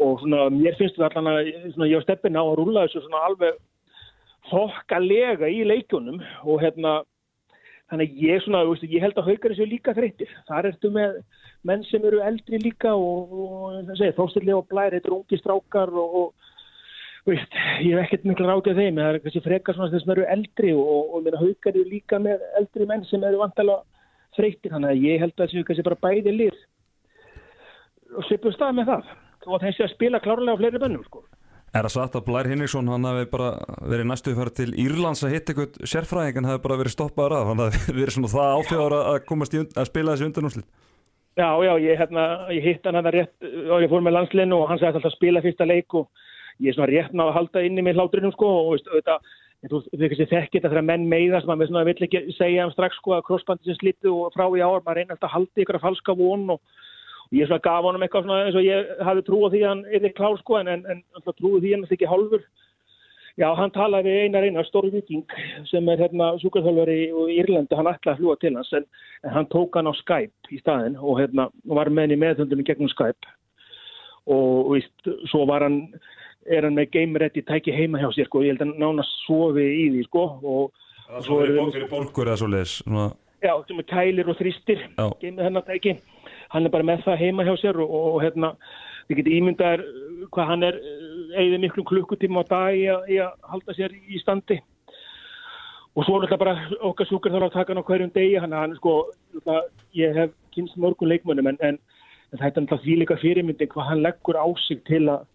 og 0.00 0.20
svona, 0.22 0.48
mér 0.52 0.76
finnst 0.78 0.96
þetta 0.96 1.20
allan 1.20 1.30
að 1.32 1.50
svona, 1.74 1.88
ég 1.90 2.00
á 2.00 2.06
steppin 2.06 2.38
á 2.38 2.42
að 2.42 2.56
rúla 2.60 2.86
þessu 2.86 3.04
svona 3.04 3.24
alveg 3.28 3.58
þokkalega 4.50 5.50
í 5.52 5.62
leikjunum 5.68 6.22
og 6.42 6.62
hérna 6.62 7.00
þannig 7.92 8.14
að 8.14 8.22
ég 8.24 8.44
svona, 8.44 8.62
ég 8.88 9.04
held 9.04 9.18
að 9.20 9.28
haukar 9.28 9.52
þessu 9.52 9.68
líka 9.68 9.92
þreyttir, 9.96 10.30
þar 10.48 10.70
ertu 10.72 10.90
með 10.94 11.18
menn 11.68 11.84
sem 11.90 12.06
eru 12.08 12.22
eldri 12.24 12.60
líka 12.62 12.94
og, 12.96 13.34
og 13.36 13.92
þóstillega 14.16 14.58
og 14.58 14.68
blær, 14.70 14.96
þetta 14.96 15.10
er 15.10 15.16
ungi 15.18 15.38
strákar 15.38 15.92
og, 15.92 16.16
og 16.22 17.28
veist, 17.28 17.58
ég 17.84 17.92
hef 17.92 18.06
ekkert 18.06 18.26
miklu 18.30 18.48
ráðið 18.48 18.80
þeim, 18.80 19.00
það 19.02 19.10
er 19.10 19.22
kannski 19.26 19.44
frekar 19.44 19.78
svona 19.78 19.92
þess 19.92 20.08
að 20.08 20.14
eru 20.16 20.28
eldri 20.34 20.74
og, 20.74 21.16
og 21.18 21.40
haukar 21.44 21.76
eru 21.76 21.84
líka 21.90 22.20
með 22.22 22.46
eldri 22.58 22.88
menn 22.88 23.04
sem 23.10 23.28
eru 23.28 23.42
vantalega 23.44 23.84
þreyttir, 24.38 24.72
þannig 24.72 24.94
að 24.94 25.04
ég 25.06 25.22
held 25.22 25.36
að 25.36 25.44
þessu 25.44 25.66
kannski 25.68 25.86
bara 25.90 26.02
bæði 26.08 26.36
lið 26.38 26.62
og 28.16 28.26
svipum 28.28 28.56
stað 28.56 28.78
með 28.78 28.90
það. 28.92 29.12
Og 29.48 29.62
þessi 29.62 29.84
að 29.84 29.94
spila 29.96 30.20
klárlega 30.22 30.54
á 30.54 30.60
fleiri 30.60 30.80
bennum 30.80 31.04
sko. 31.06 31.24
Er 31.72 31.86
það 31.86 31.92
satt 31.94 32.16
að 32.18 32.24
Blær 32.26 32.48
Hinriksson 32.50 32.88
hann 32.92 33.06
hafi 33.08 33.24
bara 33.32 33.54
verið 33.88 34.08
næstuði 34.10 34.36
farið 34.36 34.56
til 34.58 34.72
Írlands 34.82 35.22
að 35.24 35.30
hitta 35.32 35.54
eitthvað 35.54 35.86
sérfræðing 35.88 36.40
en 36.42 36.48
hafi 36.50 36.60
bara 36.66 36.76
verið 36.82 36.92
stoppaður 36.92 37.34
að 37.38 37.46
hann 37.48 37.62
hafi 37.64 37.94
verið 37.98 38.16
svona 38.16 38.32
það 38.32 38.56
áfjáður 38.58 38.96
að 38.98 39.16
komast 39.30 39.56
í 39.56 39.60
und, 39.62 39.72
að 39.80 39.88
spila 39.88 40.12
þessi 40.12 40.28
undanúslit 40.28 40.68
Já, 41.40 41.48
já, 41.64 41.72
ég, 41.80 41.96
hérna, 41.96 42.26
ég 42.52 42.66
hitt 42.66 42.84
hann 42.84 42.98
hérna 42.98 43.12
rétt 43.14 43.46
og 43.72 43.80
ég 43.80 43.88
fór 43.88 44.04
með 44.04 44.18
landslinnu 44.18 44.58
og 44.58 44.66
hann 44.68 44.82
sagði 44.82 44.98
alltaf 44.98 45.08
að 45.08 45.16
spila 45.16 45.40
fyrsta 45.46 45.64
leik 45.70 45.96
og 45.96 46.10
ég 46.60 46.68
er 46.68 46.76
svona 46.76 46.90
rétt 46.90 47.14
ná 47.16 47.24
að 47.24 47.36
halda 47.38 47.62
inni 47.64 47.84
með 47.86 48.02
hlátrinum 48.02 48.34
sko 48.34 48.50
og 48.58 48.68
veist, 48.74 48.90
auðvitað, 48.92 49.30
þú 49.70 49.80
veist, 49.80 49.94
þið 49.96 50.28
þekkir 50.34 50.58
þetta 50.58 50.72
þegar 50.74 50.88
menn 50.90 51.08
meiðast, 51.08 51.48
maður 51.48 51.70
svona 51.70 51.86
vill 51.88 52.04
ekki 52.04 52.22
segja 52.36 52.68
um 52.68 52.74
strax 52.74 53.00
sko 53.00 53.16
að 53.16 53.24
crossbandi 53.30 53.70
sem 53.70 53.80
slittu 53.80 54.12
og 54.12 54.36
frá 54.36 54.44
í 54.44 54.60
ár, 54.60 54.84
maður 54.84 55.00
reynar 55.00 55.16
alltaf 55.16 55.30
að 55.30 55.34
halda 55.38 55.64
ykkur 55.64 55.80
að 55.80 55.86
falska 55.86 56.18
von 56.20 56.44
og 56.52 56.76
ég 57.32 57.48
svona 57.48 57.64
gaf 57.64 57.86
honum 57.86 58.02
eitthvað 58.04 58.26
svona 58.26 58.40
eins 58.46 58.58
og 58.58 58.66
ég 58.66 58.90
hafi 59.08 59.24
trú 59.26 59.40
á 59.44 59.48
því 59.52 59.62
að 59.62 59.70
hann 59.70 60.08
er 60.08 60.16
klár 60.16 60.36
sko 60.40 60.58
en, 60.60 60.68
en, 60.68 60.84
en 61.00 61.24
trúi 61.32 61.60
því 61.62 61.74
hann 61.74 61.86
er 61.86 61.96
ekki 61.96 62.10
hálfur. 62.10 62.44
Já 63.40 63.46
hann 63.56 63.72
talaði 63.72 64.12
við 64.12 64.24
einar 64.26 64.44
einar 64.44 64.66
stóri 64.68 64.90
viking 64.92 65.22
sem 65.70 65.86
er 65.88 66.02
hérna 66.04 66.34
súkarþjálfari 66.42 66.96
í 67.08 67.36
Írlandi, 67.40 67.78
hann 67.78 67.88
ætlaði 67.88 68.12
að 68.12 68.18
fljúa 68.20 68.40
til 68.42 68.52
hans 68.58 68.72
en, 68.76 68.88
en 69.24 69.36
hann 69.38 69.48
tók 69.54 69.78
hann 69.78 69.88
á 69.88 69.94
Skype 69.96 70.52
í 70.52 70.60
staðin 70.60 70.98
og 71.00 71.22
hérna 71.22 71.48
var 71.64 71.88
með 71.88 72.10
henni 72.10 72.20
meðhundunum 72.20 72.68
gegnum 72.68 72.92
Skype. 72.92 73.32
Og 74.28 74.74
víst, 74.76 75.08
svo 75.32 75.46
var 75.48 75.64
hann 75.64 75.80
er 76.46 76.66
hann 76.66 76.76
með 76.76 76.92
game 76.92 77.18
ready 77.18 77.42
tæki 77.46 77.72
heima 77.74 78.00
hjá 78.02 78.10
sér 78.12 78.28
sko, 78.28 78.42
ég 78.44 78.54
held 78.54 78.64
að 78.66 78.78
nána 78.82 79.04
sofi 79.24 79.64
í 79.64 79.88
því 79.94 80.06
sko 80.10 80.24
og 80.42 80.78
Það 81.12 81.18
er 81.18 81.26
svo 81.26 81.36
fyrir 81.74 81.88
bólkur 81.90 82.30
eða 82.30 82.40
svo 82.40 82.48
leiðis 82.48 82.74
Já, 83.42 83.52
sem 83.66 83.80
er 83.82 83.86
kælir 83.90 84.28
og 84.30 84.38
tæki 85.66 85.96
hann 86.52 86.66
er 86.68 86.72
bara 86.74 86.86
með 86.86 87.06
það 87.06 87.22
heima 87.22 87.46
hjá 87.46 87.54
sér 87.60 87.78
og, 87.82 87.92
og 87.92 88.18
hérna, 88.22 88.52
við 89.08 89.22
getum 89.22 89.38
ímyndaðar 89.38 89.84
hvað 90.34 90.50
hann 90.50 90.66
er 90.68 90.78
eigðið 91.32 91.64
miklu 91.64 91.86
klukkutíma 91.88 92.44
á 92.44 92.50
dag 92.50 92.76
í 92.76 92.84
að, 92.92 93.08
í 93.08 93.18
að 93.24 93.32
halda 93.54 93.76
sér 93.78 93.96
í 93.96 94.20
standi. 94.20 94.60
Og 95.92 96.06
svo 96.06 96.16
er 96.16 96.26
þetta 96.26 96.40
bara 96.40 96.54
okkar 96.88 97.08
sjúkar 97.08 97.34
þarf 97.34 97.50
að 97.50 97.56
taka 97.56 97.72
hann 97.72 97.82
á 97.84 97.88
hverjum 97.88 98.14
degi 98.14 98.38
hann, 98.40 98.54
hann 98.56 98.76
sko, 98.78 98.94
ég 99.96 100.14
hef 100.16 100.32
kynst 100.54 100.78
mörgum 100.80 101.10
leikmönnum 101.10 101.50
en, 101.52 101.58
en, 101.60 101.80
en 102.32 102.40
þetta 102.40 102.62
er 102.62 102.64
náttúrulega 102.64 102.84
því 102.84 102.96
líka 103.00 103.20
fyrirmyndin 103.20 103.72
hvað 103.72 103.90
hann 103.90 104.04
leggur 104.04 104.40
á 104.40 104.46
sig 104.68 104.80
til 104.88 105.04
að 105.12 105.28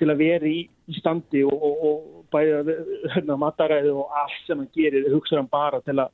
til 0.00 0.08
að 0.08 0.22
vera 0.22 0.48
í, 0.48 0.62
í 0.64 0.96
standi 0.96 1.42
og, 1.44 1.52
og, 1.52 1.82
og 1.84 2.22
bæða 2.32 2.76
hérna, 3.12 3.36
mataræði 3.40 3.92
og 3.92 4.14
allt 4.22 4.46
sem 4.46 4.62
hann 4.62 4.70
gerir, 4.72 5.08
hugsa 5.12 5.36
hann 5.36 5.50
bara 5.52 5.82
til 5.84 5.98
að 5.98 6.08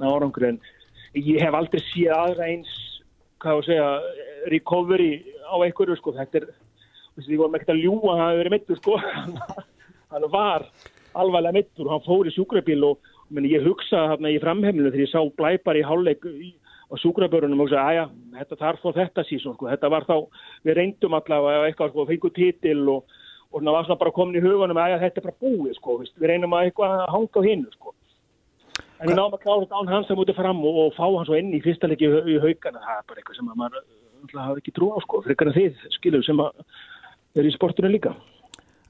ná 0.00 0.10
árangur 0.10 0.48
en 0.50 0.60
ég 1.16 1.40
hef 1.40 1.56
aldrei 1.56 1.80
séð 1.88 2.12
aðra 2.16 2.50
eins 2.50 2.74
hvað 3.40 3.58
að 3.58 3.66
segja, 3.68 3.88
recovery 4.52 5.12
á 5.48 5.56
einhverju 5.64 5.96
sko, 5.98 6.14
þetta 6.16 6.42
er 6.42 6.48
við 7.20 7.40
vorum 7.40 7.56
ekkert 7.58 7.74
að 7.74 7.82
ljúa 7.84 8.14
að 8.14 8.20
það 8.20 8.30
hefur 8.30 8.40
verið 8.40 8.54
mittur 8.54 8.80
sko. 8.80 8.96
Hann 10.12 10.26
var 10.32 10.66
alvarlega 11.20 11.56
mittur 11.58 11.86
og 11.88 11.92
hann 11.94 12.04
fór 12.06 12.28
í 12.28 12.32
sjúkrabíl 12.34 12.80
og 12.86 13.10
meni, 13.34 13.52
ég 13.54 13.64
hugsaði 13.66 14.12
þarna 14.12 14.30
í 14.30 14.40
framheimlinu 14.42 14.90
þegar 14.90 15.04
ég 15.04 15.10
sá 15.10 15.20
blæpar 15.38 15.78
í 15.78 15.84
hálfleik 15.86 16.26
á 16.90 16.94
sjúkrabörunum 17.02 17.62
og 17.62 17.68
hugsaði, 17.68 17.82
aðja, 17.82 18.04
þetta 18.38 18.58
þarf 18.62 18.82
þó 18.82 18.90
þetta 18.98 19.24
síðan 19.26 19.56
sko, 19.56 19.68
þetta 19.70 19.90
var 19.94 20.06
þá, 20.06 20.16
við 20.66 20.78
reyndum 20.78 21.16
allavega 21.18 21.68
eitthvað 21.68 21.92
sko, 21.92 22.06
fengu 22.10 22.32
títil 22.34 22.82
og, 22.94 23.16
og 23.50 23.62
það 23.62 23.76
var 23.76 23.88
svona 23.88 24.02
bara 24.02 24.14
komin 24.18 24.38
í 24.38 24.44
hugunum, 24.44 24.82
aðja, 24.82 25.00
þetta 25.04 25.22
er 25.22 25.28
bara 25.28 25.42
búið 25.46 25.78
sko, 25.78 25.98
við 26.02 26.30
reynum 26.30 26.58
að 26.58 26.68
eitthvað 26.68 26.96
að 26.96 27.14
hanga 27.14 27.42
á 27.42 27.48
hinnu 27.50 27.74
sko 27.74 27.94
En 29.00 29.08
við 29.08 29.16
náum 29.16 29.32
að 29.32 29.44
klára 29.44 29.62
þetta 29.64 29.78
án 29.80 29.92
hans 29.94 30.10
að 30.12 30.18
mútið 30.20 30.36
fram 30.36 30.58
og, 30.68 30.80
og 30.82 30.90
fá 30.96 31.06
hann 31.06 31.28
svo 31.28 31.38
inn 31.38 31.54
í 31.56 31.62
fyrsta 31.64 31.88
leiki 31.88 32.08
í, 32.10 32.34
haugana. 32.42 32.82
Það 32.84 32.98
er 32.98 33.06
bara 33.08 33.22
eitthvað 33.22 33.38
sem 33.38 33.48
maður 33.48 33.78
hafa 34.34 34.60
ekki 34.60 34.74
trú 34.76 34.90
á 34.92 34.98
sko, 35.00 35.22
fyrir 35.24 35.36
eitthvað 35.36 35.56
þið, 35.56 35.86
skilur, 35.96 36.26
sem 36.26 36.42
er 37.40 37.48
í 37.48 37.54
sportunum 37.54 37.94
líka. 37.94 38.12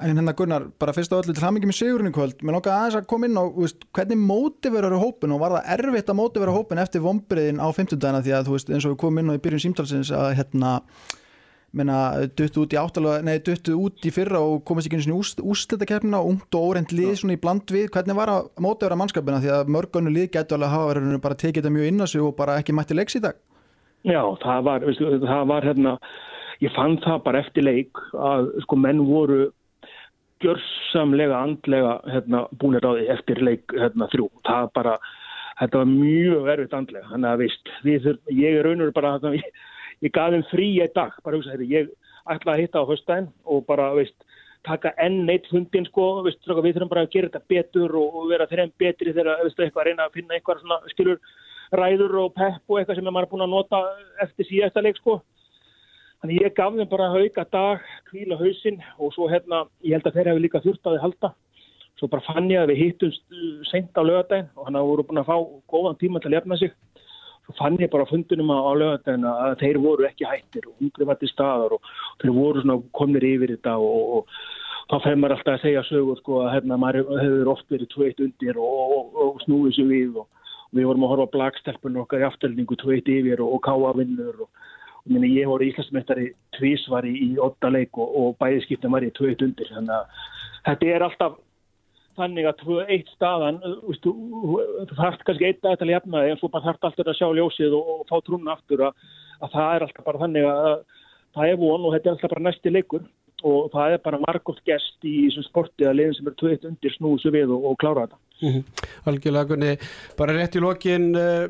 En 0.00 0.16
hérna 0.16 0.32
Gunnar, 0.34 0.64
bara 0.80 0.94
fyrst 0.96 1.12
á 1.12 1.20
öllu 1.20 1.34
til 1.36 1.44
hamingi 1.44 1.68
með 1.68 1.76
sigurinn 1.76 2.08
í 2.08 2.14
kvöld, 2.16 2.38
mér 2.40 2.56
nokkað 2.56 2.76
aðeins 2.78 2.98
að 2.98 3.08
koma 3.12 3.28
inn 3.28 3.36
á 3.36 3.44
veist, 3.52 3.82
hvernig 3.94 4.20
mótiverar 4.24 4.96
hópin 4.96 5.34
og 5.36 5.42
var 5.42 5.58
það 5.58 5.72
erfitt 5.76 6.10
að 6.10 6.18
mótivera 6.22 6.54
hópin 6.54 6.80
eftir 6.80 7.04
vombriðin 7.04 7.60
á 7.60 7.68
50 7.68 8.00
dagina 8.00 8.22
því 8.24 8.32
að 8.38 8.48
þú 8.48 8.54
veist 8.56 8.72
eins 8.72 8.86
og 8.88 8.94
við 8.94 9.00
komum 9.02 9.20
inn 9.20 9.30
á 9.30 9.36
í 9.36 9.42
byrjun 9.44 9.64
símtalsins 9.66 10.12
að 10.16 10.30
hérna 10.40 10.70
menna, 11.76 11.98
duttu 12.38 12.64
út 12.64 12.74
í 12.74 12.78
áttalega, 12.80 13.22
nei, 13.26 13.38
duttu 13.46 13.76
út 13.78 14.06
í 14.06 14.12
fyrra 14.14 14.40
og 14.42 14.64
komast 14.66 14.88
ekki 14.88 14.98
eins 14.98 15.08
og 15.10 15.20
úst, 15.22 15.42
úrslitakeppnina 15.42 16.18
og 16.18 16.32
ungt 16.32 16.58
og 16.58 16.72
óreint 16.72 16.94
lið 16.94 17.12
svona 17.20 17.36
í 17.36 17.42
bland 17.42 17.70
við. 17.70 17.86
Hvernig 17.94 18.18
var 18.18 18.32
að 18.32 18.48
móta 18.64 18.88
vera 18.88 18.98
mannskapina? 18.98 19.38
Því 19.42 19.52
að 19.54 19.70
mörgunni 19.76 20.14
lið 20.14 20.32
getur 20.34 20.58
alveg 20.58 20.68
að 20.70 20.74
hafa 20.74 20.90
verið 20.90 21.22
bara 21.28 21.38
tekið 21.44 21.62
þetta 21.62 21.74
mjög 21.76 21.92
inn 21.92 22.02
á 22.02 22.06
sig 22.10 22.24
og 22.26 22.34
bara 22.40 22.58
ekki 22.58 22.74
mætti 22.76 22.98
leiks 22.98 23.18
í 23.20 23.22
dag. 23.22 23.38
Já, 24.08 24.22
það 24.42 24.66
var, 24.66 24.84
veistu, 24.88 25.14
það 25.22 25.46
var 25.52 25.68
hérna, 25.68 25.94
ég 26.64 26.74
fann 26.74 26.98
það 27.04 27.24
bara 27.28 27.42
eftir 27.44 27.66
leik 27.66 28.04
að 28.16 28.52
sko 28.64 28.78
menn 28.80 29.04
voru 29.06 29.40
gjörsamlega 30.40 31.36
andlega 31.36 31.98
hérna 32.08 32.46
búinir 32.56 32.86
á 32.86 32.96
því 32.96 33.08
eftir 33.12 33.42
leik 33.44 33.74
hérna 33.76 34.08
þrjú, 34.10 34.30
það 34.48 34.70
bara 34.78 34.94
þetta 35.60 35.82
var 35.82 35.90
mjög 35.90 36.48
erfitt 36.54 36.76
andlega. 36.76 37.08
Þannig 37.10 37.30
að 37.30 37.42
veist, 37.42 37.74
við, 37.84 38.08
ég 38.32 38.56
er 38.56 38.66
raunur 38.66 38.94
bara 38.96 39.18
hérna, 39.18 39.34
ég, 40.00 40.08
ég 40.08 40.14
gaf 40.16 40.32
þeim 40.32 40.46
frí 40.50 40.68
eitt 40.82 40.94
dag 40.94 41.12
bara 41.24 41.36
hugsa 41.36 41.54
þetta, 41.54 41.70
ég 41.70 41.90
ætla 42.30 42.54
að 42.54 42.62
hitta 42.64 42.82
á 42.82 42.90
höstæðin 42.90 43.28
og 43.44 43.66
bara, 43.66 43.90
veist, 43.96 44.16
taka 44.66 44.92
enn 45.00 45.28
eitt 45.32 45.48
hundin 45.50 45.86
sko, 45.88 46.22
veist, 46.26 46.42
við 46.44 46.74
þurfum 46.76 46.92
bara 46.92 47.04
að 47.06 47.12
gera 47.14 47.30
þetta 47.30 47.48
betur 47.48 47.96
og, 47.96 48.16
og 48.20 48.30
vera 48.32 48.48
þeirra 48.50 48.68
betri 48.80 49.14
þegar, 49.16 49.44
veist, 49.44 49.60
eitthvað 49.60 49.84
að 49.84 49.90
reyna 49.90 50.06
að 50.08 50.16
finna 50.18 50.36
eitthvað 50.36 50.64
svona, 50.64 50.80
skilur, 50.92 51.20
ræður 51.72 52.16
og 52.24 52.32
pepp 52.34 52.72
og 52.72 52.80
eitthvað 52.80 52.98
sem 52.98 53.06
maður 53.08 53.28
er 53.28 53.30
búin 53.30 53.46
að 53.46 53.54
nota 53.54 53.82
eftir 54.24 54.48
síðasta 54.48 54.82
leik 54.82 54.98
sko. 54.98 55.20
Þannig 56.20 56.42
ég 56.42 56.56
gaf 56.56 56.74
þeim 56.76 56.90
bara 56.90 57.12
hauga 57.14 57.44
dag 57.54 57.84
kvíla 58.10 58.36
hausinn 58.40 58.82
og 58.98 59.14
svo 59.14 59.28
hérna 59.30 59.62
ég 59.86 59.96
held 59.96 60.10
að 60.10 60.18
þeir 60.18 60.30
hefur 60.32 60.44
líka 60.44 60.60
þurft 60.64 60.84
að 60.84 60.96
þið 60.96 61.04
halda. 61.06 61.30
Svo 61.96 62.08
bara 62.12 62.26
fann 62.26 62.50
ég 62.50 62.60
að 62.60 62.72
við 62.72 62.80
hittumst 62.82 63.38
sent 63.70 63.96
á 63.96 64.02
lögadaginn 64.04 64.50
og 64.56 64.66
hann 64.66 64.76
hafa 64.76 64.90
voru 64.90 65.06
búin 65.08 65.22
að 65.22 65.30
fá 65.30 65.36
góðan 65.72 65.98
tíma 66.00 66.20
til 66.20 66.30
að 66.30 66.36
lefna 66.36 66.58
sig 66.60 66.74
fann 67.58 67.78
ég 67.80 67.90
bara 67.92 68.08
fundunum 68.08 68.52
á 68.52 68.72
lögadaginn 68.76 69.26
að 69.28 69.58
þeir 69.62 69.78
voru 69.82 70.06
ekki 70.08 70.28
hættir 70.28 70.66
og 70.68 70.82
ungri 70.82 71.08
var 71.08 71.20
til 71.20 71.30
staðar 71.32 71.76
og, 71.76 71.84
og 71.84 72.24
þeir 72.24 72.34
voru 72.36 72.80
komnir 72.96 73.26
yfir 73.26 73.54
þetta 73.56 73.76
og, 73.78 74.00
og, 74.18 74.34
og 74.90 74.90
þá 74.90 75.06
fær 75.06 75.20
maður 75.20 75.36
alltaf 75.36 75.56
að 75.56 75.64
segja 75.66 75.86
sögur 75.88 76.20
sko 76.20 76.42
að 76.44 76.52
hérna 76.56 76.80
maður 76.80 77.10
hefur 77.22 77.52
oft 77.54 77.72
verið 77.72 77.92
tveitt 77.94 78.24
undir 78.26 78.60
og 78.60 79.42
snúið 79.46 79.76
sér 79.78 79.90
við 79.90 80.20
og 80.22 80.28
við 80.76 80.86
vorum 80.86 81.06
að 81.06 81.14
horfa 81.14 81.32
blagstelpunum 81.36 82.04
okkar 82.04 82.22
í 82.22 82.28
afturlningu 82.28 82.78
tveitt 82.78 83.10
yfir 83.10 83.42
og 83.44 83.58
káa 83.66 83.94
vinnur 83.98 84.46
og 84.46 84.68
Minni, 85.08 85.30
ég 85.32 85.48
voru 85.48 85.64
íslensmestari 85.64 86.26
tvísvar 86.58 87.06
í, 87.08 87.32
otta 87.40 87.70
leik 87.72 87.96
og, 87.98 88.10
og 88.20 88.34
bæðiskiptum 88.42 88.92
var 88.92 89.06
ég 89.06 89.14
tveit 89.16 89.40
undir 89.42 89.70
þannig 89.72 89.94
að 89.96 90.26
þetta 90.66 90.90
er 90.90 91.04
alltaf 91.06 91.38
þannig 92.20 92.48
að 92.48 92.64
2-1 92.64 93.12
staðan, 93.14 93.60
uh, 93.66 93.76
veist, 93.88 94.06
þú 94.06 94.60
þú 94.90 94.98
þarft 94.98 95.24
kannski 95.26 95.48
einn 95.48 95.60
dag 95.64 95.78
til 95.80 95.88
að 95.88 95.94
jafna 95.96 96.24
þig 96.24 96.34
en 96.34 96.40
svo 96.40 96.50
bara 96.52 96.66
þarft 96.68 96.88
alltaf 96.88 97.12
að 97.12 97.18
sjá 97.18 97.28
ljósið 97.38 97.76
og, 97.78 97.92
og 97.94 98.02
fá 98.10 98.16
trúna 98.26 98.56
aftur 98.56 98.84
að, 98.88 99.06
að 99.40 99.54
það 99.56 99.76
er 99.76 99.86
alltaf 99.86 100.08
bara 100.08 100.22
þannig 100.24 100.50
að 100.50 100.74
það 101.36 101.52
er 101.52 101.60
von 101.60 101.86
og 101.86 101.94
þetta 101.94 102.10
er 102.10 102.16
alltaf 102.16 102.34
bara 102.34 102.46
næsti 102.48 102.74
leikur 102.74 103.06
og 103.50 103.70
það 103.72 103.94
er 103.94 104.02
bara 104.04 104.20
margótt 104.26 104.60
gest 104.68 105.06
í 105.08 105.14
þessum 105.28 105.46
sporti 105.46 105.86
að 105.88 105.96
liðin 105.96 106.18
sem 106.18 106.28
er 106.28 106.36
2-1 106.42 106.68
undir 106.70 106.96
snúðu 106.96 107.22
sig 107.22 107.34
við 107.38 107.54
og, 107.54 107.70
og 107.70 107.78
klára 107.80 108.04
þetta. 108.04 108.20
Mhm. 108.40 108.90
Algjörlega 109.10 109.50
Gunni, 109.52 109.72
bara 110.18 110.36
rétt 110.36 110.58
í 110.58 110.64
lokin 110.64 111.08
uh, 111.16 111.46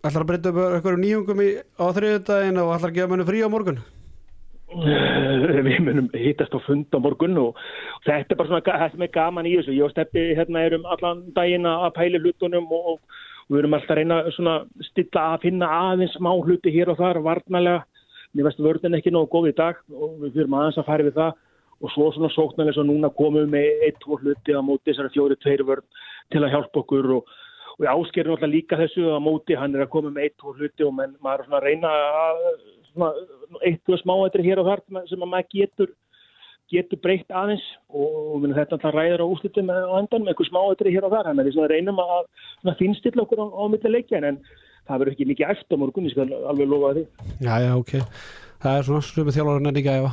ætlar 0.00 0.24
að 0.24 0.30
breyta 0.30 0.52
upp 0.54 0.62
eitthvað 0.70 1.02
nýjungum 1.02 1.44
á 1.76 1.84
þriðudaginn 1.98 2.62
og 2.62 2.72
ætlar 2.76 2.92
að 2.92 2.98
gefa 3.00 3.12
mennu 3.12 3.28
frí 3.28 3.44
á 3.44 3.50
morgun 3.52 3.84
Eh, 3.84 3.95
við 4.66 5.78
munum 5.86 6.08
hittast 6.10 6.54
á 6.54 6.58
fund 6.66 6.90
á 6.90 6.98
morgun 6.98 7.38
og 7.38 7.58
þetta 8.04 8.34
er 8.34 8.38
bara 8.38 8.48
svona 8.48 8.64
það 8.66 8.90
sem 8.92 9.04
er 9.06 9.12
gaman 9.14 9.46
í 9.46 9.54
þessu. 9.56 9.76
Ég 9.76 9.86
og 9.86 9.92
Steppi 9.92 10.24
hérna 10.34 10.64
erum 10.66 10.86
allan 10.90 11.22
daginn 11.36 11.68
að 11.70 11.92
pæli 11.94 12.18
hlutunum 12.18 12.66
og, 12.74 12.98
og 12.98 13.54
við 13.54 13.60
erum 13.62 13.76
alltaf 13.78 13.94
að 13.94 14.00
reyna 14.00 14.18
svona 14.34 14.56
stilla 14.90 15.26
að 15.34 15.46
finna 15.46 15.70
aðeins 15.70 16.16
smá 16.18 16.32
hluti 16.34 16.74
hér 16.74 16.90
og 16.90 16.98
þar 16.98 17.22
varnalega, 17.22 17.84
mér 18.34 18.48
veist 18.48 18.62
vörðin 18.62 18.98
ekki 18.98 19.14
nógu 19.14 19.30
góð 19.36 19.50
í 19.52 19.56
dag 19.56 19.78
og 19.94 20.18
við 20.24 20.34
fyrir 20.34 20.58
aðeins 20.58 20.82
að 20.82 20.90
fara 20.90 21.06
við 21.06 21.18
það. 21.20 21.42
Og 21.76 21.92
svo 21.92 22.06
svona 22.08 22.32
sóknarlega 22.32 22.72
svo 22.78 22.86
núna 22.88 23.10
komum 23.12 23.42
við 23.44 23.50
með 23.52 23.82
eitt, 23.84 23.98
tvo 24.00 24.16
hluti 24.16 24.54
á 24.56 24.64
móti 24.64 24.88
þessari 24.88 25.12
fjóri, 25.12 25.36
tveir 25.36 25.62
vörn 25.68 25.84
til 26.32 26.40
að 26.40 26.54
hjálpa 26.54 26.80
okkur 26.80 27.10
og, 27.18 27.34
og 27.76 27.84
ég 27.84 27.90
áskerir 27.92 28.30
náttúrulega 28.32 28.54
líka 28.54 28.78
þessu 28.80 29.10
á 29.12 29.20
móti, 29.20 29.58
hann 29.60 29.76
er 29.76 29.84
að 29.84 29.90
koma 29.92 30.08
með 30.14 30.24
eitt, 30.24 30.38
tvo 30.40 30.54
hluti 30.56 30.86
og 30.88 30.94
menn, 30.96 31.12
maður 31.20 31.44
er 31.44 31.50
svona 31.50 31.60
að 31.60 31.66
reyna 31.68 31.90
að 32.22 32.40
svona, 32.96 33.12
eitt, 33.68 33.82
tvo 33.86 34.00
smáættir 34.00 34.42
hér 34.48 34.62
og 34.64 34.68
þar 34.72 34.82
sem 34.88 34.98
að- 34.98 35.14
að 35.22 35.30
maður 35.36 35.52
getur 35.54 35.92
getur 36.72 36.98
breytt 36.98 37.28
aðeins. 37.30 37.62
Og, 37.94 38.40
minn, 38.42 38.54
þetta 38.56 38.74
alltaf 38.74 38.94
ræður 38.96 39.22
á 39.22 39.26
úslitum 39.30 39.68
á 39.70 39.94
endan 40.00 40.24
með 40.26 40.32
eitthvað 40.34 40.48
smáættir 40.50 40.90
hér 40.90 41.04
og 41.06 41.12
þar. 41.14 41.28
Þannig 41.30 41.46
að 41.46 41.60
við 41.60 41.68
reynum 41.76 42.00
að 42.02 42.78
finnstilla 42.80 43.22
okkur 43.22 43.38
á, 43.38 43.46
á 43.54 43.62
milli 43.70 43.92
leikja 43.94 44.18
en 44.26 44.40
það 44.88 44.98
verður 44.98 45.12
ekki 45.14 45.28
mikið 45.30 45.52
eftir 45.54 45.78
morgun, 45.78 46.08
ég 46.08 46.16
skal 46.16 46.26
alveg 46.50 46.68
lofa 46.72 46.90
því. 46.96 47.06
Já, 47.46 47.54
já, 47.62 47.70
ok. 47.78 47.94
Það 48.66 48.78
er 48.80 48.84
svona 48.88 49.02
sem 49.04 49.30
þjálfarinn 49.36 49.68
er 49.68 49.78
ekki 49.78 49.94
að 49.94 50.06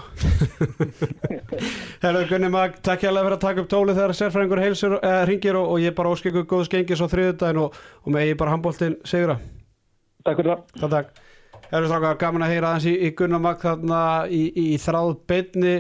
Herru 2.04 2.24
Gunni 2.30 2.50
Mag, 2.52 2.76
takk 2.86 3.06
hérlega 3.08 3.24
fyrir 3.26 3.38
að 3.38 3.44
taka 3.46 3.64
upp 3.64 3.70
tóli 3.72 3.96
þegar 3.96 4.14
sérfræðingur 4.20 4.62
heilsur, 4.64 4.96
eh, 5.00 5.22
ringir 5.30 5.58
og, 5.58 5.70
og 5.74 5.80
ég 5.82 5.96
bara 5.98 6.12
óskir 6.12 6.34
ykkur 6.34 6.48
góðs 6.52 6.70
gengis 6.74 7.02
á 7.02 7.08
þriðudaginn 7.10 7.62
og, 7.64 7.78
og 8.04 8.14
með 8.14 8.28
ég 8.34 8.38
bara 8.42 8.54
handbóltinn 8.54 8.98
sigra. 9.08 9.38
Takk 10.28 10.42
fyrir 10.42 10.60
það 10.84 11.08
Herru 11.74 11.88
strákar, 11.90 12.20
gaman 12.22 12.44
að 12.46 12.52
heyra 12.54 12.72
aðeins 12.72 12.86
í, 12.86 12.92
í 13.02 13.14
Gunnar 13.18 13.42
Mag 13.42 13.64
þarna 13.64 14.02
í, 14.30 14.44
í 14.54 14.68
þráð 14.78 15.16
beinni 15.30 15.78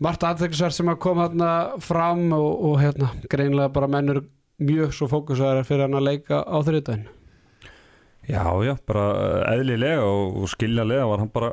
Marta 0.00 0.30
aðteklisverð 0.30 0.76
sem 0.76 0.88
að 0.92 1.02
koma 1.04 1.26
þarna 1.26 1.50
fram 1.84 2.24
og, 2.36 2.48
og 2.70 2.78
hérna, 2.80 3.10
greinlega 3.28 3.72
bara 3.74 3.90
mennur 3.92 4.22
mjög 4.56 4.94
svo 4.96 5.08
fókusaður 5.12 5.68
fyrir 5.68 5.84
hann 5.84 5.98
að 5.98 6.08
leika 6.08 6.40
á 6.40 6.56
þriðudaginn 6.64 7.12
Já, 8.26 8.42
já, 8.64 8.72
bara 8.88 9.04
eh, 9.20 9.42
eðlilega 9.54 10.02
og, 10.02 10.40
og 10.40 10.50
skiljanlega 10.50 11.04
var 11.06 11.22
hann 11.22 11.30
bara 11.30 11.52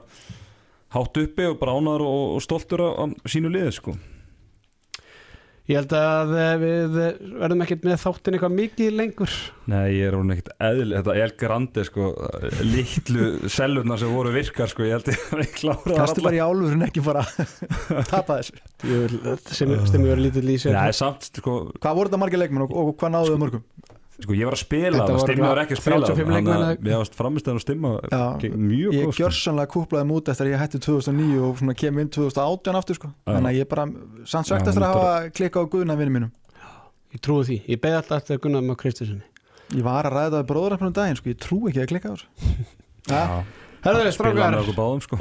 hátt 0.95 1.19
uppi 1.21 1.45
og 1.51 1.59
bara 1.59 1.75
ánæður 1.77 2.05
og, 2.07 2.23
og 2.37 2.41
stoltur 2.47 2.81
á, 2.81 2.89
á 2.97 3.05
sínu 3.29 3.51
liði 3.53 3.75
sko. 3.75 3.93
Ég 5.63 5.77
held 5.79 5.93
að 5.95 6.31
eh, 6.35 6.53
við 6.59 6.95
eh, 6.99 7.19
verðum 7.39 7.61
ekkert 7.63 7.85
með 7.87 8.01
þáttin 8.01 8.35
eitthvað 8.35 8.55
mikið 8.57 8.95
lengur. 8.99 9.35
Nei, 9.71 9.93
ég 9.95 10.09
er 10.09 10.17
hún 10.17 10.33
ekkert 10.33 10.49
eðlilega, 10.59 11.03
þetta 11.05 11.23
El 11.23 11.35
Grande 11.39 11.85
sko, 11.87 12.07
litlu 12.67 13.27
sellurnar 13.47 14.01
sem 14.01 14.11
voru 14.11 14.33
virkar 14.35 14.67
sko, 14.73 14.83
ég 14.83 14.97
held 14.97 15.07
ég 15.13 15.21
að 15.23 15.39
við 15.39 15.53
klára 15.61 15.99
Kastu 16.01 16.25
bara 16.25 16.35
í 16.35 16.41
álfur 16.43 16.75
en 16.75 16.83
ekki 16.89 17.05
bara 17.05 17.23
tapa 18.11 18.41
þessu. 18.41 18.59
Ég 18.91 19.15
sem 19.55 19.71
stemmi 19.87 20.11
verið 20.11 20.25
lítið 20.27 20.49
lýsir 20.49 20.75
Nei, 20.75 20.91
samt, 20.99 21.29
sko, 21.31 21.55
Hvað 21.79 21.99
voru 22.01 22.11
þetta 22.11 22.21
margir 22.25 22.43
leikmenn 22.43 22.65
og, 22.67 22.75
og 22.83 22.91
hvað 22.99 23.15
náðuðu 23.15 23.39
mörgum? 23.45 23.63
Sko, 24.21 24.35
ég 24.37 24.45
var 24.45 24.53
að 24.55 24.61
spila 24.61 24.91
Þetta 24.93 25.07
það, 25.09 25.21
Stimmi 25.23 25.47
var 25.47 25.61
ekki 25.63 25.75
að 25.75 25.81
spila 25.81 25.99
35 26.05 26.33
þannig 26.33 26.53
að 26.53 26.83
Mér 26.87 26.99
varst 27.01 27.17
framistæðan 27.17 27.59
að 27.59 27.63
Stimma 27.65 27.91
Já, 28.11 28.21
mjög 28.53 28.93
Ég 28.97 29.07
sko. 29.07 29.15
gjörsanlega 29.23 29.71
kúplaði 29.73 30.07
mút 30.11 30.31
eftir 30.33 30.45
að 30.47 30.53
ég 30.53 30.61
hætti 30.63 30.81
2009 30.85 31.41
og 31.47 31.57
svona 31.63 31.75
kem 31.83 31.99
inn 32.03 32.11
2018 32.13 32.79
aftur 32.79 32.99
sko. 32.99 33.11
Þannig 33.25 33.49
að 33.53 33.59
ég 33.59 33.69
bara 33.73 33.87
Já, 33.89 34.39
eftir 34.59 34.85
að 34.85 34.89
hafa 34.93 35.33
klikkað 35.39 35.65
á 35.65 35.71
guðna 35.73 35.97
vinnum 35.99 36.17
mínum 36.19 36.31
Ég 37.13 37.21
trúi 37.21 37.43
því, 37.45 37.59
ég 37.69 37.81
beði 37.81 37.99
alltaf 37.99 38.21
eftir 38.23 38.39
Gunnar 38.41 38.63
með 38.65 38.79
Kristiðssoni 38.83 39.27
Ég 39.73 39.83
var 39.85 40.05
að 40.05 40.15
ræða 40.17 40.31
það 40.37 40.47
bróðuröfnum 40.49 40.93
daginn 40.93 41.17
sko. 41.17 41.29
Ég 41.33 41.37
trú 41.41 41.59
ekki 41.69 41.81
að 41.83 41.91
klikka 41.93 42.09
á 42.09 42.13
þessu 42.13 42.27
ja. 43.13 43.21
Herðu, 43.83 44.11
Spila 44.15 44.15
strákar 44.15 44.75
báðum 44.77 45.01
sko. 45.03 45.17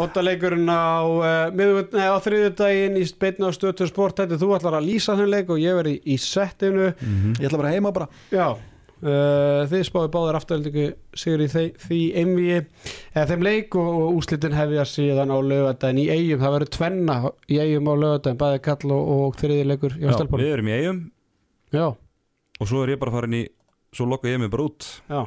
Á, 0.70 1.02
uh, 1.02 2.14
á 2.14 2.16
þriðjudaginn 2.22 2.98
í 3.00 3.04
beitna 3.18 3.48
á 3.50 3.52
stötu 3.56 3.88
sport 3.90 4.20
Þetta 4.22 4.38
þú 4.38 4.50
ætlar 4.54 4.76
að 4.78 4.86
lýsa 4.86 5.16
þenn 5.18 5.32
leik 5.32 5.50
og 5.50 5.58
ég 5.62 5.74
verði 5.80 5.96
í 6.06 6.18
settinu 6.22 6.92
Mhm. 6.92 7.32
Ég 7.40 7.48
ætla 7.48 7.58
bara 7.58 7.72
heima 7.74 7.92
bara 7.96 8.06
Já, 8.30 8.54
uh, 9.02 9.62
þið 9.70 9.84
spáðu 9.88 10.12
báðir 10.14 10.38
afturöldingu 10.38 10.86
sigur 11.22 11.44
í 11.44 11.48
því, 11.52 11.64
því 11.86 12.00
einvíi 12.22 12.58
eða 12.58 13.26
þeim 13.32 13.46
leik 13.48 13.78
og, 13.80 13.90
og 14.02 14.20
úslitin 14.20 14.56
hefja 14.56 14.86
síðan 14.88 15.34
á 15.34 15.38
lögadaginn 15.42 16.02
í 16.04 16.06
eigum 16.12 16.42
það 16.44 16.56
verður 16.58 16.72
tvenna 16.78 17.18
í 17.48 17.58
eigum 17.62 17.90
á 17.90 17.94
lögadaginn 17.94 18.40
bæði 18.44 18.62
kall 18.68 18.94
og, 18.94 19.10
og 19.16 19.40
þriði 19.42 19.68
leikur 19.72 19.98
í 19.98 20.04
Já, 20.04 20.10
Vestelborg 20.12 20.44
Við 20.44 20.54
erum 20.56 20.70
í 20.70 20.78
eigum 20.78 21.02
Já, 21.72 21.86
og 21.92 22.68
svo 22.68 22.82
er 22.84 22.94
ég 22.94 23.00
bara 23.00 23.14
farin 23.14 23.38
í 23.38 23.46
svo 23.92 24.08
lokka 24.08 24.28
ég 24.30 24.40
mig 24.40 24.50
bara 24.52 24.66
út. 24.68 24.86
Já, 25.08 25.24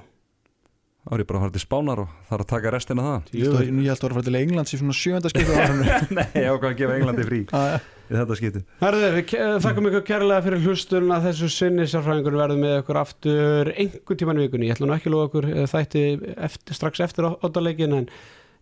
þá 1.06 1.12
er 1.14 1.22
ég 1.22 1.28
bara 1.30 1.40
að 1.40 1.44
fara 1.46 1.56
til 1.56 1.64
Spánar 1.64 2.02
og 2.02 2.14
þarf 2.30 2.46
að 2.46 2.50
taka 2.52 2.72
restina 2.74 3.04
af 3.06 3.10
það. 3.10 3.36
Ég 3.38 3.46
held 3.46 3.58
að 3.60 3.68
ég 3.68 3.92
held 3.92 4.06
að 4.06 4.16
fara 4.16 4.26
til 4.26 4.40
Englands 4.40 4.74
í 4.74 4.80
svona 4.82 4.98
sjönda 4.98 5.32
skipið 5.34 5.54
á 5.54 5.62
árinu. 5.62 5.86
Nei, 6.18 6.26
ég 6.42 6.50
ákvað 6.50 6.70
að 6.72 6.80
gefa 6.82 6.98
Englandi 7.00 7.28
frí. 7.28 7.42
Já, 7.46 7.64
í 8.06 8.16
þetta 8.16 8.38
skipti. 8.40 8.62
Herðu, 8.82 9.10
við 9.16 9.60
þakkum 9.66 9.90
ykkur 9.90 10.06
kærlega 10.08 10.46
fyrir 10.46 10.64
hlustun 10.66 11.14
að 11.16 11.28
þessu 11.30 11.50
sinni. 11.54 11.88
Sérfræðingur 11.90 12.38
verður 12.40 12.62
með 12.62 12.78
ykkur 12.82 13.00
aftur 13.02 13.72
einhver 13.74 14.20
tíman 14.22 14.40
í 14.40 14.46
vikunni, 14.46 14.70
ég 14.70 14.78
ætla 14.78 14.90
nú 14.90 14.96
ekki 14.96 15.12
að 15.12 15.16
lofa 15.16 15.30
ykkur 15.32 15.50
eh, 15.52 15.68
þætti 15.72 16.06
eftir, 16.48 16.80
strax 16.80 17.04
eftir 17.06 17.30
óttaleikin 17.34 17.98
en, 18.00 18.10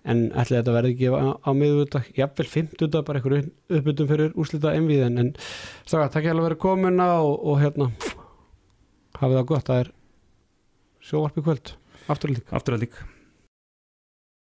en 0.07 0.25
ætla 0.31 0.61
þetta 0.61 0.77
verði 0.77 0.95
ekki 0.95 1.11
á, 1.11 1.35
á 1.35 1.49
miðvöldag, 1.59 2.11
jafnvel 2.17 2.49
fimmtudag 2.55 3.07
bara 3.09 3.23
ykkur 3.23 3.39
uppbyttum 3.43 4.11
fyrir 4.11 4.35
úrslita 4.39 4.75
einvíðin. 4.77 5.19
En 5.21 5.33
staka, 5.83 6.11
takk 6.13 6.29
ég 6.29 6.35
alveg 6.35 6.51
verið 6.51 6.63
komin 6.63 7.03
á 7.03 7.19
og, 7.19 7.35
og 7.39 7.59
hérna 7.63 7.91
hafið 9.19 9.39
það 9.39 9.49
gott, 9.51 9.67
það 9.71 9.83
er 9.83 9.95
sjóvarpi 11.03 11.43
kvöld. 11.43 11.75
Afturlík 12.11 12.49
Afturhaldík 12.51 13.03